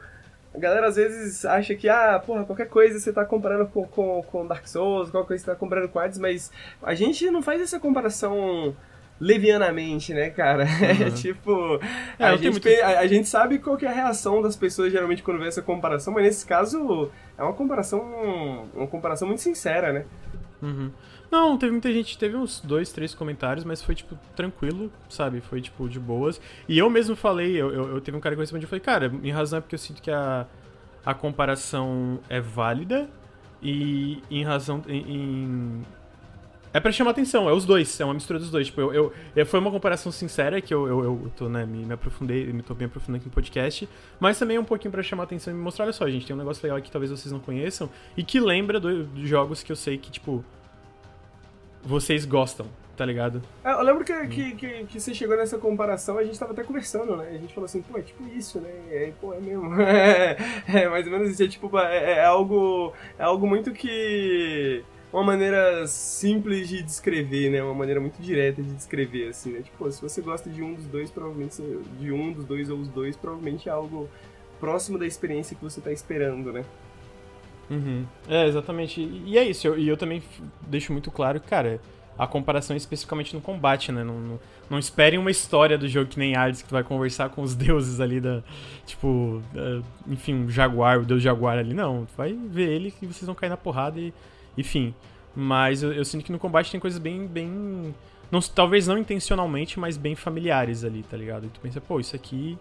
A 0.55 0.57
galera 0.57 0.87
às 0.87 0.95
vezes 0.95 1.45
acha 1.45 1.75
que, 1.75 1.87
ah, 1.87 2.19
porra, 2.25 2.45
qualquer 2.45 2.67
coisa 2.67 2.99
você 2.99 3.13
tá 3.13 3.23
comparando 3.23 3.67
com, 3.67 3.85
com, 3.85 4.23
com 4.23 4.47
Dark 4.47 4.67
Souls, 4.67 5.11
qualquer 5.11 5.27
coisa 5.27 5.43
você 5.43 5.51
tá 5.51 5.55
comparando 5.55 5.89
com 5.89 5.99
Hades, 5.99 6.17
mas 6.17 6.51
a 6.81 6.95
gente 6.95 7.29
não 7.29 7.43
faz 7.43 7.61
essa 7.61 7.79
comparação 7.79 8.75
levianamente, 9.19 10.13
né, 10.13 10.29
cara? 10.29 10.63
Uhum. 10.63 11.07
É 11.07 11.11
tipo. 11.11 11.79
É, 12.19 12.25
a, 12.25 12.35
gente, 12.35 12.51
muito... 12.51 12.67
a, 12.67 12.99
a, 12.99 13.07
gente 13.07 13.27
sabe 13.27 13.59
qual 13.59 13.77
que 13.77 13.85
é 13.85 13.89
a 13.89 13.93
reação 13.93 14.41
das 14.41 14.55
pessoas 14.55 14.91
geralmente 14.91 15.23
quando 15.23 15.39
vê 15.39 15.47
essa 15.47 15.61
comparação, 15.61 16.13
mas 16.13 16.23
nesse 16.23 16.45
caso 16.45 17.09
é 17.37 17.43
uma 17.43 17.53
comparação. 17.53 18.67
Uma 18.73 18.87
comparação 18.87 19.27
muito 19.27 19.41
sincera, 19.41 19.91
né? 19.91 20.05
Uhum. 20.61 20.91
Não, 21.29 21.57
teve 21.57 21.71
muita 21.73 21.91
gente, 21.91 22.17
teve 22.17 22.37
uns 22.37 22.61
dois, 22.61 22.91
três 22.91 23.13
comentários, 23.13 23.65
mas 23.65 23.81
foi, 23.81 23.93
tipo, 23.93 24.17
tranquilo, 24.35 24.91
sabe? 25.09 25.41
Foi, 25.41 25.59
tipo, 25.59 25.89
de 25.89 25.99
boas. 25.99 26.39
E 26.69 26.77
eu 26.77 26.89
mesmo 26.89 27.15
falei, 27.17 27.51
eu, 27.51 27.71
eu, 27.71 27.87
eu 27.95 28.01
teve 28.01 28.17
um 28.17 28.21
cara 28.21 28.33
que 28.33 28.41
respondeu, 28.41 28.63
eu 28.63 28.69
falei, 28.69 28.79
cara, 28.79 29.11
em 29.21 29.31
razão 29.31 29.57
é 29.57 29.61
porque 29.61 29.75
eu 29.75 29.79
sinto 29.79 30.01
que 30.01 30.09
a, 30.09 30.47
a 31.05 31.13
comparação 31.13 32.19
é 32.29 32.39
válida 32.39 33.09
e 33.61 34.23
em 34.31 34.43
razão, 34.43 34.81
em, 34.87 35.15
em 35.15 35.85
é 36.77 36.79
pra 36.79 36.91
chamar 36.91 37.11
atenção, 37.11 37.49
é 37.49 37.53
os 37.53 37.65
dois, 37.65 37.99
é 37.99 38.05
uma 38.05 38.13
mistura 38.13 38.37
dos 38.37 38.51
dois. 38.51 38.67
Tipo, 38.67 38.81
eu, 38.81 39.11
eu, 39.35 39.45
foi 39.47 39.59
uma 39.59 39.71
comparação 39.71 40.11
sincera 40.11 40.61
que 40.61 40.71
eu, 40.71 40.87
eu, 40.87 41.03
eu 41.03 41.31
tô, 41.35 41.49
né, 41.49 41.65
me, 41.65 41.83
me 41.83 41.93
aprofundei, 41.93 42.45
me 42.53 42.61
tô 42.61 42.75
bem 42.75 42.85
aprofundando 42.85 43.17
aqui 43.17 43.25
no 43.25 43.33
podcast, 43.33 43.89
mas 44.19 44.37
também 44.37 44.57
é 44.57 44.59
um 44.59 44.63
pouquinho 44.63 44.91
pra 44.91 45.01
chamar 45.01 45.23
atenção 45.23 45.51
e 45.51 45.57
me 45.57 45.63
mostrar, 45.63 45.85
olha 45.85 45.93
só, 45.93 46.07
gente, 46.07 46.27
tem 46.27 46.35
um 46.35 46.39
negócio 46.39 46.61
legal 46.61 46.77
aqui 46.77 46.85
que 46.85 46.91
talvez 46.91 47.09
vocês 47.09 47.31
não 47.31 47.39
conheçam 47.39 47.89
e 48.15 48.23
que 48.23 48.39
lembra 48.39 48.79
dos 48.79 49.07
do 49.07 49.25
jogos 49.25 49.63
que 49.63 49.71
eu 49.71 49.75
sei 49.75 49.97
que, 49.97 50.11
tipo, 50.11 50.45
vocês 51.81 52.25
gostam, 52.25 52.67
tá 52.95 53.03
ligado? 53.03 53.41
É, 53.63 53.71
eu 53.71 53.81
lembro 53.81 54.05
que, 54.05 54.13
hum. 54.13 54.29
que, 54.29 54.51
que, 54.55 54.85
que, 54.85 54.99
você 54.99 55.15
chegou 55.15 55.35
nessa 55.35 55.57
comparação, 55.57 56.19
a 56.19 56.23
gente 56.23 56.37
tava 56.37 56.51
até 56.51 56.63
conversando, 56.63 57.17
né? 57.17 57.27
A 57.29 57.37
gente 57.39 57.55
falou 57.55 57.65
assim, 57.65 57.81
pô, 57.81 57.97
é 57.97 58.03
tipo 58.03 58.23
isso, 58.27 58.59
né? 58.59 58.69
É, 58.91 59.11
pô, 59.19 59.33
é 59.33 59.39
mesmo. 59.39 59.73
é, 59.81 60.37
é 60.67 60.87
mais 60.87 61.07
ou 61.07 61.11
menos 61.11 61.31
isso, 61.31 61.41
é 61.41 61.47
tipo, 61.47 61.75
é, 61.79 62.19
é 62.19 62.23
algo. 62.23 62.93
É 63.17 63.23
algo 63.23 63.47
muito 63.47 63.71
que 63.71 64.85
uma 65.17 65.23
maneira 65.23 65.87
simples 65.87 66.69
de 66.69 66.83
descrever, 66.83 67.49
né? 67.49 67.63
Uma 67.63 67.73
maneira 67.73 67.99
muito 67.99 68.21
direta 68.21 68.61
de 68.61 68.71
descrever, 68.71 69.29
assim, 69.29 69.51
né? 69.51 69.61
Tipo, 69.61 69.91
se 69.91 69.99
você 69.99 70.21
gosta 70.21 70.47
de 70.47 70.61
um 70.61 70.75
dos 70.75 70.85
dois, 70.85 71.09
provavelmente 71.09 71.55
de 71.99 72.11
um 72.11 72.31
dos 72.31 72.45
dois 72.45 72.69
ou 72.69 72.77
os 72.77 72.87
dois, 72.87 73.17
provavelmente 73.17 73.67
é 73.67 73.71
algo 73.71 74.07
próximo 74.59 74.97
da 74.97 75.07
experiência 75.07 75.55
que 75.55 75.63
você 75.63 75.81
tá 75.81 75.91
esperando, 75.91 76.53
né? 76.53 76.63
Uhum. 77.67 78.05
É, 78.29 78.45
exatamente. 78.47 79.01
E 79.01 79.39
é 79.39 79.43
isso. 79.43 79.65
E 79.65 79.69
eu, 79.69 79.79
eu, 79.79 79.97
também 79.97 80.21
deixo 80.61 80.93
muito 80.93 81.09
claro 81.09 81.39
que, 81.39 81.47
cara, 81.47 81.81
a 82.15 82.27
comparação 82.27 82.75
é 82.75 82.77
especificamente 82.77 83.33
no 83.33 83.41
combate, 83.41 83.91
né? 83.91 84.03
Não, 84.03 84.19
não, 84.19 84.39
não 84.69 84.77
esperem 84.77 85.17
uma 85.17 85.31
história 85.31 85.79
do 85.79 85.87
jogo 85.87 86.11
que 86.11 86.19
nem 86.19 86.35
Hades, 86.35 86.61
que 86.61 86.69
tu 86.69 86.73
vai 86.73 86.83
conversar 86.83 87.29
com 87.29 87.41
os 87.41 87.55
deuses 87.57 87.99
ali 87.99 88.21
da. 88.21 88.43
Tipo, 88.85 89.41
enfim, 90.05 90.35
um 90.35 90.49
jaguar, 90.49 90.99
o 90.99 91.05
deus 91.05 91.23
jaguar 91.23 91.57
ali. 91.57 91.73
Não, 91.73 92.05
tu 92.05 92.13
vai 92.15 92.33
ver 92.33 92.69
ele 92.69 92.91
que 92.91 93.07
vocês 93.07 93.25
vão 93.25 93.33
cair 93.33 93.49
na 93.49 93.57
porrada 93.57 93.99
e 93.99 94.13
enfim. 94.57 94.93
Mas 95.35 95.83
eu, 95.83 95.93
eu, 95.93 96.03
sinto 96.03 96.25
que 96.25 96.31
no 96.31 96.39
combate 96.39 96.71
tem 96.71 96.79
coisas 96.79 96.99
bem. 96.99 97.27
bem 97.27 97.93
não, 98.31 98.41
talvez 98.41 98.87
não 98.87 98.97
intencionalmente, 98.97 99.79
mas 99.79 99.95
bem 99.95 100.15
familiares 100.15 100.83
ali, 100.83 101.03
tá 101.03 101.15
ligado? 101.15 101.45
E 101.45 101.49
tu 101.49 101.59
pensa, 101.59 101.79
pô, 101.79 101.99
isso 101.99 102.15
aqui. 102.15 102.57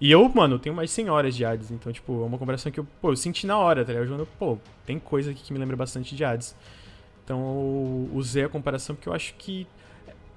E 0.00 0.10
eu, 0.10 0.28
mano, 0.28 0.58
tenho 0.58 0.74
mais 0.74 0.90
100 0.90 1.08
horas 1.08 1.34
de 1.34 1.44
Hades, 1.44 1.70
então, 1.70 1.90
tipo, 1.90 2.22
é 2.22 2.26
uma 2.26 2.36
comparação 2.36 2.70
que 2.70 2.78
eu, 2.78 2.86
pô, 3.00 3.12
eu 3.12 3.16
senti 3.16 3.46
na 3.46 3.58
hora, 3.58 3.82
tá 3.82 3.92
ligado? 3.94 4.12
Eu, 4.12 4.28
pô, 4.38 4.58
tem 4.84 4.98
coisa 4.98 5.30
aqui 5.30 5.42
que 5.42 5.52
me 5.52 5.58
lembra 5.58 5.74
bastante 5.74 6.14
de 6.14 6.22
Hades. 6.22 6.54
Então 7.24 7.38
eu 7.40 8.10
usei 8.14 8.44
a 8.44 8.48
comparação 8.48 8.94
porque 8.94 9.08
eu 9.08 9.12
acho 9.12 9.34
que 9.34 9.66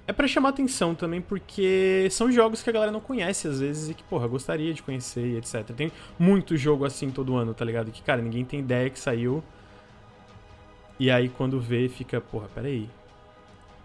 é 0.09 0.11
para 0.11 0.27
chamar 0.27 0.49
atenção 0.49 0.95
também, 0.95 1.21
porque 1.21 2.07
são 2.09 2.31
jogos 2.31 2.63
que 2.63 2.69
a 2.71 2.73
galera 2.73 2.91
não 2.91 2.99
conhece 2.99 3.47
às 3.47 3.59
vezes 3.59 3.91
e 3.91 3.93
que, 3.93 4.01
porra, 4.01 4.27
gostaria 4.27 4.73
de 4.73 4.81
conhecer 4.81 5.23
e 5.23 5.37
etc. 5.37 5.63
Tem 5.75 5.91
muito 6.17 6.57
jogo 6.57 6.83
assim 6.83 7.11
todo 7.11 7.35
ano, 7.35 7.53
tá 7.53 7.63
ligado? 7.63 7.91
Que, 7.91 8.01
cara, 8.01 8.19
ninguém 8.19 8.43
tem 8.43 8.59
ideia 8.59 8.89
que 8.89 8.97
saiu. 8.97 9.43
E 10.99 11.09
aí 11.09 11.29
quando 11.29 11.59
vê, 11.59 11.87
fica, 11.87 12.19
porra, 12.19 12.47
peraí. 12.53 12.89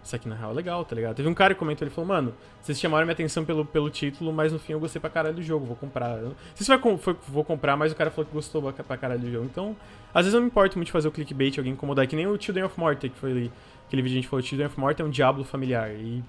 Isso 0.03 0.15
aqui 0.15 0.29
na 0.29 0.35
real 0.35 0.51
é 0.51 0.53
legal, 0.53 0.85
tá 0.85 0.95
ligado? 0.95 1.15
Teve 1.15 1.27
um 1.27 1.33
cara 1.33 1.55
que 1.55 1.59
comentou, 1.59 1.83
ele 1.83 1.93
falou, 1.93 2.07
mano, 2.07 2.31
vocês 2.61 2.79
chamaram 2.79 3.07
minha 3.07 3.13
atenção 3.13 3.43
pelo, 3.43 3.65
pelo 3.65 3.89
título, 3.89 4.31
mas 4.31 4.53
no 4.53 4.59
fim 4.59 4.73
eu 4.73 4.79
gostei 4.79 4.99
pra 4.99 5.09
caralho 5.09 5.35
do 5.35 5.41
jogo, 5.41 5.65
vou 5.65 5.75
comprar. 5.75 6.17
Não 6.17 6.35
sei 6.53 6.63
se 6.63 6.67
vai, 6.67 6.97
foi, 6.99 7.15
vou 7.27 7.43
comprar, 7.43 7.75
mas 7.75 7.91
o 7.91 7.95
cara 7.95 8.11
falou 8.11 8.27
que 8.27 8.31
gostou 8.31 8.71
pra 8.71 8.97
caralho 8.97 9.19
do 9.19 9.31
jogo. 9.31 9.45
Então, 9.45 9.75
às 10.13 10.25
vezes 10.25 10.33
não 10.35 10.41
me 10.41 10.47
importo 10.47 10.77
muito 10.77 10.91
fazer 10.91 11.07
o 11.07 11.11
clickbait, 11.11 11.57
alguém 11.57 11.73
incomodar, 11.73 12.05
que 12.05 12.15
nem 12.15 12.27
o 12.27 12.39
Children 12.39 12.65
of 12.65 12.79
Morta, 12.79 13.09
que 13.09 13.17
foi 13.17 13.31
ali, 13.31 13.51
aquele 13.87 14.03
vídeo 14.03 14.13
que 14.13 14.19
a 14.19 14.21
gente 14.21 14.29
falou, 14.29 14.45
Children 14.45 14.67
of 14.67 14.79
Morta 14.79 15.01
é 15.01 15.05
um 15.07 15.09
diablo 15.09 15.43
familiar. 15.43 15.89
E 15.89 16.23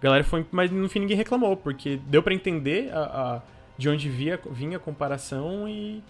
a 0.00 0.04
galera 0.04 0.22
foi, 0.22 0.44
mas 0.50 0.70
no 0.70 0.86
fim 0.90 0.98
ninguém 0.98 1.16
reclamou, 1.16 1.56
porque 1.56 1.98
deu 2.08 2.22
para 2.22 2.34
entender 2.34 2.90
a, 2.92 3.00
a, 3.00 3.42
de 3.78 3.88
onde 3.88 4.10
via, 4.10 4.38
vinha 4.50 4.76
a 4.76 4.80
comparação 4.80 5.66
e 5.66 6.02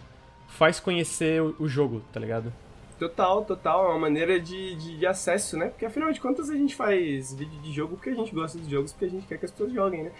faz 0.48 0.80
conhecer 0.80 1.40
o, 1.40 1.54
o 1.60 1.68
jogo, 1.68 2.02
tá 2.12 2.18
ligado? 2.18 2.52
Total, 2.98 3.44
total. 3.44 3.86
É 3.86 3.88
uma 3.90 3.98
maneira 3.98 4.40
de, 4.40 4.74
de, 4.74 4.98
de, 4.98 5.06
acesso, 5.06 5.56
né? 5.56 5.68
Porque 5.68 5.86
afinal 5.86 6.10
de 6.10 6.20
contas 6.20 6.50
a 6.50 6.56
gente 6.56 6.74
faz 6.74 7.32
vídeo 7.32 7.60
de 7.60 7.72
jogo 7.72 7.96
porque 7.96 8.10
a 8.10 8.14
gente 8.14 8.34
gosta 8.34 8.58
dos 8.58 8.68
jogos, 8.68 8.92
porque 8.92 9.04
a 9.04 9.10
gente 9.10 9.26
quer 9.26 9.38
que 9.38 9.44
as 9.44 9.50
pessoas 9.52 9.72
joguem, 9.72 10.04
né? 10.04 10.12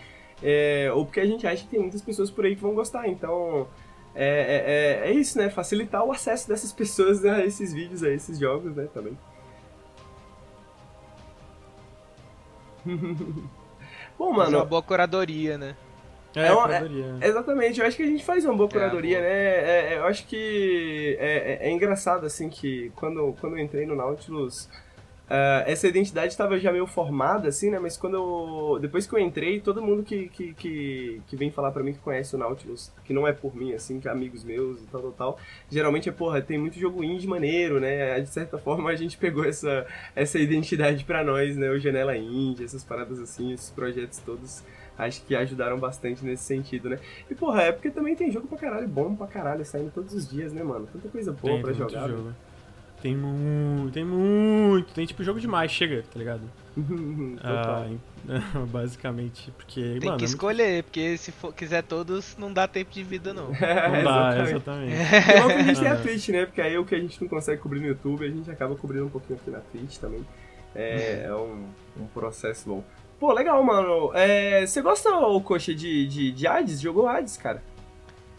É, 0.43 0.91
ou 0.95 1.05
porque 1.05 1.19
a 1.19 1.27
gente 1.27 1.45
acha 1.47 1.65
que 1.65 1.71
tem 1.71 1.81
muitas 1.81 2.01
pessoas 2.01 2.31
por 2.31 2.45
aí 2.45 2.55
que 2.55 2.63
vão 2.63 2.75
gostar. 2.75 3.09
Então, 3.09 3.67
é, 4.15 5.03
é, 5.05 5.09
é, 5.09 5.11
é 5.11 5.13
isso, 5.13 5.37
né? 5.39 5.51
Facilitar 5.51 6.05
o 6.05 6.13
acesso 6.13 6.49
dessas 6.49 6.73
pessoas 6.73 7.25
a 7.25 7.45
esses 7.45 7.73
vídeos, 7.73 8.05
a 8.05 8.11
esses 8.11 8.39
jogos, 8.39 8.77
né? 8.77 8.89
Também. 8.95 9.19
Bom, 14.17 14.33
mano. 14.33 14.55
É 14.55 14.59
uma 14.59 14.65
boa 14.65 14.83
curadoria, 14.83 15.59
né? 15.59 15.77
É, 16.39 16.47
é, 16.49 16.53
uma, 16.53 16.75
é, 16.75 17.29
exatamente, 17.29 17.81
eu 17.81 17.87
acho 17.87 17.97
que 17.97 18.03
a 18.03 18.07
gente 18.07 18.25
faz 18.25 18.45
uma 18.45 18.55
boa 18.55 18.69
é, 18.69 18.73
curadoria, 18.73 19.21
né? 19.21 19.29
É, 19.29 19.99
eu 19.99 20.05
acho 20.05 20.27
que 20.27 21.17
é, 21.21 21.71
engraçado, 21.71 22.27
assim, 22.27 22.49
que 22.49 22.93
quando, 22.97 23.35
quando 23.41 23.57
eu 23.57 23.65
entrei 23.65 23.87
no 23.87 23.95
Nautilus, 23.95 24.69
Uh, 25.29 25.61
essa 25.67 25.87
identidade 25.87 26.29
estava 26.29 26.59
já 26.59 26.73
meio 26.73 26.87
formada, 26.87 27.49
assim, 27.49 27.69
né? 27.69 27.79
Mas 27.79 27.99
quando 27.99 28.15
eu. 28.15 28.79
Depois 28.81 29.07
que 29.07 29.15
eu 29.15 29.19
entrei, 29.19 29.61
todo 29.61 29.83
mundo 29.83 30.03
que, 30.03 30.31
que, 30.31 30.55
que, 30.55 31.21
que 31.27 31.37
vem 31.37 31.51
falar 31.51 31.71
para 31.71 31.83
mim 31.83 31.93
que 31.93 31.99
conhece 31.99 32.35
o 32.35 32.39
Nautilus, 32.39 32.91
que 33.05 33.13
não 33.13 33.29
é 33.29 33.33
por 33.35 33.55
mim, 33.55 33.75
assim, 33.75 34.01
que 34.01 34.09
é 34.09 34.11
amigos 34.11 34.43
meus 34.43 34.81
e 34.81 34.87
tal, 34.87 35.03
tal, 35.03 35.13
tal, 35.13 35.39
geralmente 35.71 36.09
é, 36.09 36.13
porra, 36.13 36.41
tem 36.41 36.57
muito 36.57 36.79
jogo 36.79 37.05
indie 37.05 37.27
maneiro, 37.27 37.79
né? 37.79 38.19
De 38.21 38.29
certa 38.31 38.57
forma 38.57 38.89
a 38.89 38.97
gente 38.97 39.19
pegou 39.19 39.45
essa, 39.45 39.87
essa 40.17 40.39
identidade 40.39 41.05
para 41.05 41.23
nós, 41.23 41.59
né? 41.59 41.69
O 41.69 41.79
Janela 41.79 42.17
Indie, 42.17 42.65
essas 42.65 42.83
paradas 42.83 43.21
assim, 43.21 43.53
esses 43.53 43.69
projetos 43.69 44.21
todos 44.21 44.65
acho 44.99 45.23
que 45.23 45.35
ajudaram 45.35 45.79
bastante 45.79 46.25
nesse 46.25 46.43
sentido, 46.43 46.91
né? 46.91 46.99
E, 47.31 47.35
porra, 47.35 47.63
é 47.63 47.73
porque 47.73 47.91
também 47.91 48.17
tem 48.17 48.31
jogo 48.31 48.49
pra 48.49 48.59
caralho, 48.59 48.89
bom 48.89 49.15
pra 49.15 49.27
caralho, 49.27 49.65
saindo 49.65 49.91
todos 49.91 50.13
os 50.13 50.29
dias, 50.29 50.53
né, 50.53 50.63
mano? 50.63 50.89
Tanta 50.93 51.09
coisa 51.09 51.33
boa 51.33 51.55
tem, 51.55 51.63
pra 51.63 51.71
tem 51.71 51.79
jogar. 51.79 52.09
Jogo. 52.09 52.35
Tem 53.01 53.17
muito, 53.17 53.93
tem 53.93 54.05
muito. 54.05 54.93
Tem 54.93 55.07
tipo 55.07 55.23
jogo 55.23 55.39
demais, 55.39 55.71
chega, 55.71 56.03
tá 56.03 56.19
ligado? 56.19 56.43
ah, 57.43 57.87
basicamente, 58.71 59.53
porque. 59.53 59.99
Tem 60.01 60.09
mano, 60.09 60.19
que 60.19 60.25
escolher, 60.25 60.83
porque 60.83 61.17
se 61.17 61.31
for, 61.31 61.55
quiser 61.55 61.85
todos, 61.85 62.37
não 62.37 62.53
dá 62.53 62.67
tempo 62.67 62.91
de 62.91 63.05
vida, 63.05 63.33
não. 63.33 63.49
não 63.55 64.05
dá, 64.05 64.43
exatamente. 64.43 64.95
E 64.95 65.41
logo 65.41 65.49
que 65.49 65.55
a 65.55 65.63
gente 65.63 65.81
tem 65.81 65.89
a 65.89 65.97
Twitch, 65.97 66.29
né? 66.31 66.47
Porque 66.47 66.61
aí 66.61 66.77
o 66.77 66.85
que 66.85 66.95
a 66.97 66.99
gente 66.99 67.21
não 67.23 67.29
consegue 67.29 67.63
cobrir 67.63 67.81
no 67.81 67.87
YouTube, 67.87 68.25
a 68.25 68.31
gente 68.31 68.51
acaba 68.51 68.75
cobrindo 68.75 69.07
um 69.07 69.11
pouquinho 69.11 69.39
aqui 69.39 69.51
na 69.51 69.61
Twitch 69.61 69.99
também. 69.99 70.27
É, 70.75 71.25
é 71.27 71.35
um, 71.35 71.67
um 72.01 72.07
processo 72.13 72.69
bom. 72.69 72.85
Pô, 73.19 73.33
legal, 73.33 73.63
mano. 73.63 74.13
É, 74.15 74.65
você 74.65 74.81
gosta, 74.81 75.11
o 75.11 75.41
coxa, 75.41 75.75
de, 75.75 76.07
de, 76.07 76.31
de 76.31 76.47
Hades? 76.47 76.81
Jogou 76.81 77.09
Hades, 77.09 77.37
cara? 77.37 77.63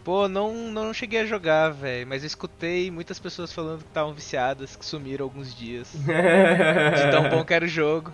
Pô, 0.02 0.26
não, 0.26 0.54
não 0.70 0.94
cheguei 0.94 1.20
a 1.20 1.26
jogar, 1.26 1.68
velho, 1.70 2.06
mas 2.06 2.22
eu 2.22 2.26
escutei 2.26 2.90
muitas 2.90 3.18
pessoas 3.18 3.52
falando 3.52 3.80
que 3.80 3.88
estavam 3.88 4.14
viciadas, 4.14 4.74
que 4.74 4.84
sumiram 4.84 5.24
alguns 5.26 5.54
dias. 5.54 5.92
de 5.92 7.10
tão 7.10 7.28
bom 7.28 7.44
que 7.44 7.52
era 7.52 7.64
o 7.64 7.68
jogo. 7.68 8.10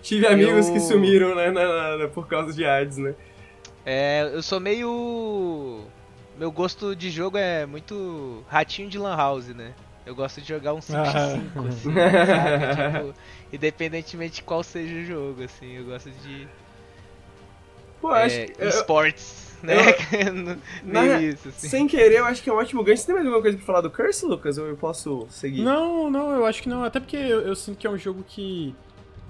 Tive 0.00 0.26
amigos 0.26 0.70
que 0.70 0.78
sumiram, 0.78 1.34
né, 1.34 1.50
na, 1.50 1.96
na, 1.96 2.08
por 2.08 2.28
causa 2.28 2.52
de 2.52 2.64
Hades, 2.64 2.96
né? 2.96 3.14
É, 3.84 4.30
eu 4.32 4.42
sou 4.42 4.60
meio. 4.60 5.84
Meu 6.38 6.52
gosto 6.52 6.94
de 6.94 7.10
jogo 7.10 7.36
é 7.36 7.66
muito 7.66 8.44
ratinho 8.48 8.88
de 8.88 8.98
Lan 8.98 9.16
House, 9.16 9.48
né? 9.48 9.74
Eu 10.08 10.14
gosto 10.14 10.40
de 10.40 10.48
jogar 10.48 10.72
um 10.72 10.78
5x5, 10.78 10.94
ah. 10.96 11.68
assim, 11.68 11.92
sabe? 11.92 13.02
Tipo, 13.04 13.14
independentemente 13.52 14.36
de 14.36 14.42
qual 14.42 14.62
seja 14.62 14.94
o 14.94 15.04
jogo, 15.04 15.42
assim, 15.42 15.76
eu 15.76 15.84
gosto 15.84 16.10
de. 16.10 16.48
Pô, 18.00 18.16
é, 18.16 18.24
acho 18.24 18.46
que. 18.46 18.64
Esportes, 18.64 19.54
eu, 19.62 19.66
né? 19.66 19.74
Eu, 20.26 20.56
na, 20.90 21.20
isso, 21.20 21.50
assim. 21.50 21.68
Sem 21.68 21.86
querer, 21.86 22.20
eu 22.20 22.24
acho 22.24 22.42
que 22.42 22.48
é 22.48 22.52
um 22.54 22.56
ótimo 22.56 22.82
ganho. 22.82 22.96
Você 22.96 23.04
tem 23.04 23.14
mais 23.14 23.26
alguma 23.26 23.42
coisa 23.42 23.58
pra 23.58 23.66
falar 23.66 23.82
do 23.82 23.90
Curse, 23.90 24.24
Lucas? 24.24 24.56
Ou 24.56 24.66
eu 24.66 24.78
posso 24.78 25.26
seguir? 25.28 25.60
Não, 25.60 26.10
não, 26.10 26.30
eu 26.30 26.46
acho 26.46 26.62
que 26.62 26.70
não. 26.70 26.82
Até 26.82 27.00
porque 27.00 27.16
eu, 27.16 27.42
eu 27.42 27.54
sinto 27.54 27.76
que 27.76 27.86
é 27.86 27.90
um 27.90 27.98
jogo 27.98 28.24
que. 28.26 28.74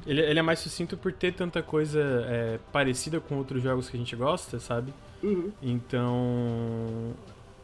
Ele, 0.06 0.20
ele, 0.20 0.38
é 0.38 0.42
mais 0.42 0.60
sucinto 0.60 0.96
por 0.96 1.12
ter 1.12 1.34
tanta 1.34 1.60
coisa 1.60 2.00
é, 2.28 2.60
parecida 2.72 3.18
com 3.18 3.34
outros 3.36 3.60
jogos 3.60 3.90
que 3.90 3.96
a 3.96 3.98
gente 3.98 4.14
gosta, 4.14 4.60
sabe? 4.60 4.94
Uhum. 5.24 5.50
Então. 5.60 7.16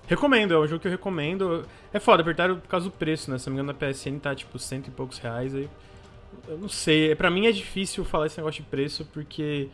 Recomendo, 0.06 0.54
é 0.54 0.58
um 0.58 0.66
jogo 0.66 0.80
que 0.80 0.88
eu 0.88 0.92
recomendo. 0.92 1.64
É 1.92 1.98
foda, 1.98 2.22
apertaram 2.22 2.56
por 2.60 2.68
causa 2.68 2.86
do 2.86 2.92
preço, 2.92 3.30
né? 3.30 3.38
Se 3.38 3.46
não 3.48 3.56
me 3.56 3.62
engano, 3.62 3.78
na 3.78 3.92
PSN 3.92 4.18
tá 4.18 4.34
tipo 4.34 4.58
cento 4.58 4.88
e 4.88 4.90
poucos 4.90 5.18
reais. 5.18 5.54
Aí, 5.54 5.68
eu 6.48 6.58
não 6.58 6.68
sei, 6.68 7.14
pra 7.14 7.30
mim 7.30 7.46
é 7.46 7.52
difícil 7.52 8.04
falar 8.04 8.26
esse 8.26 8.36
negócio 8.36 8.62
de 8.62 8.68
preço 8.68 9.04
porque 9.12 9.68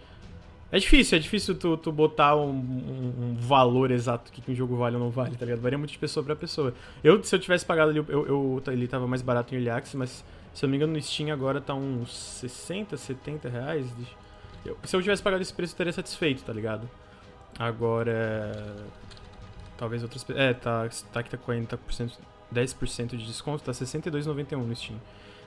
É 0.73 0.79
difícil, 0.79 1.17
é 1.19 1.21
difícil 1.21 1.57
tu, 1.57 1.77
tu 1.77 1.91
botar 1.91 2.37
um, 2.37 2.49
um, 2.51 3.15
um 3.33 3.37
valor 3.37 3.91
exato 3.91 4.31
que 4.31 4.53
um 4.53 4.55
jogo 4.55 4.77
vale 4.77 4.95
ou 4.95 5.03
não 5.03 5.11
vale, 5.11 5.35
tá 5.37 5.45
ligado? 5.45 5.61
Varia 5.61 5.77
muito 5.77 5.91
de 5.91 5.99
pessoa 5.99 6.23
pra 6.25 6.37
pessoa. 6.37 6.73
Eu, 7.03 7.23
se 7.25 7.35
eu 7.35 7.41
tivesse 7.41 7.67
pagado 7.67 7.91
ali, 7.91 7.99
eu, 7.99 8.27
eu, 8.27 8.63
ele 8.69 8.87
tava 8.87 9.07
mais 9.09 9.21
barato 9.21 9.53
em 9.53 9.59
Early 9.59 9.71
Access, 9.71 9.97
mas 9.97 10.25
se 10.55 10.65
eu 10.65 10.69
não 10.69 10.71
me 10.73 10.77
engano 10.77 10.93
no 10.93 11.03
Steam 11.03 11.33
agora 11.33 11.61
tá 11.61 11.75
uns 11.75 12.17
60, 12.17 12.97
70 12.97 13.49
reais. 13.49 13.87
Eu, 14.65 14.77
se 14.85 14.95
eu 14.95 15.03
tivesse 15.03 15.23
pagado 15.23 15.43
esse 15.43 15.53
preço, 15.53 15.75
eu 15.75 15.79
teria 15.79 15.93
satisfeito, 15.93 16.45
tá 16.45 16.53
ligado? 16.53 16.89
Agora. 17.59 18.77
Talvez 19.81 20.03
outras. 20.03 20.27
É, 20.37 20.53
tá, 20.53 20.87
tá 21.11 21.23
que 21.23 21.31
tá 21.31 21.39
40%, 21.39 22.13
10% 22.55 23.17
de 23.17 23.25
desconto, 23.25 23.65
tá 23.65 23.73
62,91 23.73 24.59
no 24.59 24.77
Steam. 24.77 25.01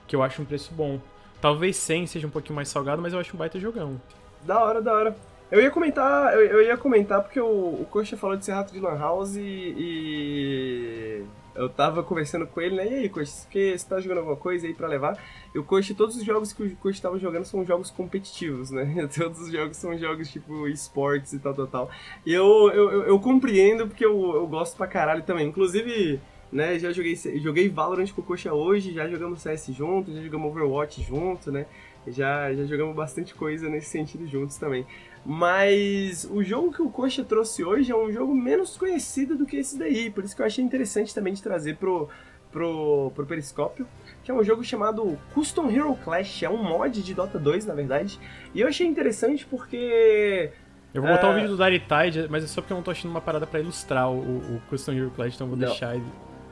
Que 0.08 0.16
eu 0.16 0.24
acho 0.24 0.42
um 0.42 0.46
preço 0.46 0.74
bom. 0.74 1.00
Talvez 1.40 1.78
100 1.78 2.08
seja 2.08 2.26
um 2.26 2.32
pouquinho 2.32 2.56
mais 2.56 2.68
salgado, 2.68 3.00
mas 3.00 3.14
eu 3.14 3.20
acho 3.20 3.36
um 3.36 3.38
baita 3.38 3.60
jogão. 3.60 4.02
Da 4.42 4.60
hora, 4.60 4.82
da 4.82 4.92
hora. 4.92 5.16
Eu 5.52 5.62
ia 5.62 5.70
comentar, 5.70 6.34
eu, 6.34 6.42
eu 6.46 6.62
ia 6.64 6.76
comentar 6.76 7.22
porque 7.22 7.40
o, 7.40 7.46
o 7.46 7.88
Coxa 7.92 8.18
falou 8.18 8.36
de 8.36 8.44
ser 8.44 8.54
rato 8.54 8.74
de 8.74 8.80
Lan 8.80 8.98
House 8.98 9.36
e, 9.36 9.76
e, 9.78 11.26
eu 11.56 11.70
tava 11.70 12.04
conversando 12.04 12.48
com 12.48 12.60
ele, 12.62 12.76
né? 12.76 12.86
E 12.86 12.94
aí, 12.96 13.10
Coxa, 13.10 13.32
você 13.32 13.78
tá 13.88 14.00
jogando 14.00 14.20
alguma 14.20 14.36
coisa 14.36 14.66
aí 14.66 14.74
pra 14.74 14.88
levar? 14.88 15.18
E 15.54 15.60
o 15.60 15.64
Coxa, 15.64 15.94
todos 15.94 16.16
os 16.16 16.24
jogos 16.24 16.52
que 16.52 16.64
o 16.64 16.76
Coxa 16.78 17.02
tava 17.02 17.20
jogando 17.20 17.46
são 17.46 17.66
jogos 17.66 17.92
competitivos, 17.92 18.72
né? 18.72 19.08
Todos 19.16 19.42
os 19.42 19.52
jogos 19.52 19.78
são 19.78 19.98
jogos 19.98 20.32
tipo 20.32 20.68
esportes 20.68 21.34
e 21.34 21.40
tal, 21.40 21.54
tal, 21.54 21.68
tal. 21.68 21.92
E 22.26 22.34
eu, 22.34 22.72
eu, 22.74 22.92
eu, 22.92 23.04
eu 23.04 23.20
compreendo 23.20 23.88
porque 23.88 24.06
eu, 24.06 24.36
eu 24.36 24.48
gosto 24.48 24.76
pra 24.76 24.88
caralho 24.88 25.24
também. 25.24 25.48
Inclusive, 25.48 26.20
né, 26.52 26.78
já 26.80 26.92
joguei, 26.92 27.16
joguei 27.16 27.70
Valorant 27.70 28.12
com 28.12 28.22
o 28.22 28.24
Coxa 28.24 28.54
hoje, 28.54 28.94
já 28.94 29.08
jogamos 29.08 29.42
CS 29.42 29.68
junto, 29.68 30.14
já 30.14 30.22
jogamos 30.22 30.50
Overwatch 30.52 31.02
junto, 31.02 31.52
né? 31.52 31.66
Já, 32.08 32.54
já 32.54 32.66
jogamos 32.66 32.96
bastante 32.96 33.34
coisa 33.34 33.70
nesse 33.70 33.90
sentido 33.90 34.28
juntos 34.28 34.58
também. 34.58 34.86
Mas 35.26 36.26
o 36.30 36.44
jogo 36.44 36.74
que 36.74 36.82
o 36.82 36.90
Coxa 36.90 37.24
trouxe 37.24 37.64
hoje 37.64 37.92
é 37.92 37.96
um 37.96 38.12
jogo 38.12 38.36
menos 38.36 38.76
conhecido 38.76 39.36
do 39.38 39.46
que 39.46 39.58
esse 39.58 39.78
daí. 39.78 40.10
Por 40.10 40.24
isso 40.24 40.36
que 40.36 40.42
eu 40.42 40.46
achei 40.46 40.64
interessante 40.64 41.16
também 41.16 41.34
de 41.34 41.42
trazer 41.42 41.78
pro, 41.78 42.10
pro, 42.52 43.12
pro 43.16 43.26
Periscópio. 43.26 43.88
Que 44.24 44.32
é 44.32 44.34
um 44.34 44.44
jogo 44.44 44.64
chamado 44.64 45.18
Custom 45.34 45.70
Hero 45.70 45.96
Clash. 46.04 46.44
É 46.44 46.50
um 46.50 46.62
mod 46.62 47.02
de 47.02 47.14
Dota 47.14 47.40
2, 47.40 47.66
na 47.66 47.74
verdade. 47.74 48.20
E 48.54 48.60
eu 48.60 48.68
achei 48.68 48.86
interessante 48.86 49.46
porque. 49.46 50.52
Eu 50.94 51.02
vou 51.02 51.10
botar 51.10 51.28
o 51.28 51.30
uh... 51.30 51.34
um 51.34 51.36
vídeo 51.36 51.56
do 51.56 51.64
Dire 51.64 51.80
Tide, 51.80 52.28
mas 52.30 52.44
é 52.44 52.48
só 52.48 52.62
porque 52.62 52.74
eu 52.74 52.78
não 52.78 52.84
tô 52.84 52.92
achando 52.92 53.12
uma 53.12 53.22
parada 53.22 53.48
para 53.48 53.62
ilustrar 53.62 54.12
o, 54.12 54.18
o, 54.18 54.62
Custom 54.70 54.92
Hero 54.92 55.12
Clash, 55.12 55.36
então 55.36 55.48
eu 55.48 55.52
vou 55.52 55.58
não. 55.58 55.68
deixar 55.68 55.96
ele. 55.96 56.06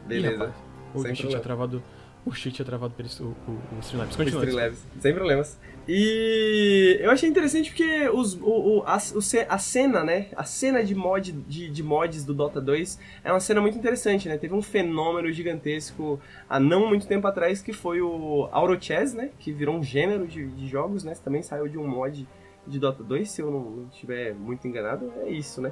Beleza. 0.08 0.34
Ih, 0.34 0.38
rapaz, 0.38 0.56
o 0.96 1.04
bicho 1.04 1.28
tinha 1.28 1.40
travado. 1.40 1.84
O 2.24 2.32
cheat 2.32 2.56
tinha 2.56 2.66
travado 2.66 2.94
o, 2.98 3.24
o, 3.24 3.78
o 3.78 3.80
Streamlabs. 3.80 4.16
Continua. 4.16 4.44
Streamlabs, 4.46 4.86
sem 5.00 5.14
problemas. 5.14 5.60
E 5.88 7.00
eu 7.02 7.10
achei 7.10 7.28
interessante 7.28 7.72
porque 7.72 8.08
os, 8.10 8.36
o, 8.36 8.78
o, 8.78 8.84
a, 8.86 8.96
a 8.96 9.58
cena, 9.58 10.04
né? 10.04 10.28
A 10.36 10.44
cena 10.44 10.84
de, 10.84 10.94
mod, 10.94 11.32
de, 11.32 11.70
de 11.70 11.82
mods 11.82 12.24
do 12.24 12.34
Dota 12.34 12.62
2 12.62 13.00
é 13.24 13.32
uma 13.32 13.40
cena 13.40 13.60
muito 13.60 13.78
interessante, 13.78 14.30
né? 14.30 14.38
Teve 14.38 14.54
um 14.54 14.62
fenômeno 14.62 15.32
gigantesco 15.32 16.20
há 16.48 16.60
não 16.60 16.88
muito 16.88 17.08
tempo 17.08 17.26
atrás 17.28 17.62
que 17.62 17.74
foi 17.74 18.02
o 18.02 18.48
Aurochess, 18.52 19.16
né? 19.16 19.32
Que 19.40 19.52
virou 19.52 19.76
um 19.76 19.84
gênero 19.84 20.28
de, 20.28 20.46
de 20.48 20.68
jogos, 20.68 21.04
né? 21.04 21.16
Também 21.24 21.42
saiu 21.42 21.68
de 21.68 21.80
um 21.80 21.88
mod 21.88 22.28
de 22.68 22.80
Dota 22.80 23.04
2, 23.04 23.32
se 23.32 23.42
eu 23.42 23.50
não, 23.50 23.62
não 23.62 23.88
estiver 23.88 24.36
muito 24.36 24.68
enganado, 24.68 25.12
é 25.24 25.30
isso, 25.30 25.60
né? 25.60 25.72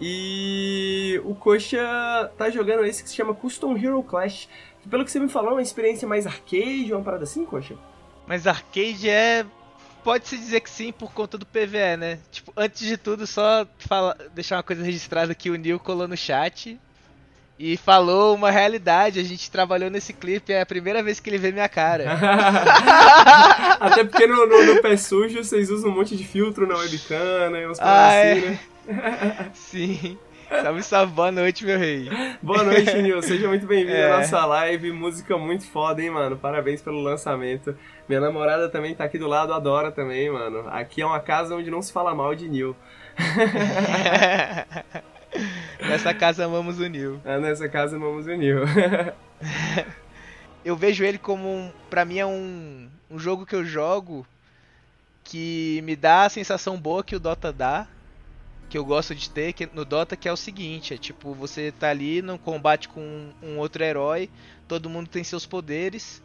E 0.00 1.20
o 1.26 1.34
Coxa 1.34 1.78
tá 2.38 2.48
jogando 2.48 2.84
esse 2.86 3.02
que 3.02 3.08
se 3.10 3.14
chama 3.14 3.34
Custom 3.34 3.76
Hero 3.76 4.02
Clash. 4.02 4.48
Pelo 4.88 5.04
que 5.04 5.10
você 5.10 5.20
me 5.20 5.28
falou, 5.28 5.50
é 5.50 5.54
uma 5.54 5.62
experiência 5.62 6.06
mais 6.06 6.26
arcade, 6.26 6.92
uma 6.92 7.02
parada 7.02 7.24
assim, 7.24 7.44
Coxa? 7.44 7.74
Mas 8.26 8.46
arcade 8.46 9.08
é. 9.08 9.44
Pode-se 10.02 10.38
dizer 10.38 10.60
que 10.60 10.70
sim 10.70 10.92
por 10.92 11.12
conta 11.12 11.36
do 11.36 11.44
PVE, 11.44 11.96
né? 11.98 12.18
Tipo, 12.30 12.52
antes 12.56 12.86
de 12.86 12.96
tudo, 12.96 13.26
só 13.26 13.66
fala... 13.78 14.16
deixar 14.34 14.56
uma 14.56 14.62
coisa 14.62 14.82
registrada 14.82 15.34
que 15.34 15.50
o 15.50 15.56
Neil 15.56 15.78
colou 15.78 16.08
no 16.08 16.16
chat 16.16 16.80
e 17.58 17.76
falou 17.76 18.34
uma 18.34 18.50
realidade. 18.50 19.20
A 19.20 19.22
gente 19.22 19.50
trabalhou 19.50 19.90
nesse 19.90 20.14
clipe, 20.14 20.54
é 20.54 20.62
a 20.62 20.66
primeira 20.66 21.02
vez 21.02 21.20
que 21.20 21.28
ele 21.28 21.36
vê 21.36 21.52
minha 21.52 21.68
cara. 21.68 22.16
Até 23.78 24.04
porque 24.04 24.26
no, 24.26 24.46
no, 24.46 24.74
no, 24.74 24.80
pé 24.80 24.96
sujo 24.96 25.44
vocês 25.44 25.70
usam 25.70 25.90
um 25.90 25.94
monte 25.94 26.16
de 26.16 26.24
filtro 26.24 26.66
na 26.66 26.78
webcam, 26.78 27.50
né? 27.50 27.68
Uns 27.68 27.78
ah, 27.78 28.08
assim, 28.08 28.18
é. 28.18 28.34
né? 28.34 29.50
Sim. 29.52 30.18
Salve, 30.50 30.82
salve, 30.82 31.12
boa 31.12 31.30
noite, 31.30 31.64
meu 31.64 31.78
rei. 31.78 32.10
Boa 32.42 32.64
noite, 32.64 33.00
Nil. 33.00 33.22
Seja 33.22 33.46
muito 33.46 33.68
bem-vindo 33.68 33.96
é. 33.96 34.10
à 34.10 34.18
nossa 34.18 34.44
live. 34.44 34.90
Música 34.90 35.38
muito 35.38 35.64
foda, 35.64 36.02
hein, 36.02 36.10
mano? 36.10 36.36
Parabéns 36.36 36.82
pelo 36.82 37.00
lançamento. 37.00 37.72
Minha 38.08 38.20
namorada 38.20 38.68
também 38.68 38.92
tá 38.92 39.04
aqui 39.04 39.16
do 39.16 39.28
lado, 39.28 39.54
adora 39.54 39.92
também, 39.92 40.28
mano. 40.28 40.68
Aqui 40.68 41.02
é 41.02 41.06
uma 41.06 41.20
casa 41.20 41.54
onde 41.54 41.70
não 41.70 41.80
se 41.80 41.92
fala 41.92 42.16
mal 42.16 42.34
de 42.34 42.48
Nil. 42.48 42.74
nessa 45.88 46.12
casa 46.12 46.44
amamos 46.44 46.80
o 46.80 46.86
Nil. 46.88 47.20
É, 47.24 47.38
nessa 47.38 47.68
casa 47.68 47.94
amamos 47.94 48.26
o 48.26 48.34
Nil. 48.34 48.62
eu 50.64 50.74
vejo 50.74 51.04
ele 51.04 51.18
como 51.18 51.48
um. 51.48 51.70
Pra 51.88 52.04
mim 52.04 52.18
é 52.18 52.26
um, 52.26 52.88
um 53.08 53.20
jogo 53.20 53.46
que 53.46 53.54
eu 53.54 53.64
jogo 53.64 54.26
que 55.22 55.80
me 55.84 55.94
dá 55.94 56.24
a 56.24 56.28
sensação 56.28 56.76
boa 56.76 57.04
que 57.04 57.14
o 57.14 57.20
Dota 57.20 57.52
dá 57.52 57.86
que 58.70 58.78
eu 58.78 58.84
gosto 58.84 59.16
de 59.16 59.28
ter 59.28 59.52
no 59.74 59.84
Dota, 59.84 60.16
que 60.16 60.28
é 60.28 60.32
o 60.32 60.36
seguinte, 60.36 60.94
é 60.94 60.96
tipo, 60.96 61.34
você 61.34 61.72
tá 61.72 61.90
ali 61.90 62.22
no 62.22 62.38
combate 62.38 62.88
com 62.88 63.32
um 63.42 63.58
outro 63.58 63.82
herói, 63.82 64.30
todo 64.68 64.88
mundo 64.88 65.08
tem 65.08 65.24
seus 65.24 65.44
poderes. 65.44 66.22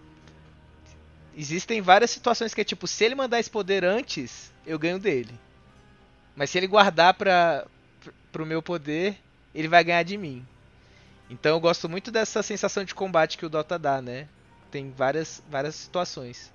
Existem 1.36 1.82
várias 1.82 2.12
situações 2.12 2.54
que 2.54 2.62
é 2.62 2.64
tipo, 2.64 2.86
se 2.86 3.04
ele 3.04 3.16
mandar 3.16 3.40
esse 3.40 3.50
poder 3.50 3.84
antes, 3.84 4.54
eu 4.64 4.78
ganho 4.78 5.00
dele. 5.00 5.34
Mas 6.36 6.52
se 6.52 6.60
ele 6.60 6.68
guardar 6.68 7.16
pra, 7.16 7.66
pro 8.32 8.46
meu 8.46 8.62
poder, 8.62 9.18
ele 9.54 9.68
vai 9.68 9.84
ganhar 9.84 10.04
de 10.04 10.16
mim. 10.16 10.46
Então 11.28 11.52
eu 11.52 11.60
gosto 11.60 11.90
muito 11.90 12.12
dessa 12.12 12.44
sensação 12.44 12.84
de 12.84 12.94
combate 12.94 13.40
que 13.40 13.46
o 13.46 13.50
Dota 13.50 13.80
dá, 13.80 14.04
né? 14.04 14.28
Tem 14.70 14.92
várias, 14.92 15.42
várias 15.50 15.74
situações. 15.74 16.54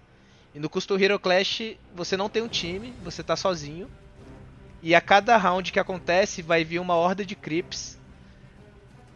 E 0.54 0.60
no 0.60 0.70
Custom 0.70 0.96
Hero 0.96 1.18
Clash, 1.18 1.76
você 1.92 2.16
não 2.16 2.28
tem 2.28 2.42
um 2.42 2.48
time, 2.48 2.94
você 3.02 3.24
tá 3.24 3.34
sozinho. 3.34 3.90
E 4.82 4.94
a 4.94 5.00
cada 5.00 5.36
round 5.36 5.70
que 5.72 5.78
acontece, 5.78 6.42
vai 6.42 6.64
vir 6.64 6.78
uma 6.78 6.94
horda 6.94 7.24
de 7.24 7.34
creeps. 7.34 7.98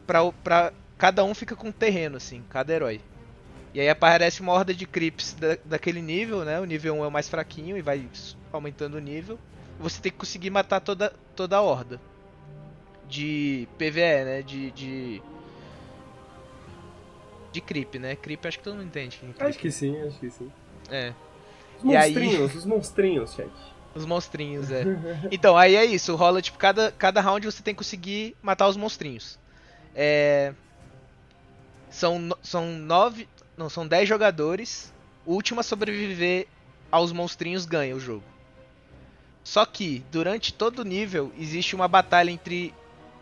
Pra, 0.06 0.30
pra, 0.32 0.72
cada 0.98 1.24
um 1.24 1.34
fica 1.34 1.56
com 1.56 1.68
um 1.68 1.72
terreno, 1.72 2.16
assim, 2.16 2.42
cada 2.50 2.72
herói. 2.72 3.00
E 3.72 3.80
aí 3.80 3.88
aparece 3.88 4.40
uma 4.40 4.52
horda 4.52 4.72
de 4.72 4.86
creeps 4.86 5.32
da, 5.32 5.56
daquele 5.64 6.00
nível, 6.00 6.44
né? 6.44 6.60
O 6.60 6.64
nível 6.64 6.94
1 6.94 7.04
é 7.04 7.08
o 7.08 7.10
mais 7.10 7.28
fraquinho 7.28 7.76
e 7.76 7.82
vai 7.82 8.06
aumentando 8.52 8.96
o 8.96 9.00
nível. 9.00 9.38
Você 9.80 10.00
tem 10.00 10.12
que 10.12 10.18
conseguir 10.18 10.50
matar 10.50 10.80
toda, 10.80 11.12
toda 11.34 11.56
a 11.56 11.62
horda. 11.62 12.00
De 13.08 13.66
PVE, 13.76 14.24
né? 14.24 14.42
De. 14.42 14.70
De, 14.70 15.22
de 17.52 17.60
creep, 17.60 17.96
né? 17.96 18.16
Creep 18.16 18.46
acho 18.46 18.58
que 18.58 18.64
todo 18.64 18.74
mundo 18.74 18.86
entende. 18.86 19.20
É 19.38 19.44
acho 19.44 19.58
que 19.58 19.70
sim, 19.70 20.00
acho 20.02 20.18
que 20.18 20.30
sim. 20.30 20.50
É. 20.90 21.12
Os 21.78 21.84
monstrinhos, 21.84 22.50
aí... 22.50 22.58
os 22.58 22.64
monstrinhos, 22.64 23.34
chat. 23.34 23.50
Os 23.94 24.04
monstrinhos, 24.04 24.70
é. 24.70 24.84
Então, 25.30 25.56
aí 25.56 25.76
é 25.76 25.84
isso. 25.84 26.14
Rola, 26.16 26.42
tipo, 26.42 26.58
cada, 26.58 26.90
cada 26.92 27.20
round 27.20 27.46
você 27.46 27.62
tem 27.62 27.74
que 27.74 27.78
conseguir 27.78 28.36
matar 28.42 28.68
os 28.68 28.76
monstrinhos. 28.76 29.38
É... 29.94 30.52
São, 31.90 32.30
são 32.42 32.66
nove... 32.72 33.28
Não, 33.56 33.70
são 33.70 33.86
dez 33.86 34.08
jogadores. 34.08 34.92
O 35.24 35.34
último 35.34 35.60
a 35.60 35.62
sobreviver 35.62 36.48
aos 36.90 37.12
monstrinhos 37.12 37.64
ganha 37.64 37.94
o 37.94 38.00
jogo. 38.00 38.24
Só 39.44 39.64
que, 39.64 40.04
durante 40.10 40.52
todo 40.52 40.80
o 40.80 40.84
nível, 40.84 41.32
existe 41.38 41.76
uma 41.76 41.86
batalha 41.86 42.30
entre 42.30 42.74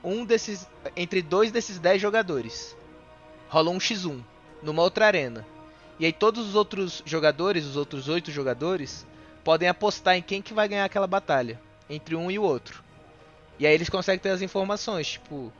um 0.03 0.25
desses... 0.25 0.67
Entre 0.97 1.21
dois 1.21 1.53
desses 1.53 1.79
dez 1.79 2.01
jogadores. 2.01 2.75
Rola 3.49 3.71
um 3.71 3.79
x1 3.79 4.23
numa 4.63 4.83
outra 4.83 5.07
arena. 5.07 5.45
E 5.99 6.07
aí 6.07 6.13
todos 6.13 6.49
os 6.49 6.55
outros 6.55 7.03
jogadores, 7.05 7.67
os 7.67 7.77
outros 7.77 8.09
oito 8.09 8.31
jogadores 8.31 9.07
podem 9.45 9.69
apostar 9.69 10.17
em 10.17 10.23
quem 10.23 10.43
que 10.43 10.55
vai 10.55 10.69
ganhar 10.69 10.85
aquela 10.85 11.07
batalha 11.07 11.61
entre 11.89 12.15
um 12.15 12.31
e 12.31 12.39
o 12.39 12.43
outro. 12.43 12.83
E 13.59 13.67
aí 13.67 13.75
eles 13.75 13.89
conseguem 13.89 14.19
ter 14.19 14.31
as 14.31 14.43
informações, 14.43 15.13
tipo, 15.13 15.53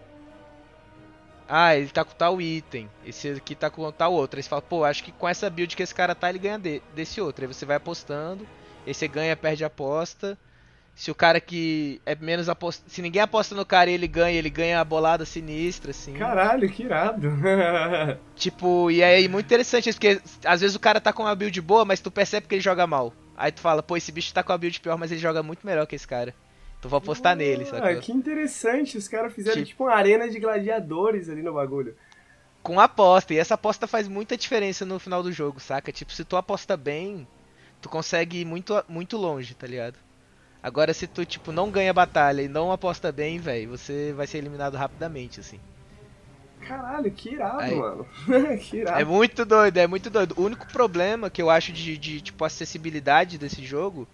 ah, 1.49 1.77
ele 1.77 1.89
tá 1.89 2.05
com 2.05 2.15
tal 2.15 2.41
item, 2.41 2.89
esse 3.05 3.29
aqui 3.29 3.55
tá 3.55 3.69
com 3.69 3.91
tal 3.93 4.13
outro. 4.13 4.39
Aí 4.39 4.43
você 4.43 4.49
fala, 4.49 4.63
pô, 4.63 4.85
acho 4.85 5.05
que 5.05 5.13
com 5.13 5.29
essa 5.29 5.51
build 5.51 5.77
que 5.77 5.83
esse 5.83 5.95
cara 5.95 6.15
tá, 6.15 6.31
ele 6.31 6.39
ganha 6.39 6.59
de, 6.59 6.83
desse 6.95 7.21
outro. 7.21 7.45
Aí 7.45 7.53
você 7.53 7.67
vai 7.67 7.77
apostando, 7.77 8.47
aí 8.87 8.95
você 8.95 9.07
ganha, 9.07 9.37
perde 9.37 9.63
a 9.63 9.67
aposta. 9.67 10.39
Se 10.95 11.11
o 11.11 11.15
cara 11.15 11.41
que 11.41 12.01
é 12.05 12.15
menos 12.15 12.49
aposta. 12.49 12.85
Se 12.87 13.01
ninguém 13.03 13.21
aposta 13.23 13.55
no 13.55 13.65
cara 13.65 13.91
e 13.91 13.95
ele 13.95 14.07
ganha, 14.07 14.39
ele 14.39 14.51
ganha 14.51 14.81
a 14.81 14.85
bolada 14.85 15.25
sinistra, 15.25 15.91
assim. 15.91 16.15
Caralho, 16.15 16.71
que 16.71 16.85
irado. 16.85 17.29
tipo, 18.35 18.91
e 18.91 19.03
aí 19.03 19.25
é 19.25 19.29
muito 19.29 19.47
interessante 19.47 19.89
isso, 19.89 19.99
porque 19.99 20.21
às 20.45 20.61
vezes 20.61 20.75
o 20.75 20.81
cara 20.81 21.01
tá 21.01 21.13
com 21.13 21.23
uma 21.23 21.35
build 21.35 21.61
boa, 21.61 21.85
mas 21.85 22.01
tu 22.01 22.11
percebe 22.11 22.47
que 22.47 22.55
ele 22.55 22.63
joga 22.63 22.87
mal. 22.87 23.13
Aí 23.37 23.51
tu 23.51 23.61
fala, 23.61 23.83
pô, 23.83 23.97
esse 23.97 24.13
bicho 24.13 24.33
tá 24.33 24.43
com 24.43 24.53
a 24.53 24.59
build 24.59 24.81
pior, 24.81 24.99
mas 24.99 25.11
ele 25.11 25.21
joga 25.21 25.43
muito 25.43 25.67
melhor 25.67 25.87
que 25.87 25.97
esse 25.97 26.07
cara. 26.07 26.35
Tu 26.81 26.89
vou 26.89 26.99
apostar 26.99 27.33
ah, 27.33 27.37
nele, 27.37 27.65
sabe? 27.65 28.01
que 28.01 28.13
interessante. 28.13 28.99
Os 28.99 29.07
caras 29.07 29.33
fizeram 29.33 29.57
tipo... 29.59 29.69
tipo 29.69 29.85
uma 29.85 29.95
arena 29.95 30.29
de 30.29 30.39
gladiadores 30.41 31.29
ali 31.29 31.43
no 31.43 31.55
bagulho. 31.55 31.97
Com 32.63 32.79
aposta, 32.79 33.35
e 33.35 33.39
essa 33.39 33.55
aposta 33.55 33.87
faz 33.87 34.07
muita 34.07 34.37
diferença 34.37 34.85
no 34.85 34.99
final 34.99 35.23
do 35.23 35.33
jogo, 35.33 35.61
saca? 35.61 35.93
Tipo, 35.93 36.13
se 36.13 36.25
tu 36.25 36.37
aposta 36.37 36.77
bem, 36.77 37.27
tu 37.81 37.89
consegue 37.89 38.41
ir 38.41 38.45
muito, 38.45 38.85
muito 38.89 39.17
longe, 39.17 39.55
tá 39.55 39.67
ligado? 39.67 39.97
Agora, 40.63 40.95
se 40.95 41.09
tu, 41.09 41.25
tipo, 41.25 41.51
não 41.51 41.71
ganha 41.71 41.93
batalha 41.93 42.43
e 42.43 42.49
não 42.49 42.71
aposta 42.71 43.11
bem, 43.11 43.39
velho, 43.39 43.71
você 43.71 44.13
vai 44.13 44.29
ser 44.29 44.39
eliminado 44.39 44.77
rapidamente, 44.77 45.41
assim. 45.41 45.59
Caralho, 46.67 47.11
que 47.11 47.31
irado, 47.31 47.61
Aí. 47.61 47.75
mano. 47.75 48.07
que 48.59 48.79
irado. 48.79 49.01
É 49.01 49.05
muito 49.05 49.45
doido, 49.45 49.77
é 49.77 49.87
muito 49.87 50.09
doido. 50.09 50.35
O 50.37 50.43
único 50.43 50.67
problema 50.73 51.29
que 51.29 51.43
eu 51.43 51.51
acho 51.51 51.73
de, 51.73 51.97
de, 51.99 52.21
tipo, 52.21 52.45
acessibilidade 52.45 53.39
desse 53.39 53.65
jogo 53.65 54.07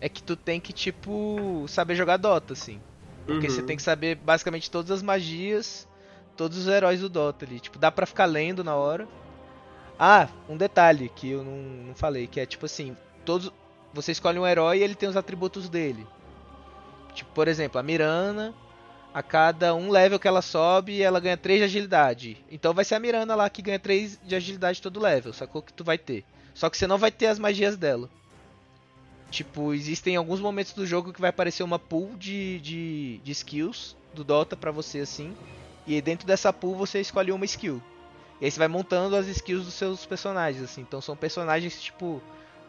é 0.00 0.08
que 0.08 0.22
tu 0.22 0.36
tem 0.36 0.60
que, 0.60 0.72
tipo, 0.72 1.64
saber 1.68 1.94
jogar 1.94 2.16
Dota, 2.16 2.52
assim. 2.52 2.80
Porque 3.26 3.46
uhum. 3.46 3.52
você 3.52 3.62
tem 3.62 3.76
que 3.76 3.82
saber 3.82 4.16
basicamente 4.16 4.70
todas 4.70 4.90
as 4.90 5.02
magias, 5.02 5.88
todos 6.36 6.58
os 6.58 6.66
heróis 6.66 7.00
do 7.00 7.08
Dota 7.08 7.44
ali. 7.44 7.60
Tipo, 7.60 7.78
dá 7.78 7.90
pra 7.90 8.06
ficar 8.06 8.26
lendo 8.26 8.62
na 8.62 8.74
hora. 8.74 9.08
Ah, 9.98 10.28
um 10.48 10.56
detalhe 10.56 11.08
que 11.08 11.30
eu 11.30 11.44
não, 11.44 11.86
não 11.86 11.94
falei, 11.94 12.26
que 12.26 12.40
é 12.40 12.46
tipo 12.46 12.66
assim, 12.66 12.96
todos. 13.24 13.52
Você 13.92 14.10
escolhe 14.10 14.38
um 14.38 14.46
herói 14.46 14.78
e 14.78 14.82
ele 14.82 14.96
tem 14.96 15.08
os 15.08 15.16
atributos 15.16 15.68
dele. 15.68 16.04
Tipo, 17.14 17.30
por 17.32 17.46
exemplo, 17.46 17.78
a 17.78 17.82
Mirana, 17.82 18.52
a 19.14 19.22
cada 19.22 19.72
um 19.76 19.90
level 19.90 20.18
que 20.18 20.26
ela 20.26 20.42
sobe, 20.42 21.00
ela 21.00 21.20
ganha 21.20 21.36
3 21.36 21.60
de 21.60 21.64
agilidade. 21.64 22.44
Então 22.50 22.74
vai 22.74 22.84
ser 22.84 22.96
a 22.96 23.00
Mirana 23.00 23.36
lá 23.36 23.48
que 23.48 23.62
ganha 23.62 23.78
3 23.78 24.18
de 24.24 24.34
agilidade 24.34 24.82
todo 24.82 25.00
level, 25.00 25.32
sacou 25.32 25.62
que 25.62 25.72
tu 25.72 25.84
vai 25.84 25.96
ter. 25.96 26.24
Só 26.52 26.68
que 26.68 26.76
você 26.76 26.88
não 26.88 26.98
vai 26.98 27.12
ter 27.12 27.28
as 27.28 27.38
magias 27.38 27.76
dela. 27.76 28.10
Tipo, 29.30 29.72
existem 29.72 30.16
alguns 30.16 30.40
momentos 30.40 30.72
do 30.72 30.84
jogo 30.84 31.12
que 31.12 31.20
vai 31.20 31.30
aparecer 31.30 31.62
uma 31.62 31.78
pool 31.78 32.16
de, 32.16 32.58
de, 32.58 33.20
de 33.22 33.32
skills 33.32 33.96
do 34.12 34.24
Dota 34.24 34.56
pra 34.56 34.72
você 34.72 35.00
assim. 35.00 35.34
E 35.86 36.00
dentro 36.02 36.26
dessa 36.26 36.52
pool 36.52 36.74
você 36.74 37.00
escolhe 37.00 37.30
uma 37.30 37.44
skill. 37.44 37.80
E 38.40 38.44
aí 38.44 38.50
você 38.50 38.58
vai 38.58 38.68
montando 38.68 39.14
as 39.14 39.28
skills 39.28 39.64
dos 39.64 39.74
seus 39.74 40.04
personagens, 40.04 40.62
assim. 40.62 40.80
Então 40.80 41.00
são 41.00 41.16
personagens 41.16 41.80
tipo 41.80 42.20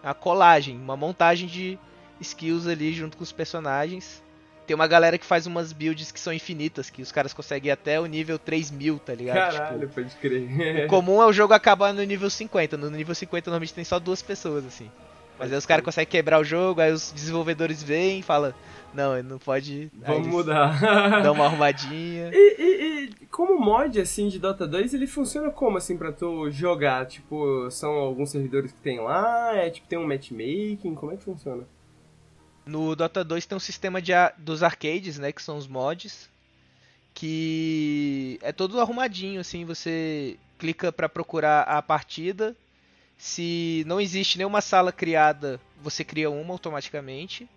a 0.03 0.13
colagem, 0.13 0.77
uma 0.77 0.95
montagem 0.95 1.47
de 1.47 1.79
skills 2.21 2.67
ali 2.67 2.93
junto 2.93 3.17
com 3.17 3.23
os 3.23 3.31
personagens. 3.31 4.23
Tem 4.65 4.75
uma 4.75 4.87
galera 4.87 5.17
que 5.17 5.25
faz 5.25 5.45
umas 5.45 5.71
builds 5.71 6.11
que 6.11 6.19
são 6.19 6.33
infinitas, 6.33 6.89
que 6.89 7.01
os 7.01 7.11
caras 7.11 7.33
conseguem 7.33 7.71
até 7.71 7.99
o 7.99 8.05
nível 8.05 8.39
3000, 8.39 8.99
tá 8.99 9.13
ligado? 9.13 9.35
Caralho, 9.35 9.79
tipo, 9.81 9.93
pode 9.93 10.15
crer. 10.15 10.85
o 10.85 10.87
comum 10.89 11.21
é 11.21 11.25
o 11.25 11.33
jogo 11.33 11.53
acabar 11.53 11.93
no 11.93 12.03
nível 12.03 12.29
50. 12.29 12.75
No 12.75 12.89
nível 12.89 13.13
50 13.13 13.49
normalmente 13.49 13.73
tem 13.73 13.83
só 13.83 13.99
duas 13.99 14.21
pessoas, 14.21 14.65
assim. 14.65 14.89
Mas 15.37 15.51
aí 15.51 15.57
os 15.57 15.65
caras 15.65 15.83
conseguem 15.83 16.09
quebrar 16.09 16.39
o 16.39 16.43
jogo, 16.43 16.81
aí 16.81 16.91
os 16.91 17.11
desenvolvedores 17.11 17.83
vêm 17.83 18.19
e 18.19 18.23
falam, 18.23 18.53
não, 18.93 19.21
não 19.21 19.37
pode. 19.37 19.91
Vamos 19.93 20.27
mudar. 20.27 20.79
Dá 21.21 21.31
uma 21.31 21.45
arrumadinha. 21.45 22.31
E, 22.33 22.55
e, 22.57 23.03
e, 23.03 23.25
como 23.27 23.59
mod, 23.59 23.99
assim, 23.99 24.29
de 24.29 24.39
Dota 24.39 24.65
2, 24.65 24.93
ele 24.93 25.05
funciona 25.05 25.49
como, 25.49 25.77
assim, 25.77 25.97
pra 25.97 26.13
tu 26.13 26.49
jogar? 26.49 27.05
Tipo, 27.05 27.69
são 27.69 27.91
alguns 27.91 28.31
servidores 28.31 28.71
que 28.71 28.79
tem 28.79 29.01
lá? 29.01 29.53
É, 29.55 29.69
tipo, 29.69 29.87
tem 29.87 29.99
um 29.99 30.07
matchmaking? 30.07 30.95
Como 30.95 31.11
é 31.11 31.17
que 31.17 31.23
funciona? 31.23 31.63
No 32.65 32.95
Dota 32.95 33.23
2 33.23 33.45
tem 33.45 33.55
um 33.55 33.59
sistema 33.59 34.01
de, 34.01 34.11
dos 34.37 34.63
arcades, 34.63 35.19
né, 35.19 35.31
que 35.31 35.41
são 35.41 35.57
os 35.57 35.67
mods, 35.67 36.29
que 37.13 38.39
é 38.41 38.51
todo 38.51 38.79
arrumadinho, 38.81 39.39
assim, 39.39 39.65
você 39.65 40.37
clica 40.57 40.91
para 40.91 41.07
procurar 41.07 41.61
a 41.61 41.81
partida, 41.81 42.55
se 43.17 43.83
não 43.87 44.01
existe 44.01 44.37
nenhuma 44.37 44.61
sala 44.61 44.91
criada, 44.91 45.59
você 45.81 46.03
cria 46.03 46.29
uma 46.29 46.53
automaticamente. 46.53 47.47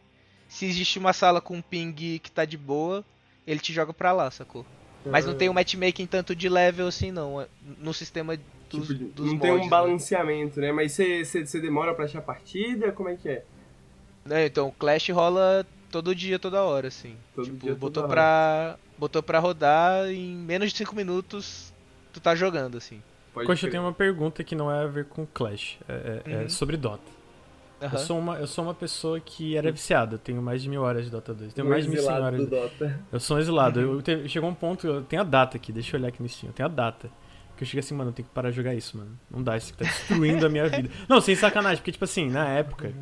Se 0.49 0.65
existe 0.65 0.99
uma 0.99 1.13
sala 1.13 1.41
com 1.41 1.61
ping 1.61 2.19
que 2.19 2.31
tá 2.31 2.45
de 2.45 2.57
boa, 2.57 3.05
ele 3.47 3.61
te 3.61 3.73
joga 3.73 3.93
pra 3.93 4.13
lá, 4.13 4.31
sacou? 4.31 4.65
Mas 5.05 5.25
não 5.25 5.35
tem 5.35 5.49
um 5.49 5.55
matchmaking 5.55 6.07
tanto 6.07 6.35
de 6.35 6.49
level 6.49 6.87
assim, 6.87 7.11
não. 7.11 7.41
É 7.41 7.47
no 7.79 7.95
sistema 7.95 8.37
dos, 8.71 8.89
tipo, 8.89 9.05
dos 9.13 9.27
Não 9.27 9.35
mods, 9.35 9.41
tem 9.41 9.53
um 9.53 9.59
né? 9.59 9.69
balanceamento, 9.69 10.61
né? 10.61 10.73
Mas 10.73 10.93
você 10.93 11.61
demora 11.61 11.95
pra 11.95 12.05
achar 12.05 12.21
partida? 12.23 12.93
Como 12.93 13.09
é 13.09 13.17
que 13.17 13.29
é? 13.29 13.45
É, 14.31 14.47
então, 14.47 14.69
o 14.69 14.73
Clash 14.73 15.09
rola 15.11 15.67
todo 15.91 16.15
dia, 16.15 16.39
toda 16.39 16.63
hora, 16.63 16.89
assim. 16.89 17.17
Todo 17.35 17.45
tipo, 17.45 17.67
dia, 17.67 17.75
botou 17.75 18.07
pra. 18.07 18.23
Hora. 18.71 18.79
Botou 18.99 19.23
pra 19.23 19.39
rodar 19.39 20.11
em 20.11 20.35
menos 20.35 20.73
de 20.73 20.79
5 20.79 20.95
minutos, 20.97 21.73
tu 22.13 22.21
tá 22.21 22.35
jogando, 22.35 22.77
assim. 22.77 23.01
Coxa, 23.33 23.67
eu 23.67 23.71
tenho 23.71 23.85
uma 23.85 23.93
pergunta 23.93 24.43
que 24.43 24.57
não 24.57 24.73
é 24.73 24.83
a 24.83 24.87
ver 24.87 25.05
com 25.05 25.25
Clash, 25.25 25.79
é, 25.89 26.23
é, 26.27 26.33
é 26.33 26.37
uhum. 26.39 26.49
sobre 26.49 26.77
Dota. 26.77 27.19
Uhum. 27.81 27.89
Eu, 27.93 27.99
sou 27.99 28.19
uma, 28.19 28.37
eu 28.39 28.47
sou 28.49 28.65
uma 28.65 28.75
pessoa 28.75 29.21
que 29.21 29.57
era 29.57 29.71
viciada, 29.71 30.17
eu 30.17 30.19
tenho 30.19 30.43
mais 30.43 30.63
de 30.63 30.69
mil 30.69 30.83
horas 30.83 31.05
de 31.05 31.11
Dota 31.13 31.33
2. 31.33 31.55
Tenho 31.55 31.67
um 31.67 31.71
mais 31.71 31.85
de 31.85 31.91
mil 31.91 32.05
horas. 32.05 32.41
Do 32.41 32.47
Dota. 32.47 33.01
Eu 33.13 33.21
sou 33.21 33.37
um 33.37 33.41
exilado. 33.41 33.79
Uhum. 33.79 33.95
Eu, 33.95 34.03
te, 34.03 34.29
chegou 34.29 34.51
um 34.51 34.55
ponto, 34.55 34.85
eu 34.85 35.03
tenho 35.03 35.23
a 35.23 35.25
data 35.25 35.57
aqui, 35.57 35.71
deixa 35.71 35.97
eu 35.97 36.01
olhar 36.01 36.09
aqui 36.09 36.21
no 36.21 36.29
Steam, 36.29 36.51
eu 36.51 36.55
tenho 36.55 36.69
a 36.69 36.73
data. 36.73 37.09
Que 37.59 37.65
eu 37.65 37.67
cheguei 37.67 37.81
assim, 37.81 37.93
mano, 37.93 38.11
eu 38.11 38.15
tenho 38.15 38.29
que 38.29 38.33
parar 38.33 38.51
de 38.51 38.57
jogar 38.57 38.73
isso, 38.73 38.97
mano. 38.97 39.19
Não 39.29 39.43
dá, 39.43 39.57
isso 39.57 39.75
tá 39.75 39.85
destruindo 39.85 40.47
a 40.47 40.49
minha 40.49 40.67
vida. 40.71 40.89
Não, 41.09 41.21
sem 41.21 41.35
sacanagem, 41.35 41.79
porque, 41.79 41.91
tipo 41.91 42.05
assim, 42.05 42.31
na 42.31 42.49
época, 42.51 42.93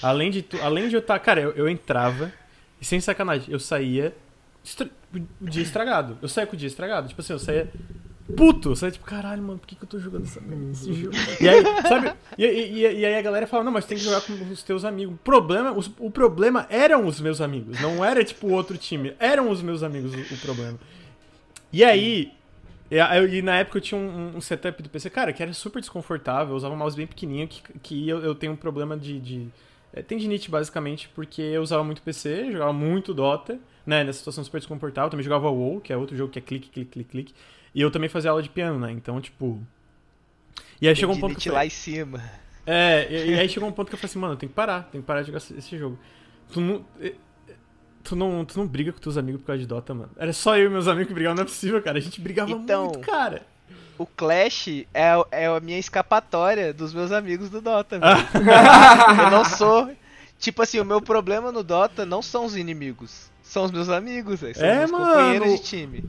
além 0.00 0.30
de, 0.30 0.40
tu, 0.40 0.56
além 0.62 0.88
de 0.88 0.94
eu 0.94 1.00
estar. 1.00 1.14
Tá, 1.14 1.18
cara, 1.18 1.40
eu, 1.40 1.50
eu 1.50 1.68
entrava, 1.68 2.32
e 2.80 2.84
sem 2.84 3.00
sacanagem, 3.00 3.52
eu 3.52 3.58
saía. 3.58 4.14
Estra... 4.64 4.88
O 5.40 5.48
dia 5.50 5.62
estragado. 5.62 6.16
Eu 6.22 6.28
saía 6.28 6.46
com 6.46 6.54
o 6.54 6.56
dia 6.56 6.68
estragado. 6.68 7.08
Tipo 7.08 7.20
assim, 7.20 7.32
eu 7.32 7.38
saía 7.40 7.68
puto. 8.36 8.70
Você 8.70 8.86
é 8.86 8.90
tipo, 8.92 9.04
caralho, 9.04 9.42
mano, 9.42 9.58
por 9.58 9.66
que, 9.66 9.74
que 9.74 9.82
eu 9.82 9.88
tô 9.88 9.98
jogando 9.98 10.24
essa, 10.24 10.40
esse 10.70 10.92
jogo? 10.92 11.16
E 11.40 11.48
aí, 11.48 11.62
sabe? 11.88 12.12
E, 12.38 12.44
e, 12.44 12.80
e, 13.00 13.06
aí 13.06 13.16
a 13.16 13.22
galera 13.22 13.46
fala, 13.46 13.64
não, 13.64 13.72
mas 13.72 13.84
tem 13.84 13.98
que 13.98 14.04
jogar 14.04 14.20
com 14.20 14.32
os 14.32 14.62
teus 14.62 14.84
amigos. 14.84 15.14
O 15.14 15.18
problema, 15.18 15.72
os, 15.72 15.90
o 15.98 16.10
problema 16.10 16.66
eram 16.70 17.06
os 17.06 17.20
meus 17.20 17.40
amigos. 17.40 17.80
Não 17.80 18.04
era, 18.04 18.24
tipo, 18.24 18.48
outro 18.48 18.78
time. 18.78 19.14
Eram 19.18 19.50
os 19.50 19.60
meus 19.60 19.82
amigos 19.82 20.14
o, 20.14 20.34
o 20.34 20.38
problema. 20.38 20.78
E 21.72 21.84
aí. 21.84 22.32
E, 22.94 23.38
e, 23.38 23.42
na 23.42 23.56
época 23.56 23.78
eu 23.78 23.82
tinha 23.82 24.00
um, 24.00 24.36
um, 24.36 24.40
setup 24.40 24.80
do 24.80 24.88
PC, 24.88 25.10
cara, 25.10 25.32
que 25.32 25.42
era 25.42 25.52
super 25.52 25.80
desconfortável. 25.80 26.52
Eu 26.52 26.56
usava 26.56 26.72
um 26.72 26.76
mouse 26.76 26.96
bem 26.96 27.08
pequenininho, 27.08 27.48
que, 27.48 27.60
que 27.80 28.08
eu, 28.08 28.20
eu 28.20 28.36
tenho 28.36 28.52
um 28.52 28.56
problema 28.56 28.96
de. 28.96 29.18
de 29.18 29.48
é, 29.92 30.00
tendinite, 30.00 30.48
basicamente, 30.48 31.08
porque 31.12 31.42
eu 31.42 31.60
usava 31.60 31.82
muito 31.82 32.02
PC, 32.02 32.52
jogava 32.52 32.72
muito 32.72 33.12
Dota, 33.12 33.58
né? 33.84 34.04
Nessa 34.04 34.20
situação 34.20 34.44
super 34.44 34.58
desconfortável. 34.58 35.10
Também 35.10 35.24
jogava 35.24 35.50
WoW, 35.50 35.80
que 35.80 35.92
é 35.92 35.96
outro 35.96 36.16
jogo 36.16 36.32
que 36.32 36.38
é 36.38 36.42
clique, 36.42 36.68
clique, 36.68 36.90
clique, 36.90 37.10
clique. 37.10 37.34
E 37.74 37.80
eu 37.80 37.90
também 37.90 38.08
fazia 38.08 38.30
aula 38.30 38.42
de 38.42 38.48
piano, 38.48 38.78
né? 38.78 38.92
Então, 38.92 39.20
tipo. 39.20 39.60
E 40.80 40.86
aí 40.86 40.94
chegou 40.94 41.16
um 41.16 41.20
ponto 41.20 41.34
que. 41.34 41.48
Eu 41.48 41.52
falei... 41.52 41.64
lá 41.64 41.66
em 41.66 41.70
cima. 41.70 42.22
É, 42.64 43.08
e, 43.10 43.30
e, 43.32 43.40
aí 43.40 43.48
chegou 43.48 43.68
um 43.68 43.72
ponto 43.72 43.88
que 43.88 43.94
eu 43.94 43.98
falei 43.98 44.10
assim, 44.10 44.18
mano, 44.20 44.36
tem 44.36 44.48
que 44.48 44.54
parar, 44.54 44.84
tem 44.84 45.00
que 45.00 45.06
parar 45.06 45.20
de 45.22 45.26
jogar 45.26 45.38
esse 45.38 45.76
jogo. 45.76 45.98
Tu 46.52 46.60
não. 46.60 46.84
Tu 48.04 48.14
não, 48.14 48.44
tu 48.44 48.58
não 48.58 48.66
briga 48.66 48.92
com 48.92 48.98
teus 48.98 49.16
amigos 49.16 49.40
por 49.40 49.48
causa 49.48 49.60
de 49.60 49.66
Dota, 49.66 49.94
mano. 49.94 50.10
Era 50.16 50.32
só 50.32 50.56
eu 50.56 50.66
e 50.66 50.68
meus 50.68 50.86
amigos 50.86 51.08
que 51.08 51.14
brigavam, 51.14 51.36
não 51.36 51.42
é 51.42 51.46
possível, 51.46 51.82
cara. 51.82 51.98
A 51.98 52.00
gente 52.00 52.20
brigava 52.20 52.50
então, 52.50 52.84
muito, 52.84 53.00
cara. 53.00 53.42
O 53.96 54.06
Clash 54.06 54.68
é, 54.92 55.12
é 55.30 55.46
a 55.46 55.60
minha 55.60 55.78
escapatória 55.78 56.74
dos 56.74 56.92
meus 56.92 57.10
amigos 57.12 57.48
do 57.48 57.60
Dota, 57.60 57.96
eu 57.96 59.30
não 59.30 59.44
sou. 59.44 59.90
Tipo 60.38 60.62
assim, 60.62 60.80
o 60.80 60.84
meu 60.84 61.00
problema 61.00 61.50
no 61.50 61.62
Dota 61.62 62.04
não 62.04 62.20
são 62.20 62.44
os 62.44 62.56
inimigos. 62.56 63.30
São 63.42 63.64
os 63.64 63.70
meus 63.70 63.88
amigos, 63.88 64.40
véio, 64.40 64.54
são 64.54 64.66
é, 64.66 64.78
meus 64.78 64.90
mano. 64.90 65.06
companheiros 65.06 65.60
de 65.60 65.62
time. 65.62 66.04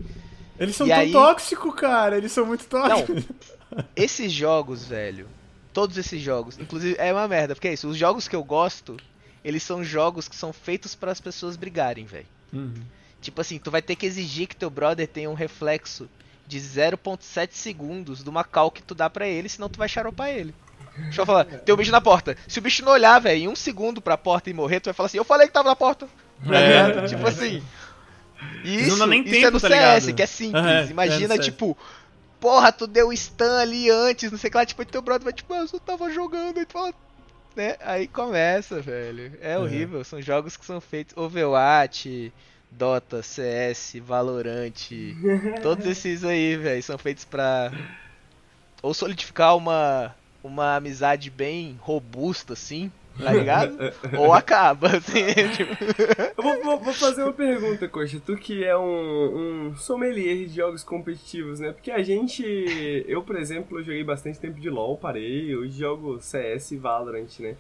Eles 0.60 0.76
são 0.76 0.88
e 0.88 0.90
tão 0.90 1.00
aí... 1.00 1.12
tóxicos, 1.12 1.76
cara. 1.76 2.18
Eles 2.18 2.32
são 2.32 2.46
muito 2.46 2.66
tóxicos. 2.66 3.24
Não, 3.72 3.86
esses 3.96 4.32
jogos, 4.32 4.86
velho. 4.86 5.28
Todos 5.72 5.98
esses 5.98 6.22
jogos. 6.22 6.58
Inclusive, 6.58 6.96
é 6.98 7.12
uma 7.14 7.28
merda. 7.28 7.54
Porque 7.54 7.68
é 7.68 7.74
isso. 7.74 7.88
Os 7.88 7.98
jogos 7.98 8.28
que 8.28 8.36
eu 8.36 8.44
gosto, 8.44 8.98
eles 9.46 9.62
são 9.62 9.84
jogos 9.84 10.28
que 10.28 10.36
são 10.36 10.52
feitos 10.52 10.96
para 10.96 11.12
as 11.12 11.22
pessoas 11.22 11.56
brigarem, 11.56 12.04
velho. 12.04 12.26
Uhum. 12.52 12.82
Tipo 13.22 13.42
assim, 13.42 13.60
tu 13.60 13.70
vai 13.70 13.82
ter 13.82 13.96
que 13.96 14.08
exigir 14.08 14.48
que 14.48 14.56
teu 14.56 14.72
brother 14.72 15.08
tenha 15.08 15.30
um 15.30 15.36
reflexo 15.36 16.10
de 16.48 16.60
0.7 16.60 17.50
segundos 17.52 18.24
do 18.24 18.32
cal 18.44 18.72
que 18.72 18.82
tu 18.82 18.96
dá 18.96 19.08
pra 19.08 19.28
ele, 19.28 19.48
senão 19.48 19.70
tu 19.70 19.78
vai 19.78 19.88
xaropar 19.88 20.30
ele. 20.30 20.54
Deixa 20.98 21.22
eu 21.22 21.26
falar, 21.28 21.46
tem 21.64 21.76
um 21.76 21.78
bicho 21.78 21.92
na 21.92 22.02
porta. 22.02 22.36
Se 22.48 22.58
o 22.58 22.62
bicho 22.62 22.84
não 22.84 22.92
olhar, 22.92 23.20
velho, 23.20 23.44
em 23.44 23.48
um 23.48 23.56
segundo 23.56 24.02
pra 24.02 24.18
porta 24.18 24.50
e 24.50 24.54
morrer, 24.54 24.80
tu 24.80 24.86
vai 24.86 24.96
falar 24.96 25.08
assim, 25.08 25.18
eu 25.18 25.24
falei 25.24 25.46
que 25.46 25.54
tava 25.54 25.70
na 25.70 25.76
porta. 25.76 26.08
É. 26.52 27.08
tipo 27.08 27.26
assim. 27.26 27.64
Isso, 28.64 28.90
não 28.90 28.98
dá 28.98 29.08
nem 29.08 29.24
isso 29.24 29.46
é 29.46 29.50
no 29.50 29.60
tá 29.60 29.70
CS, 29.70 30.06
ligado? 30.06 30.16
que 30.18 30.22
é 30.22 30.26
simples. 30.26 30.66
É, 30.66 30.86
Imagina, 30.88 31.36
é 31.36 31.38
tipo, 31.38 31.78
porra, 32.40 32.72
tu 32.72 32.86
deu 32.88 33.16
stun 33.16 33.58
ali 33.58 33.90
antes, 33.90 34.32
não 34.32 34.38
sei 34.38 34.50
o 34.50 34.52
que 34.52 34.58
lá, 34.58 34.66
tipo, 34.66 34.84
teu 34.86 35.02
brother 35.02 35.24
vai, 35.24 35.34
tipo, 35.34 35.54
ah, 35.54 35.60
eu 35.60 35.68
só 35.68 35.80
tava 35.80 36.12
jogando, 36.12 36.60
e 36.60 36.66
tu 36.66 36.74
fala, 36.74 36.94
né? 37.56 37.76
Aí 37.82 38.08
começa, 38.08 38.82
velho. 38.82 39.38
É, 39.42 39.54
é 39.54 39.60
horrível, 39.60 40.04
são 40.04 40.22
jogos 40.22 40.58
que 40.58 40.66
são 40.66 40.82
feitos 40.82 41.16
Overwatch, 41.16 42.34
Dota, 42.70 43.22
CS, 43.24 43.96
Valorant, 44.02 44.90
todos 45.62 45.86
esses 45.86 46.24
aí, 46.24 46.58
velho, 46.58 46.84
são 46.84 46.98
feitos 46.98 47.26
pra 47.26 47.72
ou 48.82 48.94
solidificar 48.94 49.56
uma 49.56 50.16
uma 50.44 50.76
amizade 50.76 51.32
bem 51.32 51.76
robusta 51.82 52.54
assim, 52.54 52.92
tá 53.18 53.32
ligado? 53.32 53.78
Ou 54.18 54.34
acaba, 54.34 54.88
assim, 54.98 55.26
tipo... 55.56 55.74
Eu 56.38 56.44
vou, 56.44 56.64
vou, 56.64 56.80
vou, 56.80 56.94
fazer 56.94 57.24
uma 57.24 57.34
pergunta, 57.34 57.88
Coxa. 57.88 58.22
Tu 58.24 58.36
que 58.38 58.64
é 58.64 58.78
um, 58.78 59.70
um 59.70 59.76
sommelier 59.76 60.36
de 60.48 60.56
jogos 60.56 60.84
competitivos, 60.84 61.60
né? 61.60 61.72
Porque 61.72 61.92
a 61.92 62.04
gente... 62.04 62.44
Eu, 63.08 63.24
por 63.24 63.36
exemplo, 63.36 63.82
joguei 63.82 64.04
bastante 64.04 64.40
tempo 64.40 64.60
de 64.60 64.70
LoL, 64.70 64.98
parei. 64.98 65.56
Hoje 65.56 65.80
jogo 65.80 66.20
CS 66.20 66.72
e 66.72 66.78
Valorant, 66.78 67.40
né? 67.40 67.56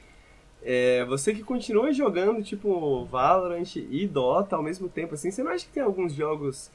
É, 0.67 1.05
você 1.05 1.31
que 1.33 1.43
continua 1.43 1.93
jogando, 1.93 2.41
tipo, 2.41 3.05
Valorant 3.05 3.75
e 3.75 4.07
Dota 4.07 4.55
ao 4.55 4.63
mesmo 4.63 4.89
tempo, 4.89 5.13
assim, 5.13 5.29
você 5.29 5.43
não 5.43 5.51
acha 5.51 5.63
que 5.63 5.71
tem 5.71 5.83
alguns 5.83 6.11
jogos 6.11 6.71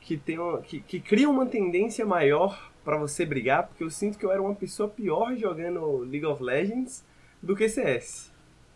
que, 0.00 0.16
tem, 0.16 0.38
que, 0.64 0.80
que 0.80 0.98
criam 0.98 1.30
uma 1.30 1.46
tendência 1.46 2.04
maior 2.04 2.72
para 2.84 2.96
você 2.96 3.24
brigar? 3.24 3.68
Porque 3.68 3.84
eu 3.84 3.90
sinto 3.90 4.18
que 4.18 4.26
eu 4.26 4.32
era 4.32 4.42
uma 4.42 4.56
pessoa 4.56 4.88
pior 4.88 5.36
jogando 5.36 5.98
League 5.98 6.26
of 6.26 6.42
Legends 6.42 7.04
do 7.42 7.54
que 7.54 7.68
CS. 7.68 8.32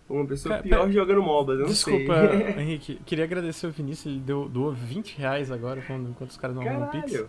Uma 0.09 0.27
pessoa 0.27 0.57
Cara, 0.57 0.63
pior 0.65 0.81
pera... 0.81 0.93
jogando 0.93 1.23
MOBA, 1.23 1.55
não 1.55 1.67
Desculpa, 1.67 2.15
sei. 2.15 2.29
Desculpa, 2.29 2.59
Henrique. 2.61 3.01
Queria 3.07 3.25
agradecer 3.25 3.67
o 3.67 3.71
Vinícius, 3.71 4.07
ele 4.13 4.21
deu, 4.21 4.49
doou 4.49 4.73
20 4.73 5.17
reais 5.17 5.51
agora, 5.53 5.81
enquanto 5.81 6.31
os 6.31 6.37
caras 6.37 6.57
não 6.57 6.63
arrumam 6.67 6.89
Pix. 6.91 7.25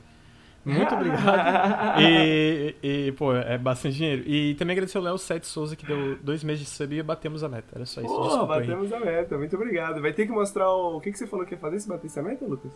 Muito 0.64 0.94
obrigado. 0.94 2.02
e, 2.02 2.76
e, 2.84 3.12
pô, 3.14 3.34
é 3.34 3.58
bastante 3.58 3.96
dinheiro. 3.98 4.24
E 4.28 4.56
também 4.56 4.74
agradecer 4.74 4.98
ao 4.98 5.04
Léo 5.04 5.18
Sete 5.18 5.48
Souza, 5.48 5.76
que 5.76 5.86
deu 5.86 6.16
dois 6.18 6.44
meses 6.44 6.64
de 6.66 6.70
sub 6.70 6.96
e 6.96 7.02
batemos 7.02 7.44
a 7.44 7.50
meta. 7.50 7.68
Era 7.74 7.86
só 7.86 8.02
isso. 8.02 8.14
Pô, 8.14 8.22
Desculpa 8.24 8.46
batemos 8.48 8.94
aí. 8.94 9.02
a 9.02 9.06
meta. 9.06 9.38
Muito 9.38 9.56
obrigado. 9.56 10.02
Vai 10.02 10.14
ter 10.14 10.26
que 10.26 10.32
mostrar 10.32 10.72
o... 10.72 10.98
o 10.98 11.02
que, 11.02 11.12
que 11.12 11.18
você 11.18 11.26
falou 11.26 11.46
que 11.46 11.56
ia 11.56 11.60
fazer 11.60 11.80
se 11.80 11.88
batesse 11.88 12.20
a 12.20 12.24
meta, 12.24 12.46
Lucas? 12.46 12.72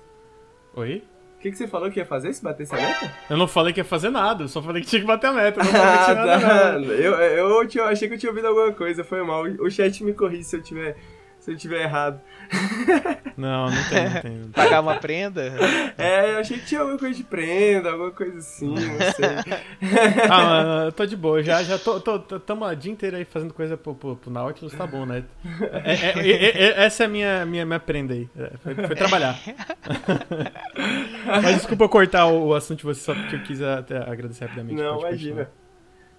Oi? 0.76 1.04
O 1.46 1.48
que, 1.48 1.52
que 1.52 1.60
você 1.60 1.68
falou 1.68 1.92
que 1.92 2.00
ia 2.00 2.06
fazer 2.08 2.34
se 2.34 2.44
batesse 2.44 2.74
a 2.74 2.78
meta? 2.78 3.14
Eu 3.30 3.38
não 3.38 3.48
falei 3.48 3.72
que 3.72 3.80
ia 3.80 3.86
fazer 3.86 4.10
nada, 4.10 4.46
eu 4.46 4.48
só 4.48 4.64
falei 4.64 4.82
que 4.82 4.88
tinha 4.88 5.00
que 5.00 5.06
bater 5.06 5.28
a 5.28 5.32
meta. 5.32 5.60
Eu 5.60 5.64
não 5.64 5.72
falei 5.72 5.98
que 6.00 6.04
tinha 6.06 6.16
nada, 6.26 6.42
tá. 6.42 6.80
Eu, 6.80 7.14
eu, 7.14 7.70
eu, 7.72 7.84
achei 7.86 8.08
que 8.08 8.16
eu 8.16 8.18
tinha 8.18 8.32
ouvido 8.32 8.48
alguma 8.48 8.72
coisa, 8.72 9.04
foi 9.04 9.22
mal. 9.22 9.44
O 9.44 9.70
chat 9.70 10.04
me 10.04 10.12
corri 10.12 10.44
se 10.44 10.56
eu 10.56 10.64
tiver 10.64 10.98
se 11.46 11.52
eu 11.52 11.58
tiver 11.58 11.84
errado. 11.84 12.20
Não, 13.38 13.70
não 13.70 13.90
tem, 13.90 14.10
não 14.10 14.22
tem. 14.22 14.50
Pagar 14.54 14.80
uma 14.80 14.96
prenda? 14.96 15.54
É, 15.98 16.32
eu 16.32 16.40
achei 16.40 16.58
que 16.58 16.66
tinha 16.66 16.80
alguma 16.80 16.98
coisa 16.98 17.14
de 17.14 17.24
prenda, 17.26 17.92
alguma 17.92 18.12
coisa 18.12 18.38
assim, 18.38 18.70
não 18.70 18.78
sei. 19.12 20.24
ah, 20.30 20.44
mano, 20.44 20.86
eu 20.86 20.92
tô 20.94 21.06
de 21.06 21.18
boa, 21.18 21.44
já, 21.44 21.62
já 21.62 21.78
tô, 21.78 22.00
tô, 22.00 22.18
tô, 22.18 22.40
tamo 22.40 22.64
a 22.64 22.74
dia 22.74 22.94
inteiro 22.94 23.18
aí 23.18 23.26
fazendo 23.26 23.54
coisa 23.54 23.76
pro, 23.76 23.94
pro, 23.94 24.16
pro 24.16 24.32
Nautilus, 24.32 24.74
tá 24.74 24.88
bom, 24.88 25.06
né? 25.06 25.26
É, 25.84 25.92
é, 25.92 26.32
é, 26.32 26.62
é 26.62 26.86
essa 26.86 27.04
é 27.04 27.06
a 27.08 27.10
minha, 27.10 27.46
minha, 27.46 27.66
minha 27.66 27.80
prenda 27.80 28.14
aí, 28.14 28.30
é, 28.38 28.52
foi, 28.64 28.74
foi 28.74 28.96
trabalhar. 28.96 29.38
Mas 31.28 31.56
desculpa 31.56 31.84
eu 31.84 31.90
cortar 31.90 32.28
o, 32.28 32.48
o 32.48 32.54
assunto 32.54 32.80
de 32.80 32.86
você 32.86 33.02
só 33.02 33.14
porque 33.14 33.36
eu 33.36 33.44
quis 33.44 33.62
até 33.62 33.98
agradecer 33.98 34.46
rapidamente. 34.46 34.82
Não, 34.82 35.02
imagina. 35.02 35.52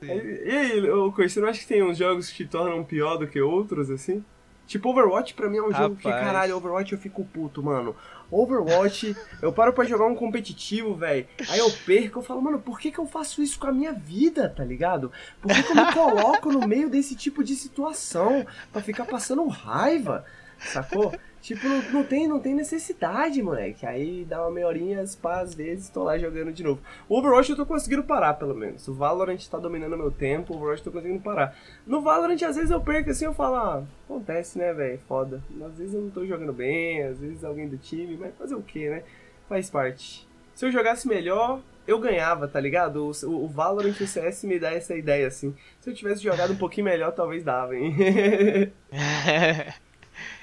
E, 0.02 0.06
e 0.06 0.50
aí, 0.50 0.80
você 1.16 1.40
não 1.40 1.48
acha 1.48 1.60
que 1.60 1.66
tem 1.66 1.82
uns 1.82 1.96
jogos 1.96 2.28
que 2.28 2.44
te 2.44 2.46
tornam 2.46 2.84
pior 2.84 3.16
do 3.16 3.26
que 3.26 3.40
outros, 3.40 3.90
assim? 3.90 4.22
Tipo, 4.66 4.90
Overwatch 4.90 5.34
pra 5.34 5.48
mim 5.48 5.58
é 5.58 5.62
um 5.62 5.70
Rapaz. 5.70 5.82
jogo 5.82 5.96
que, 5.96 6.08
caralho, 6.10 6.56
Overwatch 6.56 6.92
eu 6.92 6.98
fico 6.98 7.24
puto, 7.24 7.62
mano. 7.62 7.94
Overwatch, 8.30 9.16
eu 9.40 9.52
paro 9.52 9.72
pra 9.72 9.84
jogar 9.84 10.06
um 10.06 10.14
competitivo, 10.14 10.94
velho. 10.94 11.26
Aí 11.48 11.58
eu 11.60 11.70
perco, 11.84 12.18
eu 12.18 12.22
falo, 12.22 12.42
mano, 12.42 12.58
por 12.58 12.78
que, 12.80 12.90
que 12.90 12.98
eu 12.98 13.06
faço 13.06 13.42
isso 13.42 13.58
com 13.58 13.68
a 13.68 13.72
minha 13.72 13.92
vida, 13.92 14.48
tá 14.48 14.64
ligado? 14.64 15.12
Por 15.40 15.52
que, 15.54 15.62
que 15.62 15.70
eu 15.70 15.76
me 15.76 15.92
coloco 15.92 16.50
no 16.52 16.66
meio 16.66 16.90
desse 16.90 17.14
tipo 17.14 17.44
de 17.44 17.54
situação? 17.54 18.44
Pra 18.72 18.82
ficar 18.82 19.04
passando 19.04 19.46
raiva, 19.46 20.24
sacou? 20.58 21.14
Tipo, 21.46 21.68
não, 21.68 21.80
não, 21.92 22.04
tem, 22.04 22.26
não 22.26 22.40
tem 22.40 22.52
necessidade, 22.56 23.40
moleque. 23.40 23.86
Aí 23.86 24.24
dá 24.24 24.42
uma 24.42 24.50
meia 24.50 24.66
horinha, 24.66 25.00
às 25.00 25.54
vezes 25.54 25.88
tô 25.88 26.02
lá 26.02 26.18
jogando 26.18 26.52
de 26.52 26.64
novo. 26.64 26.80
O 27.08 27.16
Overwatch 27.16 27.50
eu 27.50 27.56
tô 27.56 27.64
conseguindo 27.64 28.02
parar, 28.02 28.34
pelo 28.34 28.52
menos. 28.52 28.88
O 28.88 28.94
Valorant 28.94 29.38
tá 29.48 29.56
dominando 29.56 29.96
meu 29.96 30.10
tempo, 30.10 30.52
o 30.52 30.56
Overwatch 30.56 30.84
eu 30.84 30.92
tô 30.92 30.98
conseguindo 30.98 31.22
parar. 31.22 31.56
No 31.86 32.00
Valorant, 32.00 32.42
às 32.42 32.56
vezes 32.56 32.72
eu 32.72 32.80
perco 32.80 33.10
assim, 33.10 33.26
eu 33.26 33.32
falo, 33.32 33.54
ah, 33.54 33.84
acontece, 34.06 34.58
né, 34.58 34.72
velho? 34.72 34.98
Foda. 35.06 35.40
Às 35.64 35.78
vezes 35.78 35.94
eu 35.94 36.02
não 36.02 36.10
tô 36.10 36.26
jogando 36.26 36.52
bem, 36.52 37.04
às 37.04 37.20
vezes 37.20 37.44
alguém 37.44 37.68
do 37.68 37.78
time, 37.78 38.16
mas 38.16 38.34
fazer 38.34 38.56
o 38.56 38.62
que, 38.62 38.88
né? 38.88 39.04
Faz 39.48 39.70
parte. 39.70 40.26
Se 40.52 40.66
eu 40.66 40.72
jogasse 40.72 41.06
melhor, 41.06 41.60
eu 41.86 42.00
ganhava, 42.00 42.48
tá 42.48 42.58
ligado? 42.58 43.06
O, 43.06 43.12
o, 43.24 43.44
o 43.44 43.48
Valorant 43.48 43.94
e 44.00 44.02
o 44.02 44.08
CS 44.08 44.42
me 44.42 44.58
dá 44.58 44.72
essa 44.72 44.96
ideia, 44.96 45.28
assim. 45.28 45.54
Se 45.78 45.90
eu 45.90 45.94
tivesse 45.94 46.24
jogado 46.24 46.54
um 46.54 46.56
pouquinho 46.56 46.86
melhor, 46.86 47.12
talvez 47.12 47.44
dava, 47.44 47.76
hein? 47.76 47.94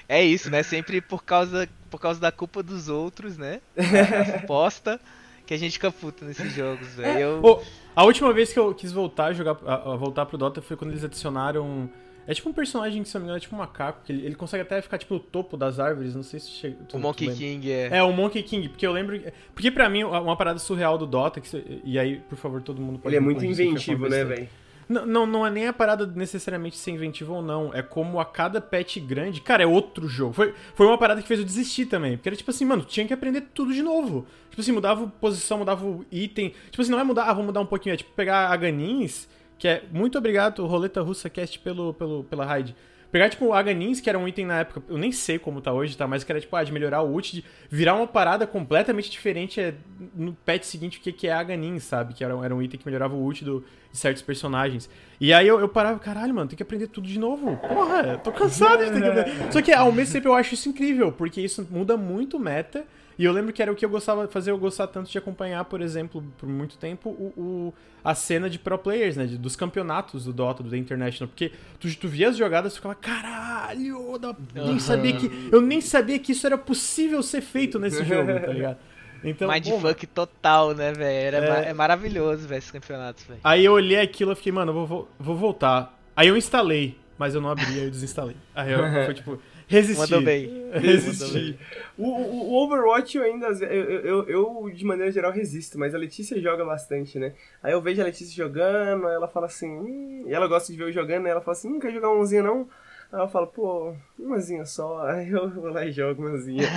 É 0.07 0.23
isso, 0.23 0.49
né? 0.49 0.63
Sempre 0.63 1.01
por 1.01 1.23
causa, 1.23 1.67
por 1.89 1.99
causa 1.99 2.19
da 2.19 2.31
culpa 2.31 2.61
dos 2.61 2.89
outros, 2.89 3.37
né? 3.37 3.61
Suposta 4.41 4.99
que 5.45 5.53
a 5.53 5.57
gente 5.57 5.73
fica 5.73 5.91
puto 5.91 6.25
nesses 6.25 6.53
jogos, 6.53 6.87
velho. 6.95 7.19
Eu... 7.19 7.39
Oh, 7.43 7.61
a 7.95 8.03
última 8.05 8.31
vez 8.33 8.53
que 8.53 8.59
eu 8.59 8.73
quis 8.73 8.91
voltar 8.91 9.25
a 9.25 9.33
jogar, 9.33 9.57
a, 9.65 9.93
a 9.93 9.95
voltar 9.95 10.25
pro 10.25 10.37
Dota 10.37 10.61
foi 10.61 10.77
quando 10.77 10.91
eles 10.91 11.03
adicionaram. 11.03 11.89
É 12.25 12.33
tipo 12.33 12.49
um 12.49 12.53
personagem 12.53 13.03
que, 13.03 13.09
se 13.09 13.15
não 13.15 13.21
me 13.21 13.25
engano, 13.25 13.37
é 13.37 13.41
tipo 13.41 13.53
um 13.53 13.59
macaco, 13.59 13.99
que 14.05 14.13
ele, 14.13 14.25
ele 14.25 14.35
consegue 14.35 14.61
até 14.61 14.81
ficar, 14.81 14.97
tipo, 14.97 15.13
no 15.15 15.19
topo 15.19 15.57
das 15.57 15.77
árvores, 15.77 16.15
não 16.15 16.23
sei 16.23 16.39
se 16.39 16.51
chega... 16.51 16.77
Tu, 16.87 16.95
o 16.95 16.99
Monkey 16.99 17.29
King, 17.35 17.69
é. 17.69 17.97
É, 17.97 18.03
o 18.03 18.13
Monkey 18.13 18.41
King, 18.41 18.69
porque 18.69 18.87
eu 18.87 18.93
lembro... 18.93 19.21
Porque 19.53 19.69
pra 19.69 19.89
mim, 19.89 20.05
uma 20.05 20.37
parada 20.37 20.57
surreal 20.57 20.97
do 20.97 21.05
Dota, 21.05 21.41
que, 21.41 21.81
e 21.83 21.99
aí, 21.99 22.21
por 22.29 22.37
favor, 22.37 22.61
todo 22.61 22.81
mundo 22.81 22.97
pode... 22.97 23.13
Ele 23.13 23.17
é 23.17 23.19
muito 23.19 23.43
inventivo, 23.43 24.07
né, 24.07 24.23
velho? 24.23 24.47
Não, 24.87 25.25
não, 25.25 25.45
é 25.45 25.49
nem 25.49 25.67
a 25.67 25.73
parada 25.73 26.05
necessariamente 26.05 26.77
ser 26.77 26.91
inventiva 26.91 27.33
ou 27.33 27.41
não. 27.41 27.73
É 27.73 27.81
como 27.81 28.19
a 28.19 28.25
cada 28.25 28.61
patch 28.61 28.97
grande. 28.99 29.41
Cara, 29.41 29.63
é 29.63 29.65
outro 29.65 30.07
jogo. 30.07 30.33
Foi, 30.33 30.53
foi 30.75 30.85
uma 30.85 30.97
parada 30.97 31.21
que 31.21 31.27
fez 31.27 31.39
eu 31.39 31.45
desistir 31.45 31.85
também. 31.85 32.17
Porque 32.17 32.29
era 32.29 32.35
tipo 32.35 32.51
assim, 32.51 32.65
mano, 32.65 32.83
tinha 32.83 33.07
que 33.07 33.13
aprender 33.13 33.41
tudo 33.53 33.73
de 33.73 33.81
novo. 33.81 34.25
Tipo 34.49 34.61
assim, 34.61 34.71
mudava 34.71 35.07
posição, 35.19 35.59
mudava 35.59 35.85
item. 36.11 36.53
Tipo 36.69 36.81
assim, 36.81 36.91
não 36.91 36.99
é 36.99 37.03
mudar, 37.03 37.25
ah, 37.25 37.33
vou 37.33 37.43
mudar 37.43 37.61
um 37.61 37.65
pouquinho. 37.65 37.93
É 37.93 37.97
tipo 37.97 38.11
pegar 38.11 38.49
a 38.49 38.55
Ganins, 38.55 39.27
que 39.57 39.67
é. 39.67 39.83
Muito 39.91 40.17
obrigado, 40.17 40.65
Roleta 40.65 41.01
Russa 41.01 41.29
Cast, 41.29 41.59
pelo, 41.59 41.93
pelo, 41.93 42.23
pela 42.23 42.45
raid. 42.45 42.75
Pegar, 43.13 43.29
tipo, 43.29 43.53
Aganins, 43.53 44.01
que 44.01 44.09
era 44.09 44.17
um 44.17 44.27
item 44.27 44.47
na 44.47 44.61
época, 44.61 44.81
eu 44.89 44.97
nem 44.97 45.11
sei 45.11 45.37
como 45.37 45.61
tá 45.61 45.71
hoje, 45.71 45.95
tá? 45.95 46.07
Mas 46.07 46.23
que 46.23 46.31
era, 46.31 46.41
tipo, 46.41 46.55
ah, 46.55 46.63
de 46.63 46.71
melhorar 46.71 47.03
o 47.03 47.13
ult, 47.13 47.31
de 47.31 47.45
virar 47.69 47.93
uma 47.93 48.07
parada 48.07 48.47
completamente 48.47 49.07
diferente 49.11 49.61
é, 49.61 49.75
no 50.15 50.33
patch 50.33 50.63
seguinte, 50.63 50.97
o 50.97 51.01
que, 51.01 51.11
que 51.11 51.27
é 51.27 51.31
Aganins, 51.31 51.83
sabe? 51.83 52.15
Que 52.15 52.23
era, 52.23 52.33
era 52.43 52.55
um 52.55 52.59
item 52.59 52.79
que 52.79 52.85
melhorava 52.87 53.13
o 53.13 53.23
ult 53.23 53.45
do, 53.45 53.63
de 53.91 53.99
certos 53.99 54.23
personagens. 54.23 54.89
E 55.21 55.31
aí 55.31 55.47
eu, 55.47 55.59
eu 55.59 55.69
parava, 55.69 55.99
caralho, 55.99 56.33
mano, 56.33 56.49
tem 56.49 56.57
que 56.57 56.63
aprender 56.63 56.87
tudo 56.87 57.07
de 57.07 57.19
novo. 57.19 57.55
Porra, 57.57 58.17
tô 58.17 58.31
cansado 58.31 58.83
de 58.83 58.91
ter 58.91 58.99
que 58.99 59.05
aprender. 59.07 59.53
Só 59.53 59.61
que 59.61 59.71
ao 59.71 59.91
mesmo 59.91 60.11
tempo 60.11 60.29
eu 60.29 60.33
acho 60.33 60.55
isso 60.55 60.67
incrível, 60.67 61.11
porque 61.11 61.39
isso 61.39 61.67
muda 61.69 61.95
muito 61.95 62.39
meta 62.39 62.83
e 63.17 63.25
eu 63.25 63.31
lembro 63.31 63.53
que 63.53 63.61
era 63.61 63.71
o 63.71 63.75
que 63.75 63.85
eu 63.85 63.89
gostava 63.89 64.25
de 64.25 64.33
fazer, 64.33 64.51
eu 64.51 64.57
gostava 64.57 64.91
tanto 64.91 65.09
de 65.09 65.17
acompanhar, 65.17 65.63
por 65.65 65.81
exemplo, 65.81 66.23
por 66.37 66.47
muito 66.47 66.77
tempo, 66.77 67.09
o, 67.09 67.33
o 67.37 67.73
a 68.03 68.13
cena 68.13 68.49
de 68.49 68.59
pro 68.59 68.77
players, 68.77 69.15
né? 69.15 69.25
De, 69.25 69.37
dos 69.37 69.55
campeonatos 69.55 70.25
do 70.25 70.33
Dota, 70.33 70.61
do 70.61 70.69
The 70.69 70.77
International. 70.77 71.27
Porque 71.27 71.51
tu, 71.79 71.95
tu 71.95 72.07
via 72.07 72.29
as 72.29 72.37
jogadas 72.37 72.73
e 72.73 72.75
ficava, 72.75 72.95
caralho, 72.95 74.19
não, 74.19 74.35
nem 74.65 74.79
sabia 74.79 75.13
que. 75.13 75.49
Eu 75.51 75.61
nem 75.61 75.79
sabia 75.79 76.19
que 76.19 76.33
isso 76.33 76.45
era 76.45 76.57
possível 76.57 77.23
ser 77.23 77.41
feito 77.41 77.79
nesse 77.79 78.03
jogo, 78.05 78.27
tá 78.39 78.47
ligado? 78.47 78.77
Então, 79.23 79.49
Mindfuck 79.49 80.05
total, 80.07 80.75
né, 80.75 80.91
velho? 80.91 81.37
É, 81.37 81.69
é 81.69 81.73
maravilhoso, 81.73 82.45
velho, 82.45 82.59
esse 82.59 82.73
campeonato, 82.73 83.23
velho. 83.25 83.39
Aí 83.41 83.63
eu 83.63 83.71
olhei 83.71 84.01
aquilo 84.01 84.33
e 84.33 84.35
fiquei, 84.35 84.51
mano, 84.51 84.71
eu 84.71 84.85
vou, 84.85 85.09
vou 85.17 85.35
voltar. 85.35 85.97
Aí 86.13 86.27
eu 86.27 86.35
instalei, 86.35 86.97
mas 87.17 87.33
eu 87.33 87.39
não 87.39 87.49
abri, 87.49 87.65
aí 87.65 87.85
eu 87.85 87.89
desinstalei. 87.89 88.35
Aí 88.53 88.73
eu, 88.73 88.79
foi 89.05 89.13
tipo, 89.13 89.39
Resisti. 89.67 89.99
Mandou 89.99 90.21
bem. 90.21 90.69
Resisti. 90.71 91.57
O, 91.97 92.07
o, 92.07 92.51
o, 92.51 92.63
Overwatch 92.63 93.17
eu 93.17 93.23
ainda. 93.23 93.47
Eu, 93.47 94.01
eu, 94.01 94.29
eu, 94.29 94.71
de 94.73 94.85
maneira 94.85 95.11
geral, 95.11 95.31
resisto, 95.31 95.77
mas 95.77 95.93
a 95.93 95.97
Letícia 95.97 96.39
joga 96.41 96.65
bastante, 96.65 97.19
né? 97.19 97.33
Aí 97.61 97.73
eu 97.73 97.81
vejo 97.81 98.01
a 98.01 98.05
Letícia 98.05 98.35
jogando, 98.35 99.07
aí 99.07 99.15
ela 99.15 99.27
fala 99.27 99.45
assim. 99.45 99.69
Hum, 99.69 100.25
e 100.27 100.33
ela 100.33 100.47
gosta 100.47 100.71
de 100.71 100.77
ver 100.77 100.85
eu 100.85 100.91
jogando, 100.91 101.25
aí 101.25 101.31
ela 101.31 101.41
fala 101.41 101.57
assim: 101.57 101.69
não 101.69 101.79
quer 101.79 101.91
jogar 101.91 102.09
umzinha 102.11 102.43
não? 102.43 102.67
Aí 103.11 103.19
eu 103.19 103.27
falo, 103.27 103.45
pô, 103.45 103.95
umazinha 104.17 104.65
só. 104.65 105.05
Aí 105.05 105.29
eu 105.29 105.47
vou 105.47 105.69
lá 105.69 105.85
e 105.85 105.91
jogo 105.91 106.25
umazinha. 106.25 106.67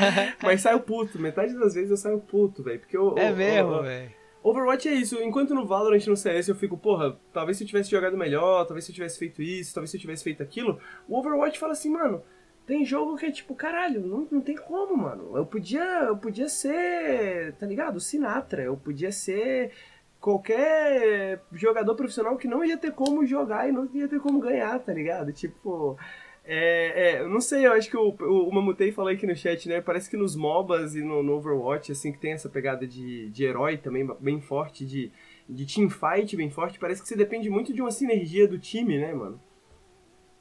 mas 0.43 0.61
saio 0.61 0.81
puto, 0.81 1.19
metade 1.19 1.55
das 1.59 1.73
vezes 1.75 1.91
eu 1.91 1.97
saio 1.97 2.21
puto, 2.21 2.63
velho. 2.63 2.79
Porque 2.79 2.97
eu. 2.97 3.17
É 3.17 3.33
mesmo, 3.33 3.83
velho. 3.83 4.11
Overwatch 4.47 4.87
é 4.89 4.95
isso, 4.95 5.21
enquanto 5.21 5.57
no 5.57 5.67
Valorant 5.67 6.07
no 6.07 6.17
CS 6.17 6.47
eu 6.47 6.55
fico, 6.55 6.79
porra, 6.79 7.19
talvez 7.33 7.57
se 7.57 7.65
eu 7.65 7.67
tivesse 7.67 7.91
jogado 7.91 8.17
melhor, 8.17 8.65
talvez 8.65 8.85
se 8.85 8.93
eu 8.93 8.95
tivesse 8.95 9.19
feito 9.19 9.43
isso, 9.43 9.75
talvez 9.75 9.91
se 9.91 9.97
eu 9.97 10.01
tivesse 10.01 10.23
feito 10.23 10.41
aquilo, 10.41 10.79
o 11.09 11.19
Overwatch 11.19 11.59
fala 11.59 11.73
assim, 11.73 11.91
mano, 11.91 12.23
tem 12.67 12.85
jogo 12.85 13.17
que 13.17 13.27
é 13.27 13.31
tipo, 13.31 13.55
caralho, 13.55 14.01
não, 14.01 14.27
não 14.31 14.41
tem 14.41 14.57
como, 14.57 14.97
mano. 14.97 15.37
Eu 15.37 15.47
podia, 15.47 15.85
eu 16.09 16.17
podia 16.17 16.49
ser, 16.49 17.55
tá 17.55 17.67
ligado? 17.67 18.01
Sinatra. 18.01 18.63
Eu 18.63 18.77
podia 18.77 19.13
ser 19.13 19.73
qualquer 20.21 21.41
jogador 21.53 21.95
profissional 21.95 22.37
que 22.37 22.49
não 22.49 22.65
ia 22.65 22.77
ter 22.77 22.93
como 22.93 23.25
jogar 23.25 23.69
e 23.69 23.73
não 23.73 23.89
ia 23.95 24.09
ter 24.09 24.19
como 24.19 24.41
ganhar, 24.41 24.79
tá 24.81 24.93
ligado? 24.93 25.33
Tipo, 25.33 25.97
é, 26.45 27.19
é, 27.19 27.29
não 27.29 27.41
sei, 27.41 27.67
eu 27.67 27.73
acho 27.73 27.89
que 27.89 27.97
o, 27.97 28.09
o, 28.21 28.49
o 28.49 28.53
Mamutei 28.53 28.91
falou 28.91 29.13
aqui 29.13 29.27
no 29.27 29.37
chat, 29.37 29.69
né? 29.69 29.81
Parece 29.81 30.11
que 30.11 30.17
nos 30.17 30.35
MOBAs 30.35 30.97
e 30.97 31.03
no, 31.03 31.23
no, 31.23 31.35
Overwatch, 31.35 31.93
assim, 31.93 32.13
que 32.13 32.19
tem 32.19 32.33
essa 32.33 32.49
pegada 32.49 32.87
de, 32.87 33.31
de 33.31 33.45
herói 33.45 33.77
também 33.77 34.05
bem 34.21 34.41
forte, 34.41 34.85
de, 34.85 35.13
de 35.49 35.67
teamfight 35.67 36.37
bem 36.37 36.51
forte, 36.51 36.79
parece 36.81 37.03
que 37.03 37.09
você 37.09 37.17
depende 37.17 37.49
muito 37.49 37.73
de 37.73 37.81
uma 37.81 37.93
sinergia 37.93 38.49
do 38.49 38.59
time, 38.59 38.99
né, 38.99 39.13
mano? 39.15 39.41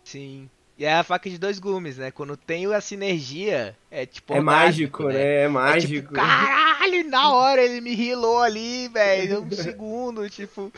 Sim. 0.03 0.49
E 0.77 0.83
é 0.83 0.93
a 0.93 1.03
faca 1.03 1.29
de 1.29 1.37
dois 1.37 1.57
gumes, 1.57 1.97
né? 1.97 2.11
Quando 2.11 2.35
tem 2.35 2.65
a 2.73 2.81
sinergia, 2.81 3.75
é 3.89 4.05
tipo. 4.05 4.33
É 4.33 4.41
mágico, 4.41 5.05
né? 5.05 5.13
né? 5.13 5.43
É 5.43 5.47
mágico. 5.47 5.93
É 5.93 5.97
tipo, 6.01 6.13
caralho, 6.13 7.09
na 7.09 7.33
hora 7.33 7.61
ele 7.61 7.79
me 7.79 7.93
rilou 7.95 8.41
ali, 8.41 8.89
velho. 8.89 9.41
Um 9.43 9.51
segundo, 9.55 10.29
tipo. 10.29 10.71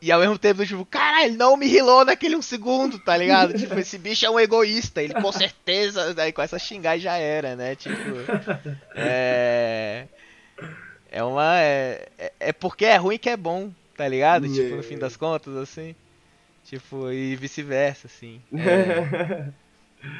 E 0.00 0.10
ao 0.10 0.18
mesmo 0.18 0.36
tempo, 0.36 0.66
tipo, 0.66 0.84
caralho, 0.84 1.26
ele 1.26 1.36
não 1.36 1.56
me 1.56 1.68
rilou 1.68 2.04
naquele 2.04 2.34
um 2.34 2.42
segundo, 2.42 2.98
tá 2.98 3.16
ligado? 3.16 3.54
tipo, 3.54 3.78
esse 3.78 3.96
bicho 3.96 4.26
é 4.26 4.30
um 4.30 4.40
egoísta, 4.40 5.00
ele 5.00 5.14
com 5.14 5.30
certeza. 5.30 6.12
Daí 6.12 6.32
com 6.32 6.42
essa 6.42 6.58
xingar 6.58 6.98
já 6.98 7.16
era, 7.16 7.54
né? 7.54 7.76
Tipo. 7.76 7.94
É. 8.96 10.06
É 11.12 11.22
uma. 11.22 11.60
É, 11.60 12.08
é, 12.18 12.32
é 12.40 12.52
porque 12.52 12.86
é 12.86 12.96
ruim 12.96 13.18
que 13.18 13.30
é 13.30 13.36
bom, 13.36 13.70
tá 13.96 14.08
ligado? 14.08 14.52
Tipo, 14.52 14.76
no 14.76 14.82
fim 14.82 14.98
das 14.98 15.16
contas, 15.16 15.54
assim. 15.56 15.94
Tipo, 16.72 17.12
e 17.12 17.36
vice-versa, 17.36 18.06
assim. 18.06 18.40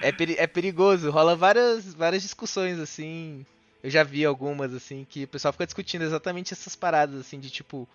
É, 0.00 0.11
é, 0.11 0.12
peri 0.12 0.36
é, 0.38 0.46
perigoso, 0.46 1.11
rola 1.11 1.34
várias, 1.34 1.92
várias 1.92 2.22
discussões, 2.22 2.78
assim. 2.78 3.44
Eu 3.82 3.90
já 3.90 4.05
vi 4.05 4.24
algumas, 4.24 4.72
assim, 4.72 5.05
que 5.05 5.24
o 5.24 5.28
pessoal 5.28 5.50
fica 5.50 5.66
discutindo 5.66 6.03
exatamente 6.03 6.53
essas 6.53 6.76
paradas, 6.76 7.18
assim, 7.18 7.40
de 7.40 7.50
tipo, 7.50 7.88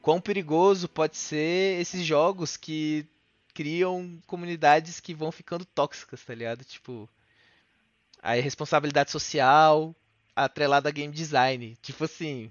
quão 0.00 0.20
perigoso 0.20 0.88
pode 0.88 1.16
ser 1.16 1.80
esses 1.80 2.04
jogos 2.04 2.56
que 2.56 3.06
criam 3.54 4.18
comunidades 4.26 4.98
que 4.98 5.14
vão 5.14 5.30
ficando 5.30 5.64
tóxicas, 5.64 6.24
tá 6.24 6.34
ligado? 6.34 6.64
Tipo, 6.64 7.08
a 8.20 8.32
responsabilidade 8.32 9.12
social 9.12 9.94
atrelada 10.34 10.88
a 10.88 10.92
game 10.92 11.14
design. 11.14 11.76
Tipo 11.80 12.02
assim, 12.02 12.50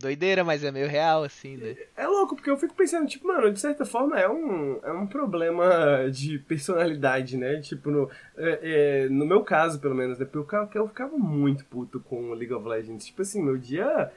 doideira, 0.00 0.42
mas 0.42 0.64
é 0.64 0.70
meio 0.70 0.88
real, 0.88 1.22
assim, 1.22 1.56
né? 1.56 1.76
É 1.96 2.06
louco, 2.06 2.34
porque 2.34 2.50
eu 2.50 2.56
fico 2.56 2.74
pensando, 2.74 3.06
tipo, 3.06 3.28
mano, 3.28 3.52
de 3.52 3.60
certa 3.60 3.84
forma 3.84 4.18
é 4.18 4.28
um, 4.28 4.80
é 4.82 4.92
um 4.92 5.06
problema 5.06 6.10
de 6.10 6.38
personalidade, 6.38 7.36
né? 7.36 7.60
Tipo, 7.60 7.90
no, 7.90 8.10
é, 8.36 8.60
é, 9.04 9.08
no 9.08 9.26
meu 9.26 9.42
caso, 9.42 9.80
pelo 9.80 9.94
menos, 9.94 10.18
né? 10.18 10.24
Porque 10.24 10.56
eu, 10.56 10.68
eu 10.74 10.88
ficava 10.88 11.16
muito 11.16 11.64
puto 11.66 12.00
com 12.00 12.32
League 12.32 12.52
of 12.52 12.66
Legends. 12.66 13.06
Tipo 13.06 13.22
assim, 13.22 13.42
meu 13.42 13.56
dia 13.56 14.10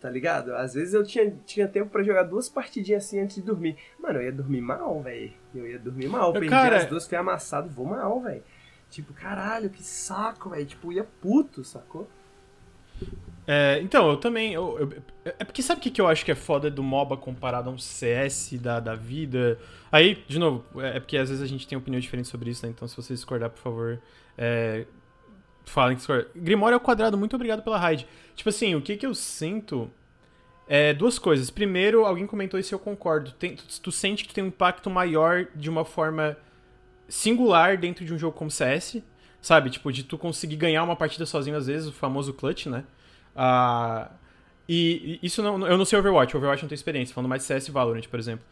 tá 0.00 0.10
ligado? 0.10 0.54
Às 0.54 0.74
vezes 0.74 0.94
eu 0.94 1.02
tinha, 1.02 1.34
tinha 1.44 1.66
tempo 1.66 1.90
para 1.90 2.02
jogar 2.02 2.22
duas 2.24 2.48
partidinhas 2.48 3.04
assim 3.04 3.18
antes 3.18 3.36
de 3.36 3.42
dormir. 3.42 3.76
Mano, 3.98 4.20
eu 4.20 4.26
ia 4.26 4.32
dormir 4.32 4.60
mal, 4.60 5.02
velho. 5.02 5.32
Eu 5.54 5.66
ia 5.66 5.78
dormir 5.78 6.08
mal. 6.08 6.32
Perdi 6.32 6.48
Cara... 6.48 6.76
as 6.76 6.86
duas, 6.86 7.08
fui 7.08 7.16
amassado, 7.16 7.68
vou 7.68 7.86
mal, 7.86 8.20
velho. 8.20 8.42
Tipo, 8.90 9.12
caralho, 9.14 9.70
que 9.70 9.82
saco, 9.82 10.50
velho. 10.50 10.66
Tipo, 10.66 10.92
ia 10.92 11.04
puto, 11.20 11.64
sacou? 11.64 12.08
É, 13.46 13.80
então, 13.82 14.10
eu 14.10 14.16
também. 14.16 14.52
Eu, 14.52 14.78
eu, 14.78 15.02
é 15.24 15.44
porque 15.44 15.62
sabe 15.62 15.78
o 15.78 15.82
que, 15.82 15.90
que 15.90 16.00
eu 16.00 16.08
acho 16.08 16.24
que 16.24 16.32
é 16.32 16.34
foda 16.34 16.70
do 16.70 16.82
MOBA 16.82 17.16
comparado 17.16 17.70
a 17.70 17.72
um 17.72 17.78
CS 17.78 18.54
da, 18.60 18.80
da 18.80 18.94
vida? 18.94 19.58
Aí, 19.92 20.24
de 20.26 20.38
novo, 20.38 20.64
é, 20.80 20.96
é 20.96 21.00
porque 21.00 21.16
às 21.16 21.28
vezes 21.28 21.42
a 21.42 21.46
gente 21.46 21.66
tem 21.66 21.78
opinião 21.78 22.00
diferente 22.00 22.28
sobre 22.28 22.50
isso, 22.50 22.66
né? 22.66 22.72
Então, 22.74 22.88
se 22.88 22.96
você 22.96 23.14
discordar, 23.14 23.50
por 23.50 23.60
favor, 23.60 24.00
é, 24.36 24.84
falem 25.64 25.96
que 25.96 26.00
discordam. 26.00 26.28
Grimório 26.34 26.74
ao 26.74 26.80
quadrado, 26.80 27.16
muito 27.16 27.36
obrigado 27.36 27.62
pela 27.62 27.78
raid. 27.78 28.06
Tipo 28.34 28.48
assim, 28.48 28.74
o 28.74 28.82
que, 28.82 28.96
que 28.96 29.06
eu 29.06 29.14
sinto 29.14 29.88
é 30.66 30.92
duas 30.92 31.18
coisas. 31.18 31.48
Primeiro, 31.48 32.04
alguém 32.04 32.26
comentou 32.26 32.58
isso 32.58 32.74
e 32.74 32.74
eu 32.74 32.78
concordo. 32.80 33.30
Tem, 33.32 33.54
tu, 33.54 33.64
tu 33.80 33.92
sente 33.92 34.24
que 34.24 34.30
tu 34.30 34.34
tem 34.34 34.42
um 34.44 34.48
impacto 34.48 34.90
maior 34.90 35.46
de 35.54 35.70
uma 35.70 35.84
forma 35.84 36.36
singular 37.08 37.76
dentro 37.76 38.04
de 38.04 38.12
um 38.12 38.18
jogo 38.18 38.36
como 38.36 38.50
CS, 38.50 39.00
sabe? 39.40 39.70
Tipo, 39.70 39.92
de 39.92 40.02
tu 40.02 40.18
conseguir 40.18 40.56
ganhar 40.56 40.82
uma 40.82 40.96
partida 40.96 41.24
sozinho, 41.24 41.56
às 41.56 41.68
vezes, 41.68 41.88
o 41.88 41.92
famoso 41.92 42.34
clutch, 42.34 42.66
né? 42.66 42.84
Uh, 43.36 44.10
e 44.68 45.20
isso 45.22 45.42
não. 45.42 45.66
Eu 45.66 45.78
não 45.78 45.84
sei 45.84 45.98
Overwatch, 45.98 46.36
Overwatch 46.36 46.62
não 46.62 46.68
tem 46.68 46.74
experiência, 46.74 47.14
falando 47.14 47.28
mais 47.28 47.42
de 47.42 47.46
CS 47.46 47.68
e 47.68 47.70
Valorant, 47.70 48.06
por 48.08 48.18
exemplo. 48.18 48.44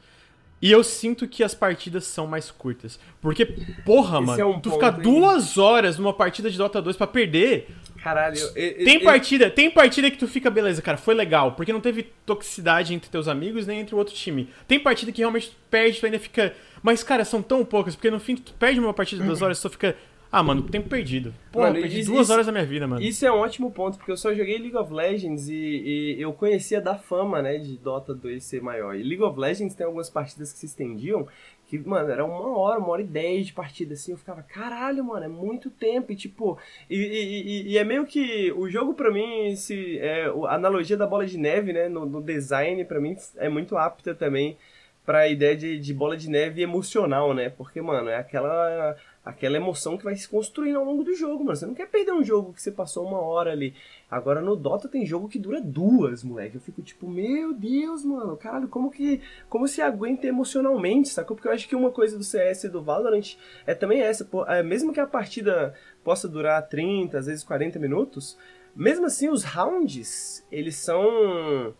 E 0.62 0.70
eu 0.70 0.82
sinto 0.82 1.28
que 1.28 1.42
as 1.42 1.54
partidas 1.54 2.04
são 2.04 2.26
mais 2.26 2.50
curtas. 2.50 2.98
Porque, 3.20 3.44
porra, 3.44 4.18
Esse 4.18 4.26
mano, 4.26 4.40
é 4.40 4.44
um 4.46 4.60
tu 4.60 4.70
ficar 4.70 4.92
duas 4.92 5.58
horas 5.58 5.98
numa 5.98 6.14
partida 6.14 6.50
de 6.50 6.56
Dota 6.56 6.80
2 6.80 6.96
pra 6.96 7.06
perder. 7.06 7.68
Caralho, 8.02 8.38
eu, 8.38 8.84
tem 8.84 9.02
partida, 9.02 9.50
tem 9.50 9.70
partida 9.70 10.10
que 10.10 10.16
tu 10.16 10.28
fica, 10.28 10.50
beleza, 10.50 10.80
cara, 10.80 10.96
foi 10.96 11.14
legal, 11.14 11.52
porque 11.52 11.72
não 11.72 11.80
teve 11.80 12.04
toxicidade 12.24 12.94
entre 12.94 13.10
teus 13.10 13.28
amigos 13.28 13.66
nem 13.66 13.80
entre 13.80 13.94
o 13.94 13.98
outro 13.98 14.14
time. 14.14 14.48
Tem 14.68 14.78
partida 14.78 15.10
que 15.10 15.20
realmente 15.20 15.56
perde, 15.70 16.00
tu 16.00 16.06
ainda 16.06 16.18
fica. 16.18 16.54
Mas, 16.82 17.02
cara, 17.02 17.24
são 17.24 17.42
tão 17.42 17.64
poucas, 17.64 17.94
porque 17.94 18.10
no 18.10 18.20
fim 18.20 18.36
tu 18.36 18.52
perde 18.54 18.78
uma 18.78 18.94
partida 18.94 19.20
de 19.20 19.26
duas 19.26 19.40
horas, 19.42 19.60
tu 19.60 19.68
fica. 19.68 19.96
Ah, 20.36 20.42
mano, 20.42 20.62
tempo 20.62 20.88
perdido. 20.88 21.32
Pô, 21.52 21.60
mano, 21.60 21.74
perdi 21.80 22.00
isso, 22.00 22.10
duas 22.10 22.28
horas 22.28 22.44
da 22.44 22.50
minha 22.50 22.66
vida, 22.66 22.88
mano. 22.88 23.00
Isso 23.00 23.24
é 23.24 23.30
um 23.30 23.36
ótimo 23.36 23.70
ponto, 23.70 23.96
porque 23.96 24.10
eu 24.10 24.16
só 24.16 24.34
joguei 24.34 24.58
League 24.58 24.76
of 24.76 24.92
Legends 24.92 25.48
e, 25.48 25.54
e, 25.54 26.16
eu 26.20 26.32
conhecia 26.32 26.80
da 26.80 26.96
fama, 26.96 27.40
né, 27.40 27.56
de 27.56 27.76
Dota 27.78 28.12
2 28.12 28.42
ser 28.42 28.60
maior. 28.60 28.96
E 28.96 29.02
League 29.04 29.22
of 29.22 29.38
Legends 29.38 29.76
tem 29.76 29.86
algumas 29.86 30.10
partidas 30.10 30.52
que 30.52 30.58
se 30.58 30.66
estendiam, 30.66 31.28
que, 31.68 31.78
mano, 31.78 32.10
era 32.10 32.24
uma 32.24 32.58
hora, 32.58 32.80
uma 32.80 32.88
hora 32.88 33.02
e 33.02 33.06
dez 33.06 33.46
de 33.46 33.52
partida, 33.52 33.94
assim. 33.94 34.10
Eu 34.10 34.18
ficava, 34.18 34.42
caralho, 34.42 35.04
mano, 35.04 35.24
é 35.24 35.28
muito 35.28 35.70
tempo. 35.70 36.10
E, 36.10 36.16
tipo, 36.16 36.58
e, 36.90 36.96
e, 36.96 37.70
e 37.70 37.78
é 37.78 37.84
meio 37.84 38.04
que 38.04 38.50
o 38.56 38.68
jogo 38.68 38.92
pra 38.92 39.12
mim, 39.12 39.54
se, 39.54 40.00
é, 40.00 40.24
a 40.48 40.56
analogia 40.56 40.96
da 40.96 41.06
bola 41.06 41.24
de 41.24 41.38
neve, 41.38 41.72
né, 41.72 41.88
no, 41.88 42.04
no 42.04 42.20
design, 42.20 42.84
pra 42.84 43.00
mim, 43.00 43.14
é 43.36 43.48
muito 43.48 43.76
apta 43.76 44.12
também 44.12 44.56
pra 45.04 45.28
ideia 45.28 45.56
de, 45.56 45.78
de 45.78 45.94
bola 45.94 46.16
de 46.16 46.28
neve 46.30 46.62
emocional, 46.62 47.34
né? 47.34 47.50
Porque, 47.50 47.80
mano, 47.80 48.08
é 48.08 48.16
aquela 48.16 48.96
aquela 49.24 49.56
emoção 49.56 49.96
que 49.96 50.04
vai 50.04 50.14
se 50.14 50.28
construindo 50.28 50.76
ao 50.76 50.84
longo 50.84 51.02
do 51.02 51.14
jogo, 51.14 51.42
mano. 51.42 51.56
Você 51.56 51.64
não 51.64 51.74
quer 51.74 51.88
perder 51.88 52.12
um 52.12 52.22
jogo 52.22 52.52
que 52.52 52.60
você 52.60 52.70
passou 52.70 53.06
uma 53.06 53.18
hora 53.18 53.52
ali. 53.52 53.74
Agora 54.10 54.42
no 54.42 54.54
Dota 54.54 54.86
tem 54.86 55.06
jogo 55.06 55.28
que 55.28 55.38
dura 55.38 55.62
duas, 55.62 56.22
moleque. 56.22 56.56
Eu 56.56 56.60
fico 56.60 56.82
tipo, 56.82 57.08
meu 57.08 57.54
Deus, 57.54 58.04
mano, 58.04 58.36
caralho, 58.36 58.68
como 58.68 58.90
que. 58.90 59.22
Como 59.48 59.66
se 59.66 59.80
aguenta 59.80 60.26
emocionalmente, 60.26 61.08
sacou? 61.08 61.34
Porque 61.34 61.48
eu 61.48 61.52
acho 61.52 61.66
que 61.66 61.74
uma 61.74 61.90
coisa 61.90 62.18
do 62.18 62.24
CS 62.24 62.64
e 62.64 62.68
do 62.68 62.82
Valorant 62.82 63.36
é 63.66 63.74
também 63.74 64.02
essa. 64.02 64.24
Pô, 64.24 64.44
é, 64.44 64.62
mesmo 64.62 64.92
que 64.92 65.00
a 65.00 65.06
partida 65.06 65.74
possa 66.02 66.28
durar 66.28 66.68
30, 66.68 67.18
às 67.18 67.26
vezes 67.26 67.42
40 67.42 67.78
minutos, 67.78 68.36
mesmo 68.76 69.06
assim 69.06 69.30
os 69.30 69.42
rounds, 69.42 70.46
eles 70.52 70.76
são 70.76 71.74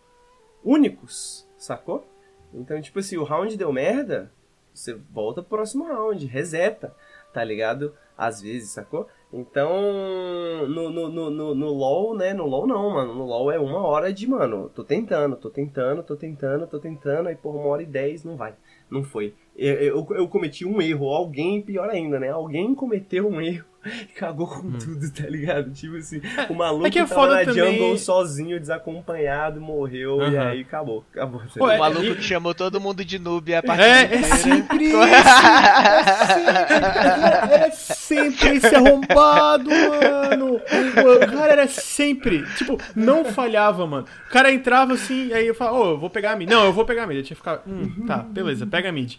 únicos, 0.64 1.46
sacou? 1.58 2.13
Então, 2.55 2.80
tipo 2.80 3.00
assim, 3.00 3.16
o 3.16 3.24
round 3.24 3.57
deu 3.57 3.72
merda, 3.72 4.30
você 4.72 4.94
volta 4.94 5.42
pro 5.42 5.59
próximo 5.59 5.84
round, 5.84 6.24
reseta 6.26 6.94
tá 7.34 7.42
ligado? 7.42 7.92
Às 8.16 8.40
vezes, 8.40 8.70
sacou? 8.70 9.09
Então, 9.32 9.68
no, 10.68 10.88
no, 10.88 11.11
no, 11.11 11.55
no, 11.55 11.66
LoL, 11.72 12.16
né? 12.16 12.32
No 12.32 12.46
LoL 12.46 12.68
não, 12.68 12.90
mano. 12.90 13.12
No 13.12 13.24
LoL 13.24 13.50
é 13.50 13.59
uma 13.59 13.80
hora 13.80 14.12
de, 14.12 14.28
mano, 14.28 14.70
tô 14.72 14.84
tentando, 14.84 15.34
tô 15.34 15.50
tentando, 15.50 16.05
tô 16.05 16.14
tentando, 16.14 16.66
tô 16.68 16.78
tentando, 16.78 17.28
aí 17.28 17.34
por 17.34 17.52
uma 17.52 17.66
hora 17.66 17.82
e 17.82 17.86
dez 17.86 18.24
não 18.24 18.36
vai. 18.36 18.55
Não 18.88 19.02
foi. 19.02 19.34
Eu, 19.57 19.74
eu, 19.74 20.07
eu 20.11 20.28
cometi 20.28 20.64
um 20.64 20.80
erro, 20.80 21.09
alguém, 21.09 21.61
pior 21.61 21.90
ainda, 21.90 22.20
né? 22.20 22.30
Alguém 22.30 22.72
cometeu 22.72 23.26
um 23.26 23.40
erro 23.40 23.66
cagou 24.16 24.47
com 24.47 24.66
hum. 24.66 24.78
tudo, 24.78 25.11
tá 25.11 25.28
ligado? 25.28 25.70
Tipo 25.72 25.97
assim, 25.97 26.20
o 26.49 26.55
maluco 26.55 26.87
é 26.87 26.91
que 26.91 26.99
é 26.99 27.05
tava 27.07 27.26
na 27.28 27.45
também... 27.45 27.78
jungle 27.78 27.99
sozinho, 27.99 28.59
desacompanhado, 28.61 29.61
morreu 29.61 30.16
uhum. 30.18 30.30
e 30.30 30.39
aí 30.39 30.61
acabou. 30.62 31.05
acabou 31.12 31.41
tá 31.41 31.47
Pô, 31.59 31.66
o 31.66 31.78
maluco 31.78 32.14
que 32.16 32.22
chamou 32.22 32.55
todo 32.55 32.80
mundo 32.80 33.05
de 33.05 33.18
noob 33.18 33.55
a 33.55 33.62
partir 33.62 33.82
É, 33.82 34.14
é 34.14 34.22
sempre 34.22 34.85
isso! 34.89 34.99
É 37.51 37.70
sempre 37.70 38.57
esse 38.57 38.74
arrombado, 38.74 39.70
mano! 39.70 40.57
O 40.57 41.32
cara 41.32 41.53
era 41.53 41.68
sempre, 41.68 42.45
tipo, 42.57 42.78
não 42.95 43.24
falhava, 43.24 43.87
mano. 43.87 44.07
O 44.26 44.30
cara 44.30 44.53
entrava 44.53 44.95
assim, 44.95 45.32
aí 45.32 45.47
eu 45.47 45.55
falava, 45.55 45.76
ô, 45.76 45.82
oh, 45.82 45.91
eu 45.93 45.99
vou 45.99 46.11
pegar 46.11 46.32
a 46.32 46.37
mid. 46.37 46.49
Não, 46.49 46.64
eu 46.64 46.72
vou 46.72 46.85
pegar 46.85 47.05
a 47.05 47.07
mid. 47.07 47.18
Eu 47.18 47.22
tinha 47.22 47.37
que 47.37 47.43
ficar, 47.43 47.62
hum, 47.66 48.07
tá, 48.07 48.18
beleza, 48.18 48.66
pega 48.66 48.89
a 48.89 48.93
mid. 48.93 49.16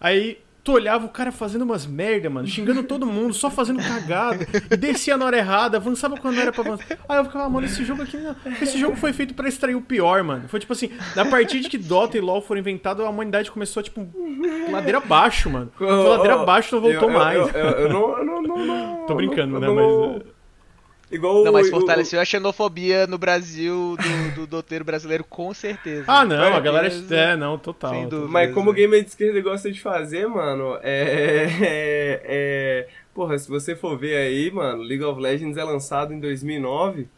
Aí 0.00 0.38
Tu 0.68 0.72
olhava 0.72 1.06
o 1.06 1.08
cara 1.08 1.32
fazendo 1.32 1.62
umas 1.62 1.86
merda, 1.86 2.28
mano, 2.28 2.46
xingando 2.46 2.82
todo 2.82 3.06
mundo, 3.06 3.32
só 3.32 3.50
fazendo 3.50 3.82
cagada, 3.82 4.46
e 4.70 4.76
descia 4.76 5.16
na 5.16 5.24
hora 5.24 5.38
errada, 5.38 5.78
avançava 5.78 6.14
quando 6.18 6.38
era 6.38 6.52
pra 6.52 6.62
avançar. 6.62 6.98
Aí 7.08 7.16
eu 7.16 7.24
ficava, 7.24 7.46
ah, 7.46 7.48
mano, 7.48 7.64
esse 7.64 7.82
jogo 7.86 8.02
aqui, 8.02 8.18
não. 8.18 8.36
esse 8.60 8.78
jogo 8.78 8.94
foi 8.94 9.14
feito 9.14 9.32
para 9.32 9.48
extrair 9.48 9.74
o 9.74 9.80
pior, 9.80 10.22
mano. 10.22 10.46
Foi 10.46 10.60
tipo 10.60 10.74
assim, 10.74 10.90
a 11.16 11.24
partir 11.24 11.60
de 11.60 11.70
que 11.70 11.78
Dota 11.78 12.18
e 12.18 12.20
LoL 12.20 12.42
foram 12.42 12.60
inventados, 12.60 13.02
a 13.02 13.08
humanidade 13.08 13.50
começou, 13.50 13.82
tipo, 13.82 14.06
ladeira 14.70 14.98
abaixo, 14.98 15.48
mano. 15.48 15.72
Foi 15.74 15.86
ladeira 15.86 16.34
abaixo, 16.34 16.74
não 16.74 16.82
voltou 16.82 17.08
eu, 17.08 17.14
eu, 17.14 17.18
mais. 17.18 17.38
Eu, 17.38 17.46
eu, 17.48 17.88
não, 17.88 18.22
não, 18.22 18.42
não, 18.42 18.66
não, 18.66 19.06
Tô 19.06 19.14
brincando, 19.14 19.58
né, 19.58 19.68
mas... 19.70 20.37
Igual 21.10 21.42
não, 21.42 21.52
mas 21.52 21.70
fortaleceu 21.70 22.18
o, 22.18 22.22
a 22.22 22.24
xenofobia 22.24 23.06
no 23.06 23.16
Brasil 23.16 23.96
do, 23.96 24.34
do 24.34 24.46
doteiro 24.46 24.84
brasileiro, 24.84 25.24
com 25.24 25.54
certeza. 25.54 26.04
Ah, 26.06 26.24
não, 26.24 26.54
a 26.54 26.60
galera. 26.60 26.92
É, 27.10 27.34
não, 27.34 27.58
total. 27.58 27.92
Sem 27.92 28.08
dúvida. 28.08 28.28
Mas 28.28 28.52
como 28.52 28.70
o 28.70 28.72
gamer 28.74 29.02
de 29.02 29.08
esquerda 29.08 29.40
gosta 29.40 29.72
de 29.72 29.80
fazer, 29.80 30.26
mano, 30.26 30.78
é, 30.82 31.48
é, 31.62 32.22
é. 32.24 32.88
Porra, 33.14 33.38
se 33.38 33.48
você 33.48 33.74
for 33.74 33.98
ver 33.98 34.16
aí, 34.16 34.50
mano, 34.50 34.82
League 34.82 35.02
of 35.02 35.20
Legends 35.20 35.56
é 35.56 35.64
lançado 35.64 36.12
em 36.12 36.20
2009. 36.20 37.08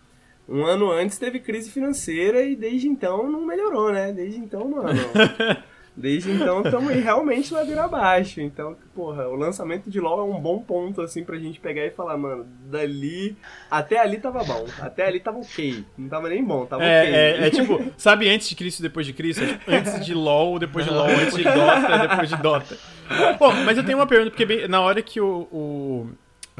Um 0.49 0.65
ano 0.65 0.91
antes 0.91 1.19
teve 1.19 1.39
crise 1.39 1.71
financeira 1.71 2.43
e 2.43 2.57
desde 2.57 2.89
então 2.89 3.31
não 3.31 3.45
melhorou, 3.45 3.93
né? 3.93 4.13
Desde 4.13 4.39
então, 4.39 4.69
mano. 4.69 4.89
Desde 6.01 6.31
então 6.31 6.63
estamos 6.63 6.95
realmente 6.95 7.53
ladeira 7.53 7.85
abaixo. 7.85 8.41
Então, 8.41 8.75
porra, 8.95 9.29
o 9.29 9.37
lançamento 9.37 9.91
de 9.91 10.01
LoL 10.01 10.21
é 10.21 10.25
um 10.25 10.41
bom 10.41 10.61
ponto, 10.63 11.03
assim, 11.03 11.23
pra 11.23 11.37
gente 11.39 11.61
pegar 11.61 11.85
e 11.85 11.91
falar, 11.91 12.17
mano, 12.17 12.47
dali. 12.65 13.37
Até 13.71 13.99
ali 13.99 14.19
tava 14.19 14.43
bom. 14.43 14.65
Até 14.81 15.07
ali 15.07 15.21
tava 15.21 15.39
ok. 15.39 15.85
Não 15.99 16.09
tava 16.09 16.29
nem 16.31 16.43
bom, 16.43 16.65
tava 16.65 16.83
é, 16.83 17.03
ok. 17.03 17.15
É, 17.15 17.47
é 17.47 17.51
tipo, 17.51 17.93
sabe 17.99 18.29
antes 18.29 18.49
de 18.49 18.57
Cristo 18.57 18.83
depois 18.83 19.07
de 19.07 19.13
Cristo? 19.13 19.45
É 19.45 19.47
tipo, 19.47 19.71
antes 19.71 20.07
de 20.07 20.15
LoL, 20.15 20.59
depois 20.59 20.87
de 20.87 20.91
LoL, 20.91 21.09
antes 21.09 21.37
de 21.37 21.45
Dota, 21.45 22.09
depois 22.09 22.29
de 22.29 22.37
Dota. 22.37 22.79
Bom, 23.39 23.53
mas 23.65 23.77
eu 23.77 23.85
tenho 23.85 23.99
uma 23.99 24.07
pergunta, 24.07 24.31
porque 24.31 24.47
bem, 24.47 24.69
na 24.69 24.81
hora 24.81 25.03
que 25.03 25.21
o, 25.21 25.49
o. 25.53 26.11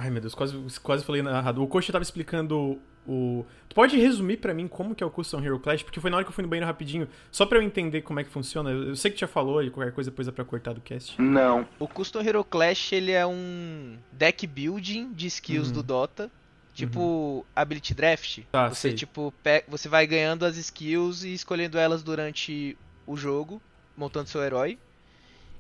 Ai 0.01 0.09
meu 0.09 0.21
Deus, 0.21 0.35
quase, 0.35 0.57
quase 0.81 1.05
falei 1.05 1.21
errado. 1.21 1.63
O 1.63 1.67
Coxa 1.67 1.93
tava 1.93 2.03
explicando 2.03 2.81
o. 3.07 3.45
Tu 3.69 3.75
pode 3.75 3.99
resumir 3.99 4.39
para 4.39 4.55
mim 4.55 4.67
como 4.67 4.95
que 4.95 5.05
é 5.05 5.07
o 5.07 5.11
Custom 5.11 5.45
Hero 5.45 5.61
Clash? 5.61 5.83
Porque 5.83 6.01
foi 6.01 6.11
na 6.11 6.17
hora 6.17 6.25
que 6.25 6.31
eu 6.31 6.35
fui 6.35 6.43
no 6.43 6.49
banheiro 6.49 6.67
rapidinho, 6.67 7.07
só 7.31 7.45
para 7.45 7.59
eu 7.59 7.63
entender 7.63 8.01
como 8.01 8.19
é 8.19 8.25
que 8.25 8.31
funciona. 8.31 8.71
Eu 8.71 8.97
sei 8.97 9.11
que 9.11 9.19
tu 9.19 9.21
já 9.21 9.29
falou 9.29 9.63
e 9.63 9.71
qualquer 9.71 9.93
coisa 9.93 10.11
depois 10.11 10.27
é 10.27 10.33
pra 10.33 10.43
cortar 10.45 10.73
do 10.73 10.81
cast. 10.81 11.21
Não. 11.21 11.69
O 11.79 11.87
Custom 11.87 12.23
Hero 12.23 12.43
Clash, 12.43 12.93
ele 12.93 13.13
é 13.13 13.27
um 13.27 13.99
deck 14.11 14.47
building 14.47 15.13
de 15.13 15.27
skills 15.27 15.69
uhum. 15.69 15.75
do 15.75 15.83
Dota. 15.83 16.31
Tipo 16.73 17.01
uhum. 17.01 17.45
Ability 17.55 17.93
Draft. 17.93 18.41
Tá, 18.51 18.69
você, 18.69 18.89
sei. 18.89 18.95
tipo, 18.95 19.35
você 19.69 19.89
vai 19.89 20.07
ganhando 20.07 20.47
as 20.47 20.57
skills 20.57 21.25
e 21.25 21.35
escolhendo 21.35 21.77
elas 21.77 22.03
durante 22.03 22.77
o 23.07 23.17
jogo, 23.17 23.61
montando 23.97 24.29
seu 24.29 24.43
herói. 24.43 24.79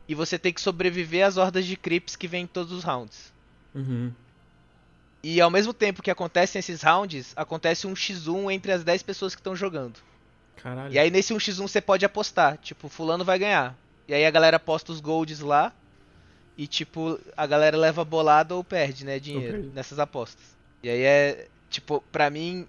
E 0.09 0.14
você 0.14 0.38
tem 0.38 0.53
que 0.53 0.61
sobreviver 0.61 1.26
às 1.26 1.36
hordas 1.36 1.66
de 1.66 1.76
creeps 1.76 2.16
que 2.16 2.26
vem 2.26 2.45
em 2.45 2.47
todos 2.47 2.72
os 2.72 2.84
rounds. 2.84 3.32
Uhum. 3.74 4.12
E 5.23 5.41
ao 5.41 5.51
mesmo 5.51 5.75
tempo 5.75 6.03
que 6.03 6.11
acontecem 6.11 6.59
esses 6.61 6.83
rounds, 6.83 7.33
acontece 7.37 7.87
um 7.87 7.93
x1 7.95 8.51
entre 8.51 8.73
as 8.73 8.83
10 8.85 9.03
pessoas 9.03 9.35
que 9.35 9.41
estão 9.41 9.55
jogando. 9.55 9.99
Caralho. 10.57 10.93
E 10.93 10.99
aí 10.99 11.11
nesse 11.11 11.35
1x1 11.35 11.68
você 11.68 11.81
pode 11.81 12.05
apostar, 12.05 12.57
tipo, 12.59 12.89
fulano 12.89 13.25
vai 13.25 13.39
ganhar. 13.39 13.77
E 14.09 14.14
aí 14.14 14.25
a 14.25 14.31
galera 14.31 14.57
aposta 14.57 14.93
os 14.93 15.01
golds 15.01 15.41
lá. 15.41 15.73
e 16.57 16.66
tipo, 16.66 17.18
a 17.37 17.47
galera 17.47 17.77
leva 17.77 18.05
bolada 18.05 18.55
ou 18.55 18.62
perde, 18.62 19.05
né, 19.05 19.18
dinheiro 19.18 19.59
perde. 19.61 19.75
nessas 19.75 19.99
apostas. 19.99 20.45
E 20.83 20.91
aí 20.91 21.03
é, 21.03 21.49
tipo, 21.71 22.03
pra 22.12 22.29
mim, 22.29 22.66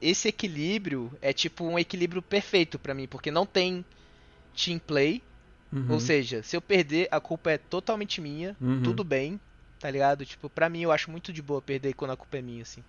esse 0.00 0.28
equilíbrio 0.28 1.10
é 1.22 1.32
tipo 1.32 1.64
um 1.64 1.78
equilíbrio 1.78 2.20
perfeito 2.20 2.78
pra 2.78 2.92
mim, 2.92 3.06
porque 3.06 3.30
não 3.30 3.46
tem 3.46 3.82
team 4.54 4.78
play, 4.78 5.22
Uhum. 5.72 5.86
ou 5.88 6.00
seja, 6.00 6.42
se 6.42 6.54
eu 6.56 6.60
perder, 6.60 7.08
a 7.10 7.18
culpa 7.18 7.52
é 7.52 7.58
totalmente 7.58 8.20
minha, 8.20 8.54
Uhum. 8.60 8.82
tudo 8.82 9.02
bem, 9.02 9.40
tá 9.84 9.90
ligado? 9.90 10.24
Tipo, 10.24 10.48
pra 10.48 10.70
mim 10.70 10.80
eu 10.82 10.90
acho 10.90 11.10
muito 11.10 11.30
de 11.30 11.42
boa 11.42 11.60
perder 11.60 11.92
quando 11.94 12.12
a 12.12 12.16
culpa 12.16 12.38
é 12.38 12.42
minha, 12.42 12.62
assim. 12.62 12.82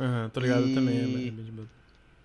Aham, 0.00 0.30
tô 0.30 0.40
ligado 0.40 0.68
E- 0.68 0.74
também. 0.74 0.98
é 0.98 1.06
bem 1.30 1.44
de 1.44 1.52
boa. 1.52 1.68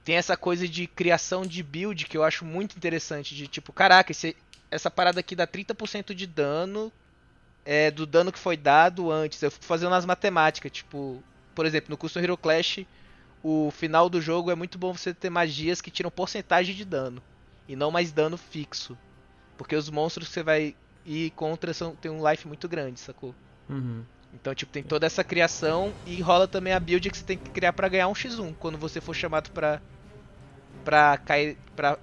tem 0.03 0.15
essa 0.15 0.37
coisa 0.37 0.67
de 0.67 0.87
criação 0.87 1.45
de 1.45 1.63
build 1.63 2.05
que 2.05 2.17
eu 2.17 2.23
acho 2.23 2.45
muito 2.45 2.77
interessante. 2.77 3.35
De 3.35 3.47
tipo, 3.47 3.73
caraca, 3.73 4.11
esse- 4.11 4.35
essa 4.71 4.89
parada 4.89 5.19
aqui 5.19 5.35
dá 5.35 5.45
30% 5.47 6.13
de 6.15 6.27
dano 6.27 6.91
é, 7.65 7.91
do 7.91 8.05
dano 8.05 8.31
que 8.31 8.39
foi 8.39 8.57
dado 8.57 9.11
antes. 9.11 9.41
Eu 9.41 9.51
fico 9.51 9.65
fazendo 9.65 9.93
as 9.95 10.05
matemáticas, 10.05 10.71
tipo, 10.71 11.23
por 11.55 11.65
exemplo, 11.65 11.91
no 11.91 11.97
Custom 11.97 12.19
Hero 12.21 12.37
Clash, 12.37 12.79
o 13.43 13.71
final 13.71 14.09
do 14.09 14.21
jogo 14.21 14.51
é 14.51 14.55
muito 14.55 14.77
bom 14.79 14.93
você 14.93 15.13
ter 15.13 15.29
magias 15.29 15.81
que 15.81 15.91
tiram 15.91 16.11
porcentagem 16.11 16.75
de 16.75 16.85
dano 16.85 17.23
e 17.67 17.75
não 17.75 17.91
mais 17.91 18.11
dano 18.11 18.37
fixo. 18.37 18.97
Porque 19.57 19.75
os 19.75 19.89
monstros 19.89 20.27
que 20.29 20.33
você 20.35 20.43
vai 20.43 20.75
ir 21.05 21.31
contra 21.31 21.73
são, 21.73 21.95
tem 21.95 22.11
um 22.11 22.27
life 22.29 22.47
muito 22.47 22.67
grande, 22.69 22.99
sacou? 22.99 23.35
Uhum. 23.69 24.03
Então, 24.33 24.53
tipo, 24.53 24.71
tem 24.71 24.83
toda 24.83 25.05
essa 25.05 25.23
criação 25.23 25.93
e 26.05 26.21
rola 26.21 26.47
também 26.47 26.73
a 26.73 26.79
build 26.79 27.09
que 27.09 27.17
você 27.17 27.23
tem 27.23 27.37
que 27.37 27.49
criar 27.49 27.73
pra 27.73 27.87
ganhar 27.87 28.07
um 28.07 28.13
x1 28.13 28.53
quando 28.59 28.77
você 28.77 28.99
for 28.99 29.13
chamado 29.13 29.49
pra 29.51 29.81
pra 30.83 31.17
cair 31.17 31.57
para 31.75 31.97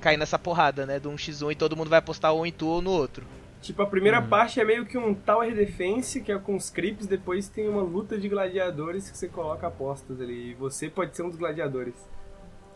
cair 0.00 0.16
nessa 0.16 0.38
porrada, 0.38 0.86
né, 0.86 0.98
do 0.98 1.10
1x1 1.10 1.50
e 1.52 1.54
todo 1.54 1.76
mundo 1.76 1.90
vai 1.90 1.98
apostar 1.98 2.32
ou 2.32 2.46
em 2.46 2.52
tu 2.52 2.66
ou 2.66 2.80
no 2.80 2.90
outro. 2.90 3.26
Tipo, 3.60 3.82
a 3.82 3.86
primeira 3.86 4.20
Uhum. 4.20 4.28
parte 4.28 4.58
é 4.58 4.64
meio 4.64 4.86
que 4.86 4.96
um 4.96 5.14
Tower 5.14 5.54
Defense, 5.54 6.22
que 6.22 6.32
é 6.32 6.38
com 6.38 6.56
os 6.56 6.70
creeps, 6.70 7.06
depois 7.06 7.48
tem 7.48 7.68
uma 7.68 7.82
luta 7.82 8.16
de 8.16 8.26
gladiadores 8.28 9.10
que 9.10 9.18
você 9.18 9.28
coloca 9.28 9.66
apostas 9.66 10.18
ali. 10.20 10.52
E 10.52 10.54
você 10.54 10.88
pode 10.88 11.14
ser 11.14 11.22
um 11.22 11.28
dos 11.28 11.38
gladiadores. 11.38 11.94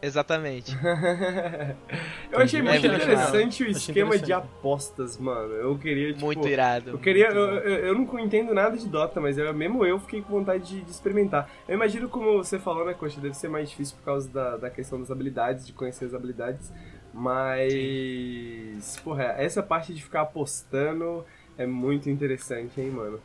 Exatamente. 0.04 0.76
eu 2.30 2.38
achei 2.38 2.60
É 2.60 2.62
muito 2.62 2.86
interessante 2.86 3.62
o 3.62 3.66
Achei 3.66 3.70
esquema 3.70 4.10
de 4.10 4.24
interessante. 4.24 4.32
apostas, 4.32 5.16
mano. 5.16 5.54
Eu 5.54 5.78
queria, 5.78 6.12
tipo... 6.12 6.26
muito 6.26 6.46
irado. 6.46 6.90
Eu 6.90 6.98
queria, 6.98 7.28
eu, 7.28 7.58
eu, 7.58 7.94
não 7.94 8.18
entendo 8.20 8.52
nada 8.52 8.76
de 8.76 8.86
Dota, 8.86 9.20
mas 9.20 9.38
eu, 9.38 9.52
mesmo 9.54 9.84
eu 9.84 9.98
fiquei 9.98 10.20
com 10.20 10.30
vontade 10.30 10.64
de, 10.64 10.80
de 10.82 10.90
experimentar. 10.90 11.50
Eu 11.66 11.74
imagino 11.74 12.08
como 12.08 12.36
você 12.36 12.58
falou, 12.58 12.84
né, 12.84 12.92
Coxa, 12.92 13.20
deve 13.20 13.34
ser 13.34 13.48
mais 13.48 13.70
difícil 13.70 13.96
por 13.96 14.04
causa 14.04 14.28
da, 14.28 14.56
da 14.58 14.70
questão 14.70 15.00
das 15.00 15.10
habilidades, 15.10 15.66
de 15.66 15.72
conhecer 15.72 16.04
as 16.04 16.14
habilidades. 16.14 16.70
Mas, 17.12 19.00
porra, 19.02 19.34
essa 19.38 19.62
parte 19.62 19.94
de 19.94 20.02
ficar 20.02 20.22
apostando 20.22 21.24
é 21.56 21.64
muito 21.64 22.10
interessante, 22.10 22.80
hein, 22.80 22.90
mano. 22.90 23.20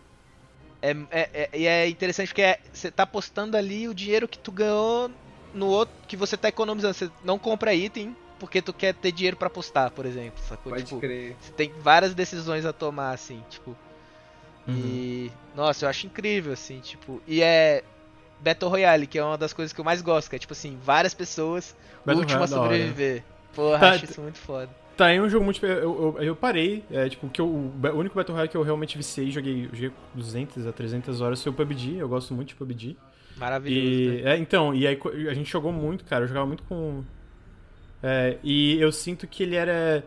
É, 0.81 0.91
é, 1.11 1.29
é, 1.33 1.49
e 1.53 1.67
é 1.67 1.89
interessante 1.89 2.27
porque 2.29 2.41
é- 2.41 2.59
você 2.71 2.89
tá 2.89 3.03
apostando 3.03 3.57
ali 3.57 3.87
o 3.87 3.93
dinheiro 3.93 4.27
que 4.27 4.39
tu 4.39 4.51
ganhou 4.51 5.11
no 5.53 5.67
outro 5.67 5.93
que 6.07 6.15
você 6.17 6.35
tá 6.37 6.47
economizando. 6.49 6.93
Você 6.93 7.09
não 7.23 7.37
compra 7.39 7.73
item 7.73 8.15
porque 8.39 8.61
tu 8.61 8.71
quer 8.73 8.93
ter 8.93 9.11
dinheiro 9.11 9.35
pra 9.37 9.47
apostar, 9.47 9.91
por 9.91 10.05
exemplo, 10.05 10.39
sacou? 10.47 10.71
Pode 10.71 10.85
Tipo, 10.85 10.99
crer. 10.99 11.35
Você 11.41 11.51
tem 11.51 11.71
várias 11.81 12.13
decisões 12.13 12.65
a 12.65 12.71
tomar, 12.73 13.11
assim, 13.11 13.43
tipo. 13.49 13.75
E. 14.67 15.31
Nossa, 15.55 15.85
eu 15.85 15.89
acho 15.89 16.05
incrível, 16.05 16.53
assim, 16.53 16.79
tipo. 16.79 17.21
E 17.27 17.41
é. 17.41 17.83
Battle 18.41 18.69
Royale, 18.71 19.05
que 19.05 19.19
é 19.19 19.23
uma 19.23 19.37
das 19.37 19.51
coisas 19.51 19.73
que 19.73 19.81
eu 19.81 19.83
mais 19.85 20.01
gosto, 20.01 20.29
que 20.29 20.35
é 20.37 20.39
tipo 20.39 20.53
assim, 20.53 20.77
várias 20.81 21.13
pessoas, 21.13 21.75
o 22.03 22.05
Battle 22.05 22.21
último 22.21 22.41
a 22.41 22.45
Royale, 22.45 22.51
da 22.55 22.61
hora. 22.61 22.69
sobreviver. 22.77 23.23
Porra, 23.53 23.79
Tá, 23.79 23.89
acho 23.91 24.05
isso 24.05 24.21
muito 24.21 24.37
foda. 24.37 24.69
Tá 24.95 25.07
aí 25.07 25.19
um 25.19 25.27
jogo 25.27 25.43
muito. 25.43 25.65
Eu, 25.65 26.15
eu, 26.17 26.23
eu 26.23 26.35
parei, 26.37 26.85
é, 26.89 27.09
tipo, 27.09 27.27
que 27.29 27.41
eu, 27.41 27.47
o 27.47 27.97
único 27.97 28.15
Battle 28.15 28.33
Royale 28.33 28.49
que 28.49 28.55
eu 28.55 28.63
realmente 28.63 28.95
viciei, 28.97 29.29
joguei, 29.29 29.63
joguei 29.73 29.91
200 30.13 30.65
a 30.67 30.71
300 30.71 31.19
horas 31.19 31.43
foi 31.43 31.51
o 31.51 31.55
PUBG, 31.55 31.97
eu 31.97 32.07
gosto 32.07 32.33
muito 32.33 32.49
de 32.49 32.55
PUBG. 32.55 32.95
Maravilhoso. 33.39 33.87
E, 33.87 34.21
né? 34.21 34.35
é, 34.35 34.37
então, 34.37 34.75
e 34.75 34.85
aí 34.85 34.99
a 35.29 35.33
gente 35.33 35.49
jogou 35.49 35.71
muito, 35.71 36.03
cara, 36.05 36.25
eu 36.25 36.27
jogava 36.27 36.45
muito 36.45 36.63
com. 36.63 37.03
É, 38.03 38.37
e 38.43 38.79
eu 38.79 38.91
sinto 38.91 39.27
que 39.27 39.43
ele 39.43 39.55
era 39.55 40.03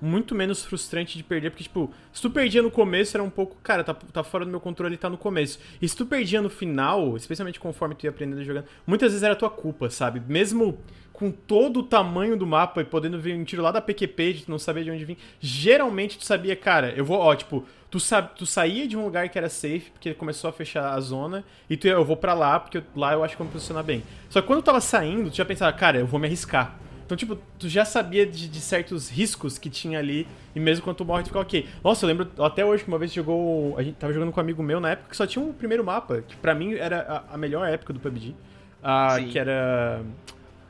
muito 0.00 0.34
menos 0.34 0.64
frustrante 0.64 1.16
de 1.16 1.24
perder, 1.24 1.50
porque, 1.50 1.64
tipo, 1.64 1.90
se 2.12 2.20
tu 2.20 2.30
perdia 2.30 2.60
no 2.60 2.70
começo, 2.70 3.16
era 3.16 3.24
um 3.24 3.30
pouco, 3.30 3.56
cara, 3.62 3.82
tá, 3.82 3.94
tá 3.94 4.22
fora 4.22 4.44
do 4.44 4.50
meu 4.50 4.60
controle, 4.60 4.96
tá 4.96 5.08
no 5.08 5.16
começo. 5.16 5.58
E 5.80 5.88
se 5.88 5.96
tu 5.96 6.04
perdia 6.04 6.42
no 6.42 6.50
final, 6.50 7.16
especialmente 7.16 7.58
conforme 7.58 7.94
tu 7.94 8.04
ia 8.04 8.10
aprendendo 8.10 8.44
jogando, 8.44 8.66
muitas 8.86 9.12
vezes 9.12 9.22
era 9.22 9.34
tua 9.34 9.48
culpa, 9.48 9.88
sabe? 9.88 10.20
Mesmo 10.28 10.78
com 11.12 11.30
todo 11.30 11.80
o 11.80 11.82
tamanho 11.84 12.36
do 12.36 12.46
mapa 12.46 12.82
e 12.82 12.84
podendo 12.84 13.20
vir 13.20 13.36
um 13.36 13.44
tiro 13.44 13.62
lá 13.62 13.70
da 13.70 13.80
PQP, 13.80 14.32
de 14.32 14.44
tu 14.44 14.50
não 14.50 14.58
saber 14.58 14.84
de 14.84 14.90
onde 14.90 15.04
vir, 15.04 15.16
geralmente 15.40 16.18
tu 16.18 16.24
sabia, 16.24 16.56
cara, 16.56 16.92
eu 16.96 17.04
vou, 17.04 17.18
ó, 17.18 17.34
tipo, 17.34 17.64
tu, 17.94 18.00
sa 18.00 18.20
tu 18.20 18.44
saía 18.44 18.88
de 18.88 18.96
um 18.96 19.04
lugar 19.04 19.28
que 19.28 19.38
era 19.38 19.48
safe, 19.48 19.92
porque 19.92 20.12
começou 20.14 20.50
a 20.50 20.52
fechar 20.52 20.92
a 20.94 21.00
zona, 21.00 21.44
e 21.70 21.76
tu 21.76 21.86
ia, 21.86 21.92
eu 21.92 22.04
vou 22.04 22.16
pra 22.16 22.34
lá, 22.34 22.58
porque 22.58 22.78
eu- 22.78 22.82
lá 22.96 23.12
eu 23.12 23.22
acho 23.22 23.36
que 23.36 23.40
eu 23.40 23.44
vou 23.44 23.52
me 23.52 23.52
posicionar 23.52 23.84
bem. 23.84 24.02
Só 24.28 24.40
que 24.40 24.48
quando 24.48 24.58
eu 24.58 24.62
tava 24.64 24.80
saindo, 24.80 25.30
tu 25.30 25.36
já 25.36 25.44
pensava, 25.44 25.72
cara, 25.72 25.98
eu 25.98 26.06
vou 26.08 26.18
me 26.18 26.26
arriscar. 26.26 26.74
Então, 27.06 27.16
tipo, 27.16 27.36
tu 27.56 27.68
já 27.68 27.84
sabia 27.84 28.26
de, 28.26 28.48
de 28.48 28.60
certos 28.60 29.08
riscos 29.08 29.58
que 29.58 29.70
tinha 29.70 30.00
ali, 30.00 30.26
e 30.56 30.58
mesmo 30.58 30.82
quando 30.82 30.96
tu 30.96 31.04
morre, 31.04 31.22
tu 31.22 31.26
fica 31.26 31.38
ok. 31.38 31.68
Nossa, 31.84 32.04
eu 32.04 32.08
lembro 32.08 32.28
até 32.42 32.64
hoje 32.64 32.82
que 32.82 32.88
uma 32.88 32.98
vez 32.98 33.12
jogou. 33.12 33.78
A 33.78 33.82
gente 33.84 33.94
tava 33.94 34.12
jogando 34.12 34.32
com 34.32 34.40
um 34.40 34.42
amigo 34.42 34.60
meu 34.60 34.80
na 34.80 34.90
época 34.90 35.10
que 35.10 35.16
só 35.16 35.24
tinha 35.24 35.44
um 35.44 35.52
primeiro 35.52 35.84
mapa, 35.84 36.20
que 36.26 36.34
pra 36.36 36.52
mim 36.52 36.74
era 36.74 37.22
a, 37.30 37.34
a 37.34 37.38
melhor 37.38 37.68
época 37.68 37.92
do 37.92 38.00
PUBG. 38.00 38.34
Ah, 38.82 39.16
Sim. 39.20 39.28
que 39.28 39.38
era. 39.38 40.02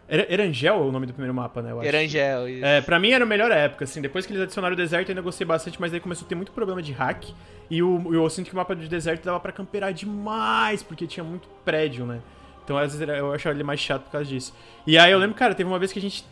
Era 0.06 0.30
Erangel 0.32 0.76
o 0.80 0.92
nome 0.92 1.06
do 1.06 1.12
primeiro 1.12 1.34
mapa, 1.34 1.62
né? 1.62 1.72
Eu 1.72 1.80
acho. 1.80 1.88
Erangel, 1.88 2.48
isso. 2.48 2.64
É, 2.64 2.80
pra 2.82 2.98
mim 3.00 3.10
era 3.12 3.24
a 3.24 3.26
melhor 3.26 3.50
época, 3.50 3.84
assim. 3.84 4.00
Depois 4.02 4.26
que 4.26 4.32
eles 4.32 4.42
adicionaram 4.42 4.74
o 4.74 4.76
deserto, 4.76 5.08
eu 5.08 5.12
ainda 5.12 5.22
gostei 5.22 5.46
bastante, 5.46 5.80
mas 5.80 5.94
aí 5.94 6.00
começou 6.00 6.26
a 6.26 6.28
ter 6.28 6.34
muito 6.34 6.52
problema 6.52 6.82
de 6.82 6.92
hack. 6.92 7.24
E 7.70 7.82
o, 7.82 8.14
eu 8.14 8.28
sinto 8.28 8.48
que 8.48 8.52
o 8.52 8.56
mapa 8.56 8.74
do 8.74 8.86
deserto 8.86 9.24
dava 9.24 9.40
pra 9.40 9.50
camperar 9.52 9.92
demais, 9.94 10.82
porque 10.82 11.06
tinha 11.06 11.24
muito 11.24 11.48
prédio, 11.64 12.04
né? 12.04 12.20
Então 12.62 12.76
às 12.76 12.94
vezes 12.94 13.08
eu 13.16 13.32
achava 13.32 13.54
ele 13.54 13.64
mais 13.64 13.80
chato 13.80 14.02
por 14.04 14.12
causa 14.12 14.26
disso. 14.28 14.54
E 14.86 14.98
aí 14.98 15.10
eu 15.10 15.18
lembro, 15.18 15.34
cara, 15.34 15.54
teve 15.54 15.68
uma 15.68 15.78
vez 15.78 15.90
que 15.92 15.98
a 15.98 16.02
gente 16.02 16.24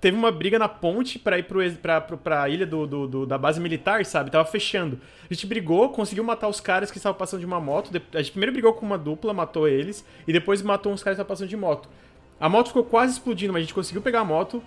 teve 0.00 0.16
uma 0.16 0.30
briga 0.30 0.58
na 0.58 0.68
ponte 0.68 1.18
pra 1.18 1.38
ir 1.38 1.42
pro, 1.44 1.58
pra, 1.74 2.00
pro, 2.00 2.16
pra 2.18 2.48
ilha 2.48 2.66
do, 2.66 2.86
do- 2.86 3.06
do- 3.08 3.26
da 3.26 3.36
base 3.38 3.58
militar, 3.60 4.04
sabe? 4.04 4.30
Tava 4.30 4.44
fechando. 4.44 5.00
A 5.28 5.32
gente 5.34 5.46
brigou, 5.46 5.88
conseguiu 5.90 6.22
matar 6.22 6.48
os 6.48 6.60
caras 6.60 6.90
que 6.90 6.98
estavam 6.98 7.18
passando 7.18 7.40
de 7.40 7.46
uma 7.46 7.60
moto. 7.60 7.90
A 8.14 8.18
gente 8.18 8.30
primeiro 8.30 8.52
brigou 8.52 8.72
com 8.74 8.84
uma 8.86 8.98
dupla, 8.98 9.32
matou 9.32 9.66
eles, 9.66 10.04
e 10.28 10.32
depois 10.32 10.62
matou 10.62 10.92
uns 10.92 11.02
caras 11.02 11.16
que 11.16 11.22
estavam 11.22 11.28
passando 11.28 11.48
de 11.48 11.56
moto. 11.56 11.88
A 12.40 12.48
moto 12.48 12.68
ficou 12.68 12.84
quase 12.84 13.14
explodindo, 13.14 13.52
mas 13.52 13.60
a 13.60 13.62
gente 13.64 13.74
conseguiu 13.74 14.02
pegar 14.02 14.20
a 14.20 14.24
moto. 14.24 14.62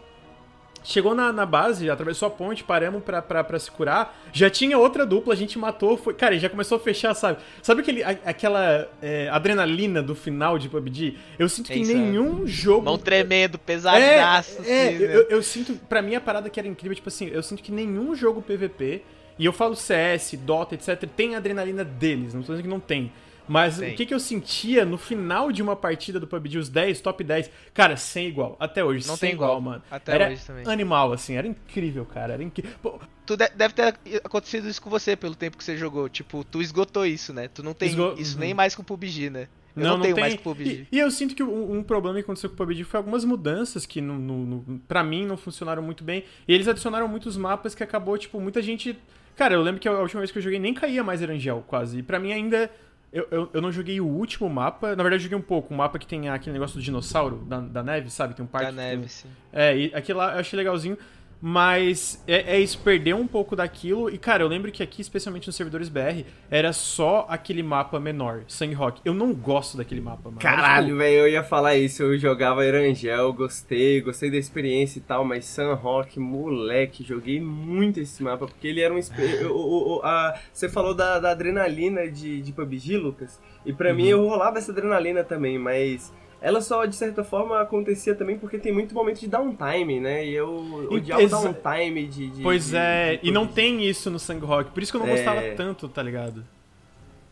Chegou 0.82 1.14
na, 1.14 1.34
na 1.34 1.46
base, 1.46 1.90
atravessou 1.90 2.26
a 2.30 2.32
ponte, 2.32 2.64
paramos 2.64 3.04
pra, 3.04 3.22
pra, 3.22 3.44
pra 3.44 3.60
se 3.60 3.70
curar. 3.70 4.18
Já 4.32 4.50
tinha 4.50 4.78
outra 4.78 5.06
dupla, 5.06 5.34
a 5.34 5.36
gente 5.38 5.60
matou. 5.60 5.98
Foi, 5.98 6.14
cara, 6.14 6.40
já 6.40 6.50
começou 6.50 6.78
a 6.78 6.80
fechar, 6.80 7.14
sabe? 7.14 7.40
Sabe 7.62 7.82
aquele, 7.82 8.02
a- 8.02 8.18
aquela 8.26 8.88
é, 9.02 9.28
adrenalina 9.30 10.02
do 10.02 10.16
final 10.16 10.58
de 10.58 10.70
PUBG? 10.70 11.18
Eu 11.38 11.50
sinto 11.50 11.68
que 11.70 11.80
É 11.80 11.82
é. 11.82 11.86
nenhum 11.86 12.48
jogo. 12.48 12.86
Mão 12.86 12.98
tremendo, 12.98 13.56
É, 13.56 13.58
pesadaço, 13.58 14.62
é, 14.66 14.88
assim, 14.88 14.98
né? 15.00 15.16
eu, 15.16 15.22
eu 15.24 15.44
sinto, 15.44 15.74
pra 15.90 16.02
mim 16.02 16.16
a 16.16 16.22
parada 16.22 16.50
que 16.50 16.58
era 16.58 16.68
incrível, 16.68 16.96
tipo 16.96 17.10
assim, 17.10 17.28
eu 17.28 17.44
sinto 17.44 17.62
que 17.62 17.74
nenhum 17.74 18.16
jogo 18.16 18.42
PVP, 18.42 19.04
e 19.38 19.46
eu 19.46 19.52
falo 19.52 19.76
CS, 19.76 20.38
Dota, 20.38 20.76
etc, 20.76 21.04
tem 21.14 21.36
a 21.36 21.40
adrenalina 21.40 21.84
deles, 21.84 22.34
não 22.34 22.42
tô 22.42 22.54
dizendo 22.54 22.64
que 22.64 22.70
não 22.70 22.80
tem. 22.80 23.12
Mas 23.50 23.80
Tem. 23.80 23.94
o 23.94 23.96
que, 23.98 24.06
que 24.06 24.14
eu 24.14 24.20
sentia 24.20 24.86
no 24.86 24.98
final 24.98 25.52
de 25.52 25.62
uma 25.62 25.76
partida 25.76 26.20
do 26.20 26.28
PUBG, 26.28 26.58
os 26.60 26.70
10, 26.70 27.02
top 27.02 27.24
10, 27.24 27.50
cara, 27.74 27.98
sem 27.98 28.28
igual, 28.28 28.56
até 28.60 28.84
hoje, 28.84 29.08
Não 29.08 29.16
sem 29.18 29.30
tem 29.30 29.36
igual, 29.36 29.50
igual, 29.58 29.62
mano. 29.62 29.84
até 29.90 30.14
era 30.14 30.30
hoje 30.32 30.46
também. 30.46 30.68
animal, 30.68 31.12
assim, 31.12 31.34
era 31.36 31.48
incrível, 31.48 32.06
cara, 32.06 32.34
era 32.34 32.44
incrível. 32.44 32.78
Pô, 32.82 33.00
Tu 33.26 33.36
de- 33.36 33.50
deve 33.56 33.74
ter 33.74 33.96
acontecido 34.24 34.68
isso 34.68 34.82
com 34.82 34.90
você 34.90 35.16
pelo 35.16 35.36
tempo 35.36 35.58
que 35.58 35.64
você 35.64 35.76
jogou. 35.78 36.08
Tipo, 36.10 36.44
tu 36.44 36.62
esgotou 36.62 37.06
isso, 37.06 37.32
né? 37.34 37.48
Tu 37.48 37.62
não 37.62 37.74
tem 37.74 37.90
Esgo- 37.90 38.16
isso 38.18 38.36
Uhum. 38.36 38.40
nem 38.40 38.54
mais 38.54 38.74
com 38.76 38.82
o 38.82 38.86
PUBG, 38.86 39.30
né? 39.30 39.48
Eu 39.76 39.84
não, 39.84 39.90
não, 39.98 40.02
tenho 40.02 40.16
tem. 40.16 40.22
mais 40.24 40.34
com 40.36 40.40
o 40.42 40.44
PUBG. 40.44 40.88
E, 40.92 40.96
e 40.96 41.00
eu 41.00 41.10
sinto 41.12 41.36
que 41.36 41.44
um, 41.44 41.78
um 41.78 41.84
problema 41.84 42.16
que 42.18 42.24
aconteceu 42.24 42.50
com 42.50 42.56
o 42.56 42.58
PUBG 42.58 42.84
foi 42.84 42.98
algumas 42.98 43.24
mudanças 43.24 43.86
que, 43.86 44.02
no, 44.02 44.18
no, 44.18 44.46
no, 44.46 44.80
pra 44.88 45.04
mim, 45.04 45.26
não 45.28 45.38
funcionaram 45.38 45.82
muito 45.84 46.04
bem. 46.04 46.24
E 46.48 46.54
eles 46.54 46.68
adicionaram 46.68 47.08
muitos 47.08 47.38
mapas 47.38 47.76
que 47.76 47.84
acabou, 47.84 48.18
tipo, 48.18 48.42
muita 48.42 48.62
gente. 48.64 48.98
Cara, 49.36 49.54
eu 49.54 49.62
lembro 49.62 49.80
que 49.80 49.88
a 49.88 49.92
última 49.94 50.20
vez 50.22 50.32
que 50.32 50.40
eu 50.40 50.42
joguei 50.42 50.58
nem 50.60 50.74
caía 50.74 51.04
mais 51.04 51.22
Erangel, 51.22 51.64
quase. 51.68 52.00
E 52.00 52.04
pra 52.04 52.20
mim 52.20 52.32
ainda. 52.34 52.70
Eu, 53.12 53.28
eu, 53.32 53.50
eu 53.54 53.62
não 53.62 53.72
joguei 53.72 54.00
o 54.00 54.06
último 54.06 54.48
mapa. 54.50 54.90
Na 54.96 55.02
verdade, 55.04 55.16
eu 55.16 55.20
joguei 55.24 55.38
um 55.38 55.42
pouco. 55.42 55.74
Um 55.74 55.78
mapa 55.78 55.98
que 55.98 56.06
tem 56.06 56.30
aquele 56.30 56.54
negócio 56.54 56.76
do 56.78 56.82
dinossauro, 56.84 57.38
da, 57.48 57.60
da 57.60 57.84
neve, 57.84 58.10
sabe? 58.10 58.36
Tem 58.36 58.46
um 58.46 58.48
parque. 58.48 58.68
Da 58.68 58.72
que 58.72 58.78
tem- 58.78 58.98
neve, 58.98 59.10
sim. 59.10 59.28
é, 59.52 59.76
e 59.78 59.96
aquilo 59.96 60.20
lá 60.20 60.34
eu 60.34 60.40
achei 60.40 60.56
legalzinho. 60.58 60.98
Mas 61.42 62.22
é, 62.28 62.56
é 62.56 62.60
isso, 62.60 62.80
perdeu 62.80 63.16
um 63.16 63.28
pouco 63.28 63.56
daquilo. 63.56 64.10
E, 64.10 64.18
cara, 64.18 64.44
eu 64.44 64.48
lembro 64.48 64.72
que 64.72 64.84
aqui, 64.84 65.02
especialmente 65.02 65.48
nos 65.48 65.56
servidores 65.56 65.88
BR, 65.88 66.26
era 66.52 66.74
só 66.74 67.26
aquele 67.30 67.64
mapa 67.64 67.98
menor, 68.00 68.44
Sangue 68.48 68.74
Rock. 68.74 69.02
Eu 69.06 69.14
não 69.14 69.34
gosto 69.34 69.78
daquele 69.78 70.02
mapa, 70.02 70.30
mano. 70.30 70.40
Era, 70.42 70.56
Caralho, 70.56 70.88
tipo, 70.88 70.98
velho, 70.98 71.20
eu 71.20 71.30
ia 71.30 71.44
falar 71.44 71.78
isso. 71.78 72.04
Eu 72.04 72.18
jogava 72.18 72.66
Erangel, 72.66 73.32
gostei, 73.32 74.02
gostei 74.02 74.30
da 74.30 74.38
experiência 74.38 75.00
e 75.00 75.02
tal, 75.02 75.24
mas 75.24 75.46
Sun 75.46 75.74
Rock, 75.76 76.20
moleque, 76.20 77.06
joguei 77.06 77.40
muito 77.40 78.02
esse 78.02 78.22
mapa, 78.22 78.46
porque 78.46 78.68
ele 78.68 78.82
era 78.82 78.94
um. 78.94 79.00
Você 80.52 80.68
falou 80.68 80.94
da, 80.94 81.20
da 81.20 81.32
adrenalina 81.32 82.10
de, 82.10 82.42
de 82.42 82.52
PUBG, 82.52 82.98
Lucas, 82.98 83.40
e 83.66 83.72
pra 83.72 83.94
mim 83.94 84.08
eu 84.08 84.28
rolava 84.28 84.58
essa 84.58 84.72
adrenalina 84.72 85.24
também, 85.24 85.58
mas 85.58 86.12
ela 86.42 86.62
só, 86.62 86.86
de 86.86 86.96
certa 86.96 87.24
forma, 87.24 87.60
acontecia 87.62 88.16
também 88.16 88.38
porque 88.38 88.58
tem 88.58 88.72
muito 88.72 88.94
momento 88.96 89.20
de 89.20 89.28
downtime, 89.28 90.00
né? 90.00 90.26
E 90.26 90.34
eu 90.34 90.88
odiava 90.90 91.22
exa- 91.22 91.42
downtime 91.42 92.08
de, 92.08 92.30
de. 92.30 92.42
Pois 92.44 92.70
de- 92.70 92.78
é, 92.78 93.18
de 93.18 93.28
e 93.28 93.32
não 93.32 93.46
tem 93.48 93.84
isso 93.84 94.10
no 94.10 94.20
Sangue 94.20 94.46
Rock, 94.46 94.72
por 94.72 94.82
isso 94.82 94.92
que 94.92 94.98
eu 94.98 95.02
não 95.02 95.08
É. 95.08 95.16
gostava 95.16 95.42
tanto, 95.56 95.88
tá 95.90 96.02
ligado? 96.02 96.46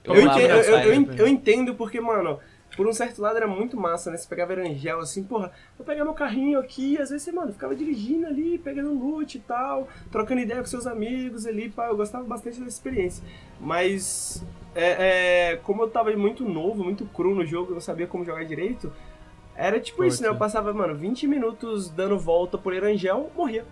Eu, 0.04 0.16
Eu 0.16 0.22
entendo, 0.22 0.50
eu, 0.52 0.78
eu- 0.80 0.94
en- 0.94 1.10
eu 1.18 1.28
entendo 1.28 1.76
porque, 1.76 2.00
mano, 2.00 2.40
por 2.76 2.86
um 2.88 2.94
certo 2.94 3.22
lado 3.22 3.38
era 3.38 3.48
muito 3.48 3.76
massa, 3.76 4.12
né? 4.12 4.18
Você 4.18 4.28
pegava 4.28 4.54
Erangel 4.54 5.00
assim, 5.00 5.24
porra, 5.24 5.52
vou 5.78 5.86
pegar 5.86 6.04
meu 6.04 6.14
carrinho 6.14 6.60
aqui, 6.60 6.98
às 7.02 7.10
vezes 7.10 7.24
você, 7.24 7.32
mano, 7.32 7.52
ficava 7.52 7.76
dirigindo 7.76 8.28
ali, 8.28 8.58
pegando 8.58 8.94
loot 8.94 9.38
e 9.38 9.42
tal, 9.42 9.88
trocando 10.12 10.42
ideia 10.42 10.60
com 10.60 10.66
seus 10.68 10.86
amigos 10.86 11.46
ali, 11.46 11.70
pá, 11.70 11.88
eu 11.88 11.98
gostava 11.98 12.24
bastante 12.26 12.60
dessa 12.60 12.70
experiência. 12.70 13.24
Mas, 13.60 14.44
é, 14.78 15.52
é, 15.54 15.56
como 15.58 15.84
eu 15.84 15.90
tava 15.90 16.16
muito 16.16 16.44
novo, 16.44 16.84
muito 16.84 17.06
cru 17.06 17.34
no 17.34 17.46
jogo, 17.46 17.72
eu 17.72 17.74
não 17.76 17.82
sabia 17.82 18.06
como 18.06 18.24
jogar 18.24 18.46
direito, 18.46 18.94
era 19.56 19.80
tipo 19.80 20.06
isso, 20.06 20.22
né? 20.22 20.30
Eu 20.30 20.36
passava, 20.36 20.72
mano, 20.72 20.94
20 20.94 21.26
minutos 21.28 21.90
dando 21.90 22.18
volta 22.20 22.60
por 22.60 22.74
Erangel, 22.74 23.32
morria. 23.36 23.66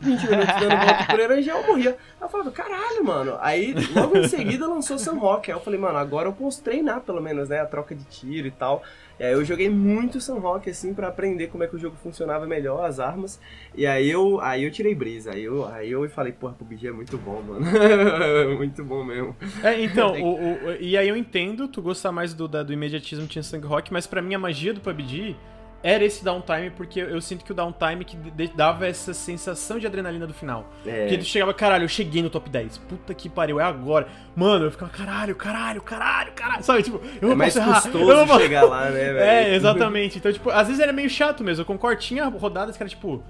20 0.00 0.20
minutos 0.28 0.54
dando 0.60 0.76
volta 0.84 1.06
por 1.08 1.20
Erangel, 1.20 1.58
eu 1.58 1.66
morria. 1.68 1.90
Aí 1.90 2.26
eu 2.26 2.28
falava, 2.28 2.50
caralho, 2.50 3.04
mano. 3.04 3.38
Aí, 3.40 3.72
logo 3.94 4.18
em 4.18 4.26
seguida, 4.26 4.66
lançou 4.66 4.98
Sam 4.98 5.14
Rock. 5.14 5.48
Aí 5.48 5.56
eu 5.56 5.62
falei, 5.62 5.78
mano, 5.78 5.96
agora 5.96 6.28
eu 6.28 6.32
posso 6.32 6.60
treinar, 6.60 7.02
pelo 7.02 7.22
menos, 7.22 7.48
né? 7.48 7.60
A 7.60 7.66
troca 7.66 7.94
de 7.94 8.02
tiro 8.04 8.48
e 8.48 8.50
tal. 8.50 8.82
E 9.22 9.24
aí 9.24 9.32
eu 9.34 9.44
joguei 9.44 9.70
muito 9.70 10.20
Sam 10.20 10.40
Rock, 10.40 10.68
assim, 10.68 10.92
pra 10.92 11.06
aprender 11.06 11.46
como 11.46 11.62
é 11.62 11.68
que 11.68 11.76
o 11.76 11.78
jogo 11.78 11.94
funcionava 12.02 12.44
melhor, 12.44 12.84
as 12.84 12.98
armas. 12.98 13.38
E 13.72 13.86
aí 13.86 14.10
eu, 14.10 14.40
aí 14.40 14.64
eu 14.64 14.70
tirei 14.72 14.96
brisa. 14.96 15.30
Aí 15.32 15.44
eu, 15.44 15.64
aí 15.64 15.92
eu 15.92 16.10
falei, 16.10 16.32
porra, 16.32 16.54
PUBG 16.54 16.88
é 16.88 16.90
muito 16.92 17.16
bom, 17.16 17.40
mano. 17.40 17.64
muito 18.58 18.82
bom 18.84 19.04
mesmo. 19.04 19.36
É, 19.62 19.80
então, 19.80 20.20
o- 20.20 20.54
o- 20.54 20.72
e 20.80 20.96
aí 20.96 21.08
eu 21.08 21.16
entendo 21.16 21.68
tu 21.68 21.80
gostar 21.80 22.10
mais 22.10 22.34
do, 22.34 22.48
da- 22.48 22.64
do 22.64 22.72
imediatismo 22.72 23.24
tinha 23.28 23.44
Sangue 23.44 23.64
Rock, 23.68 23.92
mas 23.92 24.08
pra 24.08 24.20
mim 24.20 24.34
a 24.34 24.40
magia 24.40 24.74
do 24.74 24.80
PUBG 24.80 25.36
era 25.82 26.04
esse 26.04 26.24
downtime, 26.24 26.70
porque 26.70 27.00
eu, 27.00 27.20
sinto 27.20 27.44
que 27.44 27.50
o 27.50 27.54
downtime 27.54 28.04
que 28.04 28.16
dava 28.54 28.86
essa 28.86 29.12
sensação 29.12 29.78
de 29.78 29.86
adrenalina 29.86 30.26
do 30.26 30.32
final. 30.32 30.70
É. 30.86 31.02
Porque 31.02 31.18
tu 31.18 31.24
chegava, 31.24 31.52
caralho, 31.52 31.84
eu 31.84 31.88
cheguei 31.88 32.22
no 32.22 32.30
top 32.30 32.48
10. 32.48 32.78
Puta 32.78 33.12
que 33.12 33.28
pariu, 33.28 33.58
é 33.58 33.64
agora. 33.64 34.06
Mano, 34.36 34.66
eu 34.66 34.70
ficava, 34.70 34.92
caralho, 34.92 35.34
caralho, 35.34 35.82
caralho, 35.82 36.32
caralho. 36.32 36.62
Sabe, 36.62 36.84
tipo, 36.84 37.00
eu 37.20 37.28
É 37.28 37.30
não 37.30 37.36
mais 37.36 37.54
posso 37.54 37.68
errar. 37.68 37.86
eu 37.88 38.06
não 38.06 38.20
custoso 38.20 38.40
chegar 38.40 38.62
lá, 38.62 38.84
né, 38.90 38.90
velho? 39.12 39.18
É, 39.18 39.54
exatamente. 39.54 40.18
Então, 40.18 40.32
tipo, 40.32 40.50
às 40.50 40.68
vezes 40.68 40.80
era 40.80 40.92
meio 40.92 41.10
chato 41.10 41.42
mesmo. 41.42 41.62
Eu 41.62 41.66
concordo, 41.66 42.00
tinha 42.00 42.26
rodadas 42.26 42.76
que 42.76 42.82
era 42.82 42.88
tipo. 42.90 43.22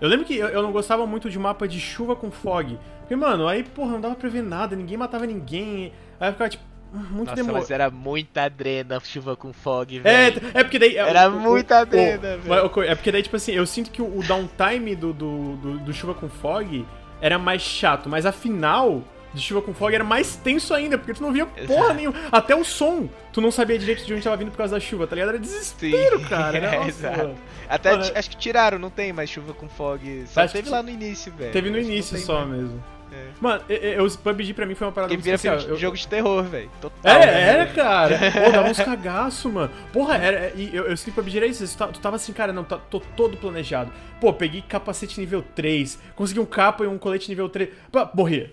Eu 0.00 0.08
lembro 0.08 0.26
que 0.26 0.36
eu, 0.36 0.62
não 0.62 0.72
gostava 0.72 1.06
muito 1.06 1.28
de 1.28 1.38
mapa 1.38 1.66
de 1.66 1.80
chuva 1.80 2.14
com 2.14 2.30
fog. 2.30 2.78
Porque, 3.00 3.16
mano, 3.16 3.48
aí, 3.48 3.64
porra, 3.64 3.92
não 3.92 4.00
dava 4.00 4.14
pra 4.14 4.28
ver 4.28 4.42
nada, 4.42 4.76
ninguém 4.76 4.96
matava 4.96 5.26
ninguém. 5.26 5.92
Aí 6.20 6.28
eu 6.28 6.32
ficava, 6.32 6.50
tipo, 6.50 6.62
muito 6.96 7.24
Nossa, 7.30 7.36
demorado. 7.36 7.60
mas 7.62 7.70
era 7.70 7.90
muita 7.90 8.42
adrena 8.44 9.00
chuva 9.04 9.36
com 9.36 9.52
fog, 9.52 9.98
É, 10.04 10.30
velho. 10.30 10.42
é 10.54 10.62
porque 10.64 10.78
daí. 10.78 10.96
Era 10.96 11.28
o- 11.28 11.32
muita 11.40 11.76
o- 11.76 11.82
adrena, 11.82 12.36
o- 12.36 12.68
velho. 12.70 12.82
É 12.90 12.94
porque 12.94 13.12
daí, 13.12 13.22
tipo 13.22 13.36
assim, 13.36 13.52
eu 13.52 13.66
sinto 13.66 13.90
que 13.90 14.00
o, 14.02 14.18
o 14.18 14.22
downtime 14.22 14.94
do, 14.96 15.12
do, 15.12 15.56
do, 15.56 15.78
do 15.78 15.92
chuva 15.92 16.14
com 16.14 16.28
fog 16.28 16.84
era 17.20 17.38
mais 17.38 17.62
chato, 17.62 18.08
mas 18.08 18.26
a 18.26 18.32
final 18.32 19.02
de 19.34 19.42
chuva 19.42 19.60
com 19.60 19.74
fog 19.74 19.94
era 19.94 20.04
mais 20.04 20.36
tenso 20.36 20.72
ainda, 20.72 20.96
porque 20.96 21.12
tu 21.12 21.22
não 21.22 21.30
via 21.30 21.44
porra 21.44 21.92
nenhuma. 21.92 22.16
Até 22.32 22.54
o 22.56 22.64
som, 22.64 23.06
tu 23.32 23.40
não 23.42 23.50
sabia 23.50 23.78
direito 23.78 24.04
de 24.06 24.14
onde 24.14 24.22
tava 24.22 24.36
vindo 24.36 24.50
por 24.50 24.56
causa 24.56 24.76
da 24.76 24.80
chuva, 24.80 25.06
tá 25.06 25.14
ligado? 25.14 25.28
Era 25.30 25.38
desespero, 25.38 26.20
cara. 26.28 26.56
É, 26.56 26.76
Nossa, 26.78 26.88
exato. 26.88 27.34
Até 27.68 27.90
Mano, 27.92 28.04
acho 28.14 28.30
que 28.30 28.36
tiraram, 28.36 28.78
não 28.78 28.88
tem 28.88 29.12
mais 29.12 29.28
chuva 29.28 29.52
com 29.52 29.68
fog. 29.68 30.24
Só 30.26 30.46
teve 30.48 30.70
lá 30.70 30.82
no 30.82 30.88
início, 30.88 31.30
velho. 31.32 31.52
Teve 31.52 31.68
no 31.68 31.76
Acho 31.78 31.86
início 31.86 32.16
só 32.18 32.46
mais. 32.46 32.62
mesmo. 32.62 32.82
É. 33.12 33.26
Mano, 33.40 33.62
o 34.04 34.18
PUBG 34.18 34.52
pra 34.54 34.66
mim 34.66 34.74
foi 34.74 34.86
uma 34.86 34.92
parada 34.92 35.12
muito 35.12 35.22
vira 35.24 35.36
especial. 35.36 35.60
Eu- 35.70 35.76
jogo 35.76 35.96
de 35.96 36.08
terror, 36.08 36.42
velho. 36.44 36.70
É, 37.04 37.10
era, 37.10 37.66
cara. 37.66 38.18
Pô, 38.44 38.50
dava 38.50 38.68
uns 38.70 38.76
cagaço, 38.78 39.50
mano. 39.50 39.70
Porra, 39.92 40.16
era, 40.16 40.52
e 40.56 40.74
eu, 40.74 40.84
eu 40.84 40.96
sinto 40.96 41.14
que 41.14 41.20
PUBG 41.20 41.36
era 41.38 41.46
isso. 41.46 41.66
Tu 41.66 41.78
ta- 41.78 41.86
tu 41.88 42.00
tava 42.00 42.16
assim, 42.16 42.32
cara, 42.32 42.52
não, 42.52 42.64
tá, 42.64 42.78
tô 42.78 43.00
todo 43.00 43.36
planejado. 43.36 43.90
Pô, 44.20 44.32
peguei 44.32 44.62
capacete 44.62 45.20
nível 45.20 45.44
3, 45.54 45.98
consegui 46.14 46.40
um 46.40 46.46
capa 46.46 46.84
e 46.84 46.86
um 46.86 46.98
colete 46.98 47.28
nível 47.28 47.48
3. 47.48 47.70
Pô, 47.92 48.06
morria. 48.14 48.52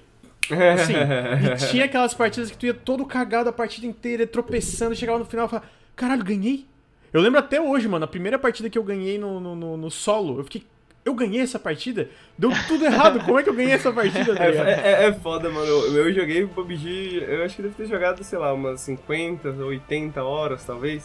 Assim, 0.73 0.93
e 0.93 1.55
tinha 1.71 1.85
aquelas 1.85 2.13
partidas 2.13 2.51
que 2.51 2.57
tu 2.57 2.65
ia 2.65 2.73
todo 2.73 3.05
cagado 3.05 3.49
a 3.49 3.53
partida 3.53 3.87
inteira, 3.87 4.27
tropeçando, 4.27 4.93
chegava 4.95 5.17
no 5.19 5.25
final 5.25 5.45
e 5.45 5.49
falava, 5.49 5.67
caralho, 5.95 6.23
ganhei? 6.23 6.65
Eu 7.13 7.21
lembro 7.21 7.39
até 7.39 7.61
hoje, 7.61 7.87
mano, 7.87 8.03
a 8.05 8.07
primeira 8.07 8.37
partida 8.37 8.69
que 8.69 8.77
eu 8.77 8.83
ganhei 8.83 9.17
no, 9.17 9.39
no, 9.39 9.55
no- 9.55 9.77
no 9.77 9.89
solo, 9.91 10.39
eu 10.39 10.43
fiquei. 10.43 10.63
Eu 11.05 11.13
ganhei 11.13 11.41
essa 11.41 11.59
partida? 11.59 12.09
Deu 12.37 12.49
tudo 12.67 12.85
errado. 12.85 13.19
Como 13.25 13.37
é 13.37 13.43
que 13.43 13.49
eu 13.49 13.53
ganhei 13.53 13.73
essa 13.73 13.91
partida, 13.91 14.35
tá 14.35 14.45
É, 14.45 14.51
ligado? 14.51 14.67
é- 14.69 15.05
é 15.07 15.13
foda, 15.13 15.49
mano. 15.49 15.65
Eu, 15.65 15.97
eu 15.97 16.13
joguei 16.13 16.45
PUBG, 16.47 17.25
eu 17.27 17.43
acho 17.43 17.57
que 17.57 17.61
deve 17.61 17.75
ter 17.75 17.85
jogado, 17.87 18.23
sei 18.23 18.39
lá, 18.39 18.53
umas 18.53 18.79
50, 18.81 19.49
80 19.49 20.23
horas, 20.23 20.63
talvez. 20.63 21.03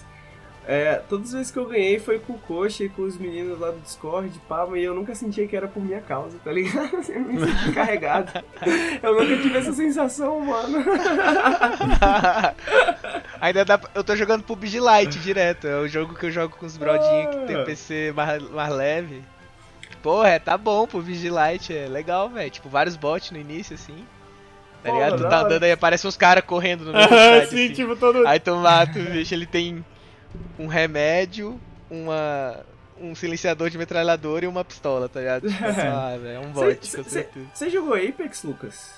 É, 0.70 0.96
todas 1.08 1.28
as 1.28 1.32
vezes 1.32 1.50
que 1.50 1.58
eu 1.58 1.64
ganhei 1.64 1.98
foi 1.98 2.18
com 2.18 2.34
o 2.34 2.38
Coxa 2.38 2.84
e 2.84 2.90
com 2.90 3.00
os 3.02 3.16
meninos 3.16 3.58
lá 3.58 3.70
do 3.70 3.80
Discord, 3.80 4.30
pá, 4.46 4.68
e 4.76 4.84
eu 4.84 4.94
nunca 4.94 5.14
sentia 5.14 5.46
que 5.48 5.56
era 5.56 5.66
por 5.66 5.82
minha 5.82 6.00
causa, 6.02 6.36
tá 6.44 6.52
ligado? 6.52 6.90
Eu 7.08 7.20
me 7.22 7.40
senti 7.40 7.72
carregado. 7.72 8.44
Eu 9.02 9.14
nunca 9.14 9.36
tive 9.42 9.56
essa 9.56 9.72
sensação, 9.72 10.38
mano. 10.40 10.84
Ainda 13.40 13.64
dá 13.64 13.78
pra... 13.78 13.88
Eu 13.94 14.04
tô 14.04 14.14
jogando 14.14 14.42
PUBG 14.42 14.78
Lite 14.78 15.18
direto. 15.20 15.66
É 15.66 15.80
o 15.80 15.88
jogo 15.88 16.14
que 16.14 16.26
eu 16.26 16.30
jogo 16.30 16.54
com 16.56 16.66
os 16.66 16.76
brodinhos 16.76 17.34
que 17.34 17.46
tem 17.46 17.56
Ah. 17.56 17.64
PC 17.64 18.12
mais, 18.14 18.42
mais 18.50 18.70
leve. 18.74 19.22
Porra, 20.02 20.28
é, 20.30 20.38
tá 20.38 20.56
bom, 20.56 20.86
PUBG 20.86 21.28
Lite 21.30 21.76
é 21.76 21.86
legal, 21.88 22.28
velho. 22.28 22.50
Tipo, 22.50 22.68
vários 22.68 22.96
bots 22.96 23.30
no 23.30 23.38
início, 23.38 23.74
assim. 23.74 24.06
Tá 24.82 24.92
ligado? 24.92 25.16
Tu 25.18 25.28
tá 25.28 25.40
andando 25.40 25.64
aí, 25.64 25.72
aparecem 25.72 26.08
uns 26.08 26.16
caras 26.16 26.44
correndo 26.44 26.84
no 26.84 26.92
meio 26.94 27.04
Ah, 27.04 27.38
estádio, 27.38 27.48
sim, 27.50 27.64
assim. 27.66 27.72
tipo, 27.74 27.96
todo. 27.96 28.26
Aí 28.26 28.38
tu 28.38 28.54
mata 28.56 28.98
o 28.98 29.02
bicho, 29.04 29.34
ele 29.34 29.46
tem 29.46 29.84
um 30.58 30.66
remédio, 30.68 31.60
uma... 31.90 32.60
um 33.00 33.14
silenciador 33.14 33.70
de 33.70 33.76
metralhadora 33.78 34.44
e 34.44 34.48
uma 34.48 34.64
pistola, 34.64 35.08
tá 35.08 35.18
ligado? 35.20 35.48
Tipo, 35.50 35.64
ah, 35.66 36.16
velho, 36.16 36.36
é 36.36 36.38
um 36.38 36.50
bot, 36.52 36.86
Cê- 36.86 37.02
com 37.02 37.08
certeza. 37.10 37.46
Você 37.52 37.68
jogou 37.70 37.94
Apex, 37.94 38.44
Lucas? 38.44 38.94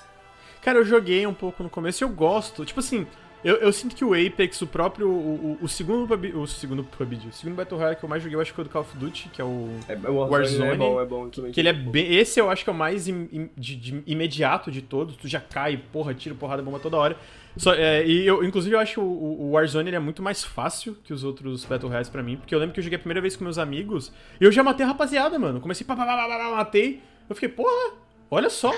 Cara, 0.61 0.77
eu 0.77 0.85
joguei 0.85 1.25
um 1.25 1.33
pouco 1.33 1.63
no 1.63 1.69
começo 1.69 2.03
e 2.03 2.05
eu 2.05 2.09
gosto. 2.09 2.63
Tipo 2.63 2.79
assim, 2.79 3.07
eu, 3.43 3.55
eu 3.57 3.73
sinto 3.73 3.95
que 3.95 4.03
o 4.05 4.13
Apex, 4.13 4.61
o 4.61 4.67
próprio. 4.67 5.07
O, 5.09 5.57
o, 5.61 5.65
o 5.65 5.67
segundo 5.67 6.07
PUBG. 6.07 6.35
O 6.37 6.45
segundo 6.47 6.83
PUBG. 6.83 7.27
O 7.29 7.33
segundo 7.33 7.55
Battle 7.55 7.77
Royale 7.79 7.95
que 7.95 8.03
eu 8.03 8.09
mais 8.09 8.21
joguei, 8.21 8.35
eu 8.35 8.41
acho 8.41 8.51
que 8.51 8.55
foi 8.55 8.63
o 8.63 8.67
do 8.67 8.71
Call 8.71 8.81
of 8.81 8.97
Duty, 8.97 9.29
que 9.29 9.41
é 9.41 9.45
o. 9.45 9.69
É, 9.87 9.93
é 9.93 9.97
Warzone, 10.09 10.69
é 10.71 10.75
bom, 10.75 11.01
é 11.01 11.05
bom. 11.05 11.29
também 11.29 11.51
Que 11.51 11.59
ele 11.59 11.69
é 11.69 11.73
bem. 11.73 12.13
Esse 12.15 12.39
eu 12.39 12.49
acho 12.49 12.63
que 12.63 12.69
é 12.69 12.73
o 12.73 12.75
mais 12.75 13.07
im- 13.07 13.27
im- 13.31 13.49
de, 13.57 13.75
de 13.75 14.03
imediato 14.05 14.71
de 14.71 14.81
todos. 14.81 15.15
Tu 15.17 15.27
já 15.27 15.39
cai, 15.39 15.77
porra, 15.91 16.13
tira 16.13 16.35
porrada, 16.35 16.61
bomba 16.61 16.79
toda 16.79 16.97
hora. 16.97 17.17
Só, 17.57 17.73
é, 17.73 18.05
e 18.05 18.25
eu, 18.25 18.43
inclusive, 18.45 18.75
eu 18.75 18.79
acho 18.79 19.01
o, 19.01 19.41
o- 19.47 19.51
Warzone 19.51 19.89
ele 19.89 19.95
é 19.95 19.99
muito 19.99 20.21
mais 20.23 20.43
fácil 20.43 20.95
que 21.03 21.11
os 21.13 21.23
outros 21.23 21.65
Battle 21.65 21.89
Royales 21.89 22.09
pra 22.09 22.23
mim. 22.23 22.37
Porque 22.37 22.53
eu 22.55 22.59
lembro 22.59 22.73
que 22.73 22.79
eu 22.79 22.83
joguei 22.83 22.95
a 22.95 22.99
primeira 22.99 23.19
vez 23.21 23.35
com 23.35 23.43
meus 23.43 23.57
amigos 23.57 24.11
e 24.39 24.43
eu 24.45 24.51
já 24.51 24.63
matei 24.63 24.85
a 24.85 24.89
rapaziada, 24.89 25.37
mano. 25.37 25.59
Comecei, 25.59 25.85
pá, 25.85 25.95
pá, 25.95 26.05
pá, 26.05 26.15
pá, 26.15 26.37
pá, 26.37 26.55
matei. 26.57 27.01
Eu 27.29 27.35
fiquei, 27.35 27.49
porra, 27.49 27.93
olha 28.31 28.49
só. 28.49 28.73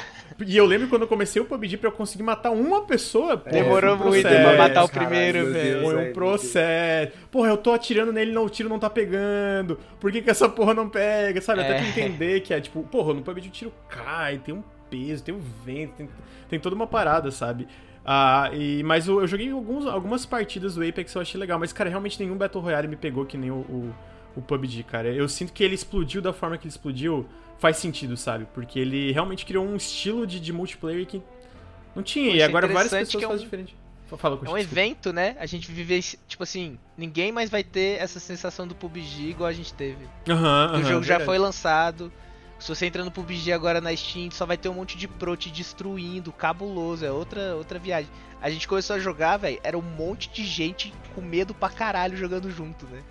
E 0.46 0.58
eu 0.58 0.66
lembro 0.66 0.88
quando 0.88 1.04
eu 1.04 1.08
comecei 1.08 1.40
o 1.42 1.46
PUBG 1.46 1.78
pra 1.78 1.88
eu 1.90 1.94
conseguir 1.94 2.24
matar 2.24 2.50
uma 2.52 2.82
pessoa. 2.82 3.38
Demorou 3.38 3.94
um 3.96 3.98
muito 4.00 4.22
processo. 4.24 4.44
pra 4.44 4.58
matar 4.58 4.84
o 4.84 4.90
caralho, 4.90 5.10
primeiro, 5.10 5.54
velho. 5.54 5.82
Foi 5.84 6.10
um 6.10 6.14
processo. 6.14 7.12
Porra, 7.32 7.50
eu 7.50 7.58
tô 7.58 7.72
atirando 7.72 8.12
nele, 8.12 8.32
não, 8.32 8.46
o 8.46 8.50
tiro 8.50 8.68
não 8.68 8.80
tá 8.80 8.90
pegando. 8.90 9.80
Por 10.00 10.12
que, 10.12 10.22
que 10.22 10.30
essa 10.30 10.50
porra 10.50 10.74
não 10.74 10.90
pega? 10.90 11.40
Sabe? 11.40 11.62
Até 11.62 11.78
É. 11.78 11.82
tu 11.82 11.86
entender 11.88 12.42
que 12.42 12.54
é 12.54 12.60
tipo, 12.60 12.82
porra, 12.84 13.14
no 13.14 13.22
PUBG 13.22 13.48
o 13.48 13.52
tiro 13.52 13.74
cai, 13.88 14.40
tem 14.40 14.54
um 14.56 14.64
peso, 14.90 15.24
tem 15.24 15.34
um 15.36 15.42
vento, 15.64 15.94
tem, 15.94 16.10
tem 16.50 16.60
toda 16.60 16.76
uma 16.76 16.88
parada, 16.88 17.30
sabe? 17.32 17.68
Ah, 18.06 18.50
e, 18.54 18.84
mas 18.84 19.08
eu, 19.08 19.22
eu 19.22 19.28
joguei 19.28 19.50
alguns, 19.52 19.86
algumas 19.86 20.26
partidas 20.26 20.76
do 20.76 20.84
Apex 20.86 21.14
eu 21.16 21.22
achei 21.22 21.40
legal, 21.40 21.58
mas, 21.58 21.72
cara, 21.72 21.90
realmente 21.90 22.20
nenhum 22.22 22.36
Battle 22.36 22.62
Royale 22.62 22.88
me 22.88 22.96
pegou 22.98 23.26
que 23.26 23.38
nem 23.38 23.50
o, 23.50 23.56
o, 23.56 23.96
o 24.36 24.42
PUBG, 24.42 24.84
cara. 24.84 25.10
Eu 25.10 25.30
sinto 25.30 25.54
que 25.54 25.64
ele 25.64 25.76
explodiu 25.76 26.22
da 26.22 26.34
forma 26.34 26.58
que 26.58 26.66
ele 26.66 26.72
explodiu, 26.72 27.26
faz 27.60 27.78
sentido, 27.78 28.16
sabe? 28.18 28.46
Porque 28.54 28.80
ele 28.80 29.12
realmente 29.12 29.46
criou 29.46 29.66
um 29.66 29.76
estilo 29.76 30.26
de, 30.28 30.40
de 30.40 30.52
multiplayer 30.54 31.06
que 31.06 31.22
não 31.96 32.04
tinha, 32.04 32.32
Pô, 32.32 32.36
e 32.36 32.42
é 32.42 32.44
agora 32.44 32.68
várias 32.68 32.92
pessoas 32.92 33.16
que 33.20 33.24
é 33.24 33.28
um- 33.28 33.32
fazem 33.32 33.44
diferente. 33.46 33.76
Fala, 34.18 34.40
É 34.46 34.50
um 34.50 34.58
evento, 34.58 35.12
né? 35.12 35.36
A 35.40 35.46
gente 35.48 35.72
vive, 35.72 36.00
tipo 36.28 36.44
assim, 36.44 36.78
ninguém 36.96 37.32
mais 37.32 37.50
vai 37.50 37.64
ter 37.64 38.00
essa 38.00 38.20
sensação 38.20 38.68
do 38.68 38.76
PUBG 38.76 39.30
igual 39.30 39.50
a 39.50 39.54
gente 39.54 39.74
teve. 39.74 40.06
Aham, 40.30 40.66
Porque 40.68 40.82
o 40.82 40.82
aham, 40.82 40.90
jogo 40.92 41.04
já 41.04 41.18
verdade. 41.18 41.26
foi 41.26 41.38
lançado. 41.40 42.12
Se 42.60 42.70
você 42.70 42.86
entra 42.86 43.04
no 43.04 43.10
PUBG 43.12 43.52
agora 43.52 43.82
na 43.82 43.96
Steam, 43.96 44.30
só 44.30 44.46
vai 44.46 44.56
ter 44.56 44.70
um 44.70 44.76
monte 44.76 44.98
de 45.00 45.08
pro 45.08 45.36
te 45.36 45.50
destruindo, 45.50 46.32
cabuloso, 46.32 47.04
é 47.04 47.12
outra, 47.12 47.56
outra 47.56 47.80
viagem. 47.80 48.10
A 48.40 48.52
gente 48.52 48.68
começou 48.68 48.96
a 48.96 49.00
jogar, 49.00 49.38
velho, 49.38 49.60
era 49.64 49.78
um 49.78 49.82
monte 49.82 50.30
de 50.30 50.46
gente 50.46 50.94
com 51.16 51.22
medo 51.22 51.54
pra 51.56 51.70
caralho 51.70 52.16
jogando 52.16 52.52
junto, 52.52 52.86
né? 52.86 53.02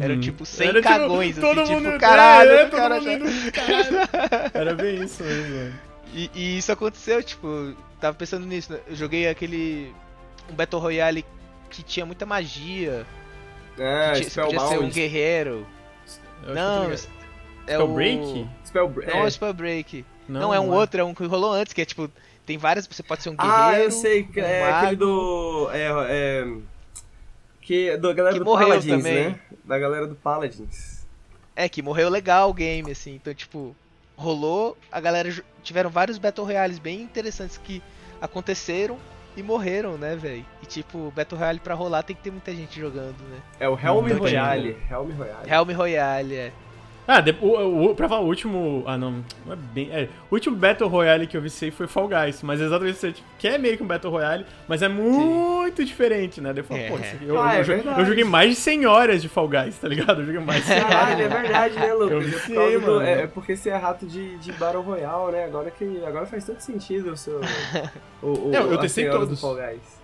Era 0.00 0.14
Uhum. 0.14 0.20
tipo 0.20 0.44
100 0.44 0.68
Era, 0.68 0.82
tipo, 0.82 0.88
cagões, 0.94 1.36
todo 1.38 1.60
assim, 1.62 1.72
mundo, 1.72 1.86
tipo, 1.86 1.98
caralho, 1.98 2.50
é, 2.50 2.68
cara 2.68 2.96
todo 3.00 3.04
já... 3.30 3.50
caralho. 3.52 4.50
Era 4.52 4.74
bem 4.74 5.02
isso 5.02 5.22
mesmo. 5.22 5.72
E, 6.12 6.30
e 6.34 6.58
isso 6.58 6.70
aconteceu, 6.72 7.22
tipo, 7.22 7.74
tava 8.00 8.14
pensando 8.14 8.44
nisso, 8.46 8.72
né? 8.72 8.80
Eu 8.86 8.94
joguei 8.96 9.28
aquele. 9.28 9.92
um 10.50 10.54
Battle 10.54 10.80
Royale 10.80 11.24
que 11.70 11.82
tinha 11.82 12.04
muita 12.04 12.26
magia. 12.26 13.06
Ah, 13.78 14.12
que 14.14 14.28
tinha- 14.28 14.44
podia 14.44 14.60
ser 14.60 14.78
um 14.78 14.90
guerreiro. 14.90 15.66
Eu 16.42 16.48
tô 16.48 16.54
Não, 16.54 16.90
é 16.92 16.96
Spellbreak? 16.96 18.22
o. 18.22 18.48
Spellbreak. 18.66 19.10
Não 19.12 19.18
é 19.20 19.22
é. 19.22 19.26
o 19.26 19.30
Spellbreak. 19.30 20.04
Não, 20.28 20.52
é 20.54 20.60
um 20.60 20.70
outro, 20.70 21.00
é 21.00 21.04
um 21.04 21.14
que 21.14 21.24
rolou 21.24 21.52
antes, 21.52 21.72
que 21.72 21.80
é 21.80 21.84
tipo. 21.84 22.10
Tem 22.44 22.56
várias. 22.58 22.86
Você 22.86 23.02
pode 23.02 23.22
ser 23.22 23.30
um 23.30 23.36
guerreiro. 23.36 23.56
Ah, 23.62 23.78
eu 23.78 23.90
sei, 23.90 24.22
um 24.22 24.40
é 24.40 24.72
aquele 24.72 24.90
mago. 24.92 24.96
do. 24.96 25.70
É, 25.72 25.88
é, 26.08 26.46
Que 27.68 27.98
da 27.98 28.14
galera 28.14 28.32
Que 28.32 28.38
do 28.38 28.46
morreu 28.46 28.68
Paladins, 28.68 28.96
também. 28.96 29.28
né? 29.28 29.40
Da 29.62 29.78
galera 29.78 30.06
do 30.06 30.14
Paladins. 30.14 31.06
É, 31.54 31.68
que 31.68 31.82
morreu 31.82 32.08
legal 32.08 32.48
o 32.48 32.54
game, 32.54 32.90
assim. 32.90 33.16
Então, 33.16 33.34
tipo, 33.34 33.76
rolou, 34.16 34.74
a 34.90 34.98
galera 34.98 35.30
tiveram 35.62 35.90
vários 35.90 36.16
Battle 36.16 36.46
Royales 36.46 36.78
bem 36.78 37.02
interessantes 37.02 37.58
que 37.58 37.82
aconteceram 38.22 38.96
e 39.36 39.42
morreram, 39.42 39.98
né, 39.98 40.16
velho? 40.16 40.46
E 40.62 40.66
tipo, 40.66 41.12
Battle 41.14 41.38
Royale 41.38 41.60
pra 41.60 41.74
rolar 41.74 42.02
tem 42.04 42.16
que 42.16 42.22
ter 42.22 42.30
muita 42.30 42.54
gente 42.54 42.80
jogando, 42.80 43.18
né? 43.28 43.38
É 43.60 43.68
o 43.68 43.74
Helm 43.78 44.16
Royale. 44.18 44.74
Helm 44.90 45.10
Royale. 45.10 45.50
Helm 45.50 45.70
Royale, 45.76 46.34
é. 46.36 46.52
Ah, 47.10 47.22
de, 47.22 47.34
o, 47.40 47.86
o, 47.90 47.94
pra 47.94 48.06
falar, 48.06 48.20
o 48.20 48.26
último. 48.26 48.84
Ah, 48.86 48.98
não. 48.98 49.24
Não 49.46 49.54
é 49.54 49.56
bem. 49.56 49.88
É, 49.90 50.10
o 50.30 50.34
último 50.34 50.54
Battle 50.54 50.86
Royale 50.90 51.26
que 51.26 51.34
eu 51.38 51.40
vi 51.40 51.48
foi 51.70 51.86
Fall 51.86 52.06
Guys, 52.06 52.42
mas 52.42 52.60
exatamente 52.60 52.96
isso, 52.96 53.10
tipo, 53.10 53.26
que 53.38 53.48
é 53.48 53.56
meio 53.56 53.78
que 53.78 53.82
um 53.82 53.86
Battle 53.86 54.12
Royale, 54.12 54.44
mas 54.68 54.82
é 54.82 54.88
muito 54.88 55.82
diferente, 55.86 56.38
né? 56.38 56.52
Daí 56.52 56.60
eu 56.60 56.64
falo, 56.64 56.80
É. 56.80 56.88
pô, 56.90 56.98
isso 56.98 57.14
aqui, 57.16 57.24
eu, 57.26 57.40
Ah, 57.42 57.54
é 57.54 57.60
eu, 57.60 57.64
jo- 57.64 57.72
verdade. 57.72 58.00
eu 58.00 58.04
joguei 58.06 58.24
mais 58.24 58.50
de 58.50 58.56
100 58.56 58.84
horas 58.84 59.22
de 59.22 59.28
Fall 59.30 59.48
Guys, 59.48 59.78
tá 59.78 59.88
ligado? 59.88 60.20
Eu 60.20 60.26
joguei 60.26 60.40
mais 60.42 60.60
de 60.60 60.66
100 60.66 60.76
horas. 60.76 60.90
Caralho, 60.90 61.22
é 61.24 61.28
verdade, 61.28 61.74
né, 61.76 61.92
Lucas? 61.94 62.48
Eu 62.50 62.62
É 62.62 62.78
do- 62.78 62.80
mano. 62.92 63.00
é, 63.02 63.22
é 63.22 63.26
porque 63.26 63.56
você 63.56 63.70
é 63.70 63.76
rato 63.76 64.04
de, 64.06 64.36
de 64.36 64.52
Battle 64.52 64.82
Royale, 64.82 65.32
né? 65.32 65.44
Agora, 65.44 65.70
que, 65.70 66.02
agora 66.06 66.26
faz 66.26 66.44
todo 66.44 66.60
sentido 66.60 67.12
o 67.12 67.16
seu. 67.16 67.40
O, 68.22 68.48
o, 68.48 68.50
Não, 68.50 68.66
eu 68.66 68.74
a 68.74 68.78
testei 68.78 69.04
senhora 69.04 69.20
do 69.20 69.26
todos. 69.28 69.40
Fall 69.40 69.54
Guys. 69.54 69.98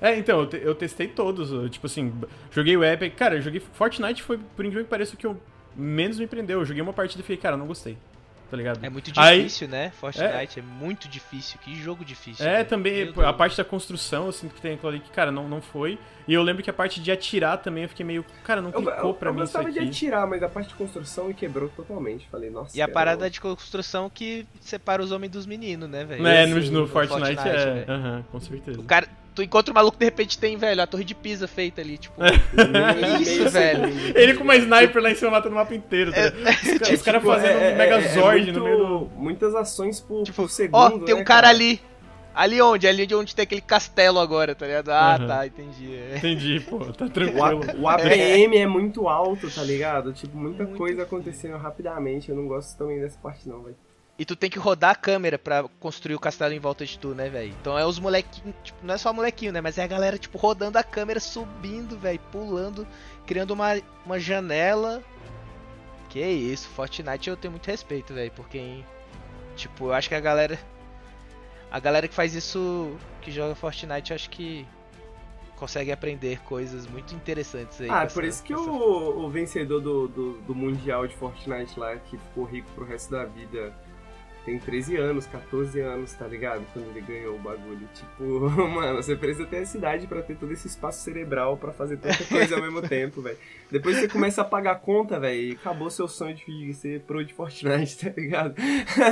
É, 0.00 0.16
então, 0.18 0.40
eu, 0.40 0.46
te- 0.46 0.60
eu 0.62 0.74
testei 0.74 1.08
todos. 1.08 1.50
eu, 1.50 1.68
Tipo 1.68 1.86
assim, 1.86 2.12
joguei 2.52 2.76
o 2.76 2.84
Epic. 2.84 3.14
Cara, 3.16 3.36
eu 3.36 3.40
joguei. 3.42 3.60
Fortnite 3.72 4.22
foi, 4.22 4.38
por 4.54 4.64
incrível 4.64 4.84
que 4.84 4.90
pareça, 4.90 5.14
o 5.14 5.16
que 5.16 5.26
eu 5.26 5.36
menos 5.76 6.18
me 6.18 6.26
prendeu. 6.26 6.60
Eu 6.60 6.64
joguei 6.64 6.82
uma 6.82 6.92
partida 6.92 7.20
e 7.20 7.22
fiquei, 7.22 7.36
cara, 7.36 7.56
não 7.56 7.66
gostei. 7.66 7.96
Tá 8.50 8.56
ligado? 8.58 8.84
É 8.84 8.90
muito 8.90 9.10
Aí- 9.16 9.38
difícil, 9.38 9.66
né? 9.66 9.90
Fortnite 9.98 10.60
é. 10.60 10.62
muito 10.62 11.08
difícil. 11.08 11.58
Que 11.60 11.74
jogo 11.74 12.04
difícil. 12.04 12.46
É, 12.46 12.58
né? 12.58 12.64
também 12.64 13.06
Meu 13.06 13.20
a 13.22 13.24
Deus. 13.26 13.36
parte 13.36 13.56
da 13.56 13.64
construção, 13.64 14.26
eu 14.26 14.32
sinto 14.32 14.54
que 14.54 14.60
tem 14.60 14.74
aquilo 14.74 14.90
ali 14.90 15.00
que, 15.00 15.10
cara, 15.10 15.32
não, 15.32 15.48
não 15.48 15.60
foi. 15.60 15.98
E 16.28 16.34
eu 16.34 16.42
lembro 16.42 16.62
que 16.62 16.70
a 16.70 16.72
parte 16.72 17.00
de 17.00 17.10
atirar 17.10 17.58
também 17.58 17.82
eu 17.82 17.88
fiquei 17.88 18.04
meio, 18.06 18.24
cara, 18.44 18.60
não 18.62 18.68
Eu, 18.70 18.74
clicou 18.82 19.08
eu, 19.08 19.14
pra 19.14 19.30
eu 19.30 19.34
mim 19.34 19.42
isso 19.42 19.52
gostava 19.54 19.72
de 19.72 19.78
aqui. 19.80 19.88
atirar, 19.88 20.26
mas 20.28 20.40
a 20.42 20.48
parte 20.48 20.68
de 20.68 20.74
construção 20.74 21.26
me 21.28 21.34
quebrou 21.34 21.68
totalmente. 21.70 22.28
Falei, 22.30 22.48
nossa. 22.50 22.76
E 22.76 22.82
a 22.82 22.86
parada 22.86 23.24
não- 23.24 23.30
de 23.30 23.40
construção 23.40 24.08
que 24.08 24.46
separa 24.60 25.02
os 25.02 25.10
homens 25.10 25.32
dos 25.32 25.46
meninos, 25.46 25.88
né, 25.88 26.04
velho? 26.04 26.24
É, 26.24 26.46
no, 26.46 26.60
no 26.60 26.70
no 26.82 26.86
Fortnite, 26.86 27.34
Fortnite, 27.34 27.48
é. 27.48 27.84
Aham, 27.88 28.24
com 28.30 28.38
certeza. 28.40 28.78
O 28.78 28.84
cara, 28.84 29.08
tu 29.34 29.42
encontra 29.42 29.72
o 29.72 29.74
maluco 29.74 29.98
de 29.98 30.04
repente 30.04 30.38
tem, 30.38 30.56
velho, 30.56 30.80
a 30.80 30.86
torre 30.86 31.04
de 31.04 31.14
Pisa 31.14 31.46
feita 31.48 31.80
ali, 31.80 31.98
tipo. 31.98 32.14
meio- 32.20 33.22
Isso, 33.22 33.50
velho. 33.50 33.84
Ele 34.14 34.34
com 34.34 34.44
uma 34.44 34.56
sniper 34.56 35.02
lá 35.02 35.10
em 35.10 35.14
cima 35.14 35.30
matando 35.32 35.54
o 35.54 35.58
mapa 35.58 35.74
inteiro. 35.74 36.12
Tá 36.12 36.28
ligado? 36.30 36.38
Os 36.48 36.62
caras- 36.78 36.90
Os 36.94 37.02
caras 37.02 37.20
Tipo, 37.22 37.32
fazendo 37.34 37.58
é- 37.58 37.70
é- 37.70 37.74
um 37.74 37.76
Megazord 37.76 38.48
é 38.48 38.52
no 38.52 38.60
muito- 38.60 38.64
meio 38.64 38.78
do. 39.00 39.10
Muitas 39.16 39.54
ações 39.54 40.00
por, 40.00 40.22
Tipo, 40.24 40.42
por 40.42 40.50
segundo. 40.50 40.76
ó, 40.76 40.90
tem 41.00 41.14
um 41.14 41.18
né, 41.18 41.24
cara 41.24 41.48
ali. 41.48 41.80
Ali 42.36 42.60
onde? 42.60 42.88
Ali 42.88 43.06
de 43.06 43.14
onde 43.14 43.32
tem 43.32 43.44
aquele 43.44 43.60
castelo 43.60 44.18
agora, 44.18 44.56
tá 44.56 44.66
ligado? 44.66 44.88
Ah, 44.90 45.14
Aham. 45.14 45.26
tá, 45.28 45.46
entendi. 45.46 45.94
É. 45.94 46.16
Entendi, 46.16 46.58
pô, 46.68 46.80
tá 46.86 47.04
O, 47.04 47.08
tranquilo. 47.10 47.44
A- 47.44 47.76
o 47.78 47.88
APM 47.88 48.56
é 48.56 48.66
muito 48.66 49.08
alto, 49.08 49.48
tá 49.48 49.62
ligado? 49.62 50.12
Tipo, 50.12 50.36
muita 50.36 50.64
Muito 50.64 50.76
coisa 50.76 51.04
acontecendo 51.04 51.56
rapidamente. 51.58 52.30
Eu 52.30 52.34
não 52.36 52.48
gosto 52.48 52.76
também 52.76 53.00
dessa 53.00 53.16
parte, 53.20 53.48
não, 53.48 53.62
velho. 53.62 53.76
E 54.16 54.24
tu 54.24 54.36
tem 54.36 54.48
que 54.48 54.58
rodar 54.60 54.90
a 54.90 54.94
câmera 54.94 55.36
pra 55.38 55.64
construir 55.80 56.14
o 56.14 56.20
castelo 56.20 56.54
em 56.54 56.60
volta 56.60 56.86
de 56.86 56.96
tu, 56.98 57.08
né, 57.14 57.28
velho? 57.28 57.52
Então 57.60 57.76
é 57.76 57.84
os 57.84 57.98
molequinhos, 57.98 58.54
tipo, 58.62 58.78
não 58.86 58.94
é 58.94 58.98
só 58.98 59.12
molequinho, 59.12 59.52
né? 59.52 59.60
Mas 59.60 59.76
é 59.76 59.82
a 59.82 59.86
galera, 59.88 60.16
tipo, 60.16 60.38
rodando 60.38 60.78
a 60.78 60.84
câmera, 60.84 61.18
subindo, 61.18 61.98
velho, 61.98 62.20
pulando, 62.30 62.86
criando 63.26 63.50
uma, 63.50 63.80
uma 64.06 64.18
janela. 64.20 65.02
Que 66.10 66.20
isso, 66.24 66.68
Fortnite 66.68 67.28
eu 67.28 67.36
tenho 67.36 67.50
muito 67.50 67.66
respeito, 67.66 68.14
velho, 68.14 68.30
porque, 68.36 68.84
tipo, 69.56 69.86
eu 69.86 69.92
acho 69.92 70.08
que 70.08 70.14
a 70.14 70.20
galera. 70.20 70.56
A 71.68 71.80
galera 71.80 72.06
que 72.06 72.14
faz 72.14 72.36
isso, 72.36 72.96
que 73.20 73.32
joga 73.32 73.56
Fortnite, 73.56 74.12
eu 74.12 74.14
acho 74.14 74.30
que 74.30 74.64
consegue 75.56 75.90
aprender 75.90 76.38
coisas 76.42 76.86
muito 76.86 77.12
interessantes 77.16 77.80
aí. 77.80 77.90
Ah, 77.90 78.04
é 78.04 78.06
por 78.06 78.22
essa- 78.22 78.28
isso 78.36 78.44
que 78.44 78.52
essa- 78.52 78.62
o, 78.62 79.24
o 79.24 79.28
vencedor 79.28 79.80
do, 79.80 80.06
do, 80.06 80.32
do 80.42 80.54
Mundial 80.54 81.04
de 81.08 81.16
Fortnite 81.16 81.78
lá, 81.80 81.96
que 81.96 82.16
ficou 82.16 82.44
rico 82.44 82.70
pro 82.76 82.84
resto 82.84 83.10
da 83.10 83.24
vida, 83.24 83.74
tem 84.44 84.58
13 84.58 84.96
anos, 84.96 85.26
14 85.26 85.80
anos, 85.80 86.12
tá 86.12 86.26
ligado? 86.26 86.64
Quando 86.72 86.88
ele 86.90 87.00
ganhou 87.00 87.36
o 87.36 87.38
bagulho. 87.38 87.88
Tipo, 87.94 88.40
mano, 88.68 89.02
você 89.02 89.16
precisa 89.16 89.46
ter 89.46 89.62
essa 89.62 89.76
idade 89.78 90.06
pra 90.06 90.20
ter 90.22 90.36
todo 90.36 90.52
esse 90.52 90.66
espaço 90.66 91.02
cerebral 91.02 91.56
pra 91.56 91.72
fazer 91.72 91.96
tanta 91.96 92.22
coisa 92.28 92.56
ao 92.56 92.62
mesmo 92.62 92.82
tempo, 92.82 93.22
velho. 93.22 93.38
Depois 93.70 93.96
você 93.96 94.06
começa 94.08 94.42
a 94.42 94.44
pagar 94.44 94.72
a 94.72 94.74
conta, 94.76 95.18
velho, 95.18 95.40
e 95.40 95.52
acabou 95.52 95.88
seu 95.90 96.06
sonho 96.06 96.34
de 96.34 96.74
ser 96.74 97.00
pro 97.00 97.24
de 97.24 97.32
Fortnite, 97.32 97.96
tá 98.04 98.12
ligado? 98.16 98.54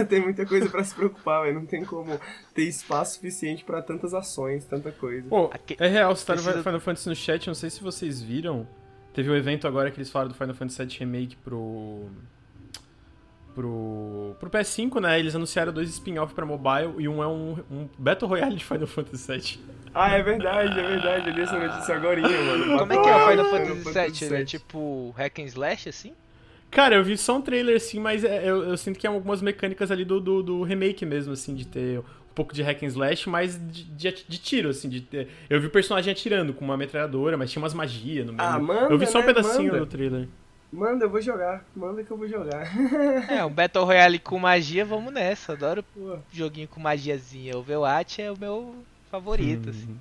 tem 0.08 0.20
muita 0.20 0.44
coisa 0.44 0.68
pra 0.68 0.84
se 0.84 0.94
preocupar, 0.94 1.42
velho. 1.44 1.54
Não 1.54 1.66
tem 1.66 1.84
como 1.84 2.20
ter 2.54 2.64
espaço 2.64 3.14
suficiente 3.14 3.64
pra 3.64 3.80
tantas 3.80 4.12
ações, 4.14 4.64
tanta 4.66 4.92
coisa. 4.92 5.26
Aque- 5.50 5.76
é 5.80 5.88
real, 5.88 6.14
você 6.14 6.26
tá 6.26 6.34
no 6.34 6.42
Final 6.42 6.80
Fantasy 6.80 7.08
no 7.08 7.16
chat, 7.16 7.46
não 7.46 7.54
sei 7.54 7.70
se 7.70 7.82
vocês 7.82 8.20
viram. 8.22 8.66
Teve 9.14 9.30
um 9.30 9.34
evento 9.36 9.66
agora 9.66 9.90
que 9.90 9.98
eles 9.98 10.10
falaram 10.10 10.30
do 10.30 10.36
Final 10.36 10.54
Fantasy 10.54 10.84
VII 10.84 10.98
Remake 11.00 11.36
pro. 11.36 12.06
Pro, 13.54 14.34
pro 14.40 14.48
PS5, 14.50 15.00
né? 15.00 15.18
Eles 15.18 15.34
anunciaram 15.34 15.72
dois 15.72 15.88
spin-off 15.90 16.32
pra 16.34 16.46
mobile 16.46 16.94
e 16.98 17.06
um 17.06 17.22
é 17.22 17.26
um, 17.26 17.58
um 17.70 17.88
Battle 17.98 18.28
Royale 18.28 18.56
de 18.56 18.64
Final 18.64 18.86
Fantasy 18.86 19.30
VII. 19.30 19.60
Ah, 19.94 20.10
é 20.16 20.22
verdade, 20.22 20.78
é 20.80 20.82
verdade. 20.88 21.28
Eu 21.28 21.34
li 21.34 21.42
essa 21.42 21.58
notícia 21.58 21.94
agora, 21.94 22.20
mano. 22.20 22.78
Como 22.78 22.92
é 22.92 23.02
que 23.02 23.08
é 23.08 23.14
o 23.16 23.28
Final 23.30 23.44
Final 23.44 23.76
Fantasy 23.76 24.10
VII? 24.10 24.24
Ele 24.26 24.34
é 24.34 24.38
VII. 24.38 24.46
tipo 24.46 25.14
hack 25.18 25.38
and 25.38 25.44
slash, 25.44 25.88
assim? 25.88 26.14
Cara, 26.70 26.94
eu 26.94 27.04
vi 27.04 27.18
só 27.18 27.36
um 27.36 27.42
trailer 27.42 27.76
assim, 27.76 28.00
mas 28.00 28.24
é- 28.24 28.48
eu, 28.48 28.62
eu 28.64 28.76
sinto 28.78 28.98
que 28.98 29.06
é 29.06 29.10
algumas 29.10 29.42
mecânicas 29.42 29.90
ali 29.90 30.06
do, 30.06 30.18
do, 30.18 30.42
do 30.42 30.62
remake 30.62 31.04
mesmo, 31.04 31.34
assim, 31.34 31.54
de 31.54 31.66
ter 31.66 31.98
um 31.98 32.34
pouco 32.34 32.54
de 32.54 32.62
hack 32.62 32.82
and 32.82 32.86
slash, 32.86 33.28
mas 33.28 33.60
de, 33.70 33.84
de, 33.84 34.24
de 34.26 34.38
tiro, 34.38 34.70
assim, 34.70 34.88
de 34.88 35.02
ter... 35.02 35.28
Eu 35.50 35.60
vi 35.60 35.66
o 35.66 35.70
personagem 35.70 36.10
atirando 36.10 36.54
com 36.54 36.64
uma 36.64 36.78
metralhadora, 36.78 37.36
mas 37.36 37.50
tinha 37.52 37.62
umas 37.62 37.74
magias 37.74 38.24
no 38.24 38.32
meio. 38.32 38.48
Ah, 38.48 38.58
manda, 38.58 38.86
eu 38.90 38.98
vi 38.98 39.06
só 39.06 39.18
um 39.18 39.20
né? 39.20 39.26
pedacinho 39.26 39.72
Manda. 39.72 39.80
do 39.80 39.86
trailer. 39.86 40.26
Manda, 40.72 41.04
eu 41.04 41.10
vou 41.10 41.20
jogar. 41.20 41.64
Manda 41.76 42.02
que 42.02 42.10
eu 42.10 42.16
vou 42.16 42.26
jogar. 42.26 42.66
É, 43.30 43.44
um 43.44 43.50
Battle 43.50 43.84
Royale 43.84 44.18
com 44.18 44.38
magia, 44.38 44.86
vamos 44.86 45.12
nessa. 45.12 45.52
Adoro 45.52 45.82
Pô. 45.82 46.18
joguinho 46.32 46.66
com 46.66 46.80
magiazinha. 46.80 47.54
O 47.56 47.60
Overwatch 47.60 48.22
é 48.22 48.32
o 48.32 48.38
meu 48.38 48.74
favorito, 49.10 49.68
assim. 49.68 49.98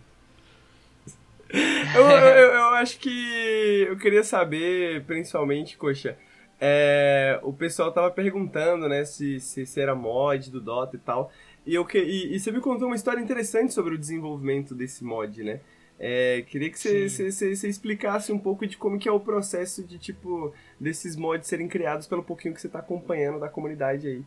Eu, 1.94 2.10
eu, 2.10 2.52
eu 2.56 2.70
acho 2.76 2.98
que 3.00 3.86
eu 3.90 3.98
queria 3.98 4.24
saber, 4.24 5.04
principalmente, 5.04 5.76
Coxa, 5.76 6.18
é, 6.60 7.38
o 7.44 7.52
pessoal 7.52 7.92
tava 7.92 8.10
perguntando, 8.10 8.88
né, 8.88 9.04
se, 9.04 9.42
se, 9.42 9.66
se 9.66 9.82
era 9.82 9.94
mod 9.94 10.50
do 10.50 10.62
Dota 10.62 10.96
e 10.96 11.00
tal. 11.00 11.34
E, 11.66 11.76
eu 11.76 11.84
que, 11.84 12.00
e, 12.00 12.34
e 12.34 12.40
você 12.40 12.50
me 12.50 12.62
contou 12.62 12.88
uma 12.88 12.96
história 12.96 13.20
interessante 13.20 13.74
sobre 13.74 13.96
o 13.96 13.98
desenvolvimento 13.98 14.74
desse 14.74 15.04
mod, 15.04 15.44
né? 15.44 15.60
É, 16.04 16.42
queria 16.48 16.72
que 16.72 16.80
você, 16.80 17.68
explicasse 17.68 18.32
um 18.32 18.40
pouco 18.40 18.66
de 18.66 18.76
como 18.76 18.98
que 18.98 19.08
é 19.08 19.12
o 19.12 19.20
processo 19.20 19.84
de, 19.84 20.00
tipo, 20.00 20.52
desses 20.80 21.16
mods 21.16 21.48
serem 21.48 21.68
criados 21.68 22.08
pelo 22.08 22.24
pouquinho 22.24 22.56
que 22.56 22.60
você 22.60 22.68
tá 22.68 22.80
acompanhando 22.80 23.40
da 23.40 23.48
comunidade 23.48 24.08
aí. 24.08 24.24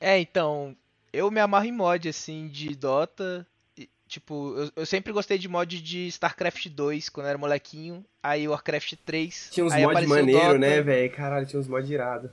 É, 0.00 0.18
então, 0.18 0.76
eu 1.12 1.30
me 1.30 1.38
amarro 1.38 1.66
em 1.66 1.70
mod, 1.70 2.08
assim, 2.08 2.48
de 2.48 2.74
Dota. 2.74 3.46
E, 3.78 3.88
Tipo, 4.08 4.52
eu, 4.56 4.72
eu 4.74 4.84
sempre 4.84 5.12
gostei 5.12 5.38
de 5.38 5.48
mod 5.48 5.80
de 5.80 6.08
StarCraft 6.08 6.70
2, 6.70 7.08
quando 7.08 7.26
eu 7.26 7.30
era 7.30 7.38
molequinho. 7.38 8.04
Aí 8.20 8.48
Warcraft 8.48 8.94
3. 9.06 9.50
Tinha 9.52 9.64
uns 9.64 9.76
mods 9.76 10.08
maneiro, 10.08 10.40
Dota. 10.40 10.58
né, 10.58 10.82
velho? 10.82 11.12
Caralho, 11.12 11.46
tinha 11.46 11.60
uns 11.60 11.68
mods 11.68 11.88
irados. 11.88 12.32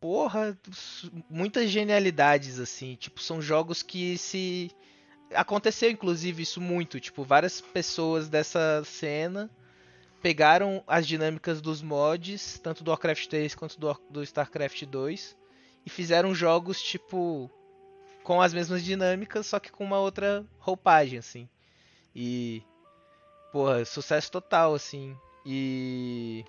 Porra, 0.00 0.58
muitas 1.28 1.70
genialidades, 1.70 2.58
assim. 2.58 2.96
Tipo, 2.96 3.22
são 3.22 3.40
jogos 3.40 3.84
que 3.84 4.18
se. 4.18 4.72
Aconteceu, 5.34 5.90
inclusive, 5.90 6.42
isso 6.42 6.60
muito. 6.60 7.00
Tipo, 7.00 7.24
várias 7.24 7.60
pessoas 7.60 8.28
dessa 8.28 8.82
cena 8.84 9.50
pegaram 10.22 10.84
as 10.86 11.06
dinâmicas 11.06 11.60
dos 11.60 11.80
mods, 11.80 12.58
tanto 12.58 12.84
do 12.84 12.90
Warcraft 12.90 13.26
3 13.26 13.54
quanto 13.54 13.78
do, 13.78 14.00
do 14.10 14.22
StarCraft 14.22 14.84
2, 14.84 15.36
e 15.86 15.90
fizeram 15.90 16.34
jogos, 16.34 16.82
tipo, 16.82 17.50
com 18.22 18.40
as 18.40 18.52
mesmas 18.52 18.84
dinâmicas, 18.84 19.46
só 19.46 19.58
que 19.58 19.72
com 19.72 19.84
uma 19.84 19.98
outra 19.98 20.44
roupagem, 20.58 21.18
assim. 21.18 21.48
E. 22.14 22.62
Porra, 23.52 23.84
sucesso 23.84 24.30
total, 24.30 24.74
assim. 24.74 25.16
E. 25.44 26.44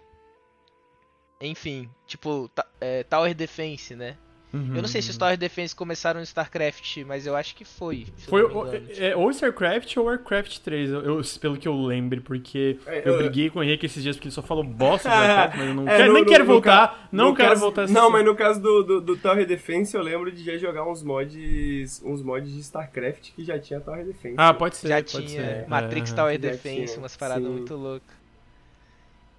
Enfim, 1.40 1.90
tipo, 2.06 2.52
é, 2.80 3.04
Tower 3.04 3.34
Defense, 3.34 3.96
né? 3.96 4.18
Eu 4.54 4.82
não 4.82 4.88
sei 4.88 5.02
se 5.02 5.10
os 5.10 5.18
Tower 5.18 5.38
Defense 5.38 5.74
começaram 5.76 6.20
no 6.20 6.24
StarCraft, 6.26 6.98
mas 7.06 7.26
eu 7.26 7.36
acho 7.36 7.56
que 7.56 7.64
foi. 7.64 8.06
Foi 8.28 8.42
não 8.44 8.50
me 8.50 8.56
o- 8.56 8.68
engano. 8.68 8.88
é, 8.98 9.16
ou 9.16 9.30
StarCraft 9.32 9.96
ou 9.98 10.06
Warcraft 10.06 10.58
3, 10.60 10.90
eu, 10.92 11.02
eu- 11.02 11.22
pelo 11.40 11.56
que 11.58 11.68
eu 11.68 11.76
lembre, 11.82 12.20
porque 12.20 12.78
É, 12.86 13.00
eu 13.08 13.14
eu- 13.14 13.18
briguei 13.20 13.50
com 13.50 13.60
o 13.60 13.64
Henrique 13.64 13.86
esses 13.86 14.04
dias 14.04 14.16
porque 14.18 14.28
ele 14.28 14.36
só 14.36 14.42
falou 14.42 14.64
bosta 14.64 15.08
do 15.08 15.16
Warcraft, 15.16 15.58
mas 15.58 15.68
eu 15.68 15.74
não 15.74 15.84
É, 15.88 15.96
quero, 15.98 16.08
no- 16.08 16.14
nem 16.14 16.24
no- 16.24 16.30
quero 16.30 16.44
no 16.46 16.52
voltar, 16.52 16.88
ca- 16.90 17.08
não 17.12 17.30
no 17.30 17.36
quero 17.36 17.50
caso- 17.50 17.62
voltar 17.62 17.84
a 17.84 17.88
Não, 17.88 18.10
mas 18.10 18.26
no 18.26 18.36
caso 18.36 18.62
do, 18.62 18.84
do, 18.84 19.02
do 19.02 19.18
Tower 19.18 19.46
Defense, 19.48 19.96
eu 19.96 20.02
lembro 20.04 20.32
de 20.32 20.44
já 20.44 20.58
jogar 20.58 20.84
uns 20.86 21.02
mods. 21.02 22.02
uns 22.04 22.22
mods 22.22 22.52
de 22.54 22.60
StarCraft 22.60 23.32
que 23.36 23.44
já 23.44 23.58
tinha 23.58 23.80
Tower 23.80 24.04
Defense. 24.06 24.36
Ah, 24.38 24.54
pode 24.54 24.76
ser, 24.76 24.88
Já 24.90 24.96
pode 24.96 25.28
tinha 25.28 25.42
ser. 25.42 25.68
Matrix 25.68 26.12
É, 26.12 26.16
Tower 26.16 26.34
Já 26.34 26.40
Defense, 26.40 26.86
tinha, 26.94 26.98
umas 27.00 27.16
paradas 27.16 27.44
sim. 27.44 27.50
muito 27.52 27.76
loucas. 27.76 28.21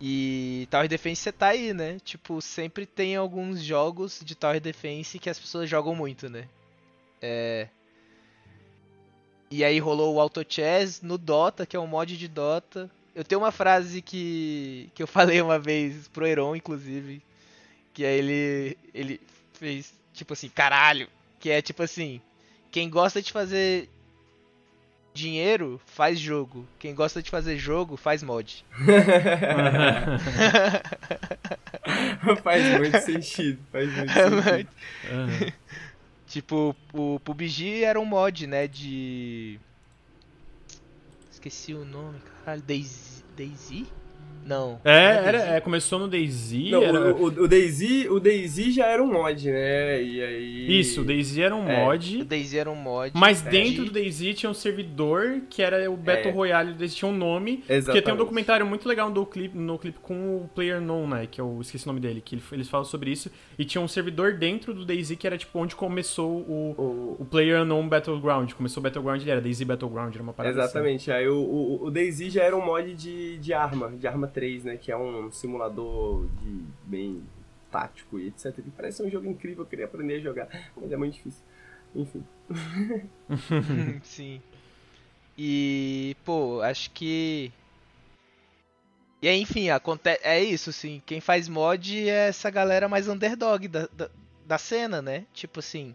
E 0.05 0.67
Tower 0.69 0.89
Defense 0.89 1.23
você 1.23 1.31
tá 1.31 1.47
aí, 1.51 1.73
né? 1.73 1.97
Tipo, 2.03 2.43
sempre 2.43 2.85
tem 2.85 3.15
alguns 3.15 3.63
jogos 3.63 4.21
de 4.25 4.35
Tower 4.35 4.61
Defense 4.61 5.17
que 5.17 5.31
as 5.31 5.39
pessoas 5.39 5.71
jogam 5.71 5.95
muito, 5.95 6.29
né? 6.29 6.49
É. 7.21 7.69
E 9.49 9.63
aí 9.63 9.79
rolou 9.79 10.17
o 10.17 10.21
Auto 10.21 10.45
Chess 10.49 11.03
no 11.03 11.17
Dota, 11.17 11.65
que 11.65 11.77
é 11.77 11.79
um 11.79 11.87
mod 11.87 12.19
de 12.19 12.27
Dota. 12.27 12.91
Eu 13.15 13.23
tenho 13.23 13.41
uma 13.41 13.53
frase 13.53 14.03
que, 14.03 14.91
que 14.93 15.05
eu 15.05 15.07
falei 15.07 15.41
uma 15.41 15.61
vez 15.61 16.09
pro 16.09 16.27
Heron, 16.27 16.57
inclusive, 16.57 17.23
que 17.95 18.05
aí 18.05 18.19
ele, 18.19 18.79
ele 18.93 19.21
fez 19.53 19.95
tipo 20.13 20.33
assim, 20.33 20.49
caralho, 20.49 21.09
que 21.39 21.49
é 21.49 21.63
tipo 21.63 21.81
assim, 21.81 22.21
quem 22.73 22.91
gosta 22.91 23.23
de 23.23 23.31
fazer 23.31 23.89
dinheiro 25.15 25.81
faz 25.85 26.19
jogo, 26.19 26.67
quem 26.79 26.95
gosta 26.95 27.23
de 27.23 27.31
fazer 27.31 27.59
jogo 27.59 27.97
faz 27.97 28.23
mod. 28.23 28.65
faz 32.43 32.79
muito 32.79 33.01
sentido, 33.01 33.59
faz 33.71 33.93
muito 33.93 34.13
sentido. 34.13 34.71
Uhum. 35.11 35.53
tipo, 36.27 36.77
o 36.93 37.21
PUBG 37.21 37.85
era 37.85 38.01
um 38.01 38.05
mod, 38.05 38.47
né, 38.47 38.67
de 38.67 39.59
esqueci 41.31 41.75
o 41.75 41.85
nome, 41.85 42.19
caralho, 42.45 42.63
Daisy, 42.63 43.25
Daisy? 43.37 43.87
Não. 44.45 44.81
É, 44.85 44.93
é 44.93 45.23
era, 45.25 45.39
é, 45.57 45.61
começou 45.61 45.99
no 45.99 46.09
Daisy. 46.09 46.71
Não, 46.71 46.83
era... 46.83 47.15
o, 47.15 47.27
o, 47.27 47.49
Daisy, 47.49 48.09
o 48.09 48.19
Daisy 48.19 48.73
já 48.73 48.87
era 48.87 49.03
um 49.03 49.13
mod, 49.13 49.51
né? 49.51 50.03
E 50.03 50.23
aí... 50.23 50.81
Isso, 50.81 51.03
o 51.03 51.05
Daisy 51.05 51.43
era 51.43 51.55
um 51.55 51.69
é. 51.69 51.85
mod. 51.85 52.23
O 52.23 52.25
Daisy 52.25 52.59
era 52.59 52.71
um 52.71 52.77
mod. 52.77 53.13
Mas 53.15 53.45
é. 53.47 53.51
dentro 53.51 53.85
do 53.85 53.91
Daisy 53.91 54.35
tinha 54.35 54.51
um 54.51 54.55
servidor 54.55 55.43
que 55.49 55.63
era 55.63 55.91
o 55.91 55.97
Battle 55.97 56.31
é. 56.31 56.33
Royale, 56.33 56.75
eles 56.79 56.95
tinha 56.95 57.09
um 57.09 57.17
nome. 57.17 57.63
Exatamente. 57.69 57.85
Porque 57.85 58.03
tem 58.03 58.15
um 58.15 58.17
documentário 58.17 58.67
muito 58.67 58.89
legal 58.89 59.11
no 59.11 59.27
clipe, 59.27 59.57
no 59.57 59.79
clipe 59.79 59.99
com 60.01 60.37
o 60.37 60.51
Player 60.55 60.81
Known, 60.81 61.09
né? 61.09 61.29
Que 61.31 61.41
eu 61.41 61.59
esqueci 61.61 61.85
o 61.85 61.89
nome 61.89 62.01
dele, 62.01 62.21
que 62.21 62.41
eles 62.53 62.69
falam 62.69 62.85
sobre 62.85 63.11
isso. 63.11 63.31
E 63.63 63.65
tinha 63.65 63.81
um 63.81 63.87
servidor 63.87 64.33
dentro 64.33 64.75
do 64.75 64.85
Daisy 64.85 65.15
que 65.15 65.25
era 65.25 65.39
tipo 65.39 65.57
onde 65.57 65.77
começou 65.77 66.41
o, 66.41 66.75
o... 66.77 67.17
o 67.21 67.25
Player 67.25 67.63
Unknown 67.63 67.89
Battleground. 67.89 68.53
Começou 68.55 68.81
o 68.81 68.83
Battleground, 68.83 69.23
ele 69.23 69.31
era 69.31 69.41
Daisy 69.41 69.65
Battleground, 69.65 70.13
era 70.13 70.21
uma 70.21 70.33
parada 70.33 70.59
assim. 70.59 70.65
Exatamente. 70.65 71.13
Assim. 71.13 71.21
Aí 71.21 71.29
o, 71.29 71.39
o, 71.39 71.85
o 71.85 71.91
Daisy 71.93 72.29
já 72.29 72.43
era 72.43 72.57
um 72.57 72.65
mod 72.65 72.93
de, 72.93 73.39
de 73.39 73.55
arma, 73.55 73.91
de 73.91 74.05
arma 74.05 74.27
3, 74.27 74.65
né? 74.65 74.77
Que 74.77 74.91
é 74.91 74.97
um 74.97 75.31
simulador 75.31 76.27
de 76.43 76.65
bem 76.83 77.23
tático 77.71 78.19
e 78.19 78.27
etc. 78.27 78.47
E 78.59 78.71
parece 78.77 79.01
um 79.01 79.09
jogo 79.09 79.29
incrível, 79.29 79.63
eu 79.63 79.69
queria 79.69 79.85
aprender 79.85 80.17
a 80.17 80.21
jogar, 80.21 80.49
mas 80.77 80.91
é 80.91 80.97
muito 80.97 81.15
difícil. 81.15 81.45
Enfim. 81.95 82.25
Sim. 84.03 84.43
E, 85.39 86.17
pô, 86.25 86.61
acho 86.63 86.91
que. 86.91 87.53
E 89.23 89.29
aí, 89.29 89.41
enfim, 89.41 89.71
acontece. 89.71 90.21
É 90.23 90.43
isso, 90.43 90.73
sim. 90.73 91.01
Quem 91.07 91.21
faz 91.21 91.49
mod 91.49 92.09
é 92.09 92.29
essa 92.29 92.51
galera 92.51 92.89
mais 92.89 93.09
underdog 93.09 93.69
da, 93.69 93.89
da, 93.93 94.11
da 94.45 94.59
cena, 94.59 95.01
né? 95.01 95.25
Tipo 95.33 95.61
assim. 95.61 95.95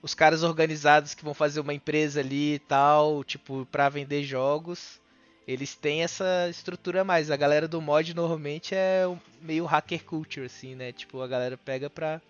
Os 0.00 0.14
caras 0.14 0.42
organizados 0.42 1.14
que 1.14 1.24
vão 1.24 1.34
fazer 1.34 1.60
uma 1.60 1.74
empresa 1.74 2.20
ali 2.20 2.54
e 2.54 2.58
tal, 2.58 3.24
tipo, 3.24 3.66
pra 3.72 3.88
vender 3.88 4.22
jogos 4.22 5.00
eles 5.46 5.74
têm 5.74 6.02
essa 6.02 6.48
estrutura 6.48 7.04
mais. 7.04 7.30
A 7.30 7.36
galera 7.36 7.68
do 7.68 7.80
mod 7.80 8.14
normalmente 8.14 8.74
é 8.74 9.04
meio 9.40 9.64
hacker 9.64 10.04
culture, 10.04 10.46
assim, 10.46 10.74
né? 10.74 10.92
Tipo, 10.92 11.20
a 11.20 11.26
galera 11.28 11.56
pega 11.56 11.90
pra, 11.90 12.20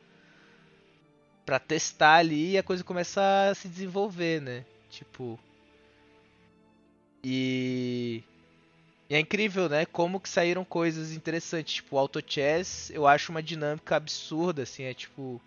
pra 1.46 1.59
testar 1.59 2.16
ali 2.16 2.52
e 2.52 2.59
a 2.59 2.62
coisa 2.62 2.82
começa 2.82 3.51
a 3.51 3.55
se 3.55 3.68
desenvolver, 3.68 4.40
né? 4.40 4.64
Tipo. 4.90 5.38
E. 7.22 8.22
E 9.15 9.16
é 9.16 9.20
incrível, 9.20 9.69
né? 9.69 9.86
Como 9.86 10.19
que 10.19 10.28
saíram 10.28 10.65
coisas 10.65 11.12
interessantes. 11.12 11.74
Tipo, 11.74 11.95
o 11.95 11.99
Auto 12.01 12.20
Chess 12.27 12.91
eu 12.93 13.07
acho 13.07 13.31
uma 13.31 13.41
dinâmica 13.41 13.95
absurda, 13.95 14.65
assim. 14.65 14.82
É 14.82 14.93
tipo 14.93 15.41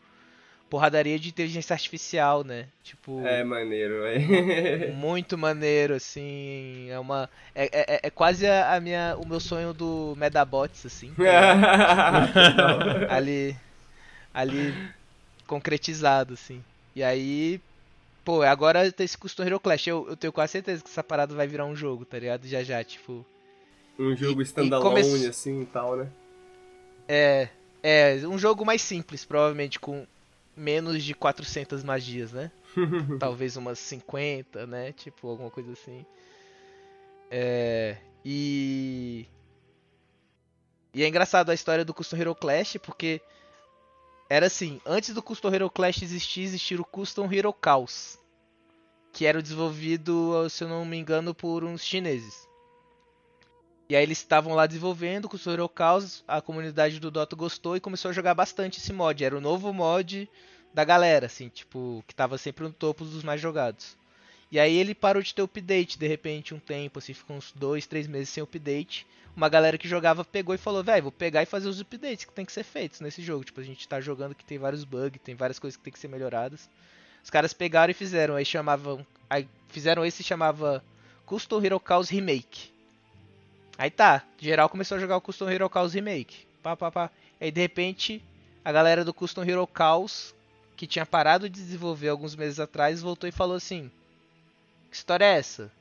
porradaria 0.69 1.19
de 1.19 1.27
inteligência 1.27 1.73
artificial, 1.73 2.45
né? 2.45 2.68
Tipo. 2.81 3.27
É 3.27 3.44
maneiro, 3.44 4.03
velho. 4.03 4.94
muito 4.95 5.38
maneiro, 5.38 5.95
assim. 5.95 6.88
É 6.89 6.98
uma. 6.98 7.30
É, 7.53 7.65
é, 7.65 7.99
é 8.03 8.10
quase 8.10 8.48
a, 8.48 8.80
minha, 8.80 9.18
o 9.18 9.27
meu 9.27 9.41
sonho 9.41 9.73
do 9.73 10.15
Medabots, 10.15 10.85
assim. 10.85 11.14
ali. 13.10 13.53
Ali. 14.34 14.73
Concretizado, 15.45 16.35
assim. 16.35 16.64
E 16.95 17.03
aí. 17.03 17.60
Pô, 18.23 18.44
agora 18.44 18.89
tem 18.94 19.03
esse 19.03 19.18
Custom 19.18 19.44
Hero 19.44 19.60
Clash. 19.60 19.88
Eu, 19.88 20.07
eu 20.07 20.15
tenho 20.15 20.31
quase 20.31 20.53
certeza 20.53 20.81
que 20.81 20.89
essa 20.89 21.03
parada 21.03 21.35
vai 21.35 21.48
virar 21.48 21.65
um 21.65 21.76
jogo, 21.76 22.06
tá 22.06 22.18
ligado? 22.18 22.48
Já 22.48 22.64
já, 22.64 22.81
tipo. 22.81 23.26
Um 23.97 24.15
jogo 24.15 24.41
standalone, 24.41 25.01
come... 25.01 25.25
assim 25.27 25.61
e 25.61 25.65
tal, 25.65 25.95
né? 25.95 26.09
É. 27.07 27.49
É, 27.81 28.27
um 28.27 28.37
jogo 28.37 28.65
mais 28.65 28.81
simples, 28.81 29.23
provavelmente, 29.23 29.79
com 29.79 30.05
menos 30.55 31.03
de 31.03 31.13
400 31.13 31.83
magias, 31.83 32.31
né? 32.31 32.51
Talvez 33.19 33.55
umas 33.55 33.79
50, 33.79 34.67
né? 34.67 34.91
Tipo, 34.91 35.29
alguma 35.29 35.49
coisa 35.49 35.71
assim. 35.71 36.05
É. 37.29 37.97
E. 38.25 39.25
E 40.93 41.03
é 41.03 41.07
engraçado 41.07 41.49
a 41.49 41.53
história 41.53 41.85
do 41.85 41.93
Custom 41.93 42.17
Hero 42.17 42.35
Clash, 42.35 42.77
porque. 42.81 43.21
Era 44.29 44.47
assim, 44.47 44.81
antes 44.85 45.13
do 45.13 45.23
Custom 45.23 45.53
Hero 45.53 45.69
Clash 45.69 46.01
existir, 46.01 46.41
existia 46.41 46.81
o 46.81 46.85
Custom 46.85 47.31
Hero 47.31 47.55
Chaos. 47.63 48.19
Que 49.13 49.25
era 49.25 49.41
desenvolvido, 49.41 50.49
se 50.49 50.65
eu 50.65 50.67
não 50.67 50.83
me 50.83 50.97
engano, 50.97 51.33
por 51.33 51.63
uns 51.63 51.81
chineses. 51.81 52.46
E 53.89 53.95
aí 53.95 54.03
eles 54.03 54.18
estavam 54.18 54.53
lá 54.53 54.68
desenvolvendo 54.68 55.30
com 55.30 55.38
o 55.38 55.51
Hero 55.51 55.72
Chaos, 55.76 56.22
a 56.27 56.41
comunidade 56.41 56.99
do 56.99 57.09
Dota 57.09 57.38
gostou 57.38 57.77
e 57.77 57.80
começou 57.80 58.09
a 58.09 58.14
jogar 58.14 58.34
bastante 58.34 58.80
esse 58.80 58.91
mod. 58.91 59.23
Era 59.23 59.38
o 59.38 59.41
novo 59.41 59.72
mod 59.72 60.30
da 60.73 60.84
galera, 60.84 61.27
assim, 61.27 61.47
tipo, 61.47 62.03
que 62.05 62.14
tava 62.14 62.38
sempre 62.38 62.65
no 62.65 62.72
topo 62.72 63.05
dos 63.05 63.23
mais 63.23 63.39
jogados. 63.39 63.95
E 64.51 64.59
aí 64.59 64.76
ele 64.76 64.93
parou 64.93 65.23
de 65.23 65.34
ter 65.34 65.41
update, 65.41 65.97
de 65.97 66.05
repente, 66.05 66.53
um 66.53 66.59
tempo, 66.59 66.99
assim, 66.99 67.14
ficou 67.14 67.38
uns 67.38 67.53
dois, 67.53 67.88
três 67.88 68.07
meses 68.07 68.30
sem 68.30 68.43
update. 68.43 69.07
Uma 69.35 69.47
galera 69.47 69.77
que 69.77 69.88
jogava 69.88 70.26
pegou 70.26 70.53
e 70.53 70.57
falou, 70.57 70.84
velho, 70.84 71.03
vou 71.03 71.11
pegar 71.11 71.43
e 71.43 71.45
fazer 71.45 71.69
os 71.69 71.80
updates 71.80 72.26
que 72.26 72.34
tem 72.34 72.45
que 72.45 72.51
ser 72.51 72.64
feitos 72.64 72.99
nesse 72.99 73.22
jogo. 73.22 73.45
Tipo, 73.45 73.61
a 73.61 73.64
gente 73.64 73.88
tá 73.88 74.01
jogando 74.01 74.35
que 74.35 74.43
tem 74.43 74.57
vários 74.57 74.84
bugs, 74.84 75.22
tem 75.23 75.35
várias 75.35 75.59
coisas 75.59 75.77
que 75.77 75.84
tem 75.84 75.93
que 75.93 75.99
ser 75.99 76.09
melhoradas. 76.09 76.69
Os 77.23 77.30
caras 77.30 77.53
pegaram 77.53 77.91
e 77.91 77.93
fizeram, 77.93 78.35
aí 78.35 78.43
chamavam. 78.43 79.05
Aí 79.30 79.47
fizeram 79.69 80.05
esse 80.05 80.23
chamava 80.23 80.84
Custom 81.26 81.64
Hero 81.64 81.81
Chaos 81.85 82.09
Remake. 82.09 82.76
Aí 83.77 83.91
tá, 83.91 84.23
geral 84.39 84.69
começou 84.69 84.97
a 84.97 84.99
jogar 84.99 85.17
o 85.17 85.21
Custom 85.21 85.49
Hero 85.49 85.69
Chaos 85.71 85.93
Remake. 85.93 86.47
Pá, 86.63 86.75
pá, 86.75 86.91
pá. 86.91 87.11
Aí 87.39 87.51
de 87.51 87.61
repente, 87.61 88.23
a 88.65 88.71
galera 88.71 89.05
do 89.05 89.13
Custom 89.13 89.43
Hero 89.43 89.69
Chaos, 89.75 90.33
que 90.75 90.87
tinha 90.87 91.05
parado 91.05 91.47
de 91.47 91.61
desenvolver 91.61 92.09
alguns 92.09 92.35
meses 92.35 92.59
atrás, 92.59 93.01
voltou 93.01 93.29
e 93.29 93.31
falou 93.31 93.55
assim: 93.55 93.91
Que 94.89 94.97
história 94.97 95.25
é 95.25 95.37
essa? 95.37 95.71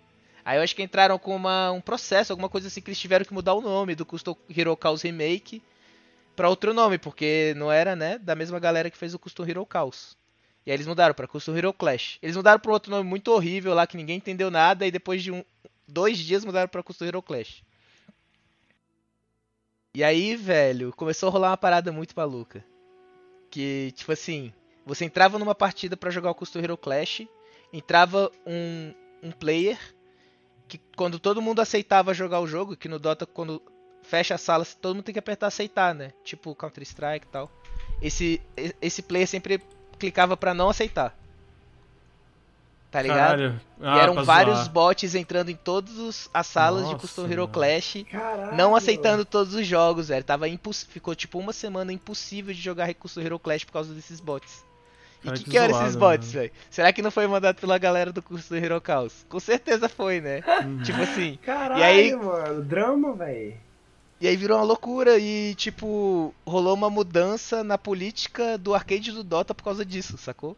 Aí 0.44 0.58
eu 0.58 0.62
acho 0.62 0.76
que 0.76 0.82
entraram 0.82 1.18
com 1.18 1.34
uma, 1.34 1.72
um 1.72 1.80
processo, 1.80 2.32
alguma 2.32 2.48
coisa 2.48 2.68
assim, 2.68 2.80
que 2.80 2.90
eles 2.90 3.00
tiveram 3.00 3.24
que 3.24 3.34
mudar 3.34 3.54
o 3.54 3.60
nome 3.60 3.94
do 3.94 4.06
Custom 4.06 4.36
Hero 4.54 4.78
Chaos 4.80 5.02
Remake 5.02 5.62
para 6.36 6.50
outro 6.50 6.74
nome, 6.74 6.98
porque 6.98 7.54
não 7.56 7.72
era, 7.72 7.96
né, 7.96 8.18
da 8.18 8.34
mesma 8.34 8.60
galera 8.60 8.90
que 8.90 8.98
fez 8.98 9.14
o 9.14 9.18
Custom 9.18 9.44
Hero 9.46 9.66
Chaos. 9.72 10.16
E 10.66 10.70
aí 10.70 10.76
eles 10.76 10.86
mudaram 10.86 11.14
para 11.14 11.26
Custom 11.26 11.56
Hero 11.56 11.72
Clash. 11.72 12.18
Eles 12.20 12.36
mudaram 12.36 12.60
para 12.60 12.72
outro 12.72 12.90
nome 12.90 13.08
muito 13.08 13.32
horrível 13.32 13.72
lá 13.72 13.86
que 13.86 13.96
ninguém 13.96 14.18
entendeu 14.18 14.50
nada 14.50 14.86
e 14.86 14.90
depois 14.90 15.22
de 15.22 15.32
um, 15.32 15.42
dois 15.88 16.18
dias 16.18 16.44
mudaram 16.44 16.68
para 16.68 16.82
Custom 16.82 17.06
Hero 17.06 17.22
Clash. 17.22 17.62
E 19.96 20.04
aí, 20.04 20.36
velho, 20.36 20.92
começou 20.94 21.30
a 21.30 21.32
rolar 21.32 21.50
uma 21.52 21.56
parada 21.56 21.90
muito 21.90 22.12
maluca. 22.14 22.62
Que, 23.50 23.92
tipo 23.92 24.12
assim, 24.12 24.52
você 24.84 25.06
entrava 25.06 25.38
numa 25.38 25.54
partida 25.54 25.96
para 25.96 26.10
jogar 26.10 26.32
o 26.32 26.34
Custom 26.34 26.58
Hero 26.58 26.76
Clash, 26.76 27.26
entrava 27.72 28.30
um, 28.46 28.92
um 29.22 29.32
player 29.32 29.78
que 30.68 30.78
quando 30.94 31.18
todo 31.18 31.40
mundo 31.40 31.60
aceitava 31.60 32.12
jogar 32.12 32.40
o 32.40 32.46
jogo, 32.46 32.76
que 32.76 32.90
no 32.90 32.98
Dota 32.98 33.24
quando 33.24 33.62
fecha 34.02 34.34
a 34.34 34.38
sala, 34.38 34.66
todo 34.66 34.96
mundo 34.96 35.04
tem 35.04 35.14
que 35.14 35.18
apertar 35.18 35.46
aceitar, 35.46 35.94
né? 35.94 36.12
Tipo 36.22 36.54
Counter 36.54 36.82
Strike 36.82 37.26
e 37.26 37.30
tal. 37.30 37.50
Esse 38.02 38.42
esse 38.82 39.00
player 39.00 39.26
sempre 39.26 39.62
clicava 39.98 40.36
para 40.36 40.52
não 40.52 40.68
aceitar. 40.68 41.18
Tá 42.90 43.02
ligado? 43.02 43.60
Ah, 43.80 43.96
e 43.96 44.00
eram 44.00 44.24
vários 44.24 44.58
zoar. 44.58 44.70
bots 44.70 45.14
entrando 45.14 45.50
em 45.50 45.56
todas 45.56 46.30
as 46.32 46.46
salas 46.46 46.82
Nossa, 46.82 46.94
de 46.94 47.00
Custom 47.00 47.26
Hero 47.26 47.48
Clash, 47.48 48.04
Caralho. 48.10 48.56
não 48.56 48.74
aceitando 48.74 49.24
todos 49.24 49.54
os 49.54 49.66
jogos, 49.66 50.08
velho. 50.08 50.24
Tava 50.24 50.48
imposs... 50.48 50.84
Ficou 50.84 51.14
tipo 51.14 51.38
uma 51.38 51.52
semana 51.52 51.92
impossível 51.92 52.54
de 52.54 52.60
jogar 52.60 52.92
Custom 52.94 53.20
Hero 53.20 53.38
Clash 53.38 53.64
por 53.64 53.72
causa 53.72 53.92
desses 53.92 54.20
bots. 54.20 54.64
E 55.24 55.28
o 55.28 55.32
que, 55.32 55.44
que, 55.44 55.50
que 55.50 55.58
eram 55.58 55.80
esses 55.80 55.96
bots, 55.96 56.32
velho? 56.32 56.52
Será 56.70 56.92
que 56.92 57.02
não 57.02 57.10
foi 57.10 57.26
mandado 57.26 57.56
pela 57.56 57.76
galera 57.78 58.12
do 58.12 58.22
curso 58.22 58.48
do 58.48 58.56
Hero 58.56 58.80
Chaos? 58.84 59.26
Com 59.28 59.40
certeza 59.40 59.88
foi, 59.88 60.20
né? 60.20 60.42
Uhum. 60.62 60.82
tipo 60.82 61.02
assim. 61.02 61.38
Caralho, 61.42 61.80
e 61.80 61.84
aí... 61.84 62.14
mano, 62.14 62.62
drama, 62.62 63.12
velho. 63.14 63.54
E 64.20 64.26
aí 64.26 64.36
virou 64.36 64.56
uma 64.58 64.64
loucura 64.64 65.18
e, 65.18 65.54
tipo, 65.56 66.34
rolou 66.46 66.72
uma 66.72 66.88
mudança 66.88 67.62
na 67.62 67.76
política 67.76 68.56
do 68.56 68.74
arcade 68.74 69.12
do 69.12 69.22
Dota 69.22 69.54
por 69.54 69.62
causa 69.62 69.84
disso, 69.84 70.16
sacou? 70.16 70.56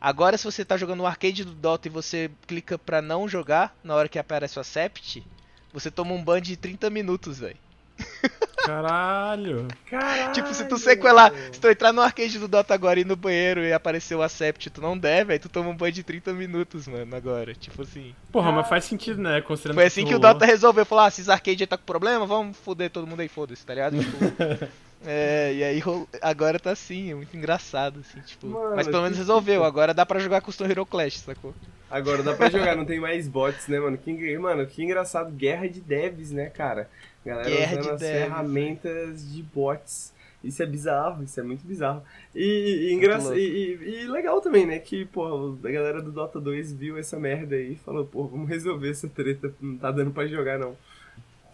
Agora, 0.00 0.36
se 0.36 0.44
você 0.44 0.64
tá 0.64 0.76
jogando 0.76 0.98
no 0.98 1.06
arcade 1.06 1.44
do 1.44 1.52
Dota 1.52 1.88
e 1.88 1.90
você 1.90 2.30
clica 2.46 2.78
pra 2.78 3.00
não 3.00 3.28
jogar 3.28 3.76
na 3.82 3.94
hora 3.94 4.08
que 4.08 4.18
aparece 4.18 4.58
o 4.58 4.60
Accept, 4.60 5.26
você 5.72 5.90
toma 5.90 6.12
um 6.12 6.22
ban 6.22 6.40
de 6.40 6.56
30 6.56 6.90
minutos, 6.90 7.38
velho. 7.38 7.56
Caralho. 8.66 9.68
Caralho. 9.88 10.32
Tipo, 10.32 10.52
se 10.52 10.64
tu 10.64 10.76
sequelar, 10.76 11.32
se 11.52 11.60
tu 11.60 11.68
entrar 11.68 11.92
no 11.92 12.02
arcade 12.02 12.38
do 12.38 12.48
Dota 12.48 12.74
agora 12.74 12.98
e 12.98 13.02
ir 13.02 13.06
no 13.06 13.14
banheiro 13.14 13.62
e 13.62 13.72
aparecer 13.72 14.14
o 14.16 14.22
Acept, 14.22 14.70
tu 14.70 14.80
não 14.80 14.98
deve, 14.98 15.32
aí 15.32 15.38
tu 15.38 15.48
toma 15.48 15.70
um 15.70 15.76
banho 15.76 15.92
de 15.92 16.02
30 16.02 16.32
minutos, 16.32 16.88
mano, 16.88 17.14
agora. 17.14 17.54
Tipo 17.54 17.82
assim. 17.82 18.14
Porra, 18.32 18.50
mas 18.50 18.68
faz 18.68 18.84
sentido, 18.84 19.22
né? 19.22 19.40
Considerando 19.40 19.76
Foi 19.76 19.84
assim 19.84 20.04
que 20.04 20.14
o 20.14 20.18
rolou. 20.18 20.34
Dota 20.34 20.44
resolveu, 20.44 20.84
falou, 20.84 21.04
ah, 21.04 21.08
esses 21.08 21.28
arcade 21.28 21.66
tá 21.66 21.76
com 21.76 21.84
problema, 21.84 22.26
vamos 22.26 22.56
foder 22.56 22.90
todo 22.90 23.06
mundo 23.06 23.20
aí, 23.20 23.28
foda-se, 23.28 23.64
tá 23.64 23.72
ligado? 23.72 23.96
Tipo, 24.02 24.68
é, 25.04 25.52
e 25.54 25.62
aí 25.64 25.82
agora 26.22 26.58
tá 26.58 26.70
assim, 26.70 27.10
é 27.10 27.14
muito 27.14 27.36
engraçado, 27.36 28.00
assim, 28.00 28.20
tipo. 28.20 28.46
Mano, 28.46 28.76
mas 28.76 28.86
pelo 28.88 29.02
menos 29.02 29.18
resolveu, 29.18 29.62
agora 29.64 29.92
dá 29.94 30.04
pra 30.06 30.18
jogar 30.18 30.40
Custom 30.40 30.64
Hero 30.66 30.86
Clash, 30.86 31.18
sacou? 31.20 31.54
Agora 31.90 32.22
dá 32.22 32.34
pra 32.34 32.50
jogar, 32.50 32.76
não 32.76 32.84
tem 32.84 32.98
mais 32.98 33.28
bots, 33.28 33.68
né, 33.68 33.78
mano? 33.78 33.96
Que, 33.96 34.36
mano, 34.38 34.66
que 34.66 34.82
engraçado. 34.82 35.30
Guerra 35.30 35.68
de 35.68 35.80
devs, 35.80 36.30
né, 36.32 36.46
cara? 36.50 36.88
Galera 37.24 37.48
Guerra 37.48 37.72
usando 37.72 37.82
de 37.84 37.90
as 37.90 38.00
devs, 38.00 38.22
ferramentas 38.24 39.32
de 39.32 39.42
bots. 39.42 40.12
Isso 40.44 40.62
é 40.62 40.66
bizarro, 40.66 41.24
isso 41.24 41.40
é 41.40 41.42
muito 41.42 41.66
bizarro. 41.66 42.02
E, 42.34 42.88
e, 42.88 42.92
engra- 42.92 43.18
louco. 43.18 43.36
e, 43.36 43.40
e- 43.80 44.02
e 44.02 44.06
legal 44.08 44.40
também, 44.40 44.64
né? 44.66 44.78
Que, 44.78 45.04
pô, 45.06 45.56
a 45.64 45.70
galera 45.70 46.00
do 46.00 46.12
Dota 46.12 46.40
2 46.40 46.72
viu 46.72 46.96
essa 46.98 47.18
merda 47.18 47.56
aí 47.56 47.72
e 47.72 47.76
falou, 47.76 48.04
pô, 48.04 48.26
vamos 48.28 48.48
resolver 48.48 48.90
essa 48.90 49.08
treta, 49.08 49.52
não 49.60 49.76
tá 49.76 49.90
dando 49.90 50.10
pra 50.12 50.26
jogar 50.26 50.58
não. 50.58 50.76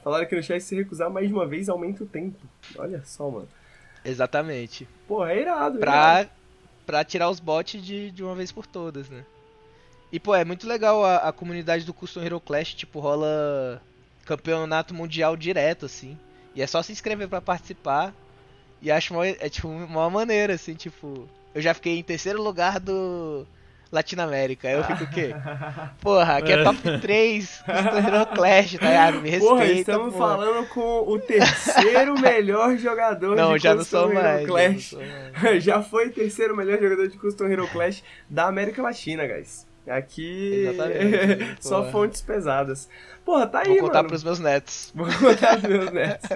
Falaram 0.03 0.27
que 0.27 0.35
no 0.35 0.43
chat 0.43 0.61
se 0.61 0.75
recusar 0.75 1.11
mais 1.11 1.31
uma 1.31 1.47
vez 1.47 1.69
aumenta 1.69 2.03
o 2.03 2.07
tempo. 2.07 2.39
Olha 2.77 3.03
só, 3.05 3.31
mano. 3.31 3.49
Exatamente. 4.05 4.89
Pô, 5.07 5.25
é 5.25 5.41
irado, 5.41 5.79
é 5.79 5.83
irado. 5.83 6.27
Pra, 6.27 6.35
pra 6.87 7.05
tirar 7.05 7.31
os 7.31 7.39
bots 7.39 7.81
de, 7.81 8.11
de 8.11 8.23
uma 8.23 8.35
vez 8.35 8.51
por 8.51 8.67
todas, 8.67 9.09
né? 9.09 9.25
E, 10.11 10.19
pô, 10.19 10.35
é 10.35 10.45
muito 10.45 10.67
legal 10.67 11.05
a, 11.05 11.17
a 11.17 11.33
comunidade 11.33 11.85
do 11.85 11.95
Custom 11.95 12.23
Hero 12.23 12.41
Clash, 12.41 12.75
tipo, 12.75 13.01
rola 13.01 13.81
campeonato 14.27 14.93
mundial 14.93 15.37
direto, 15.37 15.87
assim. 15.87 16.19
E 16.55 16.61
é 16.61 16.67
só 16.67 16.83
se 16.83 16.93
inscrever 16.93 17.29
pra 17.29 17.41
participar. 17.41 18.13
E 18.81 18.91
acho 18.91 19.15
mó, 19.15 19.25
é, 19.25 19.49
tipo, 19.49 19.69
uma 19.69 20.11
maneira, 20.11 20.55
assim, 20.55 20.75
tipo... 20.75 21.29
Eu 21.55 21.63
já 21.63 21.73
fiquei 21.75 21.99
em 21.99 22.03
terceiro 22.03 22.43
lugar 22.43 22.81
do 22.81 23.47
Latinoamérica. 23.93 24.67
Aí 24.69 24.75
eu 24.75 24.83
fico 24.85 25.05
o 25.05 25.11
quê? 25.11 25.35
Porra, 26.01 26.39
aqui 26.39 26.51
é 26.53 26.65
top 26.65 26.79
3 27.01 27.63
Custom 27.67 27.99
Hero 27.99 28.27
Clash, 28.35 28.73
tá 28.79 28.87
ligado? 28.87 29.21
Me 29.21 29.29
respeita, 29.31 29.55
Porra, 29.55 29.67
estamos 29.67 30.15
porra. 30.15 30.29
falando 30.37 30.69
com 30.71 31.11
o 31.13 31.19
terceiro 31.19 32.19
melhor 32.19 32.77
jogador 32.79 33.37
Não, 33.37 33.57
de 33.57 33.63
já 33.63 33.71
não 33.75 33.79
Custom 33.81 33.99
sou 34.01 34.11
Hero 34.13 34.15
mais. 34.23 34.25
já 34.25 34.39
não 34.41 34.47
Clash. 34.47 34.85
sou 34.87 34.99
mais. 35.43 35.63
Já 35.65 35.83
foi 35.83 36.09
terceiro 36.09 36.57
melhor 36.57 36.79
jogador 36.81 37.07
de 37.09 37.19
Custom 37.19 37.47
Hero 37.47 37.69
Clash 37.69 38.03
da 38.31 38.47
América 38.47 38.81
Latina, 38.83 39.27
guys. 39.27 39.71
Aqui 39.87 40.67
Exatamente, 40.69 41.57
só 41.61 41.85
fontes 41.91 42.23
pesadas. 42.23 42.89
Porra, 43.25 43.49
tá 43.49 43.61
aí, 43.61 43.67
Vou 43.69 43.79
contar 43.89 43.99
mano. 43.99 44.09
pros 44.11 44.23
meus 44.25 44.39
netos. 44.39 44.93
Vou 44.95 45.07
contar 45.07 45.59
pros 45.61 45.69
meus 45.73 45.91
netos. 45.91 46.29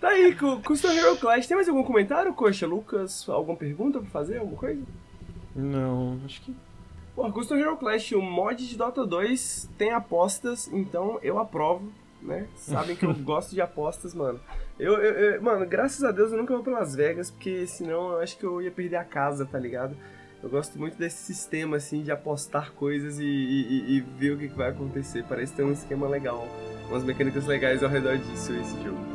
tá 0.00 0.08
aí, 0.08 0.34
cu- 0.34 0.60
Custom 0.62 0.90
Hero 0.92 1.16
Clash. 1.16 1.46
Tem 1.46 1.56
mais 1.56 1.68
algum 1.68 1.82
comentário, 1.82 2.32
Coxa? 2.34 2.66
Lucas, 2.66 3.26
alguma 3.28 3.56
pergunta 3.56 3.98
pra 4.00 4.10
fazer? 4.10 4.38
Alguma 4.38 4.58
coisa? 4.58 4.82
Não, 5.54 6.18
acho 6.24 6.40
que. 6.42 6.54
Porra, 7.14 7.30
Custom 7.32 7.56
Hero 7.56 7.76
Clash, 7.76 8.12
o 8.12 8.22
mod 8.22 8.66
de 8.66 8.76
Dota 8.76 9.06
2 9.06 9.68
tem 9.76 9.90
apostas, 9.92 10.66
então 10.72 11.18
eu 11.22 11.38
aprovo, 11.38 11.92
né? 12.22 12.46
Sabem 12.56 12.96
que 12.96 13.04
eu 13.04 13.12
gosto 13.22 13.50
de 13.54 13.60
apostas, 13.60 14.14
mano. 14.14 14.40
Eu, 14.78 14.94
eu- 14.94 15.34
eu- 15.34 15.42
mano, 15.42 15.66
graças 15.66 16.02
a 16.02 16.10
Deus 16.10 16.32
eu 16.32 16.38
nunca 16.38 16.54
vou 16.54 16.62
pra 16.64 16.72
Las 16.72 16.94
Vegas, 16.94 17.30
porque 17.30 17.66
senão 17.66 18.12
eu 18.12 18.20
acho 18.20 18.38
que 18.38 18.44
eu 18.44 18.62
ia 18.62 18.70
perder 18.70 18.96
a 18.96 19.04
casa, 19.04 19.44
tá 19.44 19.58
ligado? 19.58 19.94
Eu 20.42 20.48
gosto 20.48 20.76
muito 20.78 20.96
desse 20.96 21.18
sistema, 21.22 21.76
assim, 21.76 22.02
de 22.02 22.10
apostar 22.10 22.72
coisas 22.72 23.18
e, 23.20 23.24
e- 23.24 23.96
e- 23.98 24.00
ver 24.00 24.32
o 24.32 24.38
que, 24.38 24.48
que 24.48 24.56
vai 24.56 24.70
acontecer. 24.70 25.22
Parece 25.28 25.52
ter 25.52 25.62
um 25.62 25.70
esquema 25.70 26.08
legal, 26.08 26.48
umas 26.88 27.04
mecânicas 27.04 27.46
legais 27.46 27.82
ao 27.84 27.90
redor 27.90 28.16
disso, 28.16 28.52
esse 28.54 28.82
jogo. 28.82 29.11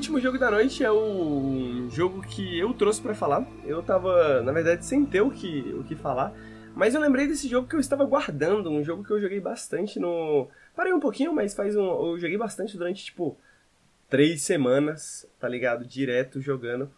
Último 0.00 0.18
jogo 0.18 0.38
da 0.38 0.50
noite 0.50 0.82
é 0.82 0.90
o 0.90 1.86
jogo 1.90 2.22
que 2.22 2.58
eu 2.58 2.72
trouxe 2.72 3.02
pra 3.02 3.14
falar. 3.14 3.46
Eu 3.66 3.82
tava, 3.82 4.40
na 4.40 4.50
verdade, 4.50 4.82
sem 4.86 5.04
ter 5.04 5.20
o 5.20 5.30
que, 5.30 5.60
o 5.78 5.84
que 5.84 5.94
falar. 5.94 6.32
Mas 6.74 6.94
eu 6.94 7.00
lembrei 7.02 7.26
desse 7.26 7.46
jogo 7.46 7.68
que 7.68 7.76
eu 7.76 7.80
estava 7.80 8.06
guardando. 8.06 8.70
Um 8.70 8.82
jogo 8.82 9.04
que 9.04 9.10
eu 9.10 9.20
joguei 9.20 9.40
bastante 9.40 10.00
no. 10.00 10.48
Parei 10.74 10.94
um 10.94 11.00
pouquinho, 11.00 11.34
mas 11.34 11.52
faz 11.52 11.76
um. 11.76 11.84
Eu 11.84 12.18
joguei 12.18 12.38
bastante 12.38 12.78
durante, 12.78 13.04
tipo, 13.04 13.36
três 14.08 14.40
semanas, 14.40 15.26
tá 15.38 15.46
ligado? 15.46 15.84
Direto 15.84 16.40
jogando. 16.40 16.90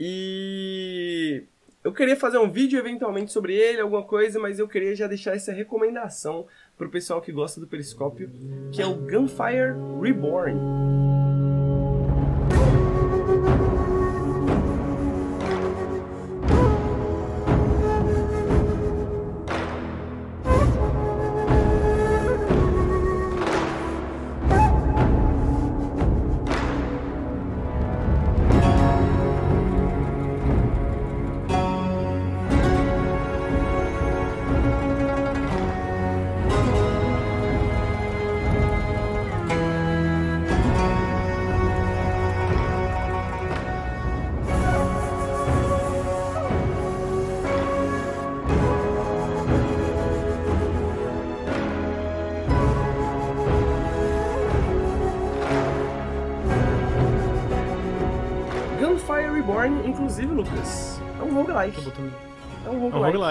E. 0.00 1.44
Eu 1.84 1.92
queria 1.92 2.16
fazer 2.16 2.38
um 2.38 2.50
vídeo 2.50 2.78
eventualmente 2.78 3.32
sobre 3.32 3.54
ele, 3.54 3.82
alguma 3.82 4.02
coisa, 4.02 4.40
mas 4.40 4.58
eu 4.58 4.66
queria 4.66 4.96
já 4.96 5.06
deixar 5.06 5.36
essa 5.36 5.52
recomendação 5.52 6.46
pro 6.78 6.88
pessoal 6.88 7.20
que 7.20 7.30
gosta 7.30 7.60
do 7.60 7.66
Periscópio, 7.66 8.30
que 8.72 8.80
é 8.80 8.86
o 8.86 8.94
Gunfire 8.94 9.74
Reborn. 10.00 11.13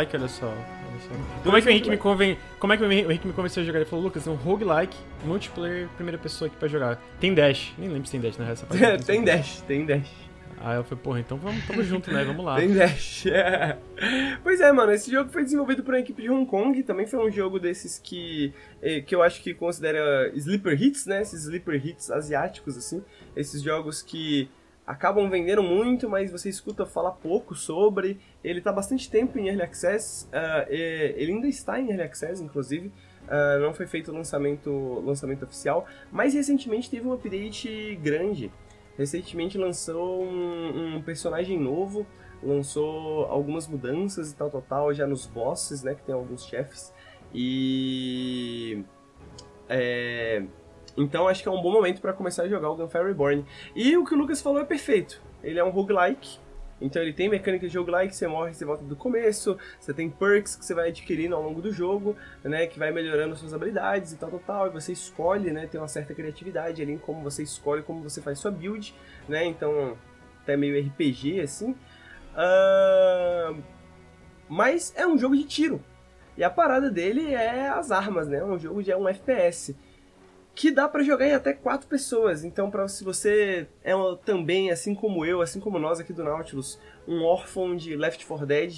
Roguelike. 0.04 0.18
olha 0.18 0.28
só. 0.28 0.48
olha 0.48 1.00
só. 1.08 1.44
Como 1.44 1.58
é 1.58 1.62
que 1.62 1.68
o 1.68 1.72
Henrique 1.72 1.90
me 1.90 1.98
conven... 1.98 2.38
Como 2.60 2.74
é 2.74 2.78
que 2.78 2.84
o 2.84 2.92
Henrique 2.92 3.28
me 3.28 3.34
convenceu 3.34 3.64
a 3.64 3.66
jogar? 3.66 3.80
Ele 3.80 3.90
falou, 3.90 4.06
Lucas, 4.06 4.28
é 4.28 4.30
um 4.30 4.36
roguelike, 4.36 4.98
multiplayer, 5.26 5.88
primeira 5.96 6.18
pessoa 6.18 6.48
aqui 6.48 6.58
pra 6.58 6.68
jogar. 6.68 7.02
Tem 7.20 7.34
dash. 7.34 7.74
Nem 7.78 7.90
lembro 7.90 8.06
se 8.06 8.12
tem 8.12 8.22
dash 8.22 8.38
na 8.38 8.50
essa 8.50 8.66
parte. 8.68 9.06
tem 9.06 9.24
dash, 9.24 9.62
tem 9.62 9.86
dash. 9.86 10.34
Aí 10.66 10.78
eu 10.78 10.84
falei, 10.86 11.04
porra, 11.04 11.20
então 11.20 11.38
vamos, 11.38 11.66
tamo 11.68 11.84
junto, 11.84 12.10
né? 12.10 12.24
Vamos 12.24 12.46
lá. 12.46 12.56
Tem 12.60 12.74
dash. 12.74 13.26
é. 13.26 13.78
Pois 14.42 14.62
é, 14.62 14.72
mano, 14.72 14.94
esse 14.94 15.12
jogo 15.12 15.30
foi 15.30 15.44
desenvolvido 15.44 15.84
por 15.84 15.94
uma 15.94 16.00
equipe 16.00 16.22
de 16.22 16.30
Hong 16.30 16.46
Kong, 16.46 16.82
também 16.84 17.06
foi 17.06 17.20
um 17.20 17.30
jogo 17.30 17.60
desses 17.60 18.00
que, 18.00 18.54
eh, 18.82 19.02
que 19.02 19.14
eu 19.14 19.22
acho 19.22 19.44
que 19.44 19.54
considera 19.54 20.32
sleeper 20.34 20.82
hits, 20.82 21.06
né? 21.06 21.22
Esses 21.22 21.44
sleeper 21.44 21.86
hits 21.86 22.10
asiáticos, 22.10 22.78
assim. 22.78 23.04
Esses 23.36 23.62
jogos 23.62 24.02
que 24.02 24.50
acabam 24.86 25.30
vendendo 25.30 25.64
muito, 25.64 26.10
mas 26.10 26.32
você 26.32 26.50
escuta 26.50 26.86
falar 26.86 27.12
pouco 27.12 27.56
sobre. 27.56 28.20
Ele 28.44 28.62
tá 28.62 28.72
bastante 28.72 29.10
tempo 29.10 29.38
em 29.40 29.48
Early 29.48 29.64
Access, 29.64 30.28
eh, 30.32 31.14
ele 31.18 31.34
ainda 31.34 31.48
está 31.48 31.80
em 31.80 31.90
Early 31.90 32.04
Access, 32.04 32.44
inclusive. 32.44 32.92
Ah, 33.28 33.58
não 33.60 33.74
foi 33.74 33.88
feito 33.88 34.12
o 34.12 34.14
lançamento, 34.14 35.02
lançamento 35.06 35.44
oficial, 35.44 35.86
mas 36.12 36.34
recentemente 36.34 36.90
teve 36.90 37.08
um 37.08 37.14
update 37.14 37.96
grande. 38.02 38.52
Recentemente 38.98 39.58
lançou 39.58 40.24
um, 40.24 40.98
um 40.98 41.02
personagem 41.02 41.60
novo, 41.60 42.06
lançou 42.42 43.26
algumas 43.26 43.68
mudanças 43.68 44.32
e 44.32 44.36
tal, 44.36 44.50
tal, 44.50 44.62
tal, 44.62 44.94
já 44.94 45.08
nos 45.08 45.26
bosses, 45.26 45.82
né, 45.82 45.96
que 45.96 46.04
tem 46.04 46.14
alguns 46.14 46.46
chefes. 46.46 46.94
E... 47.34 48.84
É... 49.68 50.44
Então 50.96 51.28
acho 51.28 51.42
que 51.42 51.50
é 51.50 51.52
um 51.52 51.62
bom 51.62 51.72
momento 51.72 52.02
para 52.02 52.14
começar 52.14 52.44
a 52.44 52.48
jogar 52.48 52.70
o 52.70 52.76
Gunfire 52.76 53.06
Reborn. 53.06 53.46
E 53.76 53.98
o 53.98 54.06
que 54.06 54.14
o 54.14 54.18
Lucas 54.18 54.42
falou 54.42 54.62
é 54.62 54.66
perfeito. 54.66 55.22
Ele 55.44 55.60
é 55.60 55.64
um 55.64 55.70
roguelike, 55.70 56.40
então 56.84 57.02
ele 57.02 57.14
tem 57.14 57.30
mecânica 57.30 57.68
de 57.68 57.78
roguelike, 57.78 58.14
você 58.14 58.28
morre, 58.28 58.54
você 58.54 58.66
volta 58.66 58.84
do 58.84 58.96
começo, 58.96 59.58
você 59.80 59.94
tem 59.94 60.10
perks 60.10 60.56
que 60.56 60.66
você 60.66 60.74
vai 60.74 60.90
adquirindo 60.90 61.34
ao 61.34 61.42
longo 61.42 61.62
do 61.62 61.72
jogo, 61.72 62.16
né, 62.44 62.68
que 62.68 62.78
vai 62.78 62.92
melhorando 62.92 63.36
suas 63.36 63.54
habilidades 63.54 64.12
e 64.12 64.18
tal, 64.18 64.30
tal, 64.30 64.40
tal, 64.40 64.68
e 64.68 64.70
você 64.70 64.92
escolhe, 64.92 65.52
né, 65.52 65.66
tem 65.66 65.80
uma 65.80 65.88
certa 65.88 66.14
criatividade 66.14 66.82
ali 66.82 66.92
em 66.92 66.98
como 66.98 67.22
você 67.22 67.42
escolhe, 67.42 67.84
como 67.84 68.02
você 68.02 68.22
faz 68.22 68.40
sua 68.40 68.52
build, 68.52 68.94
né, 69.30 69.46
então 69.46 69.98
até 70.42 70.58
meio 70.58 70.78
RPG, 70.86 71.40
assim. 71.40 71.74
Ahn, 72.36 73.62
Mas 74.50 74.94
é 74.98 75.08
um 75.08 75.18
jogo 75.18 75.38
de 75.38 75.46
tiro, 75.46 75.82
e 76.36 76.44
a 76.44 76.50
parada 76.50 76.90
dele 76.90 77.34
é 77.34 77.70
as 77.70 77.92
armas, 77.92 78.28
né, 78.28 78.40
é 78.40 78.46
um 78.46 78.60
jogo 78.60 78.84
de 78.84 78.92
é 78.92 78.98
um 78.98 79.08
FPS. 79.08 79.74
Que 80.56 80.72
dá 80.72 80.88
para 80.88 81.04
jogar 81.04 81.28
em 81.28 81.34
até 81.34 81.54
quatro 81.54 81.88
pessoas. 81.88 82.44
Então, 82.44 82.70
para 82.70 82.88
se 82.88 83.04
você 83.04 83.68
é 83.84 83.96
uma, 83.96 84.16
também, 84.18 84.72
assim 84.72 84.94
como 84.94 85.26
eu, 85.26 85.42
assim 85.42 85.60
como 85.60 85.80
nós 85.80 86.00
aqui 86.00 86.14
do 86.14 86.24
Nautilus, 86.24 86.80
um 87.08 87.24
órfão 87.24 87.76
de 87.76 87.96
Left 87.96 88.26
4 88.26 88.46
Dead, 88.46 88.74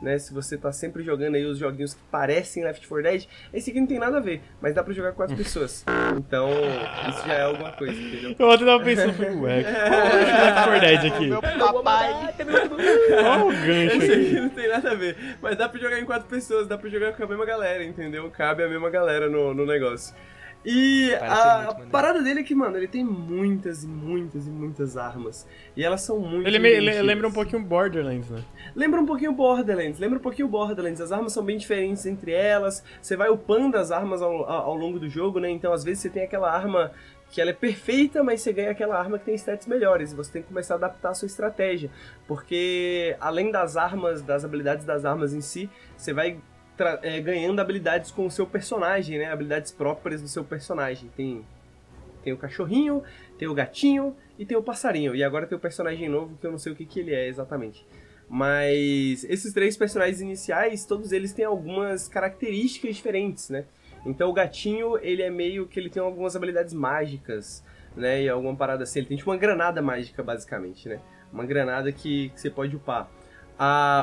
né? 0.00 0.18
Se 0.18 0.32
você 0.32 0.56
tá 0.56 0.72
sempre 0.72 1.02
jogando 1.02 1.34
aí 1.34 1.44
os 1.44 1.58
joguinhos 1.58 1.92
que 1.92 2.00
parecem 2.10 2.64
Left 2.64 2.88
4 2.88 3.02
Dead, 3.02 3.26
esse 3.52 3.70
aqui 3.70 3.80
não 3.80 3.86
tem 3.86 3.98
nada 3.98 4.16
a 4.16 4.20
ver, 4.20 4.40
mas 4.62 4.74
dá 4.74 4.82
pra 4.82 4.94
jogar 4.94 5.10
com 5.10 5.18
quatro 5.18 5.36
pessoas. 5.36 5.84
Então, 6.16 6.48
isso 7.10 7.26
já 7.26 7.34
é 7.34 7.42
alguma 7.42 7.72
coisa, 7.72 7.92
entendeu? 8.00 8.34
Eu 8.38 8.48
ontem 8.48 8.64
tava 8.64 8.82
pensando, 8.82 9.12
ué, 9.44 9.62
qual 9.62 9.92
é 9.92 10.10
o 10.10 10.16
Left 10.16 10.64
4 10.64 10.80
Dead 10.80 11.12
aqui? 11.12 11.26
Meu 11.26 11.42
papai. 11.42 12.34
Qual 13.20 13.46
o 13.46 13.52
gancho 13.52 13.96
Esse 13.96 14.12
aqui 14.12 14.26
aqui? 14.26 14.40
não 14.40 14.48
tem 14.48 14.68
nada 14.68 14.90
a 14.90 14.94
ver. 14.94 15.16
Mas 15.42 15.58
dá 15.58 15.68
pra 15.68 15.78
jogar 15.78 16.00
em 16.00 16.06
quatro 16.06 16.28
pessoas, 16.28 16.66
dá 16.66 16.78
pra 16.78 16.88
jogar 16.88 17.12
com 17.12 17.22
a 17.22 17.26
mesma 17.26 17.44
galera, 17.44 17.84
entendeu? 17.84 18.30
Cabe 18.30 18.62
a 18.64 18.68
mesma 18.68 18.88
galera 18.88 19.28
no, 19.28 19.52
no 19.52 19.66
negócio. 19.66 20.14
E 20.64 21.16
Parece 21.18 21.40
a, 21.40 21.74
parada 21.90 22.22
dele 22.22 22.40
é 22.40 22.42
que, 22.42 22.54
mano, 22.54 22.76
ele 22.76 22.86
tem 22.86 23.02
muitas 23.02 23.82
e 23.82 23.86
muitas 23.88 24.46
e 24.46 24.50
muitas 24.50 24.96
armas. 24.96 25.46
E 25.74 25.82
elas 25.82 26.02
são 26.02 26.18
muito. 26.18 26.46
Ele, 26.46 26.58
me- 26.58 26.68
ele 26.68 27.00
lembra 27.00 27.28
um 27.28 27.32
pouquinho 27.32 27.62
Borderlands, 27.62 28.28
né? 28.28 28.44
Lembra 28.76 29.00
um 29.00 29.06
pouquinho 29.06 29.32
Borderlands, 29.32 29.98
lembra 29.98 30.18
um 30.18 30.22
pouquinho 30.22 30.48
Borderlands. 30.48 31.00
As 31.00 31.12
armas 31.12 31.32
são 31.32 31.42
bem 31.42 31.56
diferentes 31.56 32.04
entre 32.04 32.32
elas. 32.32 32.84
Você 33.00 33.16
vai 33.16 33.30
upando 33.30 33.78
as 33.78 33.90
armas 33.90 34.20
ao, 34.20 34.44
ao 34.44 34.76
longo 34.76 34.98
do 34.98 35.08
jogo, 35.08 35.40
né? 35.40 35.48
Então, 35.48 35.72
às 35.72 35.82
vezes, 35.82 36.00
você 36.02 36.10
tem 36.10 36.24
aquela 36.24 36.52
arma 36.52 36.92
que 37.30 37.40
ela 37.40 37.50
é 37.50 37.54
perfeita, 37.54 38.22
mas 38.24 38.42
você 38.42 38.52
ganha 38.52 38.72
aquela 38.72 38.98
arma 38.98 39.16
que 39.18 39.24
tem 39.24 39.34
stats 39.36 39.66
melhores. 39.66 40.12
E 40.12 40.14
você 40.16 40.32
tem 40.32 40.42
que 40.42 40.48
começar 40.48 40.74
a 40.74 40.76
adaptar 40.76 41.10
a 41.10 41.14
sua 41.14 41.26
estratégia. 41.26 41.88
Porque, 42.26 43.16
além 43.20 43.50
das 43.50 43.76
armas, 43.76 44.20
das 44.20 44.44
habilidades 44.44 44.84
das 44.84 45.04
armas 45.04 45.32
em 45.32 45.40
si, 45.40 45.70
você 45.96 46.12
vai 46.12 46.38
é, 47.02 47.20
ganhando 47.20 47.60
habilidades 47.60 48.10
com 48.10 48.26
o 48.26 48.30
seu 48.30 48.46
personagem, 48.46 49.18
né? 49.18 49.30
Habilidades 49.30 49.72
próprias 49.72 50.22
do 50.22 50.28
seu 50.28 50.44
personagem. 50.44 51.10
Tem, 51.16 51.44
tem 52.22 52.32
o 52.32 52.36
cachorrinho, 52.36 53.02
tem 53.38 53.48
o 53.48 53.54
gatinho 53.54 54.16
e 54.38 54.44
tem 54.44 54.56
o 54.56 54.62
passarinho. 54.62 55.14
E 55.14 55.22
agora 55.22 55.46
tem 55.46 55.56
o 55.56 55.60
personagem 55.60 56.08
novo 56.08 56.36
que 56.40 56.46
eu 56.46 56.50
não 56.50 56.58
sei 56.58 56.72
o 56.72 56.76
que, 56.76 56.84
que 56.84 57.00
ele 57.00 57.14
é 57.14 57.28
exatamente. 57.28 57.86
Mas 58.28 59.24
esses 59.24 59.52
três 59.52 59.76
personagens 59.76 60.20
iniciais, 60.20 60.84
todos 60.84 61.10
eles 61.10 61.32
têm 61.32 61.44
algumas 61.44 62.06
características 62.06 62.94
diferentes, 62.94 63.50
né? 63.50 63.64
Então 64.06 64.30
o 64.30 64.32
gatinho, 64.32 64.96
ele 65.02 65.20
é 65.20 65.28
meio 65.28 65.66
que 65.66 65.78
ele 65.78 65.90
tem 65.90 66.00
algumas 66.00 66.36
habilidades 66.36 66.72
mágicas, 66.72 67.64
né? 67.96 68.22
E 68.22 68.28
alguma 68.28 68.54
parada 68.54 68.84
assim. 68.84 69.00
Ele 69.00 69.08
tem 69.08 69.16
tipo 69.16 69.30
uma 69.30 69.36
granada 69.36 69.82
mágica, 69.82 70.22
basicamente, 70.22 70.88
né? 70.88 71.00
Uma 71.32 71.44
granada 71.44 71.90
que, 71.92 72.30
que 72.30 72.40
você 72.40 72.50
pode 72.50 72.76
upar. 72.76 73.10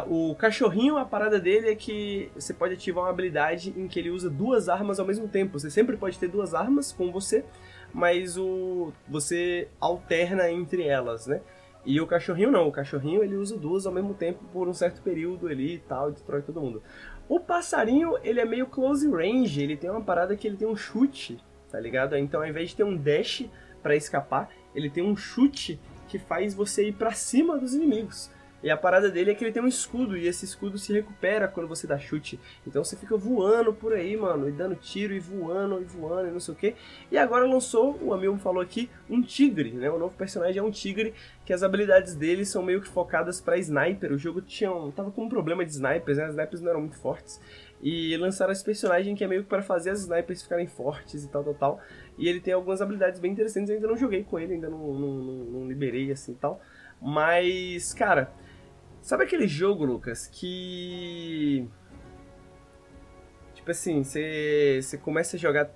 O 0.07 0.35
cachorrinho, 0.35 0.97
a 0.97 1.05
parada 1.05 1.39
dele 1.39 1.69
é 1.69 1.75
que 1.75 2.31
você 2.35 2.53
pode 2.53 2.75
ativar 2.75 3.05
uma 3.05 3.09
habilidade 3.09 3.73
em 3.75 3.87
que 3.87 3.99
ele 3.99 4.11
usa 4.11 4.29
duas 4.29 4.69
armas 4.69 4.99
ao 4.99 5.05
mesmo 5.05 5.27
tempo. 5.27 5.59
Você 5.59 5.71
sempre 5.71 5.97
pode 5.97 6.19
ter 6.19 6.27
duas 6.27 6.53
armas 6.53 6.91
com 6.91 7.11
você, 7.11 7.43
mas 7.91 8.37
o 8.37 8.93
você 9.07 9.67
alterna 9.79 10.51
entre 10.51 10.83
elas, 10.83 11.25
né? 11.25 11.41
E 11.83 11.99
o 11.99 12.05
cachorrinho 12.05 12.51
não, 12.51 12.67
o 12.67 12.71
cachorrinho 12.71 13.23
ele 13.23 13.35
usa 13.35 13.57
duas 13.57 13.87
ao 13.87 13.93
mesmo 13.93 14.13
tempo 14.13 14.43
por 14.53 14.67
um 14.67 14.73
certo 14.73 15.01
período 15.01 15.47
ali 15.47 15.75
e 15.75 15.79
tal, 15.79 16.11
destrói 16.11 16.41
todo 16.41 16.61
mundo. 16.61 16.83
O 17.27 17.39
passarinho, 17.39 18.15
ele 18.23 18.39
é 18.39 18.45
meio 18.45 18.67
close 18.67 19.09
range, 19.09 19.63
ele 19.63 19.75
tem 19.77 19.89
uma 19.89 20.01
parada 20.01 20.35
que 20.35 20.45
ele 20.45 20.57
tem 20.57 20.67
um 20.67 20.75
chute, 20.75 21.39
tá 21.71 21.79
ligado? 21.79 22.15
Então 22.15 22.41
ao 22.41 22.47
invés 22.47 22.69
de 22.69 22.75
ter 22.75 22.83
um 22.83 22.95
dash 22.95 23.45
pra 23.81 23.95
escapar, 23.95 24.51
ele 24.75 24.89
tem 24.89 25.03
um 25.03 25.15
chute 25.15 25.79
que 26.07 26.19
faz 26.19 26.53
você 26.53 26.89
ir 26.89 26.93
pra 26.93 27.11
cima 27.13 27.57
dos 27.57 27.73
inimigos. 27.73 28.29
E 28.63 28.71
a 28.71 28.77
parada 28.77 29.09
dele 29.11 29.31
é 29.31 29.35
que 29.35 29.43
ele 29.43 29.51
tem 29.51 29.61
um 29.61 29.67
escudo, 29.67 30.17
e 30.17 30.27
esse 30.27 30.43
escudo 30.43 30.77
se 30.77 30.91
recupera 30.91 31.47
quando 31.47 31.67
você 31.67 31.85
dá 31.85 31.97
chute. 31.99 32.39
Então 32.65 32.83
você 32.83 32.95
fica 32.95 33.15
voando 33.15 33.71
por 33.71 33.93
aí, 33.93 34.17
mano, 34.17 34.49
e 34.49 34.51
dando 34.51 34.75
tiro, 34.75 35.13
e 35.13 35.19
voando, 35.19 35.79
e 35.79 35.85
voando, 35.85 36.29
e 36.29 36.31
não 36.31 36.39
sei 36.39 36.53
o 36.53 36.57
que. 36.57 36.75
E 37.11 37.17
agora 37.17 37.45
lançou, 37.45 37.97
o 38.01 38.13
amigo 38.13 38.35
falou 38.37 38.61
aqui, 38.61 38.89
um 39.07 39.21
tigre, 39.21 39.71
né? 39.71 39.89
O 39.91 39.99
novo 39.99 40.15
personagem 40.17 40.57
é 40.57 40.63
um 40.63 40.71
tigre, 40.71 41.13
que 41.45 41.53
as 41.53 41.61
habilidades 41.61 42.15
dele 42.15 42.45
são 42.45 42.63
meio 42.63 42.81
que 42.81 42.87
focadas 42.87 43.39
pra 43.39 43.57
sniper. 43.57 44.11
O 44.11 44.17
jogo 44.17 44.41
tinha 44.41 44.71
um, 44.71 44.89
tava 44.89 45.11
com 45.11 45.25
um 45.25 45.29
problema 45.29 45.63
de 45.63 45.71
snipers, 45.71 46.17
né? 46.17 46.25
As 46.25 46.31
snipers 46.31 46.61
não 46.61 46.69
eram 46.71 46.81
muito 46.81 46.97
fortes. 46.97 47.39
E 47.79 48.17
lançaram 48.17 48.51
esse 48.51 48.65
personagem 48.65 49.15
que 49.15 49.23
é 49.23 49.27
meio 49.27 49.43
que 49.43 49.49
para 49.49 49.61
fazer 49.61 49.91
as 49.91 50.01
snipers 50.01 50.41
ficarem 50.41 50.65
fortes 50.65 51.23
e 51.23 51.29
tal, 51.29 51.43
tal, 51.43 51.53
tal. 51.53 51.81
E 52.17 52.27
ele 52.27 52.41
tem 52.41 52.55
algumas 52.55 52.81
habilidades 52.81 53.19
bem 53.19 53.31
interessantes. 53.31 53.69
Eu 53.69 53.75
ainda 53.75 53.87
não 53.87 53.95
joguei 53.95 54.23
com 54.23 54.39
ele, 54.39 54.55
ainda 54.55 54.67
não, 54.67 54.93
não, 54.93 55.13
não, 55.13 55.33
não 55.45 55.67
liberei 55.67 56.11
assim 56.11 56.31
e 56.31 56.35
tal. 56.35 56.59
Mas, 56.99 57.93
cara, 57.93 58.31
sabe 59.07 59.23
aquele 59.23 59.47
jogo, 59.47 59.85
Lucas, 59.85 60.27
que. 60.27 61.65
Tipo 63.55 63.71
assim, 63.71 64.03
você 64.03 64.81
começa 65.01 65.37
a 65.37 65.39
jogar 65.39 65.69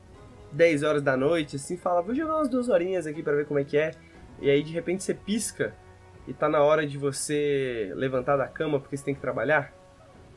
10 0.51 0.83
horas 0.83 1.01
da 1.01 1.15
noite, 1.15 1.55
assim, 1.55 1.77
fala, 1.77 2.01
vou 2.01 2.13
jogar 2.13 2.35
umas 2.35 2.49
duas 2.49 2.67
horinhas 2.67 3.07
aqui 3.07 3.23
pra 3.23 3.33
ver 3.33 3.45
como 3.45 3.59
é 3.59 3.63
que 3.63 3.77
é. 3.77 3.91
E 4.41 4.49
aí 4.49 4.61
de 4.61 4.73
repente 4.73 5.03
você 5.03 5.13
pisca 5.13 5.73
e 6.27 6.33
tá 6.33 6.49
na 6.49 6.61
hora 6.61 6.85
de 6.85 6.97
você 6.97 7.91
levantar 7.95 8.35
da 8.35 8.47
cama 8.47 8.79
porque 8.79 8.97
você 8.97 9.05
tem 9.05 9.15
que 9.15 9.21
trabalhar. 9.21 9.73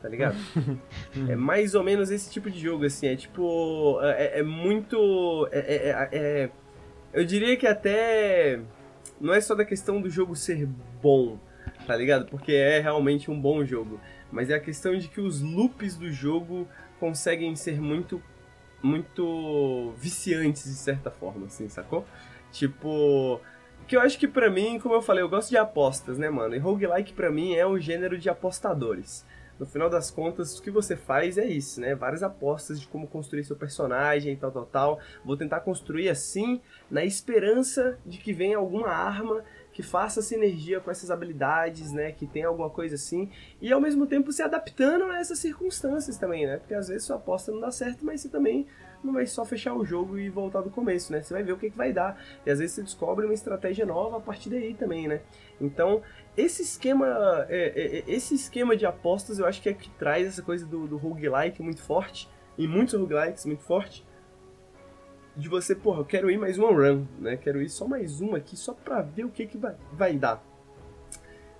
Tá 0.01 0.07
ligado? 0.07 0.35
é 1.29 1.35
mais 1.35 1.75
ou 1.75 1.83
menos 1.83 2.11
esse 2.11 2.31
tipo 2.31 2.49
de 2.49 2.59
jogo, 2.59 2.85
assim. 2.85 3.07
É 3.07 3.15
tipo. 3.15 3.99
É, 4.03 4.39
é 4.39 4.43
muito. 4.43 5.49
É, 5.51 5.59
é- 5.59 5.89
é- 5.89 6.09
é- 6.13 6.49
eu 7.13 7.25
diria 7.25 7.57
que 7.57 7.67
até. 7.67 8.61
Não 9.19 9.33
é 9.33 9.41
só 9.41 9.53
da 9.55 9.65
questão 9.65 9.99
do 10.01 10.09
jogo 10.09 10.35
ser 10.35 10.67
bom, 11.01 11.39
tá 11.85 11.95
ligado? 11.95 12.25
Porque 12.25 12.51
é 12.51 12.79
realmente 12.79 13.29
um 13.29 13.39
bom 13.39 13.63
jogo. 13.63 13.99
Mas 14.31 14.49
é 14.49 14.55
a 14.55 14.59
questão 14.59 14.97
de 14.97 15.07
que 15.07 15.21
os 15.21 15.41
loops 15.41 15.95
do 15.95 16.11
jogo 16.11 16.67
conseguem 16.99 17.55
ser 17.55 17.79
muito. 17.79 18.21
Muito 18.83 19.93
viciantes 19.97 20.65
de 20.65 20.75
certa 20.75 21.09
forma, 21.09 21.47
assim, 21.47 21.67
sacou? 21.69 22.05
Tipo. 22.51 23.41
Que 23.87 23.95
eu 23.95 24.01
acho 24.01 24.17
que 24.17 24.27
pra 24.27 24.49
mim, 24.49 24.79
como 24.79 24.93
eu 24.95 25.01
falei, 25.01 25.23
eu 25.23 25.29
gosto 25.29 25.49
de 25.49 25.57
apostas, 25.57 26.17
né, 26.17 26.29
mano? 26.29 26.55
E 26.55 26.59
roguelike 26.59 27.13
pra 27.13 27.31
mim 27.31 27.55
é 27.55 27.65
o 27.65 27.79
gênero 27.79 28.17
de 28.17 28.29
apostadores. 28.29 29.25
No 29.57 29.65
final 29.65 29.89
das 29.89 30.11
contas, 30.11 30.57
o 30.57 30.61
que 30.61 30.69
você 30.69 30.97
faz 30.97 31.37
é 31.37 31.45
isso, 31.45 31.79
né? 31.79 31.95
Várias 31.95 32.21
apostas 32.21 32.79
de 32.79 32.87
como 32.87 33.07
construir 33.07 33.43
seu 33.45 33.55
personagem 33.55 34.35
tal, 34.35 34.51
tal, 34.51 34.65
tal. 34.65 34.99
Vou 35.23 35.37
tentar 35.37 35.61
construir 35.61 36.09
assim, 36.09 36.61
na 36.91 37.05
esperança 37.05 37.97
de 38.05 38.17
que 38.17 38.33
venha 38.33 38.57
alguma 38.57 38.89
arma 38.89 39.43
que 39.75 39.83
faça 39.83 40.21
sinergia 40.21 40.79
com 40.79 40.89
essas 40.89 41.11
habilidades, 41.11 41.91
né? 41.91 42.09
Que 42.13 42.25
tenha 42.25 42.47
alguma 42.47 42.69
coisa 42.69 42.95
assim. 42.95 43.29
E 43.61 43.73
ao 43.73 43.81
mesmo 43.81 44.07
tempo 44.07 44.31
se 44.31 44.41
adaptando 44.41 45.03
a 45.03 45.19
essas 45.19 45.37
circunstâncias 45.37 46.17
também, 46.17 46.47
né? 46.47 46.55
Porque 46.55 46.73
às 46.73 46.87
vezes 46.87 47.03
sua 47.03 47.17
aposta 47.17 47.51
não 47.51 47.59
dá 47.59 47.69
certo, 47.69 48.05
mas 48.05 48.21
você 48.21 48.29
também 48.29 48.65
não 49.03 49.11
vai 49.11 49.27
só 49.27 49.43
fechar 49.43 49.73
o 49.73 49.83
jogo 49.83 50.17
e 50.17 50.29
voltar 50.29 50.61
do 50.61 50.69
começo, 50.69 51.11
né? 51.11 51.21
Você 51.21 51.33
vai 51.33 51.43
ver 51.43 51.51
o 51.51 51.57
que, 51.57 51.69
que 51.69 51.75
vai 51.75 51.91
dar. 51.91 52.17
E 52.45 52.49
às 52.49 52.59
vezes 52.59 52.73
você 52.73 52.83
descobre 52.83 53.25
uma 53.25 53.33
estratégia 53.33 53.85
nova 53.85 54.15
a 54.15 54.21
partir 54.21 54.49
daí 54.49 54.73
também, 54.73 55.09
né? 55.09 55.19
Então, 55.59 56.01
esse 56.37 56.61
esquema, 56.61 57.45
é, 57.49 57.73
é, 57.75 57.97
é, 57.97 58.03
esse 58.07 58.33
esquema 58.33 58.77
de 58.77 58.85
apostas 58.85 59.39
eu 59.39 59.45
acho 59.45 59.61
que 59.61 59.67
é 59.67 59.73
que 59.73 59.89
traz 59.89 60.25
essa 60.25 60.41
coisa 60.41 60.65
do, 60.65 60.87
do 60.87 60.95
roguelike 60.95 61.61
muito 61.61 61.81
forte, 61.81 62.29
e 62.57 62.65
muitos 62.65 62.97
roguelikes 62.97 63.45
muito 63.45 63.63
forte, 63.63 64.04
de 65.35 65.49
você, 65.49 65.75
porra, 65.75 65.99
eu 66.01 66.05
quero 66.05 66.29
ir 66.31 66.37
mais 66.37 66.57
uma 66.57 66.69
run, 66.71 67.05
né? 67.19 67.35
Quero 67.37 67.61
ir 67.61 67.69
só 67.69 67.87
mais 67.87 68.21
uma 68.21 68.37
aqui, 68.37 68.55
só 68.55 68.73
pra 68.73 69.01
ver 69.01 69.25
o 69.25 69.29
que, 69.29 69.45
que 69.45 69.57
vai, 69.57 69.75
vai 69.91 70.15
dar. 70.17 70.43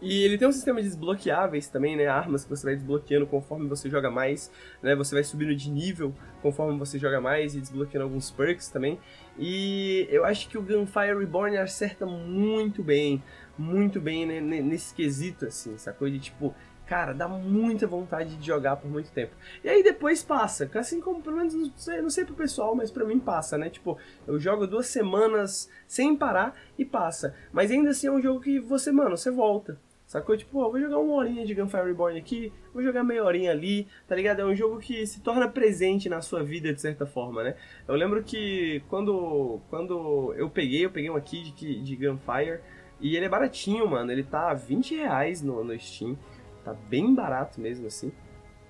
E 0.02 0.24
ele 0.24 0.38
tem 0.38 0.48
um 0.48 0.52
sistema 0.52 0.82
de 0.82 0.88
desbloqueáveis 0.90 1.68
também, 1.70 1.96
né? 1.96 2.06
Armas 2.08 2.44
que 2.44 2.50
você 2.50 2.66
vai 2.66 2.76
desbloqueando 2.76 3.26
conforme 3.26 3.68
você 3.68 3.90
joga 3.90 4.12
mais, 4.12 4.52
né? 4.84 4.94
Você 4.96 5.16
vai 5.16 5.24
subindo 5.24 5.56
de 5.56 5.72
nível 5.72 6.14
conforme 6.42 6.78
você 6.78 7.00
joga 7.00 7.20
mais 7.22 7.56
e 7.56 7.60
desbloqueando 7.62 8.04
alguns 8.04 8.30
perks 8.30 8.68
também. 8.70 9.00
E 9.40 10.06
eu 10.12 10.26
acho 10.26 10.48
que 10.50 10.58
o 10.58 10.62
Gunfire 10.62 11.18
Reborn 11.18 11.58
acerta 11.58 12.06
muito 12.06 12.84
bem, 12.84 13.24
muito 13.58 14.00
bem 14.02 14.26
né, 14.26 14.40
ne- 14.42 14.62
nesse 14.62 14.94
quesito, 14.94 15.46
assim, 15.46 15.78
sacou? 15.78 16.10
De 16.10 16.20
tipo, 16.20 16.54
cara, 16.86 17.14
dá 17.14 17.28
muita 17.28 17.88
vontade 17.88 18.36
de 18.36 18.45
jogar 18.45 18.76
por 18.78 18.90
muito 18.90 19.12
tempo. 19.12 19.34
E 19.64 19.70
aí 19.70 19.84
depois 19.84 20.24
passa, 20.24 20.70
assim 20.76 21.02
como, 21.02 21.22
pelo 21.22 21.38
menos, 21.38 21.53
não 21.53 21.72
sei, 21.76 22.02
não 22.02 22.10
sei 22.10 22.26
pro 22.26 22.36
pessoal, 22.36 22.76
mas 22.76 22.91
pra 22.91 23.06
mim 23.06 23.20
passa, 23.20 23.57
né? 23.57 23.70
Tipo, 23.70 23.98
eu 24.28 24.40
jogo 24.40 24.68
duas 24.68 24.88
semanas 24.88 25.70
sem 25.88 26.16
parar 26.16 26.56
e 26.78 26.86
passa. 26.86 27.36
Mas 27.52 27.72
ainda 27.72 27.90
assim 27.90 28.07
é 28.07 28.12
um 28.12 28.22
jogo 28.22 28.40
que 28.40 28.60
você, 28.60 28.91
mano, 28.91 29.18
você 29.18 29.32
volta. 29.32 29.80
Sacou? 30.06 30.38
Tipo, 30.38 30.60
ó, 30.60 30.70
vou 30.70 30.80
jogar 30.80 30.99
uma 30.99 31.16
horinha 31.16 31.45
de 31.45 31.56
Gunfire 31.56 31.84
Reborn 31.84 32.18
aqui, 32.20 32.53
vou 32.72 32.84
jogar 32.84 33.03
meia 33.03 33.24
horinha 33.24 33.52
ali, 33.52 33.88
tá 34.07 34.16
ligado? 34.16 34.40
É 34.40 34.45
um 34.45 34.56
jogo 34.56 34.78
que 34.78 35.06
se 35.07 35.20
torna 35.20 35.48
presente 35.48 36.07
na 36.07 36.22
sua 36.22 36.44
vida 36.44 36.72
de 36.72 36.80
certa 36.80 37.07
forma, 37.07 37.44
né? 37.44 37.56
Eu 37.88 37.95
lembro 37.95 38.24
que 38.24 38.84
quando, 38.88 39.60
quando 39.68 40.32
eu 40.38 40.48
peguei, 40.48 40.86
eu 40.86 40.91
peguei 40.91 41.10
um 41.10 41.16
aqui 41.16 41.52
de, 41.52 41.82
de 41.82 41.95
Gunfire, 41.95 42.62
e 42.99 43.16
ele 43.16 43.26
é 43.26 43.30
baratinho, 43.30 43.88
mano. 43.90 44.12
Ele 44.12 44.24
tá 44.24 44.53
20 44.53 44.95
reais 44.95 45.41
no, 45.41 45.64
no 45.64 45.78
Steam. 45.80 46.18
Tá 46.66 46.74
bem 46.74 47.14
barato 47.16 47.62
mesmo, 47.62 47.88
assim. 47.88 48.12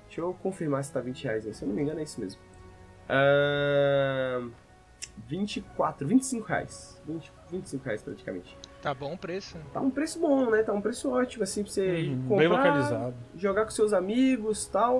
Deixa 0.05 0.21
eu 0.21 0.35
confirmar 0.43 0.83
se 0.83 0.91
tá 0.91 0.99
20 1.01 1.23
reais 1.23 1.47
aí. 1.47 1.53
Se 1.53 1.63
eu 1.63 1.67
não 1.69 1.75
me 1.75 1.81
engano, 1.81 1.99
é 1.99 2.03
isso 2.03 2.19
mesmo. 2.21 2.39
Ahn, 3.09 4.51
24, 5.27 6.07
25 6.07 6.47
reais. 6.47 7.01
20, 7.07 7.31
25 7.51 7.83
reais 7.85 8.03
praticamente. 8.03 8.57
Tá 8.81 8.93
bom 8.93 9.13
o 9.13 9.17
preço. 9.17 9.57
Tá 9.73 9.79
um 9.81 9.89
preço 9.89 10.19
bom, 10.19 10.49
né? 10.51 10.61
Tá 10.61 10.73
um 10.73 10.81
preço 10.81 11.09
ótimo, 11.09 11.43
assim, 11.43 11.63
pra 11.63 11.71
você 11.71 11.87
Uhum, 12.09 12.21
comprar, 12.27 12.37
bem 12.37 12.47
localizado. 12.47 13.15
jogar 13.35 13.63
com 13.65 13.71
seus 13.71 13.93
amigos 13.93 14.67
tal. 14.67 14.99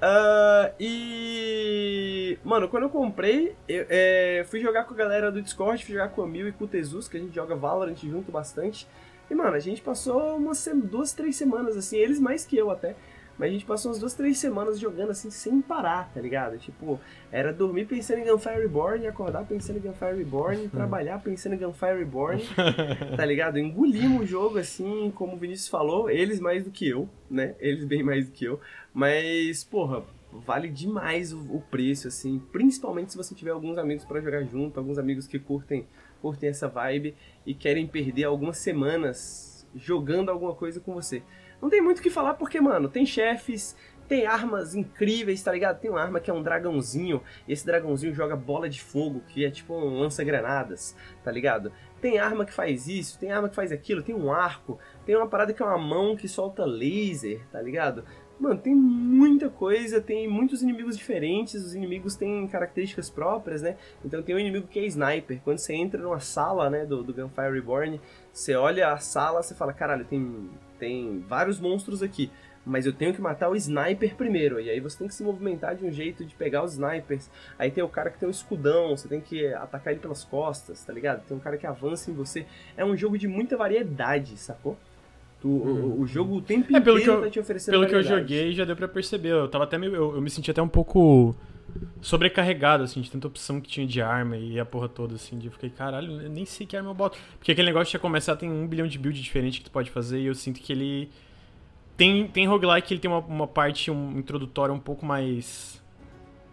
Uh, 0.00 0.72
e. 0.78 2.38
Mano, 2.44 2.68
quando 2.68 2.84
eu 2.84 2.90
comprei, 2.90 3.56
eu 3.68 3.84
é, 3.88 4.44
fui 4.48 4.60
jogar 4.60 4.84
com 4.84 4.94
a 4.94 4.96
galera 4.96 5.30
do 5.32 5.42
Discord, 5.42 5.84
fui 5.84 5.94
jogar 5.94 6.10
com 6.10 6.22
o 6.22 6.26
Mil 6.26 6.48
e 6.48 6.52
com 6.52 6.64
o 6.64 6.68
Tezus, 6.68 7.08
que 7.08 7.16
a 7.16 7.20
gente 7.20 7.34
joga 7.34 7.56
Valorant 7.56 7.96
junto 7.96 8.30
bastante. 8.30 8.86
E, 9.30 9.34
mano, 9.34 9.54
a 9.56 9.60
gente 9.60 9.82
passou 9.82 10.36
umas 10.36 10.66
duas, 10.84 11.12
três 11.12 11.36
semanas, 11.36 11.76
assim, 11.76 11.96
eles 11.96 12.18
mais 12.18 12.44
que 12.44 12.56
eu 12.56 12.70
até. 12.70 12.96
Mas 13.38 13.50
a 13.50 13.52
gente 13.52 13.64
passou 13.64 13.90
umas 13.90 14.00
duas, 14.00 14.14
três 14.14 14.36
semanas 14.36 14.80
jogando 14.80 15.10
assim 15.10 15.30
sem 15.30 15.62
parar, 15.62 16.12
tá 16.12 16.20
ligado? 16.20 16.58
Tipo, 16.58 16.98
era 17.30 17.52
dormir 17.52 17.86
pensando 17.86 18.18
em 18.18 18.24
Gunfire 18.24 18.60
Reborn, 18.60 19.06
acordar 19.06 19.46
pensando 19.46 19.76
em 19.76 19.80
Gunfire 19.80 20.16
Reborn, 20.16 20.66
trabalhar 20.74 21.22
pensando 21.22 21.54
em 21.54 21.58
Gunfire 21.58 21.98
Reborn, 21.98 22.42
tá 23.16 23.24
ligado? 23.24 23.58
Engolimos 23.58 24.22
o 24.22 24.26
jogo 24.26 24.58
assim, 24.58 25.12
como 25.14 25.36
o 25.36 25.38
Vinícius 25.38 25.68
falou, 25.68 26.10
eles 26.10 26.40
mais 26.40 26.64
do 26.64 26.72
que 26.72 26.88
eu, 26.88 27.08
né? 27.30 27.54
Eles 27.60 27.84
bem 27.84 28.02
mais 28.02 28.26
do 28.26 28.32
que 28.32 28.44
eu. 28.44 28.58
Mas, 28.92 29.62
porra, 29.62 30.02
vale 30.32 30.68
demais 30.68 31.32
o, 31.32 31.38
o 31.38 31.62
preço, 31.70 32.08
assim, 32.08 32.42
principalmente 32.50 33.12
se 33.12 33.16
você 33.16 33.36
tiver 33.36 33.52
alguns 33.52 33.78
amigos 33.78 34.04
para 34.04 34.20
jogar 34.20 34.42
junto, 34.42 34.78
alguns 34.80 34.98
amigos 34.98 35.28
que 35.28 35.38
curtem, 35.38 35.86
curtem 36.20 36.48
essa 36.48 36.68
vibe 36.68 37.16
e 37.46 37.54
querem 37.54 37.86
perder 37.86 38.24
algumas 38.24 38.58
semanas 38.58 39.66
jogando 39.74 40.30
alguma 40.30 40.54
coisa 40.54 40.80
com 40.80 40.94
você. 40.94 41.22
Não 41.60 41.68
tem 41.68 41.80
muito 41.80 41.98
o 41.98 42.02
que 42.02 42.10
falar 42.10 42.34
porque, 42.34 42.60
mano, 42.60 42.88
tem 42.88 43.04
chefes, 43.04 43.76
tem 44.08 44.26
armas 44.26 44.74
incríveis, 44.74 45.42
tá 45.42 45.52
ligado? 45.52 45.80
Tem 45.80 45.90
uma 45.90 46.00
arma 46.00 46.18
que 46.18 46.30
é 46.30 46.34
um 46.34 46.42
dragãozinho, 46.42 47.22
e 47.46 47.52
esse 47.52 47.66
dragãozinho 47.66 48.14
joga 48.14 48.34
bola 48.34 48.68
de 48.68 48.80
fogo, 48.80 49.22
que 49.28 49.44
é 49.44 49.50
tipo 49.50 49.74
um 49.74 50.00
lança-granadas, 50.00 50.96
tá 51.22 51.30
ligado? 51.30 51.70
Tem 52.00 52.18
arma 52.18 52.46
que 52.46 52.52
faz 52.52 52.88
isso, 52.88 53.18
tem 53.18 53.30
arma 53.30 53.48
que 53.48 53.54
faz 53.54 53.70
aquilo, 53.70 54.02
tem 54.02 54.14
um 54.14 54.32
arco, 54.32 54.78
tem 55.04 55.14
uma 55.16 55.26
parada 55.26 55.52
que 55.52 55.62
é 55.62 55.66
uma 55.66 55.76
mão 55.76 56.16
que 56.16 56.28
solta 56.28 56.64
laser, 56.64 57.44
tá 57.52 57.60
ligado? 57.60 58.04
Mano, 58.38 58.60
tem 58.60 58.74
muita 58.74 59.50
coisa, 59.50 60.00
tem 60.00 60.28
muitos 60.28 60.62
inimigos 60.62 60.96
diferentes, 60.96 61.54
os 61.54 61.74
inimigos 61.74 62.14
têm 62.14 62.46
características 62.46 63.10
próprias, 63.10 63.62
né? 63.62 63.76
Então 64.04 64.22
tem 64.22 64.34
um 64.34 64.38
inimigo 64.38 64.68
que 64.68 64.78
é 64.78 64.86
sniper. 64.86 65.40
Quando 65.42 65.58
você 65.58 65.74
entra 65.74 66.00
numa 66.00 66.20
sala, 66.20 66.70
né, 66.70 66.86
do, 66.86 67.02
do 67.02 67.12
Gunfire 67.12 67.52
Reborn, 67.52 68.00
você 68.32 68.54
olha 68.54 68.92
a 68.92 68.98
sala, 68.98 69.42
você 69.42 69.54
fala, 69.54 69.72
caralho, 69.72 70.04
tem 70.04 70.48
tem 70.78 71.20
vários 71.26 71.58
monstros 71.58 72.02
aqui, 72.02 72.30
mas 72.64 72.86
eu 72.86 72.92
tenho 72.92 73.12
que 73.12 73.20
matar 73.20 73.48
o 73.48 73.56
sniper 73.56 74.14
primeiro. 74.14 74.60
E 74.60 74.70
aí 74.70 74.78
você 74.78 74.98
tem 74.98 75.08
que 75.08 75.14
se 75.14 75.22
movimentar 75.22 75.74
de 75.74 75.84
um 75.84 75.90
jeito 75.90 76.24
de 76.24 76.34
pegar 76.34 76.62
os 76.62 76.74
snipers. 76.74 77.30
Aí 77.58 77.70
tem 77.70 77.82
o 77.82 77.88
cara 77.88 78.10
que 78.10 78.18
tem 78.18 78.28
um 78.28 78.30
escudão, 78.30 78.96
você 78.96 79.08
tem 79.08 79.20
que 79.20 79.52
atacar 79.54 79.92
ele 79.92 80.00
pelas 80.00 80.22
costas, 80.22 80.84
tá 80.84 80.92
ligado? 80.92 81.26
Tem 81.26 81.36
um 81.36 81.40
cara 81.40 81.56
que 81.56 81.66
avança 81.66 82.10
em 82.10 82.14
você. 82.14 82.46
É 82.76 82.84
um 82.84 82.96
jogo 82.96 83.18
de 83.18 83.26
muita 83.26 83.56
variedade, 83.56 84.36
sacou? 84.36 84.76
Tu, 85.40 85.48
uhum. 85.48 85.84
o, 85.84 86.00
o, 86.00 86.06
jogo 86.06 86.36
o 86.36 86.42
tempo 86.42 86.76
é, 86.76 86.80
pelo 86.80 86.98
inteiro 86.98 87.18
que 87.18 87.18
eu, 87.18 87.24
tá 87.24 87.30
te 87.30 87.40
oferecendo 87.40 87.72
Pelo 87.72 87.84
variedade. 87.84 88.08
que 88.08 88.12
eu 88.12 88.18
joguei, 88.18 88.52
já 88.52 88.64
deu 88.64 88.74
pra 88.74 88.88
perceber. 88.88 89.28
Eu 89.28 89.48
tava 89.48 89.64
até 89.64 89.78
meio, 89.78 89.94
eu, 89.94 90.14
eu 90.16 90.20
me 90.20 90.28
senti 90.28 90.50
até 90.50 90.60
um 90.60 90.68
pouco 90.68 91.36
sobrecarregado, 92.00 92.84
assim, 92.84 93.00
de 93.00 93.10
tanta 93.10 93.26
opção 93.26 93.60
que 93.60 93.68
tinha 93.68 93.86
de 93.86 94.00
arma 94.00 94.36
e 94.36 94.58
a 94.58 94.64
porra 94.64 94.88
toda, 94.88 95.14
assim, 95.14 95.38
de 95.38 95.46
eu 95.46 95.52
fiquei, 95.52 95.70
caralho, 95.70 96.22
eu 96.22 96.30
nem 96.30 96.44
sei 96.44 96.66
que 96.66 96.76
arma 96.76 96.90
eu 96.90 96.94
boto. 96.94 97.18
Porque 97.38 97.52
aquele 97.52 97.68
negócio 97.68 97.92
já 97.92 97.98
começar, 97.98 98.36
tem 98.36 98.50
um 98.50 98.66
bilhão 98.66 98.86
de 98.86 98.98
builds 98.98 99.22
diferentes 99.22 99.58
que 99.58 99.66
tu 99.66 99.70
pode 99.70 99.90
fazer 99.90 100.20
e 100.20 100.26
eu 100.26 100.34
sinto 100.34 100.60
que 100.60 100.72
ele. 100.72 101.10
Tem, 101.96 102.26
tem 102.28 102.46
roguelike 102.46 102.86
que 102.86 102.94
ele 102.94 103.00
tem 103.00 103.10
uma, 103.10 103.18
uma 103.18 103.46
parte 103.46 103.90
um, 103.90 104.18
introdutória 104.18 104.72
um 104.72 104.78
pouco 104.78 105.04
mais. 105.04 105.82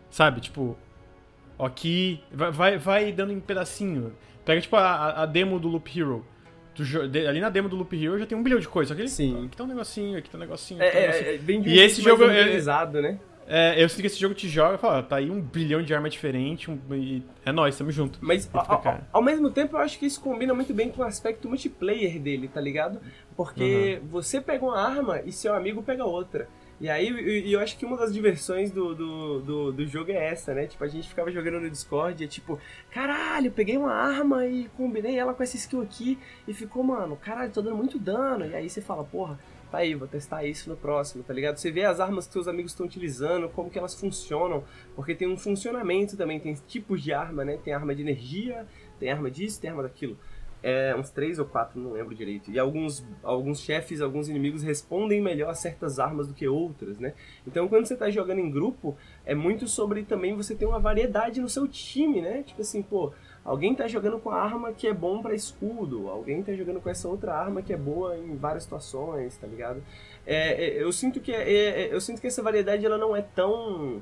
Sabe, 0.09 0.41
tipo. 0.41 0.77
Aqui. 1.57 2.19
Vai, 2.31 2.51
vai, 2.51 2.77
vai 2.77 3.11
dando 3.11 3.31
em 3.31 3.39
pedacinho. 3.39 4.13
Pega, 4.43 4.61
tipo, 4.61 4.75
a, 4.75 5.23
a 5.23 5.25
demo 5.25 5.59
do 5.59 5.67
Loop 5.67 5.99
Hero. 5.99 6.25
Tu, 6.75 6.83
ali 7.27 7.39
na 7.39 7.49
demo 7.49 7.69
do 7.69 7.75
Loop 7.75 7.93
Hero 7.95 8.19
já 8.19 8.25
tem 8.25 8.37
um 8.37 8.43
bilhão 8.43 8.59
de 8.59 8.67
coisas. 8.67 8.89
Só 8.89 8.95
que 8.95 9.01
ele, 9.01 9.09
Sim. 9.09 9.45
Aqui 9.45 9.55
tá 9.57 9.63
um 9.63 9.67
negocinho, 9.67 10.17
aqui 10.17 10.29
tá 10.29 10.37
um 10.37 10.41
negocinho. 10.41 10.81
É, 10.83 10.89
tá 10.91 10.97
um 10.97 11.01
é, 11.01 11.07
negocinho. 11.07 11.29
é, 11.29 11.37
bem 11.37 11.61
de 11.61 11.69
um 11.69 11.71
E 11.71 11.79
esse 11.79 12.01
jogo 12.01 12.23
é- 12.25 12.59
né? 13.01 13.19
É, 13.47 13.81
eu 13.81 13.87
sinto 13.87 14.01
que 14.01 14.07
esse 14.07 14.19
jogo 14.19 14.33
te 14.33 14.49
joga 14.49 14.73
e 14.75 14.77
fala, 14.79 15.03
tá 15.03 15.17
aí 15.17 15.29
um 15.29 15.39
bilhão 15.39 15.81
de 15.83 15.93
arma 15.93 16.09
diferente 16.09 16.71
um, 16.71 16.79
e 16.95 17.21
é 17.45 17.51
nóis, 17.51 17.77
tamo 17.77 17.91
junto. 17.91 18.17
Mas 18.19 18.47
cara. 18.47 19.07
ao 19.13 19.21
mesmo 19.21 19.51
tempo 19.51 19.75
eu 19.77 19.79
acho 19.81 19.99
que 19.99 20.05
isso 20.07 20.19
combina 20.19 20.51
muito 20.53 20.73
bem 20.73 20.89
com 20.89 21.03
o 21.03 21.05
aspecto 21.05 21.47
multiplayer 21.47 22.19
dele, 22.19 22.47
tá 22.47 22.59
ligado? 22.59 22.99
Porque 23.37 23.99
Uhum. 24.01 24.07
você 24.09 24.41
pega 24.41 24.65
uma 24.65 24.81
arma 24.81 25.21
e 25.23 25.31
seu 25.31 25.53
amigo 25.53 25.83
pega 25.83 26.03
outra. 26.03 26.47
E 26.79 26.89
aí 26.89 27.07
e- 27.09 27.51
eu 27.53 27.59
acho 27.59 27.77
que 27.77 27.85
uma 27.85 27.95
das 27.97 28.13
diversões 28.13 28.69
do, 28.71 28.93
do, 28.93 29.39
do, 29.41 29.71
do 29.71 29.87
jogo 29.87 30.11
é 30.11 30.27
essa, 30.31 30.53
né? 30.53 30.67
Tipo, 30.67 30.83
a 30.83 30.87
gente 30.87 31.07
ficava 31.07 31.31
jogando 31.31 31.61
no 31.61 31.69
Discord 31.69 32.21
e 32.21 32.25
é 32.25 32.27
tipo, 32.29 32.59
caralho, 32.91 33.51
peguei 33.51 33.77
uma 33.77 33.93
arma 33.93 34.45
e 34.45 34.67
combinei 34.75 35.17
ela 35.17 35.33
com 35.33 35.41
essa 35.41 35.55
skill 35.55 35.81
aqui 35.81 36.19
e 36.47 36.53
ficou, 36.53 36.83
mano, 36.83 37.15
caralho, 37.15 37.51
tô 37.51 37.61
dando 37.61 37.77
muito 37.77 37.97
dano. 37.97 38.45
E 38.45 38.53
aí 38.55 38.69
você 38.69 38.81
fala, 38.81 39.05
porra, 39.05 39.39
tá 39.71 39.77
aí, 39.79 39.95
vou 39.95 40.07
testar 40.07 40.43
isso 40.45 40.69
no 40.69 40.75
próximo, 40.75 41.23
tá 41.23 41.33
ligado? 41.33 41.57
Você 41.57 41.71
vê 41.71 41.85
as 41.85 41.99
armas 42.01 42.27
que 42.27 42.33
seus 42.33 42.47
amigos 42.47 42.71
estão 42.73 42.85
utilizando, 42.85 43.47
como 43.49 43.69
que 43.69 43.79
elas 43.79 43.95
funcionam, 43.95 44.63
porque 44.95 45.15
tem 45.15 45.27
um 45.29 45.37
funcionamento 45.37 46.17
também, 46.17 46.39
tem 46.41 46.53
tipos 46.67 47.01
de 47.01 47.13
arma, 47.13 47.45
né? 47.45 47.57
Tem 47.63 47.73
arma 47.73 47.95
de 47.95 48.01
energia, 48.01 48.67
tem 48.99 49.09
arma 49.09 49.31
disso, 49.31 49.61
tem 49.61 49.69
arma 49.69 49.83
daquilo. 49.83 50.17
É, 50.67 50.95
uns 50.95 51.11
três 51.11 51.37
ou 51.37 51.45
quatro, 51.45 51.79
não 51.79 51.91
lembro 51.91 52.15
direito. 52.15 52.49
E 52.49 52.57
alguns, 52.57 53.05
alguns 53.21 53.59
chefes, 53.59 54.01
alguns 54.01 54.27
inimigos 54.27 54.63
respondem 54.63 55.21
melhor 55.21 55.51
a 55.51 55.53
certas 55.53 55.99
armas 55.99 56.27
do 56.27 56.33
que 56.33 56.47
outras, 56.47 56.97
né? 56.97 57.13
Então 57.45 57.67
quando 57.67 57.85
você 57.85 57.95
tá 57.95 58.09
jogando 58.09 58.39
em 58.39 58.49
grupo, 58.49 58.97
é 59.27 59.35
muito 59.35 59.67
sobre 59.67 60.01
também 60.01 60.35
você 60.35 60.55
ter 60.55 60.65
uma 60.65 60.79
variedade 60.79 61.39
no 61.39 61.47
seu 61.47 61.67
time, 61.67 62.19
né? 62.19 62.41
Tipo 62.41 62.61
assim, 62.61 62.81
pô, 62.81 63.13
alguém 63.43 63.75
tá 63.75 63.87
jogando 63.87 64.17
com 64.17 64.31
a 64.31 64.41
arma 64.41 64.73
que 64.73 64.87
é 64.87 64.93
bom 64.93 65.21
pra 65.21 65.35
escudo, 65.35 66.09
alguém 66.09 66.41
tá 66.41 66.51
jogando 66.53 66.81
com 66.81 66.89
essa 66.89 67.07
outra 67.07 67.35
arma 67.35 67.61
que 67.61 67.71
é 67.71 67.77
boa 67.77 68.17
em 68.17 68.35
várias 68.35 68.63
situações, 68.63 69.37
tá 69.37 69.45
ligado? 69.45 69.83
É, 70.25 70.65
é, 70.65 70.81
eu 70.81 70.91
sinto 70.91 71.19
que 71.19 71.31
é, 71.31 71.83
é, 71.83 71.93
eu 71.93 72.01
sinto 72.01 72.19
que 72.19 72.25
essa 72.25 72.41
variedade 72.41 72.83
ela 72.83 72.97
não 72.97 73.15
é 73.15 73.21
tão 73.21 74.01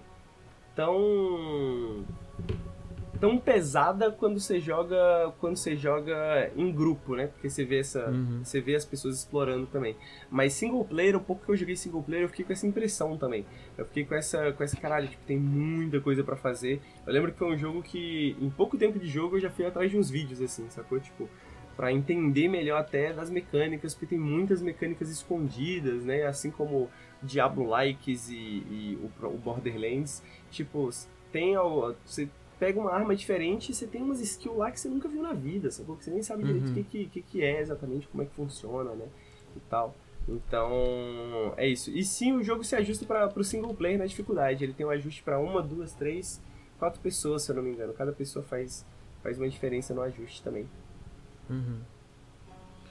tão 0.74 2.06
tão 3.24 3.38
pesada 3.38 4.12
quando 4.12 4.38
você 4.38 4.60
joga 4.60 5.34
quando 5.40 5.56
você 5.56 5.78
joga 5.78 6.52
em 6.58 6.70
grupo, 6.70 7.16
né? 7.16 7.28
Porque 7.28 7.50
você 7.50 7.64
vê 7.64 7.80
essa 7.80 8.10
Uhum. 8.10 8.44
você 8.44 8.60
vê 8.60 8.76
as 8.76 8.84
pessoas 8.84 9.20
explorando 9.20 9.66
também. 9.68 9.96
Mas 10.30 10.52
single 10.52 10.84
player, 10.84 11.16
um 11.16 11.22
pouco 11.24 11.46
que 11.46 11.50
eu 11.50 11.56
joguei 11.56 11.78
single 11.78 12.04
player, 12.04 12.26
eu 12.26 12.28
fiquei 12.28 12.44
com 12.44 12.52
essa 12.52 12.68
impressão 12.68 13.18
também. 13.18 13.46
Eu 13.78 13.86
fiquei 13.86 14.04
com 14.04 14.14
essa 14.14 14.52
com 14.52 14.62
essa 14.62 14.76
caralho, 14.76 15.08
tipo, 15.08 15.24
tem 15.26 15.40
muita 15.40 16.02
coisa 16.02 16.22
pra 16.22 16.36
fazer. 16.36 16.82
Eu 17.08 17.14
lembro 17.14 17.32
que 17.32 17.40
foi 17.40 17.48
um 17.48 17.58
jogo 17.58 17.82
que 17.82 18.36
em 18.42 18.50
pouco 18.50 18.78
tempo 18.78 19.00
de 19.00 19.08
jogo 19.08 19.38
eu 19.38 19.40
já 19.40 19.50
fui 19.50 19.66
atrás 19.66 19.90
de 19.90 19.98
uns 19.98 20.10
vídeos 20.10 20.42
assim, 20.42 20.70
sacou? 20.70 21.00
Tipo, 21.00 21.30
Pra 21.78 21.92
entender 21.92 22.48
melhor 22.50 22.80
até 22.82 23.14
das 23.14 23.32
mecânicas, 23.32 23.96
porque 23.96 24.06
tem 24.06 24.20
muitas 24.20 24.62
mecânicas 24.62 25.10
escondidas, 25.10 26.04
né? 26.04 26.24
Assim 26.28 26.52
como 26.52 26.88
Diablo-likes 27.24 28.30
e, 28.30 28.36
e 28.36 29.00
o, 29.02 29.26
o 29.28 29.38
Borderlands. 29.38 30.22
Tipo, 30.52 30.90
tem 31.32 31.56
você 32.06 32.30
pega 32.60 32.80
uma 32.80 32.92
arma 32.92 33.16
diferente 33.16 33.72
e 33.72 33.76
você 33.76 33.86
tem 33.88 34.02
umas 34.02 34.20
skills 34.20 34.58
lá 34.58 34.72
que 34.72 34.80
você 34.80 34.88
nunca 34.90 35.08
viu 35.08 35.22
na 35.22 35.34
vida, 35.34 35.70
sacou? 35.72 35.96
Que 35.98 36.04
você 36.06 36.12
nem 36.12 36.22
sabe 36.24 36.44
direito 36.44 36.66
o 36.66 36.76
Uhum. 36.76 36.84
que, 36.84 37.06
que, 37.08 37.22
que, 37.22 37.42
é 37.44 37.60
exatamente, 37.62 38.08
como 38.08 38.24
é 38.24 38.26
que 38.26 38.34
funciona, 38.34 38.94
né? 38.94 39.08
E 39.56 39.60
tal. 39.70 39.96
Então, 40.28 41.54
é 41.58 41.68
isso. 41.68 41.92
E 41.92 42.04
sim, 42.04 42.32
o 42.34 42.44
jogo 42.44 42.64
se 42.64 42.76
ajusta 42.76 43.06
para 43.06 43.28
pro 43.28 43.44
single 43.44 43.74
player 43.74 44.00
na 44.00 44.06
dificuldade. 44.06 44.64
Ele 44.64 44.74
tem 44.74 44.86
um 44.86 44.90
ajuste 44.90 45.22
pra 45.22 45.40
uma, 45.40 45.62
duas, 45.62 45.94
três, 45.94 46.42
quatro 46.80 47.00
pessoas, 47.02 47.44
se 47.44 47.52
eu 47.52 47.56
não 47.56 47.64
me 47.64 47.72
engano. 47.72 47.94
Cada 47.94 48.12
pessoa 48.14 48.44
faz, 48.44 48.86
faz 49.22 49.38
uma 49.38 49.50
diferença 49.50 49.94
no 49.94 50.02
ajuste 50.02 50.42
também. 50.42 50.68
Uhum. 51.50 51.80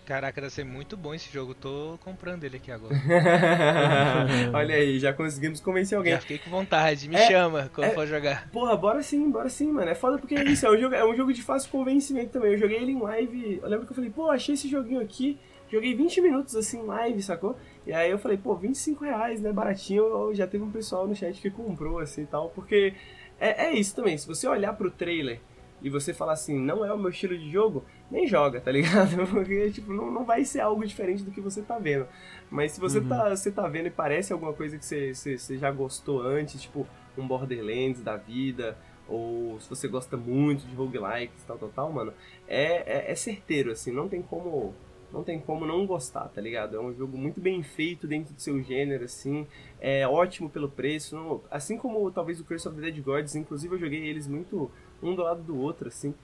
Caraca, 0.04 0.40
deve 0.40 0.52
ser 0.52 0.64
muito 0.64 0.96
bom 0.96 1.14
esse 1.14 1.32
jogo. 1.32 1.54
Tô 1.54 1.96
comprando 2.04 2.42
ele 2.42 2.56
aqui 2.56 2.72
agora. 2.72 2.92
Olha 4.52 4.74
aí, 4.74 4.98
já 4.98 5.12
conseguimos 5.12 5.60
convencer 5.60 5.96
alguém. 5.96 6.12
Já 6.14 6.20
fiquei 6.20 6.38
com 6.38 6.50
vontade. 6.50 7.08
Me 7.08 7.14
É, 7.16 7.26
chama 7.28 7.70
quando 7.72 7.88
é- 7.88 7.94
for 7.94 8.06
jogar. 8.06 8.48
Porra, 8.50 8.76
bora 8.76 9.00
sim, 9.02 9.30
bora 9.30 9.48
sim, 9.48 9.70
mano. 9.70 9.88
É 9.90 9.94
foda 9.94 10.18
porque 10.18 10.34
é 10.34 10.42
isso, 10.44 10.66
é 10.66 10.70
um 10.70 10.76
jogo, 10.78 10.94
é 10.94 11.04
um 11.04 11.14
jogo 11.16 11.32
de 11.32 11.40
fácil 11.42 11.70
convencimento 11.70 12.30
também. 12.32 12.52
Eu 12.52 12.58
joguei 12.58 12.78
ele 12.78 12.92
em 12.92 13.00
live. 13.00 13.60
Eu 13.62 13.68
lembro 13.68 13.86
que 13.86 13.92
eu 13.92 13.94
falei, 13.96 14.10
pô, 14.10 14.28
achei 14.30 14.54
esse 14.54 14.68
joguinho 14.68 15.00
aqui. 15.00 15.38
Joguei 15.70 15.94
20 15.94 16.20
minutos 16.20 16.54
assim 16.56 16.80
em 16.80 16.84
live, 16.86 17.22
sacou? 17.22 17.56
E 17.86 17.92
aí 17.92 18.10
eu 18.10 18.18
falei, 18.18 18.36
pô, 18.36 18.54
25 18.56 19.04
reais, 19.04 19.40
né? 19.40 19.52
Baratinho. 19.52 20.02
Eu- 20.04 20.34
Já 20.34 20.46
teve 20.48 20.64
um 20.64 20.70
pessoal 20.70 21.06
no 21.06 21.14
chat 21.14 21.40
que 21.40 21.48
comprou 21.50 21.98
assim 22.00 22.22
e 22.22 22.26
tal. 22.26 22.50
Porque 22.50 22.92
é, 23.40 23.66
é 23.66 23.72
isso 23.72 23.94
também. 23.94 24.18
Se 24.18 24.26
você 24.26 24.48
olhar 24.48 24.72
pro 24.74 24.90
trailer 24.90 25.38
e 25.80 25.88
você 25.88 26.12
falar 26.12 26.32
assim, 26.34 26.58
não 26.60 26.84
é 26.84 26.92
o 26.92 26.98
meu 26.98 27.10
estilo 27.10 27.36
de 27.36 27.50
jogo, 27.50 27.84
nem 28.12 28.26
joga, 28.26 28.60
tá 28.60 28.70
ligado? 28.70 29.26
Porque, 29.28 29.70
tipo, 29.70 29.92
não, 29.92 30.10
não 30.10 30.24
vai 30.24 30.44
ser 30.44 30.60
algo 30.60 30.86
diferente 30.86 31.22
do 31.22 31.30
que 31.30 31.40
você 31.40 31.62
tá 31.62 31.78
vendo. 31.78 32.06
Mas 32.50 32.72
se 32.72 32.80
você, 32.80 32.98
Uhum. 32.98 33.08
tá, 33.08 33.30
você 33.34 33.50
tá 33.50 33.66
vendo 33.66 33.86
e 33.86 33.90
parece 33.90 34.32
alguma 34.32 34.52
coisa 34.52 34.76
que 34.78 34.84
você, 34.84 35.14
você, 35.14 35.38
você 35.38 35.58
já 35.58 35.70
gostou 35.70 36.20
antes, 36.22 36.60
tipo 36.62 36.86
um 37.16 37.26
Borderlands 37.26 38.02
da 38.02 38.16
vida, 38.16 38.76
ou 39.08 39.58
se 39.60 39.68
você 39.68 39.88
gosta 39.88 40.16
muito 40.16 40.64
de 40.66 40.74
roguelikes, 40.74 41.42
tal, 41.46 41.58
tal, 41.58 41.68
tal, 41.70 41.92
mano, 41.92 42.12
é, 42.46 43.08
é, 43.08 43.10
é 43.12 43.14
certeiro, 43.14 43.72
assim, 43.72 43.90
não 43.90 44.08
tem 44.08 44.22
como... 44.22 44.74
Não 45.12 45.22
tem 45.22 45.38
como 45.38 45.66
não 45.66 45.84
gostar, 45.86 46.26
tá 46.28 46.40
ligado? 46.40 46.74
É 46.74 46.80
um 46.80 46.90
jogo 46.94 47.18
muito 47.18 47.38
bem 47.38 47.62
feito 47.62 48.06
dentro 48.06 48.32
do 48.32 48.40
seu 48.40 48.62
gênero, 48.62 49.04
assim. 49.04 49.46
É 49.78 50.08
ótimo 50.08 50.48
pelo 50.48 50.70
preço. 50.70 51.14
Não, 51.14 51.42
assim 51.50 51.76
como 51.76 52.10
talvez 52.10 52.40
o 52.40 52.44
Curse 52.46 52.66
of 52.66 52.80
the 52.80 52.90
Dead 52.90 53.04
Gods, 53.04 53.34
inclusive 53.36 53.74
eu 53.74 53.78
joguei 53.78 54.06
eles 54.08 54.26
muito 54.26 54.70
um 55.02 55.14
do 55.14 55.20
lado 55.20 55.42
do 55.42 55.54
outro, 55.58 55.88
assim. 55.88 56.14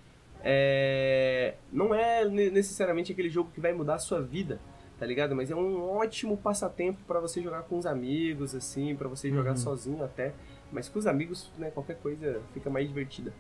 É, 0.43 1.55
não 1.73 1.95
é 1.95 2.25
ne- 2.25 2.51
necessariamente 2.51 3.13
aquele 3.13 3.29
jogo 3.29 3.51
que 3.55 3.61
vai 3.61 3.73
mudar 3.73 3.95
a 3.95 3.99
sua 3.99 4.21
vida, 4.21 4.61
tá 4.99 5.05
ligado? 5.07 5.35
Mas 5.35 5.51
é 5.51 5.55
um 5.57 5.81
ótimo 5.83 6.37
passatempo 6.37 7.01
para 7.07 7.21
você 7.21 7.43
jogar 7.43 7.63
com 7.63 7.79
os 7.79 7.87
amigos, 7.87 8.55
assim, 8.55 8.95
para 8.97 9.09
você 9.09 9.31
jogar 9.31 9.51
Uhum. 9.53 9.57
sozinho 9.57 10.05
até. 10.05 10.33
Mas 10.73 10.89
com 10.89 10.99
os 10.99 11.07
amigos, 11.07 11.51
né, 11.59 11.71
qualquer 11.71 11.97
coisa 11.99 12.41
fica 12.53 12.69
mais 12.71 12.87
divertida. 12.89 13.33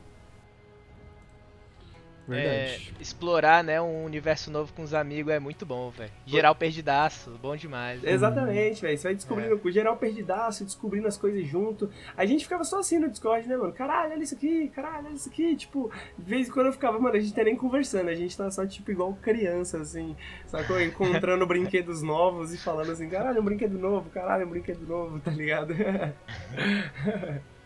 Verdade. 2.29 2.93
É, 2.99 3.03
explorar, 3.03 3.65
né, 3.65 3.81
um 3.81 4.05
universo 4.05 4.51
novo 4.51 4.73
com 4.75 4.83
os 4.83 4.93
amigos 4.93 5.33
é 5.33 5.39
muito 5.39 5.65
bom, 5.65 5.91
velho. 5.91 6.11
Geral 6.27 6.55
perdidaço, 6.55 7.31
bom 7.43 7.57
demais. 7.57 8.05
Exatamente, 8.05 8.83
velho. 8.83 8.99
Você 8.99 9.09
vai 9.09 9.15
descobrindo 9.15 9.61
É. 9.67 9.73
geral 9.73 9.97
perdidaço, 9.97 10.65
descobrindo 10.65 11.09
as 11.09 11.17
coisas 11.17 11.47
junto. 11.47 11.91
A 12.17 12.27
gente 12.27 12.45
ficava 12.45 12.65
só 12.65 12.81
assim 12.81 12.99
no 12.99 13.09
Discord, 13.09 13.49
né, 13.49 13.57
mano? 13.57 13.73
Caralho, 13.73 14.13
olha 14.13 14.23
isso 14.23 14.35
aqui, 14.35 14.69
caralho, 14.69 15.07
olha 15.07 15.15
isso 15.15 15.29
aqui. 15.29 15.57
Tipo, 15.57 15.91
de 16.19 16.31
vez 16.31 16.49
em 16.49 16.51
quando 16.53 16.67
eu 16.67 16.73
ficava, 16.73 16.99
mano, 16.99 17.17
a 17.17 17.21
gente 17.21 17.35
tá 17.35 17.43
nem 17.43 17.57
conversando, 17.57 18.09
a 18.09 18.15
gente 18.15 18.37
tá 18.37 18.51
só, 18.51 18.67
tipo, 18.67 18.91
igual 18.91 19.15
criança, 19.23 19.79
assim, 19.79 20.15
sacou? 20.47 20.81
Encontrando 20.81 21.47
brinquedos 21.49 22.03
novos 22.03 22.53
e 22.53 22.59
falando 22.59 22.93
assim, 22.93 23.09
caralho, 23.09 23.41
um 23.41 23.45
brinquedo 23.45 23.79
novo, 23.79 24.11
caralho, 24.11 24.47
um 24.47 24.51
brinquedo 24.51 24.87
novo, 24.87 25.19
tá 25.21 25.31
ligado? 25.31 25.75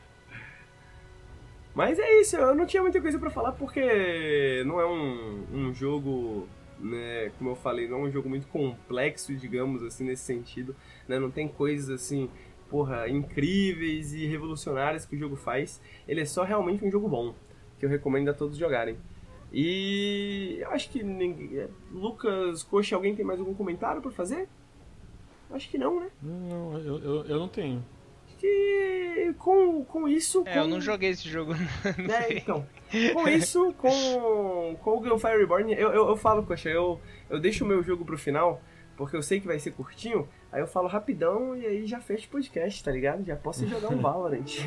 Mas 1.74 1.98
é 1.98 2.20
isso, 2.20 2.36
eu 2.36 2.54
não 2.54 2.66
tinha 2.66 2.82
muita 2.82 3.00
coisa 3.00 3.18
pra 3.18 3.30
falar 3.30 3.52
porque 3.52 4.62
não 4.66 4.78
é 4.78 4.86
um, 4.86 5.44
um 5.52 5.74
jogo, 5.74 6.46
né, 6.78 7.30
como 7.38 7.50
eu 7.50 7.56
falei, 7.56 7.88
não 7.88 8.00
é 8.00 8.02
um 8.02 8.10
jogo 8.10 8.28
muito 8.28 8.46
complexo, 8.48 9.34
digamos 9.34 9.82
assim, 9.82 10.04
nesse 10.04 10.22
sentido, 10.22 10.76
né, 11.08 11.18
não 11.18 11.30
tem 11.30 11.48
coisas 11.48 11.88
assim, 11.88 12.28
porra, 12.68 13.08
incríveis 13.08 14.12
e 14.12 14.26
revolucionárias 14.26 15.06
que 15.06 15.16
o 15.16 15.18
jogo 15.18 15.34
faz, 15.34 15.80
ele 16.06 16.20
é 16.20 16.26
só 16.26 16.42
realmente 16.42 16.84
um 16.84 16.90
jogo 16.90 17.08
bom, 17.08 17.34
que 17.78 17.86
eu 17.86 17.90
recomendo 17.90 18.28
a 18.28 18.34
todos 18.34 18.58
jogarem. 18.58 18.98
E 19.50 20.58
eu 20.60 20.70
acho 20.70 20.90
que 20.90 21.02
ninguém, 21.02 21.68
Lucas, 21.90 22.62
Coxa, 22.62 22.96
alguém 22.96 23.14
tem 23.14 23.24
mais 23.24 23.40
algum 23.40 23.54
comentário 23.54 24.00
pra 24.00 24.10
fazer? 24.10 24.48
Acho 25.50 25.68
que 25.68 25.76
não, 25.76 26.00
né? 26.00 26.10
Não, 26.22 26.78
eu, 26.78 26.98
eu, 26.98 27.24
eu 27.26 27.38
não 27.38 27.48
tenho. 27.48 27.84
Que 28.42 29.32
com, 29.38 29.84
com 29.84 30.08
isso... 30.08 30.42
É, 30.44 30.58
eu 30.58 30.62
com- 30.64 30.68
não 30.68 30.80
joguei 30.80 31.10
esse 31.10 31.28
jogo. 31.28 31.54
não 31.96 32.14
É, 32.14 32.32
então. 32.32 32.66
Com 33.14 33.28
isso, 33.28 33.72
com, 33.78 34.76
com 34.82 34.90
o 34.96 35.00
Gunfire 35.00 35.38
Reborn, 35.38 35.72
eu, 35.72 35.92
eu, 35.92 36.08
eu 36.08 36.16
falo, 36.16 36.42
poxa, 36.42 36.68
eu, 36.68 37.00
eu 37.30 37.38
deixo 37.38 37.64
o 37.64 37.68
meu 37.68 37.82
jogo 37.84 38.04
pro 38.04 38.18
final, 38.18 38.60
porque 38.96 39.16
eu 39.16 39.22
sei 39.22 39.40
que 39.40 39.46
vai 39.46 39.58
ser 39.60 39.70
curtinho, 39.70 40.28
aí 40.50 40.60
eu 40.60 40.66
falo 40.66 40.88
rapidão 40.88 41.56
e 41.56 41.64
aí 41.64 41.86
já 41.86 42.00
fecho 42.00 42.26
o 42.26 42.30
podcast, 42.30 42.82
tá 42.84 42.90
ligado? 42.90 43.24
Já 43.24 43.36
posso 43.36 43.64
jogar 43.66 43.88
um 43.90 43.96
Valorant. 44.02 44.44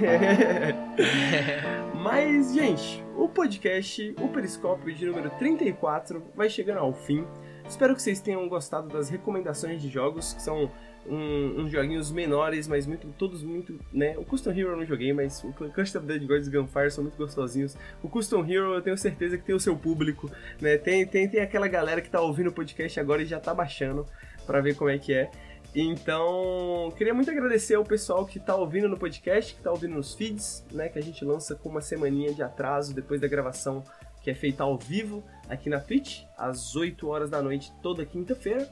Mas, 2.02 2.54
gente, 2.54 3.04
o 3.16 3.28
podcast, 3.28 4.16
o 4.20 4.28
Periscópio 4.30 4.94
de 4.94 5.06
número 5.06 5.30
34, 5.32 6.24
vai 6.34 6.50
chegando 6.50 6.80
ao 6.80 6.94
fim. 6.94 7.26
Espero 7.68 7.94
que 7.96 8.02
vocês 8.02 8.22
tenham 8.22 8.48
gostado 8.48 8.88
das 8.88 9.10
recomendações 9.10 9.82
de 9.82 9.90
jogos, 9.90 10.34
que 10.34 10.42
são 10.42 10.72
um- 11.08 11.62
uns 11.62 11.72
joguinhos 11.72 12.12
menores, 12.12 12.68
mas 12.68 12.86
muito, 12.88 13.08
todos 13.18 13.44
muito, 13.44 13.80
né? 13.94 14.18
O 14.18 14.26
Custom 14.26 14.52
Hero 14.52 14.70
eu 14.70 14.78
não 14.78 14.86
joguei, 14.86 15.14
mas 15.14 15.44
o 15.44 15.52
Custom 15.54 16.02
Dead 16.02 16.26
Gods 16.26 16.48
Gunfire 16.48 16.92
são 16.92 17.04
muito 17.04 17.18
gostosinhos. 17.18 17.78
O 18.04 18.10
Custom 18.10 18.44
Hero 18.46 18.74
eu 18.74 18.82
tenho 18.82 18.98
certeza 18.98 19.38
que 19.38 19.44
tem 19.46 19.56
o 19.56 19.60
seu 19.60 19.76
público, 19.78 20.30
né? 20.62 20.78
Tem, 20.78 21.06
tem, 21.06 21.28
tem 21.30 21.42
aquela 21.42 21.68
galera 21.68 22.02
que 22.02 22.10
tá 22.10 22.20
ouvindo 22.22 22.48
o 22.50 22.54
podcast 22.54 23.00
agora 23.00 23.22
e 23.22 23.26
já 23.26 23.40
tá 23.40 23.54
baixando 23.54 24.06
pra 24.46 24.62
ver 24.62 24.76
como 24.76 24.90
é 24.90 24.98
que 24.98 25.14
é. 25.14 25.30
Então, 25.74 26.92
queria 26.98 27.14
muito 27.14 27.30
agradecer 27.30 27.76
ao 27.76 27.84
pessoal 27.84 28.26
que 28.26 28.40
tá 28.40 28.56
ouvindo 28.56 28.88
no 28.88 28.98
podcast, 28.98 29.54
que 29.56 29.62
tá 29.62 29.72
ouvindo 29.72 29.94
nos 29.96 30.14
feeds, 30.16 30.66
né? 30.72 30.90
Que 30.90 30.98
a 30.98 31.02
gente 31.02 31.24
lança 31.24 31.54
com 31.56 31.70
uma 31.70 31.82
semaninha 31.82 32.34
de 32.34 32.42
atraso 32.42 32.94
depois 32.94 33.22
da 33.22 33.28
gravação 33.28 33.84
que 34.22 34.32
é 34.32 34.34
feita 34.34 34.64
ao 34.64 34.76
vivo 34.76 35.24
aqui 35.48 35.70
na 35.70 35.80
Twitch, 35.80 36.24
às 36.36 36.76
8 36.76 37.08
horas 37.08 37.30
da 37.30 37.42
noite, 37.44 37.72
toda 37.84 38.04
quinta-feira. 38.06 38.68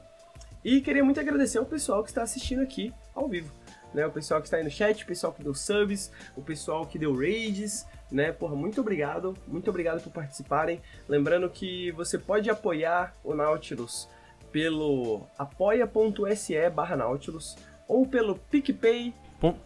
E 0.64 0.80
queria 0.80 1.04
muito 1.04 1.20
agradecer 1.20 1.58
ao 1.58 1.66
pessoal 1.66 2.02
que 2.02 2.08
está 2.08 2.22
assistindo 2.22 2.62
aqui 2.62 2.92
ao 3.14 3.28
vivo. 3.28 3.52
Né, 3.92 4.04
o 4.04 4.10
pessoal 4.10 4.40
que 4.40 4.48
está 4.48 4.56
aí 4.56 4.64
no 4.64 4.70
chat, 4.70 5.04
o 5.04 5.06
pessoal 5.06 5.32
que 5.32 5.44
deu 5.44 5.54
subs, 5.54 6.10
o 6.34 6.42
pessoal 6.42 6.84
que 6.84 6.98
deu 6.98 7.16
raids, 7.16 7.86
né? 8.10 8.32
Porra, 8.32 8.56
muito 8.56 8.80
obrigado, 8.80 9.36
muito 9.46 9.70
obrigado 9.70 10.02
por 10.02 10.12
participarem. 10.12 10.80
Lembrando 11.08 11.48
que 11.48 11.92
você 11.92 12.18
pode 12.18 12.50
apoiar 12.50 13.14
o 13.22 13.34
Nautilus 13.34 14.08
pelo 14.50 15.26
apoia.se 15.38 16.70
barra 16.70 16.96
Nautilus 16.96 17.56
ou 17.86 18.04
pelo 18.06 18.36
PicPay 18.36 19.14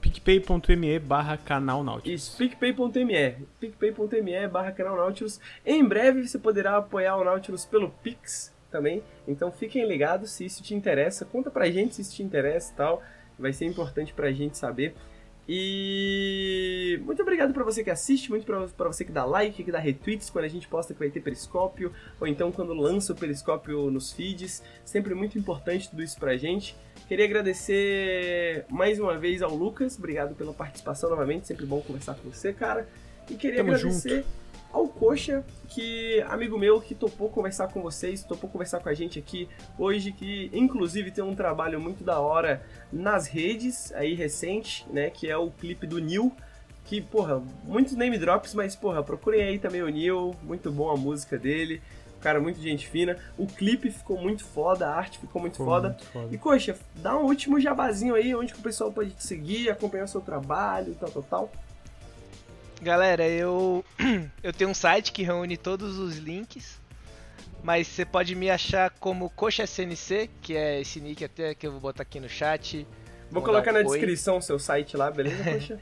PicPay.me 0.01 0.99
barra 0.99 1.37
canal 1.37 1.85
Nautilus. 1.85 2.23
isso, 2.23 2.37
picpay.me, 2.37 3.47
picpay.me 3.61 4.49
barra 4.49 4.73
canal 4.73 4.97
Nautilus. 4.97 5.41
Em 5.65 5.85
breve 5.85 6.27
você 6.27 6.39
poderá 6.39 6.79
apoiar 6.79 7.17
o 7.17 7.25
Nautilus 7.25 7.65
pelo 7.65 7.91
Pix 7.91 8.53
também, 8.71 9.03
então 9.27 9.51
fiquem 9.51 9.87
ligados 9.87 10.31
se 10.31 10.45
isso 10.45 10.63
te 10.63 10.75
interessa, 10.75 11.25
conta 11.25 11.51
pra 11.51 11.71
gente 11.71 11.95
se 11.95 12.03
isso 12.03 12.15
te 12.15 12.23
interessa 12.23 12.73
e 12.73 12.77
tal, 12.77 13.03
vai 13.39 13.53
ser 13.53 13.67
importante 13.67 14.13
pra 14.13 14.31
gente 14.33 14.59
saber. 14.59 14.95
E 15.51 17.01
muito 17.07 17.23
obrigado 17.23 17.55
pra 17.55 17.65
você 17.65 17.83
que 17.83 17.89
assiste, 17.89 18.29
muito 18.29 18.45
pra 18.45 18.69
pra 18.69 18.89
você 18.89 19.03
que 19.03 19.11
dá 19.11 19.25
like, 19.25 19.65
que 19.65 19.73
dá 19.73 19.79
retweets 19.79 20.29
quando 20.29 20.45
a 20.45 20.49
gente 20.49 20.69
posta 20.69 20.93
que 20.93 20.99
vai 20.99 21.09
ter 21.09 21.21
periscópio, 21.21 21.91
ou 22.21 22.27
então 22.27 22.53
quando 22.53 22.75
lança 22.75 23.15
o 23.15 23.17
periscópio 23.17 23.91
nos 23.91 24.13
feeds, 24.13 24.63
sempre 24.85 25.15
muito 25.15 25.39
importante 25.39 25.89
tudo 25.89 26.03
isso 26.03 26.19
pra 26.19 26.37
gente. 26.37 26.77
Queria 27.09 27.25
agradecer 27.25 28.67
mais 28.69 29.01
uma 29.01 29.17
vez 29.17 29.41
ao 29.41 29.55
Lucas, 29.55 29.97
obrigado 29.97 30.35
pela 30.35 30.53
participação 30.53 31.09
novamente, 31.09 31.47
sempre 31.47 31.65
bom 31.65 31.81
conversar 31.81 32.15
com 32.17 32.29
você, 32.29 32.53
cara. 32.53 32.87
E 33.31 33.35
queria 33.35 33.59
Tamo 33.59 33.73
agradecer 33.73 34.27
ao 34.73 34.87
Coxa, 34.89 35.45
que 35.69 36.23
amigo 36.29 36.59
meu 36.59 36.81
que 36.81 36.95
topou 36.95 37.29
conversar 37.29 37.69
com 37.69 37.81
vocês, 37.81 38.23
topou 38.23 38.49
conversar 38.51 38.81
com 38.81 38.89
a 38.89 38.95
gente 38.95 39.19
aqui 39.19 39.49
hoje, 39.79 40.13
que 40.13 40.51
inclusive 40.53 41.11
tem 41.11 41.25
um 41.25 41.35
trabalho 41.35 41.81
muito 41.81 42.05
da 42.05 42.21
hora 42.21 42.63
nas 42.93 43.27
redes, 43.27 43.93
aí 43.95 44.15
recente, 44.15 44.87
né, 44.91 45.11
que 45.11 45.29
é 45.29 45.37
o 45.37 45.51
clipe 45.51 45.87
do 45.87 45.99
Neil, 45.99 46.33
que, 46.85 47.01
porra, 47.01 47.43
muitos 47.65 47.95
name 47.95 48.17
drops, 48.19 48.55
mas, 48.55 48.75
porra, 48.75 49.03
procurem 49.03 49.43
aí 49.43 49.59
também 49.59 49.83
o 49.83 49.89
Neil, 49.89 50.35
muito 50.43 50.71
bom 50.71 50.91
a 50.91 50.97
música 50.97 51.39
dele, 51.39 51.83
cara, 52.21 52.41
muito 52.41 52.61
gente 52.61 52.89
fina, 52.89 53.17
o 53.37 53.47
clipe 53.47 53.91
ficou 53.91 54.19
muito 54.19 54.45
foda, 54.45 54.89
a 54.89 54.95
arte 54.95 55.19
ficou 55.19 55.41
muito 55.41 55.59
foda, 55.59 55.91
muito 55.91 56.05
foda. 56.07 56.29
e, 56.35 56.39
coxa, 56.39 56.77
dá 56.97 57.17
um 57.17 57.25
último 57.25 57.61
jabazinho 57.61 58.15
aí, 58.15 58.35
onde 58.35 58.53
que 58.53 58.59
o 58.59 58.63
pessoal 58.63 58.91
pode 58.91 59.11
te 59.11 59.23
seguir, 59.23 59.71
acompanhar 59.71 60.05
o 60.05 60.09
seu 60.09 60.21
trabalho, 60.21 60.95
tal, 60.99 61.11
tal, 61.11 61.23
tal. 61.23 61.53
Galera, 62.83 63.27
eu 63.27 63.85
eu 64.43 64.53
tenho 64.53 64.71
um 64.71 64.75
site 64.75 65.13
que 65.13 65.23
reúne 65.23 65.57
todos 65.57 65.99
os 65.99 66.17
links, 66.17 66.81
mas 67.63 67.87
você 67.89 68.05
pode 68.05 68.35
me 68.35 68.51
achar 68.51 68.91
como 68.91 69.29
Coxa 69.31 69.65
SNC, 69.65 70.31
que 70.41 70.57
é 70.57 70.81
esse 70.81 71.01
nick 71.01 71.25
até 71.25 71.55
que 71.55 71.67
eu 71.67 71.73
vou 71.73 71.81
botar 71.81 72.03
aqui 72.03 72.21
no 72.21 72.29
chat. 72.29 72.87
Vou 73.31 73.43
colocar 73.43 73.73
na 73.73 73.83
descrição 73.83 74.39
o 74.39 74.43
seu 74.43 74.59
site 74.59 74.97
lá, 74.97 75.11
beleza, 75.11 75.43
coxa? 75.53 75.81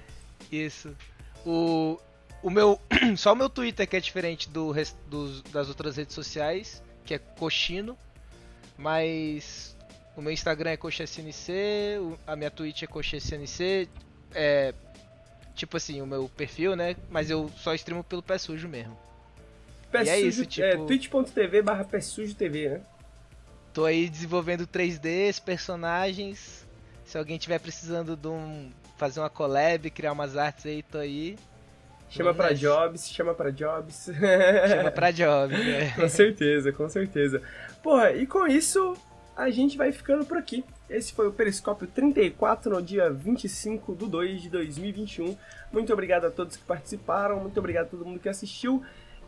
Isso. 0.51 0.97
O 1.45 1.99
o 2.43 2.51
meu 2.51 2.81
só 3.17 3.33
o 3.33 3.37
meu 3.37 3.49
Twitter 3.51 3.87
que 3.89 3.97
é 3.97 4.01
diferente 4.01 4.49
do 4.49 4.73
das 5.53 5.69
outras 5.69 5.97
redes 5.97 6.15
sociais, 6.15 6.83
que 7.05 7.15
é 7.15 7.19
Coxino, 7.19 7.97
mas 8.79 9.77
o 10.17 10.23
meu 10.23 10.33
Instagram 10.33 10.71
é 10.71 10.77
Coxa 10.77 11.05
SNC, 11.05 11.53
o- 12.01 12.19
a 12.27 12.35
minha 12.37 12.51
Twitch 12.51 12.83
é 12.83 12.87
Coxa 12.87 13.17
SNC, 13.19 13.89
é 14.35 14.75
tipo 15.57 15.77
assim, 15.77 16.01
o 16.01 16.07
meu 16.07 16.29
perfil, 16.37 16.77
né? 16.77 16.95
Mas 17.11 17.31
eu 17.31 17.51
só 17.57 17.75
streamo 17.75 18.05
pelo 18.05 18.23
pé 18.23 18.39
sujo 18.39 18.69
mesmo. 18.69 18.97
Pé 19.91 20.05
E 20.05 20.09
é 20.09 20.15
sujo, 20.17 20.29
isso, 20.29 20.47
tipo- 20.47 20.67
é, 20.67 20.77
twitch.tv 20.77 21.63
barra 21.63 21.83
pé 21.85 22.01
sujo 22.01 22.35
TV, 22.35 22.69
né? 22.69 22.81
Tô 23.73 23.85
aí 23.85 24.09
desenvolvendo 24.09 24.67
3Ds, 24.67 25.41
personagens. 25.41 26.67
Se 27.05 27.19
alguém 27.19 27.39
tiver 27.39 27.59
precisando 27.59 28.17
de 28.17 28.29
um 28.29 28.71
fazer 28.97 29.21
uma 29.21 29.29
collab, 29.31 29.91
criar 29.91 30.13
umas 30.13 30.37
artes 30.37 30.65
aí, 30.67 30.83
tô 30.83 30.99
aí. 30.99 31.37
Chama 32.09 32.33
Vamos 32.33 32.37
pra 32.37 32.51
nessa. 32.51 32.61
jobs, 32.61 33.09
chama 33.11 33.35
pra 33.35 33.51
jobs. 33.51 34.09
Chama 34.71 34.91
pra 34.93 35.11
job, 35.11 35.53
né? 35.59 35.91
com 35.91 36.09
certeza, 36.09 36.73
com 36.73 36.89
certeza. 36.89 37.43
Porra, 37.83 38.13
e 38.13 38.27
com 38.27 38.47
isso, 38.47 38.97
a 39.37 39.51
gente 39.51 39.77
vai 39.77 39.91
ficando 39.93 40.25
por 40.25 40.37
aqui. 40.39 40.65
Esse 40.89 41.13
foi 41.13 41.27
o 41.27 41.33
Periscópio 41.33 41.87
34 41.89 42.71
no 42.71 42.81
dia 42.83 43.11
25 43.11 43.95
de 43.97 44.07
2 44.07 44.43
de 44.43 44.49
2021. 44.51 45.37
Muito 45.73 45.93
obrigado 45.93 46.27
a 46.27 46.31
todos 46.31 46.57
que 46.57 46.63
participaram, 46.65 47.41
muito 47.41 47.59
obrigado 47.59 47.87
a 47.87 47.89
todo 47.89 48.05
mundo 48.05 48.21
que 48.21 48.29
assistiu. 48.29 48.83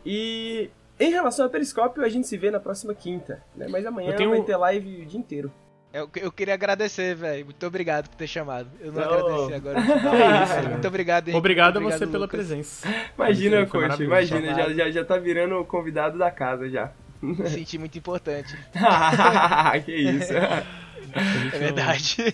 E 0.05 0.69
em 0.99 1.11
relação 1.11 1.45
ao 1.45 1.51
Periscópio, 1.51 2.03
a 2.03 2.09
gente 2.09 2.27
se 2.27 2.37
vê 2.37 2.49
na 2.49 2.59
próxima 2.59 2.93
quinta, 2.95 3.43
né? 3.55 3.67
Mas 3.69 3.85
amanhã 3.85 4.15
tenho- 4.15 4.29
vai 4.29 4.41
ter 4.41 4.55
live 4.55 5.01
o 5.01 5.05
dia 5.05 5.19
inteiro. 5.19 5.51
Eu, 5.91 6.07
eu 6.17 6.31
queria 6.31 6.53
agradecer, 6.53 7.15
velho. 7.15 7.45
Muito 7.45 7.65
obrigado 7.65 8.09
por 8.09 8.15
ter 8.15 8.27
chamado. 8.27 8.69
Eu 8.79 8.91
não, 8.91 9.01
Não. 9.01 9.11
agradeci 9.11 9.53
agora. 9.55 9.79
É 9.81 10.43
isso, 10.61 10.69
Muito 10.69 10.87
obrigado, 10.87 11.23
Henrique. 11.29 11.37
Obrigado 11.39 11.77
a 11.77 11.79
Obrigado, 11.79 11.99
você 11.99 12.05
pela 12.07 12.25
Lucas. 12.25 12.37
presença. 12.47 12.87
Imagina, 13.15 13.65
coach, 13.65 14.03
imagina, 14.03 14.53
já, 14.53 14.69
já, 14.73 14.91
já 14.91 15.03
tá 15.05 15.17
virando 15.17 15.55
o 15.55 15.65
convidado 15.65 16.15
da 16.17 16.29
casa 16.29 16.69
já. 16.69 16.91
Me 17.21 17.35
senti 17.49 17.77
muito 17.79 17.97
importante. 17.97 18.55
que 19.83 19.91
isso. 19.95 20.31
É 21.15 21.59
verdade. 21.59 22.33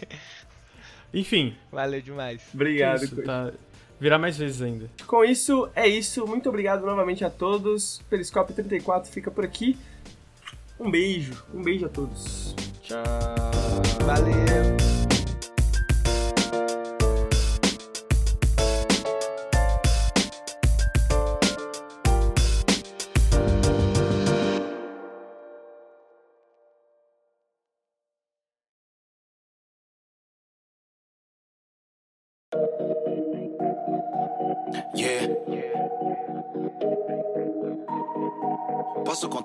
Enfim, 1.14 1.56
Valeu 1.72 2.02
demais. 2.02 2.42
Obrigado, 2.54 3.04
isso, 3.04 3.22
tá... 3.24 3.52
Virar 4.00 4.20
mais 4.20 4.38
vezes 4.38 4.62
ainda. 4.62 4.90
Com 5.08 5.24
isso, 5.24 5.70
é 5.74 5.88
isso. 5.88 6.28
Muito 6.28 6.50
obrigado 6.50 6.86
novamente 6.86 7.24
a 7.24 7.30
todos. 7.30 8.02
Periscópio 8.10 8.54
34 8.54 9.10
fica 9.10 9.32
por 9.32 9.46
aqui. 9.46 9.78
Um 10.78 10.92
beijo. 10.92 11.44
Um 11.54 11.62
beijo 11.62 11.86
a 11.86 11.90
todos. 11.90 12.54
Tchau. 12.82 13.04
Valeu. 14.06 14.95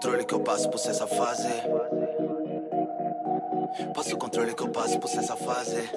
Controle 0.01 0.25
que 0.25 0.33
eu 0.33 0.41
passo 0.41 0.71
por 0.71 0.77
essa 0.81 1.07
fase. 1.07 1.47
Posso 3.95 4.15
o 4.15 4.19
controle 4.19 4.55
que 4.55 4.63
eu 4.63 4.69
passo 4.71 4.99
por 4.99 5.11
essa 5.11 5.37
fase. 5.37 5.77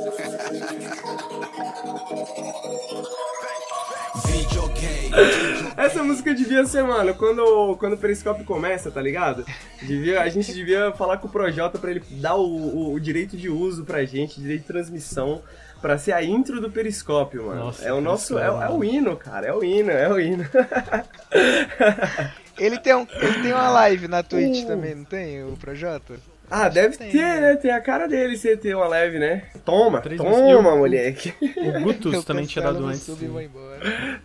Essa 5.77 6.03
música 6.03 6.33
devia 6.33 6.65
ser, 6.65 6.83
mano, 6.83 7.13
quando, 7.13 7.77
quando 7.77 7.93
o 7.93 7.97
Periscope 7.97 8.43
começa, 8.43 8.91
tá 8.91 9.01
ligado? 9.01 9.45
Devia, 9.81 10.21
a 10.21 10.27
gente 10.27 10.53
devia 10.53 10.91
falar 10.91 11.17
com 11.17 11.27
o 11.27 11.31
Projota 11.31 11.79
pra 11.79 11.91
ele 11.91 12.03
dar 12.09 12.35
o, 12.35 12.43
o, 12.43 12.93
o 12.93 12.99
direito 12.99 13.37
de 13.37 13.47
uso 13.47 13.85
pra 13.85 14.03
gente, 14.03 14.41
direito 14.41 14.61
de 14.61 14.67
transmissão, 14.67 15.41
pra 15.81 15.97
ser 15.97 16.11
a 16.13 16.23
intro 16.23 16.59
do 16.59 16.69
Periscópio, 16.69 17.45
mano. 17.45 17.65
Nossa, 17.65 17.85
é 17.85 17.93
o 17.93 18.01
nosso. 18.01 18.37
É, 18.37 18.47
é 18.47 18.69
o 18.69 18.83
hino, 18.83 19.15
cara. 19.15 19.47
É 19.47 19.53
o 19.53 19.63
hino, 19.63 19.91
é 19.91 20.11
o 20.11 20.19
hino. 20.19 20.45
Ele 22.57 22.77
tem, 22.77 22.93
um, 22.95 23.07
ele 23.21 23.41
tem 23.41 23.53
uma 23.53 23.69
live 23.69 24.07
na 24.07 24.21
Twitch 24.21 24.63
Uh. 24.63 24.67
também, 24.67 24.95
não 24.95 25.05
tem, 25.05 25.43
o 25.43 25.57
Projota? 25.57 26.15
Ah, 26.55 26.69
deve 26.69 26.97
Tem, 26.97 27.09
ter, 27.09 27.17
né? 27.17 27.41
né? 27.41 27.55
Tem 27.55 27.71
a 27.71 27.81
cara 27.81 28.07
dele 28.07 28.37
se 28.37 28.55
ter 28.57 28.75
uma 28.75 28.87
leve, 28.87 29.17
né? 29.17 29.45
Toma, 29.65 30.01
Três 30.01 30.21
toma, 30.21 30.75
moleque. 30.75 31.33
O 31.57 31.81
Gutus 31.81 32.23
também 32.25 32.45
tinha 32.45 32.63
dado 32.63 32.85
antes. 32.85 33.01
sub. 33.01 33.49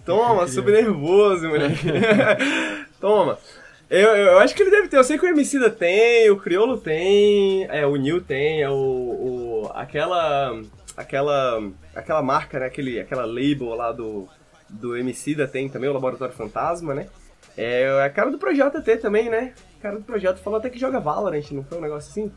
Toma, 0.05 0.45
sub 0.49 0.71
nervoso, 0.71 1.49
moleque. 1.49 1.87
Toma. 3.01 3.39
Eu, 3.89 4.09
eu, 4.15 4.27
eu 4.33 4.39
acho 4.41 4.55
que 4.55 4.63
ele 4.63 4.71
deve 4.71 4.89
ter. 4.89 4.99
Eu 4.99 5.05
sei 5.05 5.17
que 5.17 5.25
o 5.25 5.29
Emicida 5.29 5.71
tem, 5.71 6.29
o 6.31 6.37
Criolo 6.37 6.77
tem, 6.77 7.65
é, 7.71 7.87
o 7.87 7.97
Nil 7.97 8.21
tem, 8.21 8.63
é 8.63 8.69
o, 8.69 8.75
o. 8.75 9.71
aquela. 9.75 10.61
aquela. 10.95 11.63
aquela 11.95 12.23
marca, 12.23 12.59
né? 12.59 12.67
Aquele, 12.67 13.01
aquela 13.01 13.25
label 13.25 13.75
lá 13.75 13.91
do. 13.91 14.29
do 14.69 14.95
Emicida 14.95 15.49
tem 15.49 15.71
também, 15.71 15.89
o 15.89 15.95
Laboratório 15.95 16.35
Fantasma, 16.35 16.95
né? 16.95 17.07
É 17.61 18.05
a 18.05 18.09
cara 18.09 18.31
do 18.31 18.39
Projota 18.39 18.81
ter 18.81 18.99
também, 18.99 19.29
né? 19.29 19.53
A 19.79 19.83
cara 19.83 19.97
do 19.97 20.05
Projota 20.05 20.39
falou 20.39 20.61
até 20.61 20.71
que 20.71 20.79
joga 20.79 21.01
Valorant, 21.01 21.51
não 21.51 21.65
foi 21.65 21.79
um 21.79 21.81
negócio 21.81 22.09
assim? 22.09 22.33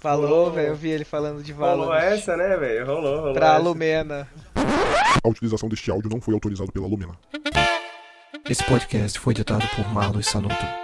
Falou, 0.00 0.26
Rolou. 0.26 0.50
velho, 0.52 0.68
eu 0.68 0.74
vi 0.74 0.88
ele 0.90 1.04
falando 1.04 1.42
de 1.42 1.52
Rolou 1.52 1.86
Valorant. 1.88 2.02
essa, 2.02 2.34
né, 2.34 2.56
velho? 2.56 2.86
Rolou, 2.86 3.18
rolou. 3.18 3.34
Pra 3.34 3.54
essa. 3.54 3.58
Lumena. 3.58 4.26
A 5.22 5.28
utilização 5.28 5.68
deste 5.68 5.90
áudio 5.90 6.10
não 6.10 6.20
foi 6.20 6.32
autorizada 6.32 6.72
pela 6.72 6.86
Lumina. 6.86 7.12
Esse 8.48 8.64
podcast 8.64 9.18
foi 9.18 9.32
editado 9.32 9.66
por 9.76 9.86
Marlos 9.92 10.26
Sanuto. 10.26 10.83